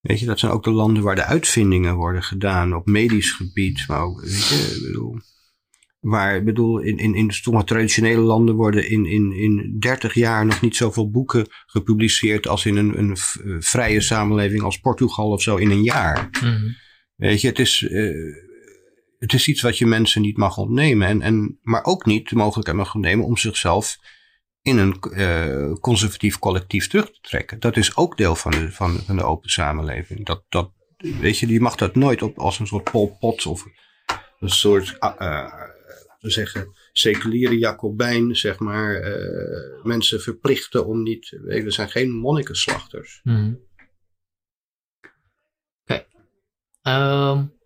Weet 0.00 0.20
je, 0.20 0.26
dat 0.26 0.38
zijn 0.38 0.52
ook 0.52 0.64
de 0.64 0.70
landen 0.70 1.02
waar 1.02 1.14
de 1.14 1.24
uitvindingen 1.24 1.94
worden 1.94 2.22
gedaan 2.22 2.74
op 2.74 2.86
medisch 2.86 3.30
gebied. 3.30 3.84
Maar 3.88 4.02
ook, 4.02 4.20
weet 4.20 4.48
je, 4.48 4.74
ik 4.76 4.82
bedoel, 4.86 5.16
waar, 6.00 6.36
ik 6.36 6.44
bedoel, 6.44 6.78
in, 6.78 6.98
in, 6.98 7.14
in 7.14 7.30
sommige 7.30 7.66
traditionele 7.66 8.20
landen 8.20 8.54
worden 8.54 8.90
in, 8.90 9.06
in, 9.06 9.32
in 9.32 9.76
30 9.78 10.14
jaar 10.14 10.46
nog 10.46 10.60
niet 10.60 10.76
zoveel 10.76 11.10
boeken 11.10 11.46
gepubliceerd 11.66 12.48
als 12.48 12.66
in 12.66 12.76
een, 12.76 12.98
een 12.98 13.16
vrije 13.62 14.00
samenleving 14.00 14.62
als 14.62 14.78
Portugal 14.78 15.30
of 15.30 15.42
zo 15.42 15.56
in 15.56 15.70
een 15.70 15.82
jaar. 15.82 16.28
Mm 16.42 16.76
Weet 17.20 17.40
je, 17.40 17.48
het 17.48 17.58
is, 17.58 17.80
uh, 17.80 18.34
het 19.18 19.32
is 19.32 19.48
iets 19.48 19.60
wat 19.60 19.78
je 19.78 19.86
mensen 19.86 20.22
niet 20.22 20.36
mag 20.36 20.58
ontnemen. 20.58 21.08
En, 21.08 21.22
en, 21.22 21.58
maar 21.62 21.84
ook 21.84 22.06
niet 22.06 22.28
de 22.28 22.36
mogelijkheid 22.36 22.78
mag 22.78 22.94
ontnemen 22.94 23.24
om 23.24 23.36
zichzelf 23.36 23.98
in 24.62 24.78
een 24.78 24.96
uh, 25.10 25.72
conservatief 25.72 26.38
collectief 26.38 26.88
terug 26.88 27.12
te 27.12 27.20
trekken. 27.20 27.60
Dat 27.60 27.76
is 27.76 27.96
ook 27.96 28.16
deel 28.16 28.34
van 28.34 28.50
de, 28.50 28.72
van, 28.72 28.98
van 28.98 29.16
de 29.16 29.22
open 29.22 29.50
samenleving. 29.50 30.26
Dat, 30.26 30.44
dat, 30.48 30.72
weet 30.96 31.38
je, 31.38 31.46
je 31.46 31.60
mag 31.60 31.74
dat 31.74 31.94
nooit 31.94 32.22
op 32.22 32.38
als 32.38 32.58
een 32.58 32.66
soort 32.66 32.90
polpot 32.90 33.46
of 33.46 33.64
een 34.38 34.50
soort, 34.50 34.96
uh, 35.18 35.52
zeggen, 36.18 36.74
seculiere 36.92 37.58
Jacobijn, 37.58 38.36
zeg 38.36 38.58
maar, 38.58 39.02
uh, 39.02 39.84
mensen 39.84 40.20
verplichten 40.20 40.86
om 40.86 41.02
niet, 41.02 41.28
we 41.28 41.70
zijn 41.70 41.90
geen 41.90 42.10
monnikenslachters. 42.10 43.20
Mm. 43.22 43.60
Oké. 45.82 46.06
Um, 46.82 47.58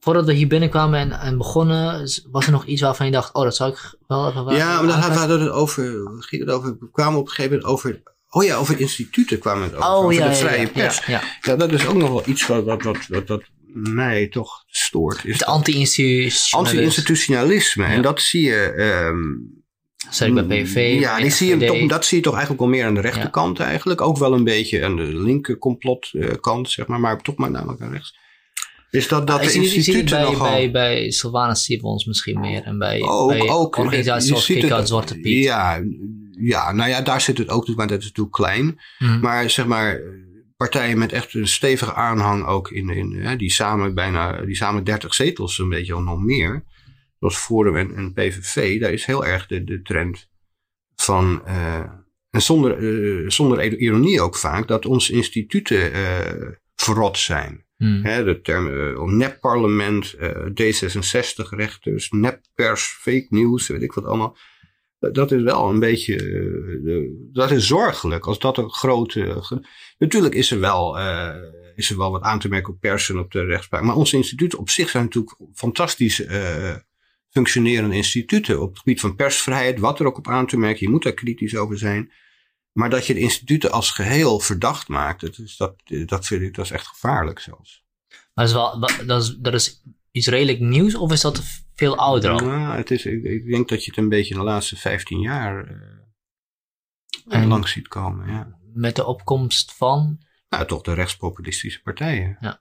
voordat 0.00 0.26
we 0.26 0.32
hier 0.32 0.46
binnenkwamen 0.46 1.00
en, 1.00 1.12
en 1.12 1.38
begonnen, 1.38 2.10
was 2.30 2.46
er 2.46 2.52
nog 2.52 2.64
iets 2.64 2.80
waarvan 2.80 3.06
je 3.06 3.12
dacht, 3.12 3.34
oh, 3.34 3.42
dat 3.42 3.56
zou 3.56 3.70
ik 3.70 3.94
wel 4.06 4.28
even... 4.28 4.54
Ja, 4.54 4.82
maar 4.82 4.86
dan 4.86 4.98
hadden 4.98 5.38
we 5.38 5.44
het 5.44 5.52
over, 5.52 5.82
ging 6.18 6.42
het 6.42 6.50
over, 6.50 6.76
we 6.80 6.90
kwamen 6.90 7.18
op 7.18 7.26
een 7.26 7.32
gegeven 7.32 7.56
moment 7.56 7.72
over, 7.72 8.02
oh 8.28 8.44
ja, 8.44 8.56
over 8.56 8.80
instituten 8.80 9.38
kwamen 9.38 9.62
we 9.62 9.68
het 9.68 9.76
over, 9.76 9.90
oh, 9.90 9.96
over 9.96 10.12
ja, 10.12 10.28
de 10.28 10.34
vrije 10.34 10.60
ja, 10.60 10.68
pers. 10.68 11.06
Ja, 11.06 11.22
ja, 11.40 11.56
dat 11.56 11.72
is 11.72 11.86
ook 11.86 11.96
nog 11.96 12.08
wel 12.08 12.22
iets 12.26 12.46
wat, 12.46 12.64
wat, 12.64 12.82
wat, 12.82 13.06
wat, 13.08 13.28
wat 13.28 13.42
mij 13.72 14.28
toch 14.28 14.64
stoort. 14.66 15.24
Is 15.24 15.32
het 15.32 15.44
anti-institutionalisme. 15.44 16.58
Anti-institutionalisme, 16.58 17.84
en 17.84 18.02
dat 18.02 18.20
zie 18.20 18.42
je... 18.42 18.74
Um, 19.08 19.58
Zeker 20.10 20.46
bij 20.46 20.62
PV. 20.62 20.96
Ja, 21.00 21.18
die 21.20 21.30
zie 21.30 21.56
je 21.56 21.66
toch, 21.66 21.88
dat 21.88 22.04
zie 22.04 22.16
je 22.16 22.22
toch 22.22 22.32
eigenlijk 22.32 22.62
wel 22.62 22.70
meer 22.70 22.84
aan 22.86 22.94
de 22.94 23.00
rechterkant 23.00 23.60
eigenlijk. 23.60 24.00
Ook 24.00 24.18
wel 24.18 24.32
een 24.32 24.44
beetje 24.44 24.84
aan 24.84 24.96
de 24.96 25.02
linker 25.02 25.58
complotkant, 25.58 26.70
zeg 26.70 26.86
maar, 26.86 27.00
maar 27.00 27.22
toch 27.22 27.36
maar 27.36 27.50
namelijk 27.50 27.80
aan 27.82 27.92
rechts. 27.92 28.18
Is 28.90 29.08
dat 29.08 29.26
dat 29.26 29.42
de 29.42 29.52
instituten 29.52 30.20
bij, 30.20 30.22
nogal... 30.22 30.50
bij, 30.50 30.70
bij 30.70 31.54
Simons 31.54 32.04
misschien 32.04 32.40
meer 32.40 32.62
en 32.62 32.78
bij, 32.78 33.00
ook, 33.02 33.28
bij 33.28 33.48
ook, 33.48 33.76
organisaties 33.76 34.44
zoals 34.46 34.88
Zwarte 34.88 35.18
Piet. 35.18 35.44
Ja, 35.44 35.82
ja, 36.30 36.72
nou 36.72 36.90
ja, 36.90 37.00
daar 37.00 37.20
zit 37.20 37.38
het 37.38 37.48
ook, 37.48 37.74
maar 37.74 37.86
dat 37.86 37.98
is 37.98 38.04
natuurlijk 38.04 38.36
klein. 38.36 38.80
Mm. 38.98 39.20
Maar 39.20 39.50
zeg 39.50 39.66
maar, 39.66 40.00
partijen 40.56 40.98
met 40.98 41.12
echt 41.12 41.34
een 41.34 41.48
stevige 41.48 41.94
aanhang 41.94 42.46
ook 42.46 42.70
in, 42.70 42.88
in 42.90 43.12
hè, 43.12 43.36
die 43.36 43.50
samen 43.50 43.94
bijna, 43.94 44.44
die 44.44 44.56
samen 44.56 44.84
30 44.84 45.14
zetels 45.14 45.58
een 45.58 45.68
beetje 45.68 45.94
al 45.94 46.02
nog 46.02 46.20
meer. 46.20 46.64
Zoals 47.18 47.36
Forum 47.36 47.76
en, 47.76 47.96
en 47.96 48.12
PVV, 48.12 48.80
daar 48.80 48.92
is 48.92 49.04
heel 49.04 49.26
erg 49.26 49.46
de, 49.46 49.64
de 49.64 49.82
trend 49.82 50.28
van, 50.94 51.42
uh, 51.46 51.78
en 52.30 52.42
zonder, 52.42 52.78
uh, 52.78 53.30
zonder 53.30 53.78
ironie 53.78 54.20
ook 54.20 54.36
vaak, 54.36 54.68
dat 54.68 54.86
onze 54.86 55.12
instituten 55.12 55.92
uh, 55.92 56.48
verrot 56.74 57.18
zijn. 57.18 57.64
Hmm. 57.80 58.02
de 58.02 58.40
term 58.42 58.66
uh, 58.66 59.02
nepparlement, 59.02 60.14
uh, 60.18 60.30
D66-rechters, 60.30 62.10
neppers, 62.10 62.82
fake 62.82 63.26
news, 63.28 63.68
weet 63.68 63.82
ik 63.82 63.92
wat 63.92 64.04
allemaal. 64.04 64.36
Dat 64.98 65.32
is 65.32 65.42
wel 65.42 65.68
een 65.68 65.78
beetje, 65.78 66.16
dat 67.32 67.50
is 67.50 67.66
zorgelijk 67.66 68.26
als 68.26 68.38
dat 68.38 68.58
een 68.58 68.70
grote. 68.70 69.42
natuurlijk 69.98 70.34
is 70.34 70.50
er, 70.50 70.60
wel, 70.60 70.98
is 71.74 71.90
er 71.90 71.96
wel 71.96 72.10
wat 72.10 72.22
aan 72.22 72.38
te 72.38 72.48
merken 72.48 72.72
op 72.72 72.80
persen 72.80 73.18
op 73.18 73.32
de 73.32 73.44
rechtspraak. 73.44 73.82
Maar 73.82 73.96
onze 73.96 74.16
instituten 74.16 74.58
op 74.58 74.70
zich 74.70 74.88
zijn 74.88 75.04
natuurlijk 75.04 75.36
fantastisch 75.54 76.22
functionerende 77.30 77.96
instituten. 77.96 78.60
Op 78.60 78.68
het 78.68 78.78
gebied 78.78 79.00
van 79.00 79.14
persvrijheid, 79.14 79.78
wat 79.78 80.00
er 80.00 80.06
ook 80.06 80.18
op 80.18 80.28
aan 80.28 80.46
te 80.46 80.58
merken. 80.58 80.86
Je 80.86 80.92
moet 80.92 81.02
daar 81.02 81.12
kritisch 81.12 81.56
over 81.56 81.78
zijn. 81.78 82.12
Maar 82.72 82.90
dat 82.90 83.06
je 83.06 83.14
de 83.14 83.20
instituten 83.20 83.72
als 83.72 83.90
geheel 83.90 84.40
verdacht 84.40 84.88
maakt, 84.88 85.20
dat 85.20 85.38
is, 85.38 85.56
dat, 85.56 85.74
dat 86.06 86.26
vind 86.26 86.42
ik 86.42 86.54
dat 86.54 86.64
is 86.64 86.70
echt 86.70 86.86
gevaarlijk 86.86 87.38
zelfs. 87.38 87.84
Maar 88.08 88.46
dat 88.46 88.48
is, 88.48 88.52
wel, 88.52 88.80
dat 89.06 89.22
is, 89.22 89.36
dat 89.38 89.54
is 89.54 89.82
iets 90.10 90.26
redelijk 90.26 90.60
nieuws 90.60 90.94
of 90.94 91.12
is 91.12 91.20
dat 91.20 91.42
veel 91.74 91.96
ouder 91.96 92.30
al? 92.30 92.38
Nou, 92.38 92.76
het 92.76 92.90
is, 92.90 93.04
ik, 93.04 93.24
ik 93.24 93.46
denk 93.46 93.68
dat 93.68 93.84
je 93.84 93.90
het 93.90 94.00
een 94.00 94.08
beetje 94.08 94.34
in 94.34 94.40
de 94.40 94.46
laatste 94.46 94.76
15 94.76 95.20
jaar 95.20 95.70
uh, 95.70 95.78
en, 97.28 97.46
langs 97.46 97.72
ziet 97.72 97.88
komen. 97.88 98.28
Ja. 98.28 98.58
Met 98.72 98.96
de 98.96 99.04
opkomst 99.04 99.72
van? 99.72 100.20
Nou, 100.48 100.66
toch 100.66 100.82
de 100.82 100.92
rechtspopulistische 100.92 101.82
partijen. 101.82 102.36
Ja. 102.40 102.60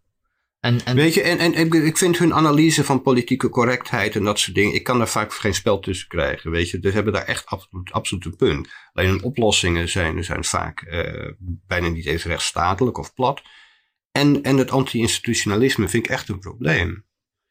En, 0.60 0.86
en... 0.86 0.96
Weet 0.96 1.14
je, 1.14 1.22
en, 1.22 1.54
en, 1.54 1.72
ik 1.86 1.98
vind 1.98 2.18
hun 2.18 2.34
analyse 2.34 2.84
van 2.84 3.02
politieke 3.02 3.50
correctheid 3.50 4.16
en 4.16 4.24
dat 4.24 4.40
soort 4.40 4.56
dingen, 4.56 4.76
ik 4.76 4.84
kan 4.84 4.98
daar 4.98 5.08
vaak 5.08 5.34
geen 5.34 5.54
spel 5.54 5.80
tussen 5.80 6.08
krijgen. 6.08 6.52
Weet 6.52 6.70
je, 6.70 6.80
ze 6.82 6.90
hebben 6.90 7.14
daar 7.14 7.26
echt 7.26 7.46
absoluut, 7.46 7.92
absoluut 7.92 8.26
een 8.26 8.36
punt. 8.36 8.70
Alleen 8.94 9.10
hun 9.10 9.24
oplossingen 9.24 9.90
zijn, 9.90 10.24
zijn 10.24 10.44
vaak 10.44 10.82
uh, 10.82 11.32
bijna 11.68 11.88
niet 11.88 12.06
eens 12.06 12.24
rechtsstatelijk 12.24 12.98
of 12.98 13.14
plat. 13.14 13.42
En, 14.12 14.44
en 14.44 14.58
het 14.58 14.72
anti-institutionalisme 14.72 15.88
vind 15.88 16.06
ik 16.06 16.12
echt 16.12 16.30
een 16.30 16.40
probleem. 16.40 17.06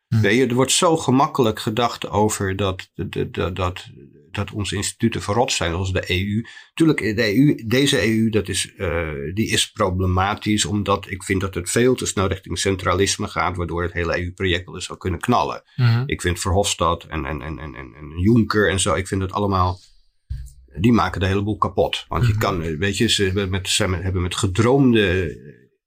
Hm. 0.08 0.20
Weet 0.20 0.36
je, 0.36 0.46
er 0.46 0.54
wordt 0.54 0.72
zo 0.72 0.96
gemakkelijk 0.96 1.60
gedacht 1.60 2.08
over 2.08 2.56
dat, 2.56 2.90
dat, 2.94 3.34
dat, 3.34 3.56
dat, 3.56 3.86
dat 4.30 4.50
onze 4.50 4.76
instituten 4.76 5.22
verrot 5.22 5.52
zijn, 5.52 5.70
zoals 5.70 5.92
de 5.92 6.10
EU. 6.10 6.44
Tuurlijk, 6.74 6.98
de 6.98 7.36
EU, 7.36 7.54
deze 7.66 8.06
EU 8.06 8.28
dat 8.28 8.48
is, 8.48 8.72
uh, 8.76 9.08
die 9.34 9.48
is 9.48 9.70
problematisch, 9.70 10.64
omdat 10.64 11.10
ik 11.10 11.22
vind 11.22 11.40
dat 11.40 11.54
het 11.54 11.70
veel 11.70 11.94
te 11.94 12.06
snel 12.06 12.26
richting 12.26 12.58
centralisme 12.58 13.28
gaat, 13.28 13.56
waardoor 13.56 13.82
het 13.82 13.92
hele 13.92 14.18
EU-project 14.18 14.64
wel 14.64 14.74
eens 14.74 14.84
zou 14.84 14.98
kunnen 14.98 15.20
knallen. 15.20 15.62
Mm 15.76 16.02
Ik 16.06 16.20
vind 16.20 16.40
Verhofstadt 16.40 17.04
en, 17.04 17.24
en, 17.24 17.42
en, 17.42 17.58
en, 17.58 17.74
en 17.74 18.20
Juncker 18.20 18.70
en 18.70 18.80
zo, 18.80 18.94
ik 18.94 19.08
vind 19.08 19.22
het 19.22 19.32
allemaal 19.32 19.78
die 20.80 20.92
maken 20.92 21.20
de 21.20 21.26
hele 21.26 21.42
boel 21.42 21.56
kapot. 21.56 22.04
Want 22.08 22.26
je 22.26 22.32
mhm. 22.32 22.40
kan, 22.40 22.78
weet 22.78 22.96
je, 22.96 23.08
ze 23.08 23.24
hebben 23.24 23.50
met, 23.50 23.68
ze 23.68 23.84
hebben 23.84 24.22
met 24.22 24.36
gedroomde 24.36 25.36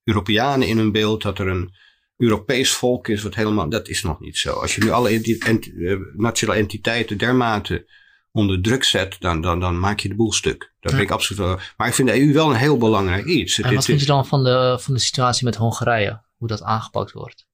Europeanen 0.04 0.68
in 0.68 0.78
hun 0.78 0.92
beeld 0.92 1.22
dat 1.22 1.40
er 1.40 1.48
een 1.48 1.74
Europees 2.18 2.74
volk 2.74 3.08
is, 3.08 3.24
wat 3.24 3.36
helemaal, 3.36 3.70
dat 3.70 3.88
is 3.88 4.04
nog 4.04 4.20
niet 4.20 4.38
zo. 4.38 4.54
Als 4.54 4.76
je 4.76 4.84
nu 4.84 4.90
alle 4.90 5.10
enti 5.10 5.38
ent 5.38 5.68
uh, 5.68 6.00
nationale 6.14 6.60
entiteiten 6.60 7.18
dermate 7.18 7.90
onder 8.32 8.62
druk 8.62 8.84
zet, 8.84 9.16
dan, 9.20 9.42
dan, 9.42 9.60
dan 9.60 9.80
maak 9.80 10.00
je 10.00 10.08
de 10.08 10.16
boel 10.16 10.34
stuk. 10.34 10.74
Daar 10.80 10.94
ben 10.94 11.02
ik 11.02 11.12
absoluut 11.12 11.74
Maar 11.78 11.88
ik 11.88 11.94
vind 11.94 12.08
de 12.08 12.20
EU 12.20 12.34
wel 12.34 12.50
een 12.50 12.56
heel 12.56 12.78
belangrijk 12.78 13.26
iets. 13.26 13.60
En 13.60 13.76
wat 13.76 13.86
vind 13.86 14.00
je 14.00 14.06
dan 14.06 14.26
van 14.26 14.44
de, 14.44 14.78
van 14.80 14.94
de 14.94 15.00
situatie 15.00 15.46
met 15.46 15.56
Hongarije? 15.56 16.22
Hoe 16.38 16.48
dat 16.48 16.62
aangepakt 16.62 17.12
wordt? 17.12 17.48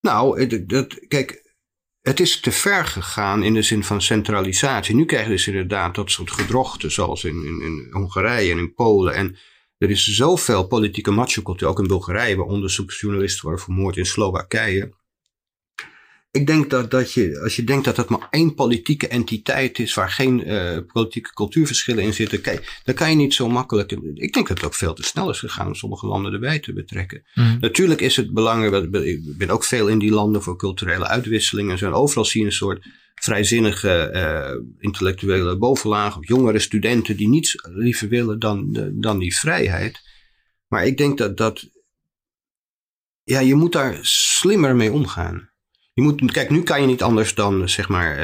Nou, 0.00 0.46
dat, 0.66 1.06
kijk, 1.08 1.54
het 2.00 2.20
is 2.20 2.40
te 2.40 2.52
ver 2.52 2.84
gegaan 2.84 3.42
in 3.42 3.54
de 3.54 3.62
zin 3.62 3.84
van 3.84 4.02
centralisatie. 4.02 4.94
Nu 4.94 5.04
krijg 5.04 5.24
je 5.24 5.30
dus 5.30 5.46
inderdaad 5.46 5.94
dat 5.94 6.10
soort 6.10 6.30
gedrochten, 6.30 6.92
zoals 6.92 7.24
in, 7.24 7.44
in, 7.44 7.60
in 7.60 7.88
Hongarije 7.90 8.52
en 8.52 8.58
in 8.58 8.74
Polen. 8.74 9.14
En 9.14 9.36
er 9.78 9.90
is 9.90 10.04
zoveel 10.04 10.66
politieke 10.66 11.10
macho-cultuur, 11.10 11.68
ook 11.68 11.78
in 11.78 11.86
Bulgarije, 11.86 12.36
waar 12.36 12.46
onderzoeksjournalisten 12.46 13.42
worden 13.42 13.64
vermoord 13.64 13.96
in 13.96 14.06
Slowakije. 14.06 14.94
Ik 16.34 16.46
denk 16.46 16.70
dat, 16.70 16.90
dat 16.90 17.12
je, 17.12 17.40
als 17.42 17.56
je 17.56 17.64
denkt 17.64 17.84
dat 17.84 17.96
dat 17.96 18.08
maar 18.08 18.26
één 18.30 18.54
politieke 18.54 19.08
entiteit 19.08 19.78
is 19.78 19.94
waar 19.94 20.10
geen 20.10 20.48
uh, 20.48 20.78
politieke 20.92 21.32
cultuurverschillen 21.32 22.04
in 22.04 22.14
zitten, 22.14 22.40
kijk, 22.40 22.80
dan 22.84 22.94
kan 22.94 23.10
je 23.10 23.16
niet 23.16 23.34
zo 23.34 23.48
makkelijk. 23.48 23.92
Ik 24.14 24.32
denk 24.32 24.48
dat 24.48 24.56
het 24.56 24.66
ook 24.66 24.74
veel 24.74 24.94
te 24.94 25.02
snel 25.02 25.30
is 25.30 25.38
gegaan 25.38 25.66
om 25.66 25.74
sommige 25.74 26.06
landen 26.06 26.32
erbij 26.32 26.58
te 26.58 26.72
betrekken. 26.72 27.24
Mm. 27.34 27.56
Natuurlijk 27.60 28.00
is 28.00 28.16
het 28.16 28.32
belangrijk, 28.32 28.94
ik 28.94 29.36
ben 29.38 29.50
ook 29.50 29.64
veel 29.64 29.88
in 29.88 29.98
die 29.98 30.10
landen 30.10 30.42
voor 30.42 30.56
culturele 30.56 31.06
uitwisselingen 31.06 31.72
en 31.72 31.78
zo. 31.78 31.86
En 31.86 31.92
overal 31.92 32.24
zie 32.24 32.40
je 32.40 32.46
een 32.46 32.52
soort 32.52 32.86
vrijzinnige 33.14 34.10
uh, 34.14 34.66
intellectuele 34.78 35.58
bovenlaag 35.58 36.16
of 36.18 36.28
jongere 36.28 36.58
studenten 36.58 37.16
die 37.16 37.28
niets 37.28 37.58
liever 37.62 38.08
willen 38.08 38.38
dan, 38.38 38.68
uh, 38.72 38.84
dan 38.92 39.18
die 39.18 39.36
vrijheid. 39.36 40.00
Maar 40.68 40.86
ik 40.86 40.96
denk 40.96 41.18
dat, 41.18 41.36
dat 41.36 41.70
ja, 43.22 43.40
je 43.40 43.54
moet 43.54 43.72
daar 43.72 43.98
slimmer 44.02 44.76
mee 44.76 44.92
omgaan. 44.92 45.52
Je 45.94 46.02
moet, 46.02 46.32
kijk, 46.32 46.50
nu 46.50 46.62
kan 46.62 46.80
je 46.80 46.86
niet 46.86 47.02
anders 47.02 47.34
dan, 47.34 47.68
zeg 47.68 47.88
maar, 47.88 48.18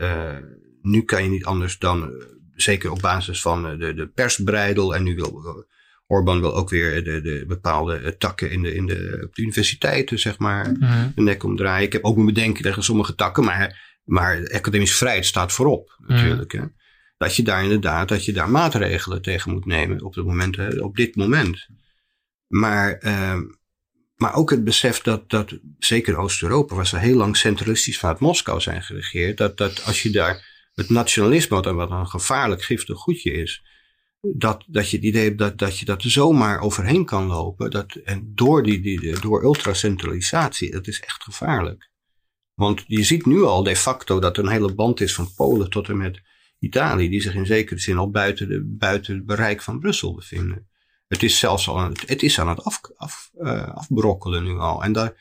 uh, 0.00 0.36
nu 0.82 1.02
kan 1.02 1.22
je 1.22 1.28
niet 1.28 1.44
anders 1.44 1.78
dan, 1.78 2.12
zeker 2.54 2.90
op 2.90 3.00
basis 3.00 3.40
van 3.40 3.78
de, 3.78 3.94
de 3.94 4.06
persbreidel 4.06 4.94
en 4.94 5.02
nu 5.02 5.14
wil 5.14 5.66
Orbán 6.06 6.40
wil 6.40 6.54
ook 6.54 6.70
weer 6.70 7.04
de, 7.04 7.20
de 7.20 7.44
bepaalde 7.46 8.16
takken 8.16 8.50
in 8.50 8.62
de, 8.62 8.74
in 8.74 8.86
de, 8.86 9.22
op 9.26 9.34
de 9.34 9.42
universiteiten, 9.42 10.18
zeg 10.18 10.38
maar, 10.38 10.76
mm 10.78 11.12
de 11.14 11.22
nek 11.22 11.44
omdraaien. 11.44 11.86
Ik 11.86 11.92
heb 11.92 12.04
ook 12.04 12.14
mijn 12.14 12.26
bedenken 12.26 12.62
tegen 12.62 12.82
sommige 12.82 13.14
takken, 13.14 13.44
maar 13.44 13.86
maar 14.08 14.50
academische 14.52 14.96
vrijheid 14.96 15.26
staat 15.26 15.52
voorop 15.52 15.98
natuurlijk. 16.06 16.52
Hè? 16.52 16.62
Dat 17.16 17.36
je 17.36 17.42
daar 17.42 17.62
inderdaad, 17.62 18.08
dat 18.08 18.24
je 18.24 18.32
daar 18.32 18.50
maatregelen 18.50 19.22
tegen 19.22 19.52
moet 19.52 19.66
nemen 19.66 20.02
op, 20.02 20.14
het 20.14 20.24
moment, 20.24 20.80
op 20.80 20.96
dit 20.96 21.16
moment. 21.16 21.66
Maar, 22.46 23.02
uh, 23.04 23.40
maar 24.18 24.34
ook 24.34 24.50
het 24.50 24.64
besef 24.64 25.00
dat, 25.00 25.30
dat 25.30 25.58
zeker 25.78 26.16
Oost-Europa, 26.16 26.74
waar 26.74 26.86
ze 26.86 26.98
heel 26.98 27.16
lang 27.16 27.36
centralistisch 27.36 27.98
vanuit 27.98 28.18
Moskou 28.18 28.60
zijn 28.60 28.82
geregeerd, 28.82 29.36
dat, 29.36 29.56
dat 29.56 29.84
als 29.84 30.02
je 30.02 30.10
daar 30.10 30.68
het 30.74 30.88
nationalisme, 30.88 31.56
wat, 31.56 31.74
wat 31.74 31.90
een 31.90 32.06
gevaarlijk 32.06 32.62
giftig 32.62 32.98
goedje 32.98 33.32
is, 33.32 33.62
dat, 34.20 34.64
dat 34.66 34.90
je 34.90 34.96
het 34.96 35.06
idee 35.06 35.24
hebt 35.24 35.38
dat, 35.38 35.58
dat 35.58 35.78
je 35.78 35.84
dat 35.84 36.02
zomaar 36.02 36.60
overheen 36.60 37.04
kan 37.04 37.26
lopen. 37.26 37.70
Dat, 37.70 37.94
en 37.94 38.32
door, 38.34 38.62
die, 38.62 38.80
die, 38.80 39.20
door 39.20 39.42
ultracentralisatie, 39.42 40.70
dat 40.70 40.86
is 40.86 41.00
echt 41.00 41.22
gevaarlijk. 41.22 41.90
Want 42.54 42.84
je 42.86 43.02
ziet 43.02 43.26
nu 43.26 43.42
al 43.42 43.62
de 43.62 43.76
facto 43.76 44.20
dat 44.20 44.36
er 44.36 44.44
een 44.44 44.50
hele 44.50 44.74
band 44.74 45.00
is 45.00 45.14
van 45.14 45.34
Polen 45.34 45.70
tot 45.70 45.88
en 45.88 45.96
met 45.96 46.20
Italië, 46.58 47.08
die 47.08 47.20
zich 47.20 47.34
in 47.34 47.46
zekere 47.46 47.80
zin 47.80 47.96
al 47.96 48.10
buiten, 48.10 48.48
de, 48.48 48.64
buiten 48.64 49.14
het 49.14 49.26
bereik 49.26 49.62
van 49.62 49.78
Brussel 49.78 50.14
bevinden. 50.14 50.67
Het 51.08 51.22
is 51.22 51.38
zelfs 51.38 51.68
al 51.68 51.78
aan 51.78 51.90
het, 51.90 52.08
het, 52.08 52.22
is 52.22 52.40
aan 52.40 52.48
het 52.48 52.64
af, 52.64 52.80
af, 52.96 53.30
uh, 53.40 53.74
afbrokkelen 53.74 54.44
nu 54.44 54.58
al. 54.58 54.82
En 54.82 54.92
daar, 54.92 55.14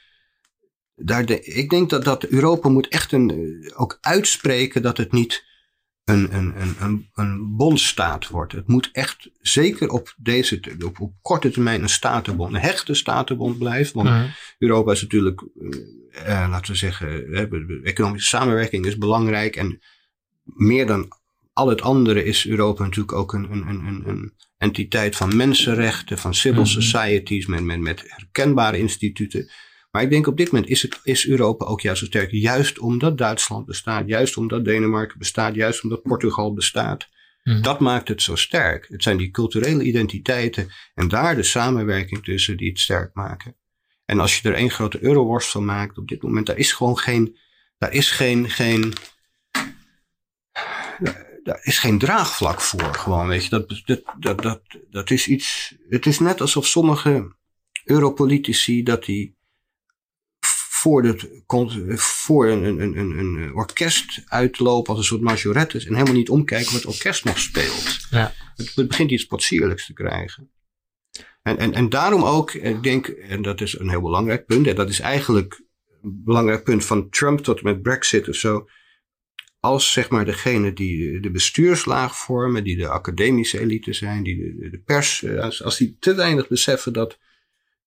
daar 0.95 1.25
de, 1.25 1.41
ik 1.43 1.69
denk 1.69 1.89
dat, 1.89 2.03
dat 2.03 2.23
Europa 2.23 2.69
moet 2.69 2.87
echt 2.87 3.11
een, 3.11 3.29
eh, 3.31 3.79
ook 3.79 3.97
uitspreken 4.01 4.81
dat 4.81 4.97
het 4.97 5.11
niet 5.11 5.45
een, 6.03 6.35
een, 6.35 6.61
een, 6.61 6.75
een, 6.79 7.09
een 7.13 7.55
bondstaat 7.55 8.27
wordt. 8.27 8.51
Het 8.51 8.67
moet 8.67 8.89
echt 8.91 9.29
zeker 9.41 9.89
op, 9.89 10.13
deze, 10.17 10.61
op, 10.85 10.99
op 10.99 11.13
korte 11.21 11.49
termijn 11.49 11.81
een 11.81 11.89
statenbond, 11.89 12.53
een 12.53 12.61
hechte 12.61 12.93
statenbond 12.93 13.57
blijven. 13.57 13.95
Want 13.95 14.09
mhm. 14.09 14.27
Europa 14.57 14.91
is 14.91 15.01
natuurlijk, 15.01 15.41
uh, 15.55 16.47
laten 16.49 16.71
we 16.71 16.77
zeggen, 16.77 17.83
economische 17.83 18.27
samenwerking 18.27 18.85
is 18.85 18.97
belangrijk. 18.97 19.55
En 19.55 19.81
meer 20.43 20.87
dan 20.87 21.11
al 21.53 21.67
het 21.67 21.81
andere 21.81 22.23
is 22.23 22.47
Europa 22.47 22.83
natuurlijk 22.83 23.17
ook 23.17 23.33
een, 23.33 23.51
een, 23.51 23.67
een, 23.67 24.03
een 24.07 24.33
entiteit 24.57 25.15
van 25.15 25.35
mensenrechten, 25.35 26.17
van 26.17 26.33
civil 26.33 26.61
mhm. 26.61 26.69
societies, 26.69 27.45
met, 27.45 27.63
met, 27.63 27.79
met 27.79 28.03
herkenbare 28.07 28.77
instituten. 28.77 29.49
Maar 29.91 30.01
ik 30.01 30.09
denk 30.09 30.27
op 30.27 30.37
dit 30.37 30.51
moment 30.51 30.69
is, 30.69 30.81
het, 30.81 30.99
is 31.03 31.27
Europa 31.27 31.65
ook 31.65 31.81
juist 31.81 31.99
zo 31.99 32.05
sterk. 32.05 32.31
Juist 32.31 32.79
omdat 32.79 33.17
Duitsland 33.17 33.65
bestaat, 33.65 34.07
juist 34.07 34.37
omdat 34.37 34.65
Denemarken 34.65 35.17
bestaat, 35.17 35.55
juist 35.55 35.83
omdat 35.83 36.01
Portugal 36.01 36.53
bestaat. 36.53 37.09
Mhm. 37.43 37.61
Dat 37.61 37.79
maakt 37.79 38.07
het 38.07 38.21
zo 38.21 38.35
sterk. 38.35 38.87
Het 38.89 39.03
zijn 39.03 39.17
die 39.17 39.31
culturele 39.31 39.83
identiteiten 39.83 40.71
en 40.93 41.07
daar 41.07 41.35
de 41.35 41.43
samenwerking 41.43 42.23
tussen 42.23 42.57
die 42.57 42.69
het 42.69 42.79
sterk 42.79 43.13
maken. 43.13 43.55
En 44.05 44.19
als 44.19 44.37
je 44.37 44.49
er 44.49 44.55
één 44.55 44.69
grote 44.69 45.03
euroworst 45.03 45.49
van 45.49 45.65
maakt 45.65 45.97
op 45.97 46.07
dit 46.07 46.21
moment, 46.21 46.45
daar 46.45 46.57
is 46.57 46.71
gewoon 46.71 46.97
geen, 46.97 47.37
daar 47.77 47.93
is 47.93 48.11
geen, 48.11 48.49
geen, 48.49 48.93
daar 51.47 51.59
is 51.63 51.79
geen 51.79 51.97
draagvlak 51.97 52.61
voor. 52.61 52.93
Gewoon, 52.93 53.27
weet 53.27 53.43
je, 53.43 53.49
dat, 53.49 53.81
dat, 53.85 54.01
dat, 54.19 54.41
dat, 54.41 54.61
dat 54.89 55.11
is 55.11 55.27
iets, 55.27 55.75
het 55.89 56.05
is 56.05 56.19
net 56.19 56.41
alsof 56.41 56.67
sommige 56.67 57.35
europolitici 57.83 58.83
dat 58.83 59.05
die 59.05 59.35
voor, 60.69 61.03
het, 61.03 61.27
voor 61.95 62.47
een, 62.47 62.63
een, 62.63 62.97
een, 62.97 63.17
een 63.17 63.53
orkest 63.53 64.23
uitlopen 64.25 64.89
als 64.89 64.99
een 64.99 65.05
soort 65.05 65.21
majorettes 65.21 65.85
en 65.85 65.93
helemaal 65.93 66.15
niet 66.15 66.29
omkijken 66.29 66.73
wat 66.73 66.81
het 66.81 66.93
orkest 66.93 67.23
nog 67.23 67.39
speelt. 67.39 68.07
Ja. 68.09 68.33
Het, 68.55 68.75
het 68.75 68.87
begint 68.87 69.11
iets 69.11 69.25
potsierlijks 69.25 69.85
te 69.85 69.93
krijgen. 69.93 70.51
En, 71.41 71.57
en, 71.57 71.73
en 71.73 71.89
daarom 71.89 72.23
ook, 72.23 72.53
ik 72.53 72.83
denk, 72.83 73.07
en 73.07 73.41
dat 73.41 73.61
is 73.61 73.79
een 73.79 73.89
heel 73.89 74.01
belangrijk 74.01 74.45
punt, 74.45 74.67
en 74.67 74.75
dat 74.75 74.89
is 74.89 74.99
eigenlijk 74.99 75.61
een 76.01 76.21
belangrijk 76.23 76.63
punt 76.63 76.85
van 76.85 77.09
Trump 77.09 77.39
tot 77.39 77.61
met 77.61 77.81
Brexit 77.81 78.29
of 78.29 78.35
zo. 78.35 78.67
Als 79.67 79.91
zeg 79.91 80.09
maar 80.09 80.25
degene 80.25 80.73
die 80.73 81.19
de 81.19 81.31
bestuurslaag 81.31 82.17
vormen, 82.17 82.63
die 82.63 82.77
de 82.77 82.87
academische 82.87 83.59
elite 83.59 83.93
zijn, 83.93 84.23
die 84.23 84.37
de, 84.37 84.69
de 84.69 84.79
pers, 84.79 85.23
eh, 85.23 85.39
als, 85.39 85.63
als 85.63 85.77
die 85.77 85.97
te 85.99 86.13
weinig 86.13 86.47
beseffen 86.47 86.93
dat 86.93 87.17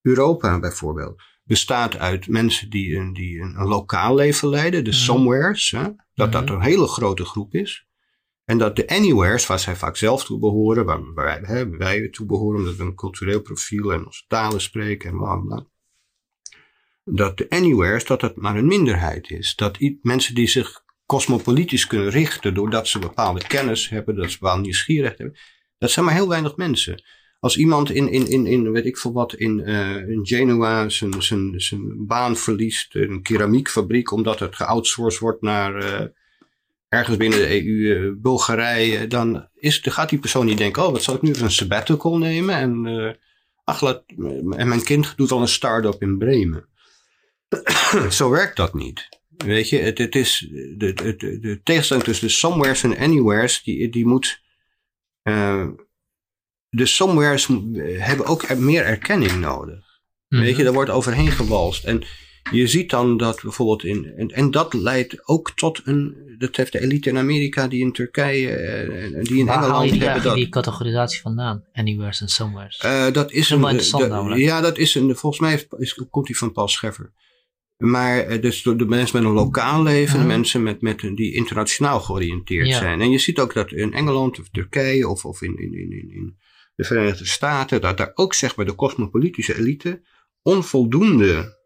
Europa 0.02 0.59
bijvoorbeeld 0.59 1.23
bestaat 1.44 1.97
uit 1.97 2.28
mensen 2.28 2.70
die 2.70 2.97
een, 2.97 3.12
die 3.12 3.40
een, 3.40 3.61
een 3.61 3.66
lokaal 3.66 4.15
leven 4.15 4.48
leiden, 4.48 4.85
de 4.85 4.93
somewheres, 4.93 5.70
hè, 5.70 5.89
dat 6.15 6.32
dat 6.32 6.51
een 6.51 6.62
hele 6.62 6.86
grote 6.86 7.24
groep 7.24 7.55
is. 7.55 7.86
En 8.44 8.59
dat 8.59 8.77
de 8.77 8.89
anywheres, 8.89 9.47
waar 9.47 9.59
zij 9.59 9.77
vaak 9.77 9.97
zelf 9.97 10.24
toe 10.24 10.39
behoren, 10.39 11.15
waar, 11.15 11.40
hè, 11.43 11.69
wij 11.69 12.09
toe 12.09 12.27
behoren, 12.27 12.59
omdat 12.59 12.77
we 12.77 12.82
een 12.82 12.94
cultureel 12.94 13.40
profiel 13.40 13.93
en 13.93 14.07
onze 14.07 14.24
talen 14.28 14.61
spreken 14.61 15.11
en 15.11 15.16
bla 15.16 15.36
bla. 15.36 15.66
Dat 17.05 17.39
de 17.39 17.51
anywheres, 17.51 18.05
dat 18.05 18.20
dat 18.20 18.36
maar 18.36 18.57
een 18.57 18.66
minderheid 18.66 19.31
is. 19.31 19.55
Dat 19.57 19.78
mensen 20.02 20.35
die 20.35 20.48
zich 20.48 20.89
cosmopolitisch 21.10 21.86
kunnen 21.86 22.10
richten 22.10 22.54
doordat 22.54 22.88
ze 22.88 22.98
bepaalde 22.98 23.46
kennis 23.46 23.88
hebben, 23.88 24.14
dat 24.14 24.30
ze 24.30 24.38
bepaalde 24.38 24.62
nieuwsgierigheid 24.62 25.18
hebben, 25.18 25.38
dat 25.78 25.90
zijn 25.90 26.04
maar 26.04 26.14
heel 26.14 26.28
weinig 26.28 26.56
mensen. 26.56 27.02
Als 27.40 27.56
iemand 27.56 27.90
in, 27.90 28.08
in, 28.08 28.26
in, 28.28 28.46
in 28.46 28.72
weet 28.72 28.86
ik 28.86 28.98
veel 28.98 29.12
wat, 29.12 29.34
in, 29.34 29.62
uh, 29.66 30.08
in 30.08 30.26
Genua 30.26 30.88
zijn, 30.88 31.22
zijn, 31.22 31.60
zijn 31.60 32.06
baan 32.06 32.36
verliest, 32.36 32.94
een 32.94 33.22
keramiekfabriek, 33.22 34.10
omdat 34.10 34.38
het 34.38 34.56
geoutsourced 34.56 35.20
wordt 35.20 35.42
naar 35.42 35.84
uh, 35.84 36.06
ergens 36.88 37.16
binnen 37.16 37.38
de 37.38 37.64
EU, 37.64 37.94
eh, 37.94 38.12
Bulgarije, 38.16 39.06
dan, 39.06 39.48
is, 39.54 39.82
dan 39.82 39.92
gaat 39.92 40.08
die 40.08 40.18
persoon 40.18 40.46
niet 40.46 40.58
denken, 40.58 40.86
oh, 40.86 40.92
wat 40.92 41.02
zal 41.02 41.14
ik 41.14 41.22
nu 41.22 41.34
een 41.34 41.50
sabbatical 41.50 42.18
nemen? 42.18 42.54
En, 42.54 43.18
ach, 43.64 43.80
laat, 43.80 44.02
en 44.56 44.68
mijn 44.68 44.84
kind 44.84 45.16
doet 45.16 45.30
al 45.30 45.40
een 45.40 45.48
start-up 45.48 46.02
in 46.02 46.18
Bremen. 46.18 46.68
Zo 48.18 48.30
werkt 48.30 48.56
dat 48.56 48.74
niet. 48.74 49.19
Weet 49.44 49.68
je, 49.68 49.78
het, 49.78 49.98
het 49.98 50.14
is 50.14 50.48
de, 50.50 50.92
de, 50.92 51.16
de, 51.16 51.38
de 51.38 51.60
tegenstelling 51.62 52.06
tussen 52.06 52.26
de 52.26 52.32
somewheres 52.32 52.82
en 52.82 52.98
anywheres, 52.98 53.62
die, 53.62 53.88
die 53.88 54.06
moet 54.06 54.40
de 56.68 56.86
somewheres 56.86 57.48
hebben 57.98 58.26
ook 58.26 58.56
meer 58.56 58.84
erkenning 58.84 59.40
nodig. 59.40 59.90
Weet 60.28 60.48
je, 60.48 60.54
mhm. 60.54 60.64
daar 60.64 60.72
wordt 60.72 60.90
overheen 60.90 61.30
gewalst. 61.30 61.84
En 61.84 62.02
je 62.50 62.66
ziet 62.66 62.90
dan 62.90 63.16
dat 63.16 63.42
bijvoorbeeld 63.42 63.84
in. 63.84 64.12
En, 64.16 64.28
en 64.28 64.50
dat 64.50 64.74
leidt 64.74 65.28
ook 65.28 65.50
tot 65.50 65.80
een. 65.84 66.28
Dat 66.38 66.56
heeft 66.56 66.72
de 66.72 66.80
elite 66.80 67.08
in 67.08 67.18
Amerika, 67.18 67.68
die 67.68 67.80
in 67.80 67.92
Turkije, 67.92 68.50
en 68.50 69.14
eh, 69.14 69.22
die 69.22 69.38
in 69.38 69.46
Waar 69.46 69.62
Engeland 69.62 69.90
je 69.90 70.04
hebben. 70.04 70.22
Dat, 70.22 70.34
die 70.34 70.48
categorisatie 70.48 71.20
vandaan? 71.20 71.64
Anywheres 71.72 72.20
en 72.20 72.28
somewheres. 72.28 72.82
Uh, 72.84 73.12
dat 73.12 73.32
is 73.32 73.50
een. 73.50 73.60
De, 73.60 74.32
ja, 74.36 74.60
dat 74.60 74.78
is 74.78 74.94
een. 74.94 75.16
Volgens 75.16 75.40
mij 75.40 75.66
is, 75.78 76.00
komt 76.10 76.26
die 76.26 76.38
van 76.38 76.52
Paul 76.52 76.68
Scheffer. 76.68 77.12
Maar 77.81 78.19
eh, 78.19 78.43
dus 78.43 78.62
de 78.62 78.86
mensen 78.86 79.23
met 79.23 79.31
een 79.31 79.36
lokaal 79.36 79.82
leven, 79.82 80.19
de 80.19 80.27
mensen 80.27 80.62
met, 80.62 80.81
met, 80.81 81.01
die 81.01 81.35
internationaal 81.35 82.01
georiënteerd 82.01 82.74
zijn. 82.74 83.01
En 83.01 83.11
je 83.11 83.19
ziet 83.19 83.39
ook 83.39 83.55
dat 83.55 83.73
in 83.73 83.93
Engeland 83.93 84.40
of 84.40 84.48
Turkije 84.48 85.09
of, 85.09 85.24
of 85.24 85.43
in, 85.43 85.59
in, 85.59 85.73
in, 85.73 86.11
in 86.11 86.36
de 86.74 86.85
Verenigde 86.85 87.27
Staten, 87.27 87.81
dat 87.81 87.97
daar 87.97 88.11
ook 88.15 88.35
zeg 88.35 88.57
maar 88.57 88.66
de 88.66 88.74
cosmopolitische 88.74 89.59
elite 89.59 90.02
onvoldoende 90.43 91.59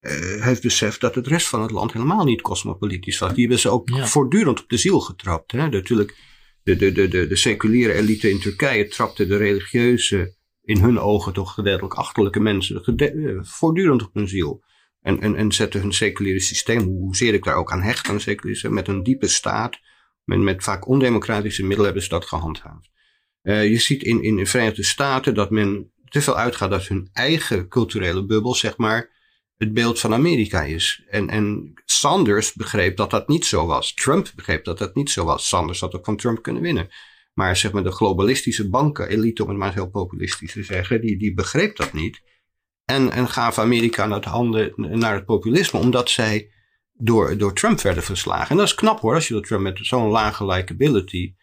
uh, 0.00 0.44
heeft 0.44 0.62
beseft 0.62 1.00
dat 1.00 1.14
het 1.14 1.26
rest 1.26 1.48
van 1.48 1.62
het 1.62 1.70
land 1.70 1.92
helemaal 1.92 2.24
niet 2.24 2.40
cosmopolitisch 2.40 3.18
was. 3.18 3.30
Die 3.30 3.40
hebben 3.40 3.58
ze 3.58 3.68
ook 3.68 3.90
voortdurend 3.90 4.60
op 4.60 4.68
de 4.68 4.76
ziel 4.76 5.00
getrapt. 5.00 5.52
Hè? 5.52 5.68
Natuurlijk, 5.68 6.16
de, 6.62 6.76
de, 6.76 6.92
de, 6.92 7.08
de, 7.08 7.26
de 7.26 7.36
seculiere 7.36 7.92
elite 7.92 8.30
in 8.30 8.40
Turkije 8.40 8.88
trapte 8.88 9.26
de 9.26 9.36
religieuze, 9.36 10.34
in 10.62 10.80
hun 10.80 10.98
ogen 10.98 11.32
toch 11.32 11.54
gedeeltelijk 11.54 11.94
achterlijke 11.94 12.40
mensen 12.40 12.82
eh, 12.96 13.38
voortdurend 13.40 14.02
op 14.02 14.14
hun 14.14 14.28
ziel. 14.28 14.62
En, 15.00 15.20
en, 15.20 15.36
en 15.36 15.52
zette 15.52 15.78
hun 15.78 15.92
seculiere 15.92 16.40
systeem, 16.40 16.80
hoezeer 16.80 17.34
ik 17.34 17.44
daar 17.44 17.54
ook 17.54 17.72
aan 17.72 17.82
hecht, 17.82 18.08
aan 18.08 18.20
seculiere 18.20 18.70
met 18.70 18.88
een 18.88 19.02
diepe 19.02 19.28
staat, 19.28 19.78
met, 20.24 20.38
met 20.38 20.62
vaak 20.62 20.88
ondemocratische 20.88 21.62
middelen 21.62 21.84
hebben 21.84 22.02
ze 22.02 22.08
dat 22.08 22.26
gehandhaafd. 22.26 22.90
je 23.42 23.78
ziet 23.78 24.02
in, 24.02 24.22
in 24.22 24.36
de 24.36 24.46
Verenigde 24.46 24.84
Staten 24.84 25.34
dat 25.34 25.50
men 25.50 25.92
te 26.04 26.20
veel 26.20 26.36
uitgaat 26.36 26.70
dat 26.70 26.86
hun 26.86 27.08
eigen 27.12 27.68
culturele 27.68 28.24
bubbel, 28.26 28.54
zeg 28.54 28.76
maar, 28.76 29.10
het 29.56 29.72
beeld 29.72 30.00
van 30.00 30.12
Amerika 30.12 30.62
is. 30.62 31.02
En, 31.08 31.28
en 31.28 31.72
Sanders 31.84 32.52
begreep 32.52 32.96
dat 32.96 33.10
dat 33.10 33.28
niet 33.28 33.46
zo 33.46 33.66
was. 33.66 33.94
Trump 33.94 34.32
begreep 34.34 34.64
dat 34.64 34.78
dat 34.78 34.94
niet 34.94 35.10
zo 35.10 35.24
was. 35.24 35.48
Sanders 35.48 35.80
had 35.80 35.94
ook 35.94 36.04
van 36.04 36.16
Trump 36.16 36.42
kunnen 36.42 36.62
winnen. 36.62 36.88
Maar 37.34 37.56
zeg 37.56 37.72
maar 37.72 37.82
de 37.82 37.92
globalistische 37.92 38.68
banken, 38.68 39.08
elite 39.08 39.42
om 39.42 39.48
het 39.48 39.58
maar 39.58 39.74
heel 39.74 39.90
populistisch 39.90 40.52
te 40.52 40.62
zeggen, 40.62 41.00
die, 41.00 41.18
die 41.18 41.34
begreep 41.34 41.76
dat 41.76 41.92
niet. 41.92 42.22
En, 42.90 43.12
en 43.12 43.28
gaven 43.28 43.62
Amerika 43.62 44.06
naar, 44.06 44.16
het 44.16 44.24
handen, 44.24 44.72
naar 44.76 45.14
het 45.14 45.24
populisme, 45.24 45.78
omdat 45.78 46.10
zij 46.10 46.50
door, 46.92 47.36
door 47.38 47.54
Trump 47.54 47.80
werden 47.80 48.02
verslagen. 48.02 48.50
En 48.50 48.56
dat 48.56 48.66
is 48.66 48.74
knap 48.74 49.00
hoor, 49.00 49.14
als 49.14 49.28
je 49.28 49.34
door 49.34 49.42
Trump 49.42 49.62
met 49.62 49.78
zo'n 49.82 50.08
lage 50.08 50.46
likability, 50.46 51.34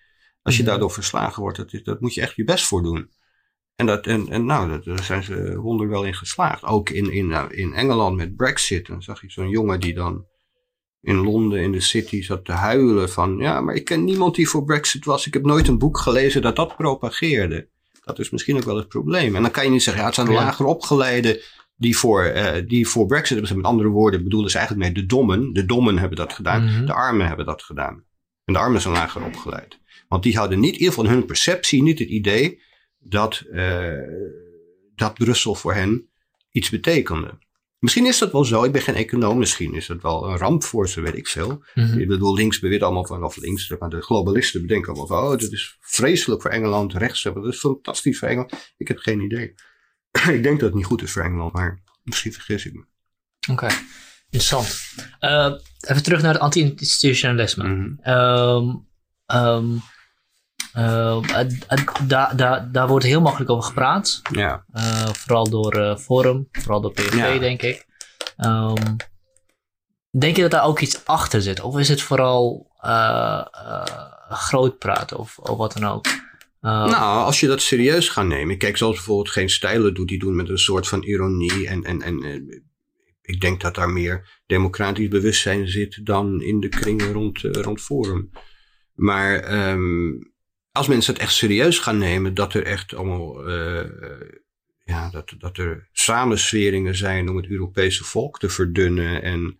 als 0.42 0.56
je 0.56 0.62
mhm. 0.62 0.72
daardoor 0.72 0.92
verslagen 0.92 1.42
wordt, 1.42 1.58
dat, 1.58 1.80
dat 1.84 2.02
moet 2.02 2.14
je 2.14 2.22
echt 2.22 2.36
je 2.36 2.44
best 2.44 2.66
voor 2.66 2.84
doen. 2.84 3.10
En, 3.76 3.86
dat, 3.86 4.08
en, 4.08 4.30
en 4.30 4.46
nou, 4.46 4.82
daar 4.84 5.04
zijn 5.04 5.24
ze 5.24 5.60
wonder 5.60 5.90
wel 5.90 6.04
in 6.04 6.16
geslaagd. 6.16 6.64
Ook 6.64 6.90
in, 6.90 7.12
in, 7.12 7.28
nou, 7.28 7.54
in 7.54 7.74
Engeland 7.74 8.18
met 8.18 8.36
Brexit. 8.36 8.88
Dan 8.88 9.02
zag 9.02 9.22
je 9.22 9.32
zo'n 9.32 9.50
jongen 9.50 9.80
die 9.80 9.94
dan 9.94 10.26
in 11.02 11.16
Londen 11.16 11.60
in 11.60 11.72
de 11.72 11.80
city 11.80 12.22
zat 12.22 12.46
te 12.46 12.52
huilen 12.52 13.10
van... 13.10 13.38
Ja, 13.38 13.62
maar 13.62 13.76
ik 13.76 13.86
ken 13.86 14.04
niemand 14.04 14.36
die 14.36 14.50
voor 14.50 14.64
Brexit 14.64 15.06
was. 15.06 15.28
Ik 15.28 15.34
heb 15.34 15.46
nooit 15.46 15.68
een 15.68 15.78
boek 15.78 15.98
gelezen 15.98 16.42
dat 16.42 16.56
dat 16.56 16.76
propageerde. 16.76 17.70
Dat 18.08 18.20
is 18.20 18.30
misschien 18.30 18.56
ook 18.56 18.64
wel 18.64 18.76
het 18.76 18.88
probleem. 18.88 19.36
En 19.36 19.42
dan 19.42 19.52
kan 19.52 19.64
je 19.64 19.70
niet 19.70 19.84
zeggen, 19.84 20.02
ja, 20.02 20.08
het 20.08 20.16
zijn 20.16 20.28
de 20.28 20.34
lager 20.34 20.66
opgeleiden 20.66 21.40
die 21.76 21.98
voor, 21.98 22.26
uh, 22.26 22.52
die 22.68 22.88
voor 22.88 23.06
Brexit 23.06 23.38
hebben. 23.38 23.58
Met 23.58 23.66
andere 23.66 23.90
woorden 23.90 24.24
bedoelen 24.24 24.52
ze 24.52 24.58
eigenlijk 24.58 24.88
mee 24.88 25.04
de 25.04 25.06
dommen. 25.06 25.54
De 25.54 25.66
dommen 25.66 25.98
hebben 25.98 26.18
dat 26.18 26.34
gedaan. 26.34 26.64
Mhm. 26.64 26.86
De 26.86 26.94
armen 26.94 27.28
hebben 27.28 27.46
dat 27.46 27.64
gedaan. 27.64 28.04
En 28.46 28.54
de 28.54 28.60
armen 28.60 28.82
zijn 28.82 28.94
lager 28.94 29.26
opgeleid. 29.26 29.80
Want 30.08 30.24
die 30.24 30.38
hadden 30.38 30.60
niet, 30.60 30.74
in 30.74 30.80
ieder 30.80 30.94
geval 30.94 31.10
hun 31.10 31.26
perceptie, 31.26 31.84
niet 31.84 32.00
het 32.00 32.10
idee 32.10 32.62
dat, 33.00 33.44
uh, 33.52 33.92
dat 34.96 35.14
Brussel 35.14 35.56
voor 35.56 35.74
hen 35.74 36.10
iets 36.52 36.70
betekende. 36.70 37.38
Misschien 37.80 38.06
is 38.06 38.18
dat 38.18 38.32
wel 38.32 38.46
zo. 38.46 38.64
Ik 38.64 38.72
ben 38.72 38.82
geen 38.82 38.96
econoom. 38.96 39.38
Misschien 39.38 39.74
is 39.74 39.88
dat 39.88 40.02
wel 40.02 40.30
een 40.30 40.38
ramp 40.38 40.64
voor 40.64 40.90
ze, 40.90 41.02
weet 41.02 41.18
ik 41.18 41.28
veel. 41.28 41.64
Mhm. 41.74 42.00
Ik 42.00 42.08
bedoel, 42.08 42.34
links 42.34 42.60
beweert 42.60 42.84
allemaal 42.84 43.06
van, 43.06 43.24
of 43.24 43.36
links, 43.36 43.74
maar 43.80 43.90
de 43.90 44.02
globalisten 44.02 44.62
bedenken 44.62 44.88
allemaal 44.88 45.08
van, 45.08 45.32
oh, 45.32 45.38
dit 45.38 45.52
is 45.52 45.78
vreselijk 45.80 46.42
voor 46.42 46.52
Engeland. 46.52 46.94
Rechts 46.94 47.24
hebben, 47.24 47.44
dat 47.44 47.54
is 47.54 47.60
fantastisch 47.60 48.20
voor 48.20 48.28
Engeland. 48.28 48.74
Ik 48.78 48.88
heb 48.88 48.98
geen 48.98 49.22
idee. 49.22 49.54
ik 50.38 50.44
denk 50.44 50.60
dat 50.60 50.70
het 50.70 50.74
niet 50.74 50.86
goed 50.86 51.02
is 51.02 51.12
voor 51.12 51.24
Engeland, 51.24 51.54
maar 51.54 51.82
misschien 52.04 52.34
vergis 52.34 52.66
ik 52.66 52.74
me. 52.74 52.86
Oké, 53.52 53.68
interessant. 54.30 54.80
Uh, 55.20 55.54
even 55.80 56.04
terug 56.04 56.22
naar 56.22 56.34
het 56.34 56.42
anti-institutionalisme. 56.42 57.68
Mm 57.68 58.00
-hmm. 58.04 58.86
Uh, 60.78 61.20
daar, 62.08 62.36
daar, 62.36 62.72
daar 62.72 62.88
wordt 62.88 63.06
heel 63.06 63.22
makkelijk 63.22 63.50
over 63.50 63.64
gepraat. 63.64 64.22
Ja. 64.32 64.66
Uh, 64.74 65.08
vooral 65.08 65.50
door 65.50 65.78
uh, 65.78 65.98
Forum, 65.98 66.48
vooral 66.52 66.82
door 66.82 66.92
PVV, 66.92 67.40
denk 67.40 67.62
ik. 67.62 67.86
Um, 68.46 68.96
denk 70.10 70.36
je 70.36 70.42
dat 70.42 70.52
daar 70.52 70.64
ook 70.64 70.80
iets 70.80 71.06
achter 71.06 71.42
zit? 71.42 71.62
Of 71.62 71.78
is 71.78 71.90
het 71.90 72.02
vooral 72.02 72.72
groot 74.30 74.78
praten 74.78 75.18
of, 75.18 75.38
of 75.38 75.58
wat 75.58 75.74
dan 75.74 75.90
ook? 75.90 76.06
nou, 76.62 77.26
als 77.26 77.40
je 77.40 77.48
dat 77.48 77.62
serieus 77.62 78.10
gaat 78.10 78.26
nemen. 78.26 78.58
Kijk, 78.58 78.78
zoals 78.78 78.96
bijvoorbeeld 78.96 79.30
Geen 79.30 79.50
Stijlen 79.50 79.94
doet, 79.94 80.08
die 80.08 80.20
doen 80.20 80.36
met 80.36 80.50
een 80.50 80.58
soort 80.58 80.88
van 80.88 81.04
ironie. 81.04 81.68
En, 81.68 81.84
en, 81.84 82.02
en 82.02 82.22
ik 83.22 83.42
denk 83.42 83.62
dat 83.62 83.76
daar 83.76 83.90
meer 83.90 84.42
democratisch 84.46 85.08
bewustzijn 85.08 85.68
zit 85.68 86.06
dan 86.06 86.42
in 86.42 86.60
de 86.60 86.70
kringen 86.70 87.12
rond, 87.12 87.40
rond 87.42 87.82
Forum. 87.82 88.30
Maar 88.94 89.70
um, 89.72 90.36
als 90.78 90.88
mensen 90.88 91.14
het 91.14 91.22
echt 91.22 91.34
serieus 91.34 91.80
gaan 91.80 91.98
nemen, 91.98 92.34
dat 92.34 92.54
er 92.54 92.64
echt 92.64 92.96
allemaal, 92.96 93.50
uh, 93.50 93.84
ja, 94.84 95.10
dat, 95.10 95.34
dat 95.38 95.58
er 95.58 95.90
samensweringen 95.92 96.96
zijn 96.96 97.30
om 97.30 97.36
het 97.36 97.48
Europese 97.48 98.04
volk 98.04 98.40
te 98.40 98.50
verdunnen. 98.50 99.22
En 99.22 99.60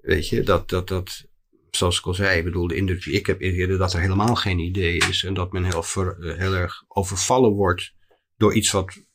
weet 0.00 0.28
je, 0.28 0.42
dat, 0.42 0.68
dat, 0.68 0.88
dat, 0.88 1.26
zoals 1.70 1.98
ik 1.98 2.06
al 2.06 2.14
zei, 2.14 2.38
ik 2.38 2.44
bedoel, 2.44 2.66
de 2.66 2.74
indruk 2.74 3.06
ik 3.06 3.26
heb 3.26 3.40
eerder 3.40 3.78
dat 3.78 3.92
er 3.92 4.00
helemaal 4.00 4.34
geen 4.34 4.58
idee 4.58 4.96
is. 4.96 5.24
En 5.24 5.34
dat 5.34 5.52
men 5.52 5.64
heel, 5.64 5.82
ver, 5.82 6.16
heel 6.18 6.54
erg 6.54 6.84
overvallen 6.88 7.50
wordt 7.50 7.92
door 8.36 8.54
iets 8.54 8.70
wat 8.70 9.06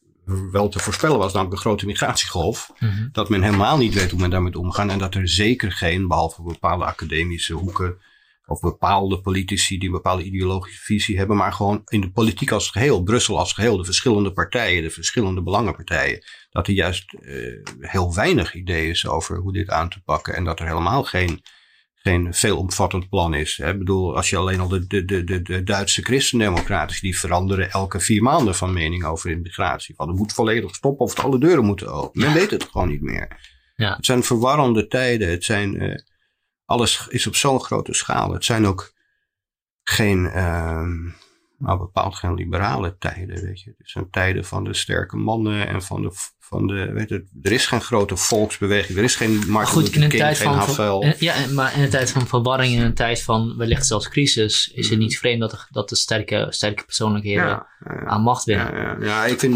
wel 0.51 0.69
te 0.69 0.79
voorspellen 0.79 1.17
was, 1.17 1.33
namelijk 1.33 1.55
een 1.55 1.61
grote 1.61 1.85
migratiegolf. 1.85 2.71
Mhm. 2.79 3.07
Dat 3.11 3.29
men 3.29 3.41
helemaal 3.41 3.77
niet 3.77 3.93
weet 3.93 4.11
hoe 4.11 4.19
men 4.19 4.29
daarmee 4.29 4.59
omgaan. 4.59 4.89
En 4.89 4.99
dat 4.99 5.15
er 5.15 5.29
zeker 5.29 5.71
geen, 5.71 6.07
behalve 6.07 6.43
bepaalde 6.43 6.85
academische 6.85 7.53
hoeken, 7.53 7.97
of 8.53 8.59
bepaalde 8.59 9.21
politici 9.21 9.77
die 9.77 9.87
een 9.87 9.93
bepaalde 9.95 10.23
ideologische 10.23 10.81
visie 10.81 11.17
hebben, 11.17 11.37
maar 11.37 11.53
gewoon 11.53 11.81
in 11.85 12.01
de 12.01 12.11
politiek 12.11 12.51
als 12.51 12.69
geheel, 12.69 13.03
Brussel 13.03 13.39
als 13.39 13.53
geheel, 13.53 13.77
de 13.77 13.85
verschillende 13.85 14.31
partijen, 14.31 14.83
de 14.83 14.89
verschillende 14.89 15.43
belangenpartijen, 15.43 16.23
dat 16.49 16.67
er 16.67 16.73
juist 16.73 17.13
uh, 17.13 17.59
heel 17.79 18.15
weinig 18.15 18.53
idee 18.53 18.89
is 18.89 19.07
over 19.07 19.37
hoe 19.37 19.53
dit 19.53 19.69
aan 19.69 19.89
te 19.89 20.01
pakken 20.01 20.35
en 20.35 20.43
dat 20.43 20.59
er 20.59 20.67
helemaal 20.67 21.03
geen, 21.03 21.41
geen 21.93 22.33
veelomvattend 22.33 23.09
plan 23.09 23.33
is. 23.33 23.59
Ik 23.59 23.77
bedoel, 23.77 24.15
als 24.15 24.29
je 24.29 24.37
alleen 24.37 24.59
al 24.59 24.67
de, 24.67 24.87
de, 24.87 25.23
de, 25.23 25.41
de 25.41 25.63
Duitse 25.63 26.01
christendemocraten, 26.01 27.01
die 27.01 27.19
veranderen 27.19 27.71
elke 27.71 27.99
vier 27.99 28.21
maanden 28.21 28.55
van 28.55 28.73
mening 28.73 29.05
over 29.05 29.29
immigratie. 29.29 29.95
Van 29.95 30.07
het 30.07 30.17
moet 30.17 30.33
volledig 30.33 30.75
stoppen 30.75 31.05
of 31.05 31.19
alle 31.19 31.39
deuren 31.39 31.65
moeten 31.65 31.93
open. 31.93 32.21
Men 32.21 32.33
weet 32.33 32.51
het 32.51 32.63
gewoon 32.71 32.89
niet 32.89 33.01
meer. 33.01 33.51
Ja. 33.75 33.95
Het 33.95 34.05
zijn 34.05 34.23
verwarrende 34.23 34.87
tijden. 34.87 35.29
Het 35.29 35.43
zijn. 35.43 35.83
Uh, 35.83 35.95
alles 36.65 37.07
is 37.07 37.27
op 37.27 37.35
zo'n 37.35 37.61
grote 37.61 37.93
schaal. 37.93 38.33
Het 38.33 38.45
zijn 38.45 38.65
ook 38.65 38.93
geen, 39.83 40.23
uh, 40.25 40.81
nou 41.57 41.77
bepaald 41.77 42.15
geen 42.15 42.33
liberale 42.33 42.97
tijden, 42.97 43.43
weet 43.43 43.61
je. 43.61 43.73
Het 43.77 43.89
zijn 43.89 44.09
tijden 44.09 44.45
van 44.45 44.63
de 44.63 44.73
sterke 44.73 45.17
mannen 45.17 45.67
en 45.67 45.81
van 45.81 46.01
de, 46.01 46.11
van 46.39 46.67
de 46.67 46.91
weet 46.91 47.09
je, 47.09 47.27
er 47.41 47.51
is 47.51 47.65
geen 47.65 47.81
grote 47.81 48.17
volksbeweging, 48.17 48.97
er 48.97 49.03
is 49.03 49.15
geen 49.15 49.43
Martin 49.47 49.73
Goed, 49.73 49.95
in 49.95 50.01
een 50.01 50.09
tijd 50.09 50.37
geen 50.37 50.61
van, 50.61 51.13
Ja, 51.19 51.35
maar 51.53 51.75
in 51.75 51.83
een 51.83 51.89
tijd 51.89 52.11
van 52.11 52.27
verwarring, 52.27 52.73
in 52.73 52.81
een 52.81 52.93
tijd 52.93 53.21
van 53.21 53.57
wellicht 53.57 53.85
zelfs 53.85 54.09
crisis, 54.09 54.71
is 54.73 54.85
het 54.85 54.97
mm. 54.97 55.03
niet 55.03 55.17
vreemd 55.17 55.39
dat 55.39 55.51
de, 55.51 55.57
dat 55.69 55.89
de 55.89 55.95
sterke, 55.95 56.45
sterke 56.49 56.85
persoonlijkheden 56.85 57.65
aan 58.05 58.21
macht 58.21 58.43
winnen. 58.43 58.73
Ja, 58.75 58.97
ja, 58.99 59.25
ik 59.25 59.39
vind 59.39 59.55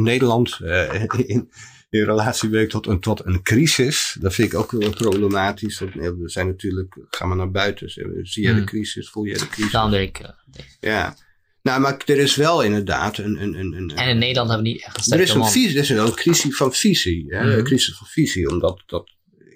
Nederland 0.00 0.58
uh, 0.62 0.94
in, 1.26 1.50
in 1.90 2.04
relatie 2.04 2.66
tot 2.66 2.86
een, 2.86 3.00
tot 3.00 3.24
een 3.24 3.42
crisis. 3.42 4.16
Dat 4.20 4.34
vind 4.34 4.52
ik 4.52 4.58
ook 4.58 4.70
wel 4.70 4.90
problematisch. 4.90 5.78
we 5.78 6.22
zijn 6.24 6.46
natuurlijk, 6.46 6.96
gaan 7.10 7.28
we 7.28 7.34
naar 7.34 7.50
buiten. 7.50 7.88
Zie 8.22 8.42
je 8.42 8.48
de 8.48 8.54
hmm. 8.54 8.64
crisis? 8.64 9.10
Voel 9.10 9.24
je 9.24 9.38
de 9.38 9.48
crisis? 9.48 9.72
Dan 9.72 9.90
denk 9.90 10.18
ik. 10.18 10.34
Ja. 10.80 11.16
Nou, 11.62 11.80
maar 11.80 12.02
er 12.06 12.18
is 12.18 12.36
wel 12.36 12.62
inderdaad 12.62 13.18
een... 13.18 13.42
een, 13.42 13.54
een, 13.54 13.72
een 13.72 13.90
en 13.90 14.08
in 14.08 14.18
Nederland 14.18 14.48
hebben 14.48 14.66
we 14.66 14.72
niet 14.72 14.84
echt 14.84 15.06
een 15.06 15.12
Er 15.12 15.20
is 15.20 15.30
een, 15.30 15.46
visie, 15.46 15.76
er 15.76 15.82
is 15.82 15.88
een 15.88 16.14
crisis 16.14 16.56
van 16.56 16.72
visie. 16.72 17.24
Hè? 17.28 17.40
Een 17.40 17.52
hmm. 17.52 17.64
crisis 17.64 17.96
van 17.96 18.06
visie. 18.06 18.50
Omdat 18.50 18.82
dat, 18.86 19.10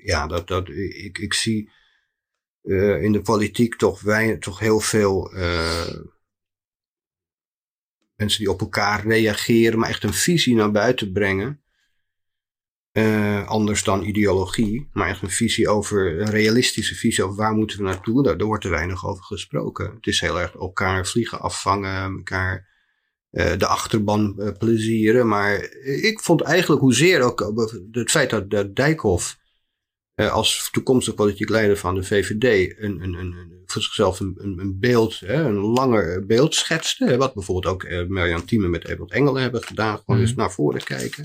ja, 0.04 0.26
dat, 0.26 0.48
dat, 0.48 0.68
ik, 0.68 1.18
ik 1.18 1.34
zie 1.34 1.70
uh, 2.62 3.02
in 3.02 3.12
de 3.12 3.22
politiek 3.22 3.76
toch, 3.76 4.00
wij, 4.00 4.36
toch 4.36 4.58
heel 4.58 4.80
veel... 4.80 5.34
Uh, 5.34 5.86
mensen 8.16 8.38
die 8.38 8.50
op 8.50 8.60
elkaar 8.60 9.06
reageren, 9.06 9.78
maar 9.78 9.88
echt 9.88 10.04
een 10.04 10.14
visie 10.14 10.54
naar 10.54 10.70
buiten 10.70 11.12
brengen. 11.12 11.61
Uh, 12.92 13.46
anders 13.46 13.84
dan 13.84 14.02
ideologie, 14.02 14.88
maar 14.92 15.08
echt 15.08 15.22
een 15.22 15.30
visie 15.30 15.68
over, 15.68 16.20
een 16.20 16.30
realistische 16.30 16.94
visie 16.94 17.24
over 17.24 17.36
waar 17.36 17.54
moeten 17.54 17.78
we 17.78 17.84
naartoe. 17.84 18.22
Daar, 18.22 18.38
daar 18.38 18.46
wordt 18.46 18.64
er 18.64 18.70
weinig 18.70 19.06
over 19.06 19.24
gesproken. 19.24 19.94
Het 19.94 20.06
is 20.06 20.20
heel 20.20 20.40
erg 20.40 20.54
elkaar 20.54 21.06
vliegen 21.06 21.40
afvangen, 21.40 22.16
elkaar 22.16 22.68
uh, 23.30 23.52
de 23.58 23.66
achterban 23.66 24.34
uh, 24.38 24.48
plezieren. 24.58 25.28
Maar 25.28 25.62
ik 25.82 26.20
vond 26.20 26.40
eigenlijk 26.40 26.80
hoezeer 26.80 27.22
ook 27.22 27.52
het 27.90 28.10
feit 28.10 28.30
dat, 28.30 28.50
dat 28.50 28.76
Dijkhoff 28.76 29.40
als 30.14 30.68
toekomstig 30.72 31.14
politiek 31.14 31.48
leider 31.48 31.76
van 31.76 31.94
de 31.94 32.02
VVD 32.02 32.74
een, 32.78 33.02
een, 33.02 33.14
een, 33.14 33.62
voor 33.66 33.82
zichzelf 33.82 34.20
een, 34.20 34.38
een, 34.40 34.78
beeld, 34.80 35.20
hè, 35.20 35.44
een 35.44 35.60
langer 35.60 36.26
beeld 36.26 36.54
schetste. 36.54 37.16
Wat 37.16 37.34
bijvoorbeeld 37.34 37.74
ook 37.74 38.08
Marianne 38.08 38.44
Thieme 38.44 38.68
met 38.68 38.88
Edward 38.88 39.12
Engelen 39.12 39.42
hebben 39.42 39.62
gedaan. 39.62 39.98
Gewoon 39.98 40.16
mm. 40.16 40.26
eens 40.26 40.34
naar 40.34 40.52
voren 40.52 40.84
kijken. 40.84 41.24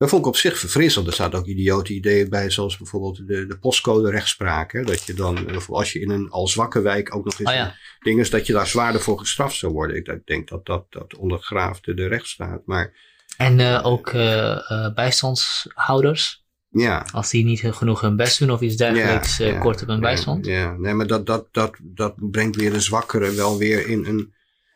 Dat 0.00 0.08
vond 0.08 0.22
ik 0.22 0.28
op 0.28 0.36
zich 0.36 0.58
verfrissend. 0.58 1.06
Er 1.06 1.12
staat 1.12 1.34
ook 1.34 1.46
idiote 1.46 1.94
ideeën 1.94 2.28
bij, 2.28 2.50
zoals 2.50 2.76
bijvoorbeeld 2.76 3.26
de, 3.26 3.46
de 3.46 3.58
postcode 3.58 4.10
rechtspraak. 4.10 4.72
Hè? 4.72 4.82
Dat 4.82 5.04
je 5.04 5.14
dan, 5.14 5.62
als 5.68 5.92
je 5.92 6.00
in 6.00 6.10
een 6.10 6.30
al 6.30 6.48
zwakke 6.48 6.80
wijk 6.80 7.14
ook 7.14 7.24
nog 7.24 7.38
eens 7.38 7.50
oh 7.50 7.66
ding 8.00 8.20
is, 8.20 8.30
dat 8.30 8.46
je 8.46 8.52
daar 8.52 8.66
zwaarder 8.66 9.00
voor 9.00 9.18
gestraft 9.18 9.56
zou 9.56 9.72
worden. 9.72 9.96
Ik, 9.96 10.20
denk 10.24 10.48
dat 10.48 10.66
dat, 10.66 10.86
dat 10.90 11.16
ondergraaft 11.16 11.84
de 11.84 12.06
rechtsstaat. 12.06 12.60
Maar, 12.66 12.92
en 13.36 13.58
uh, 13.58 13.80
ook 13.82 14.12
uh, 14.12 14.22
uh, 14.70 14.94
bijstandshouders? 14.94 16.44
Ja. 16.68 17.06
Als 17.12 17.30
die 17.30 17.44
niet 17.44 17.62
genoeg 17.64 18.00
hun 18.00 18.16
best 18.16 18.38
doen 18.38 18.50
of 18.50 18.60
iets 18.60 18.76
dergelijks, 18.76 19.36
ja, 19.36 19.58
kort 19.58 19.82
op 19.82 19.88
hun 19.88 20.00
bijstand? 20.00 20.46
Ja, 20.46 20.76
nee, 20.76 20.94
maar 20.94 21.06
dat, 21.06 21.26
dat, 21.26 21.48
dat, 21.52 21.76
dat 21.80 22.14
brengt 22.16 22.56
weer 22.56 22.72
de 22.72 22.80
zwakkere 22.80 23.34
wel 23.34 23.58
weer 23.58 23.88
in 23.88 24.06
een 24.06 24.34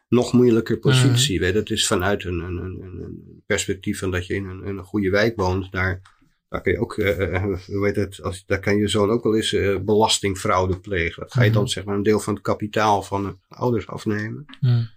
nog 0.09 0.33
moeilijker 0.33 0.79
positie. 0.79 1.47
Mm. 1.47 1.53
Dat 1.53 1.71
is 1.71 1.87
vanuit 1.87 2.25
een, 2.25 2.39
een, 2.39 2.57
een, 2.57 3.43
perspectief 3.47 3.99
van 3.99 4.11
dat 4.11 4.27
je 4.27 4.35
in 4.35 4.45
een, 4.45 4.67
een 4.67 4.85
goede 4.85 5.11
wijk 5.11 5.37
woont. 5.37 5.73
Daar, 5.73 6.03
daar 6.49 6.63
kan 6.63 6.73
je 6.73 6.79
ook, 6.79 6.97
uh, 6.97 7.45
hoe 7.67 7.87
heet 7.87 7.97
het, 7.97 8.23
als, 8.23 8.45
daar 8.47 8.61
kan 8.61 8.77
je 8.77 8.89
zoon 8.89 9.11
ook 9.11 9.23
wel 9.23 9.37
eens 9.37 9.53
uh, 9.53 9.79
belastingfraude 9.79 10.81
plegen. 10.81 11.23
Dat 11.23 11.33
ga 11.33 11.43
je 11.43 11.51
dan 11.51 11.63
mhm. 11.63 11.71
zeg 11.71 11.85
maar 11.85 11.97
een 11.97 12.03
deel 12.03 12.21
van 12.21 12.35
het 12.35 12.43
kapitaal 12.43 13.03
van 13.03 13.23
de 13.23 13.37
ouders 13.49 13.87
afnemen. 13.87 14.45
Mm. 14.61 14.93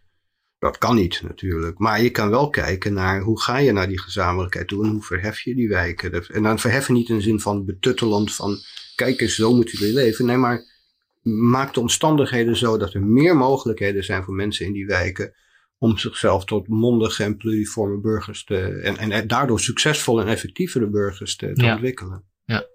Dat 0.59 0.77
kan 0.77 0.95
niet 0.95 1.21
natuurlijk. 1.23 1.77
Maar 1.77 2.01
je 2.01 2.09
kan 2.09 2.29
wel 2.29 2.49
kijken 2.49 2.93
naar 2.93 3.21
hoe 3.21 3.41
ga 3.41 3.57
je 3.57 3.71
naar 3.71 3.87
die 3.87 4.01
gezamenlijkheid 4.01 4.67
toe 4.67 4.83
en 4.83 4.91
hoe 4.91 5.03
verhef 5.03 5.41
je 5.41 5.55
die 5.55 5.69
wijken. 5.69 6.27
En 6.27 6.43
dan 6.43 6.59
verheffen 6.59 6.93
niet 6.93 7.09
in 7.09 7.15
de 7.15 7.21
zin 7.21 7.39
van 7.39 7.65
betuttelend 7.65 8.33
van 8.33 8.57
kijk 8.95 9.21
eens, 9.21 9.35
zo 9.35 9.53
moeten 9.53 9.79
jullie 9.79 9.93
leven. 9.93 10.25
Nee, 10.25 10.37
maar 10.37 10.63
maak 11.27 11.73
de 11.73 11.79
omstandigheden 11.79 12.55
zo 12.55 12.77
dat 12.77 12.93
er 12.93 13.03
meer 13.03 13.37
mogelijkheden 13.37 14.03
zijn 14.03 14.23
voor 14.23 14.33
mensen 14.33 14.65
in 14.65 14.73
die 14.73 14.85
wijken 14.85 15.33
om 15.77 15.97
zichzelf 15.97 16.45
tot 16.45 16.67
mondige 16.67 17.23
en 17.23 17.37
pluriforme 17.37 17.99
burgers 17.99 18.43
te, 18.43 18.59
en, 18.59 19.11
en 19.11 19.27
daardoor 19.27 19.59
succesvolle 19.59 20.21
en 20.21 20.27
effectievere 20.27 20.89
burgers 20.89 21.35
te, 21.35 21.53
te 21.53 21.65
ontwikkelen. 21.65 22.25
Ja. 22.45 22.65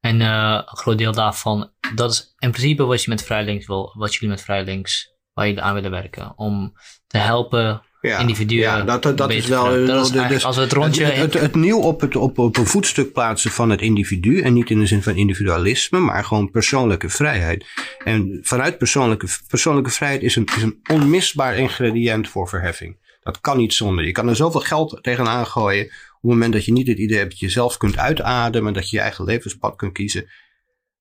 En 0.00 0.20
uh, 0.20 0.62
een 0.66 0.76
groot 0.76 0.98
deel 0.98 1.12
daarvan, 1.12 1.72
dat 1.94 2.10
is 2.10 2.34
in 2.38 2.50
principe 2.50 2.84
wat 2.84 3.02
je 3.02 3.10
met 3.10 3.22
Vrijlinks 3.22 3.66
wil, 3.66 3.94
wat 3.96 4.14
jullie 4.14 4.28
met 4.28 4.42
Vrijlinks, 4.42 5.14
waar 5.32 5.46
jullie 5.46 5.62
aan 5.62 5.74
willen 5.74 5.90
werken. 5.90 6.38
Om 6.38 6.72
te 7.06 7.18
helpen 7.18 7.82
ja, 8.08 8.18
individuen. 8.18 8.60
Ja, 8.62 8.82
dat, 8.82 9.16
dat, 9.16 9.30
is 9.30 9.46
wel. 9.46 9.86
Dat 9.86 10.04
is 10.04 10.28
dus, 10.28 10.44
als 10.44 10.56
we 10.56 10.62
het 10.62 10.72
rondje. 10.72 11.04
Het, 11.04 11.32
het, 11.32 11.42
het, 11.42 11.54
nieuw 11.54 11.78
op, 11.78 12.00
het, 12.00 12.16
op, 12.16 12.38
op 12.38 12.56
een 12.56 12.66
voetstuk 12.66 13.12
plaatsen 13.12 13.50
van 13.50 13.70
het 13.70 13.80
individu. 13.80 14.40
En 14.40 14.52
niet 14.52 14.70
in 14.70 14.78
de 14.78 14.86
zin 14.86 15.02
van 15.02 15.16
individualisme, 15.16 15.98
maar 15.98 16.24
gewoon 16.24 16.50
persoonlijke 16.50 17.08
vrijheid. 17.08 17.66
En 18.04 18.38
vanuit 18.42 18.78
persoonlijke, 18.78 19.26
persoonlijke 19.48 19.90
vrijheid 19.90 20.22
is 20.22 20.36
een, 20.36 20.48
is 20.56 20.62
een 20.62 20.80
onmisbaar 20.90 21.56
ingrediënt 21.56 22.28
voor 22.28 22.48
verheffing. 22.48 22.96
Dat 23.22 23.40
kan 23.40 23.56
niet 23.56 23.74
zonder. 23.74 24.04
Je 24.04 24.12
kan 24.12 24.28
er 24.28 24.36
zoveel 24.36 24.60
geld 24.60 24.98
tegenaan 25.02 25.46
gooien. 25.46 25.84
Op 25.84 26.30
het 26.30 26.30
moment 26.30 26.52
dat 26.52 26.64
je 26.64 26.72
niet 26.72 26.86
het 26.86 26.98
idee 26.98 27.18
hebt 27.18 27.30
dat 27.30 27.38
je 27.38 27.48
zelf 27.48 27.76
kunt 27.76 27.98
uitademen, 27.98 28.72
dat 28.72 28.90
je 28.90 28.96
je 28.96 29.02
eigen 29.02 29.24
levenspad 29.24 29.76
kunt 29.76 29.92
kiezen, 29.92 30.30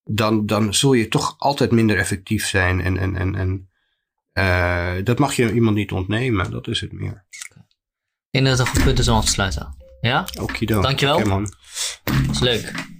dan, 0.04 0.46
dan 0.46 0.74
zul 0.74 0.94
je 0.94 1.08
toch 1.08 1.36
altijd 1.38 1.72
minder 1.72 1.98
effectief 1.98 2.48
zijn. 2.48 2.82
En, 2.82 2.98
en, 2.98 3.16
en, 3.16 3.36
en 3.36 3.70
uh, 4.34 4.94
dat 5.04 5.20
mag 5.20 5.34
je 5.34 5.54
iemand 5.54 5.76
niet 5.76 5.92
ontnemen, 5.92 6.52
dat 6.52 6.68
is 6.68 6.82
het 6.82 6.92
meer. 6.92 7.26
Ik 8.30 8.44
denk 8.44 8.46
dat 8.46 8.58
het 8.58 8.68
een 8.68 8.74
goed 8.74 8.84
punt 8.84 9.00
is 9.00 9.08
om 9.08 9.16
af 9.16 9.26
te 9.26 9.32
sluiten. 9.32 9.76
Ja? 10.02 10.28
Okido. 10.40 10.82
Dankjewel. 10.82 11.16
Okay, 11.16 11.28
man. 11.28 11.54
Dat 12.04 12.36
is 12.36 12.40
leuk. 12.40 12.92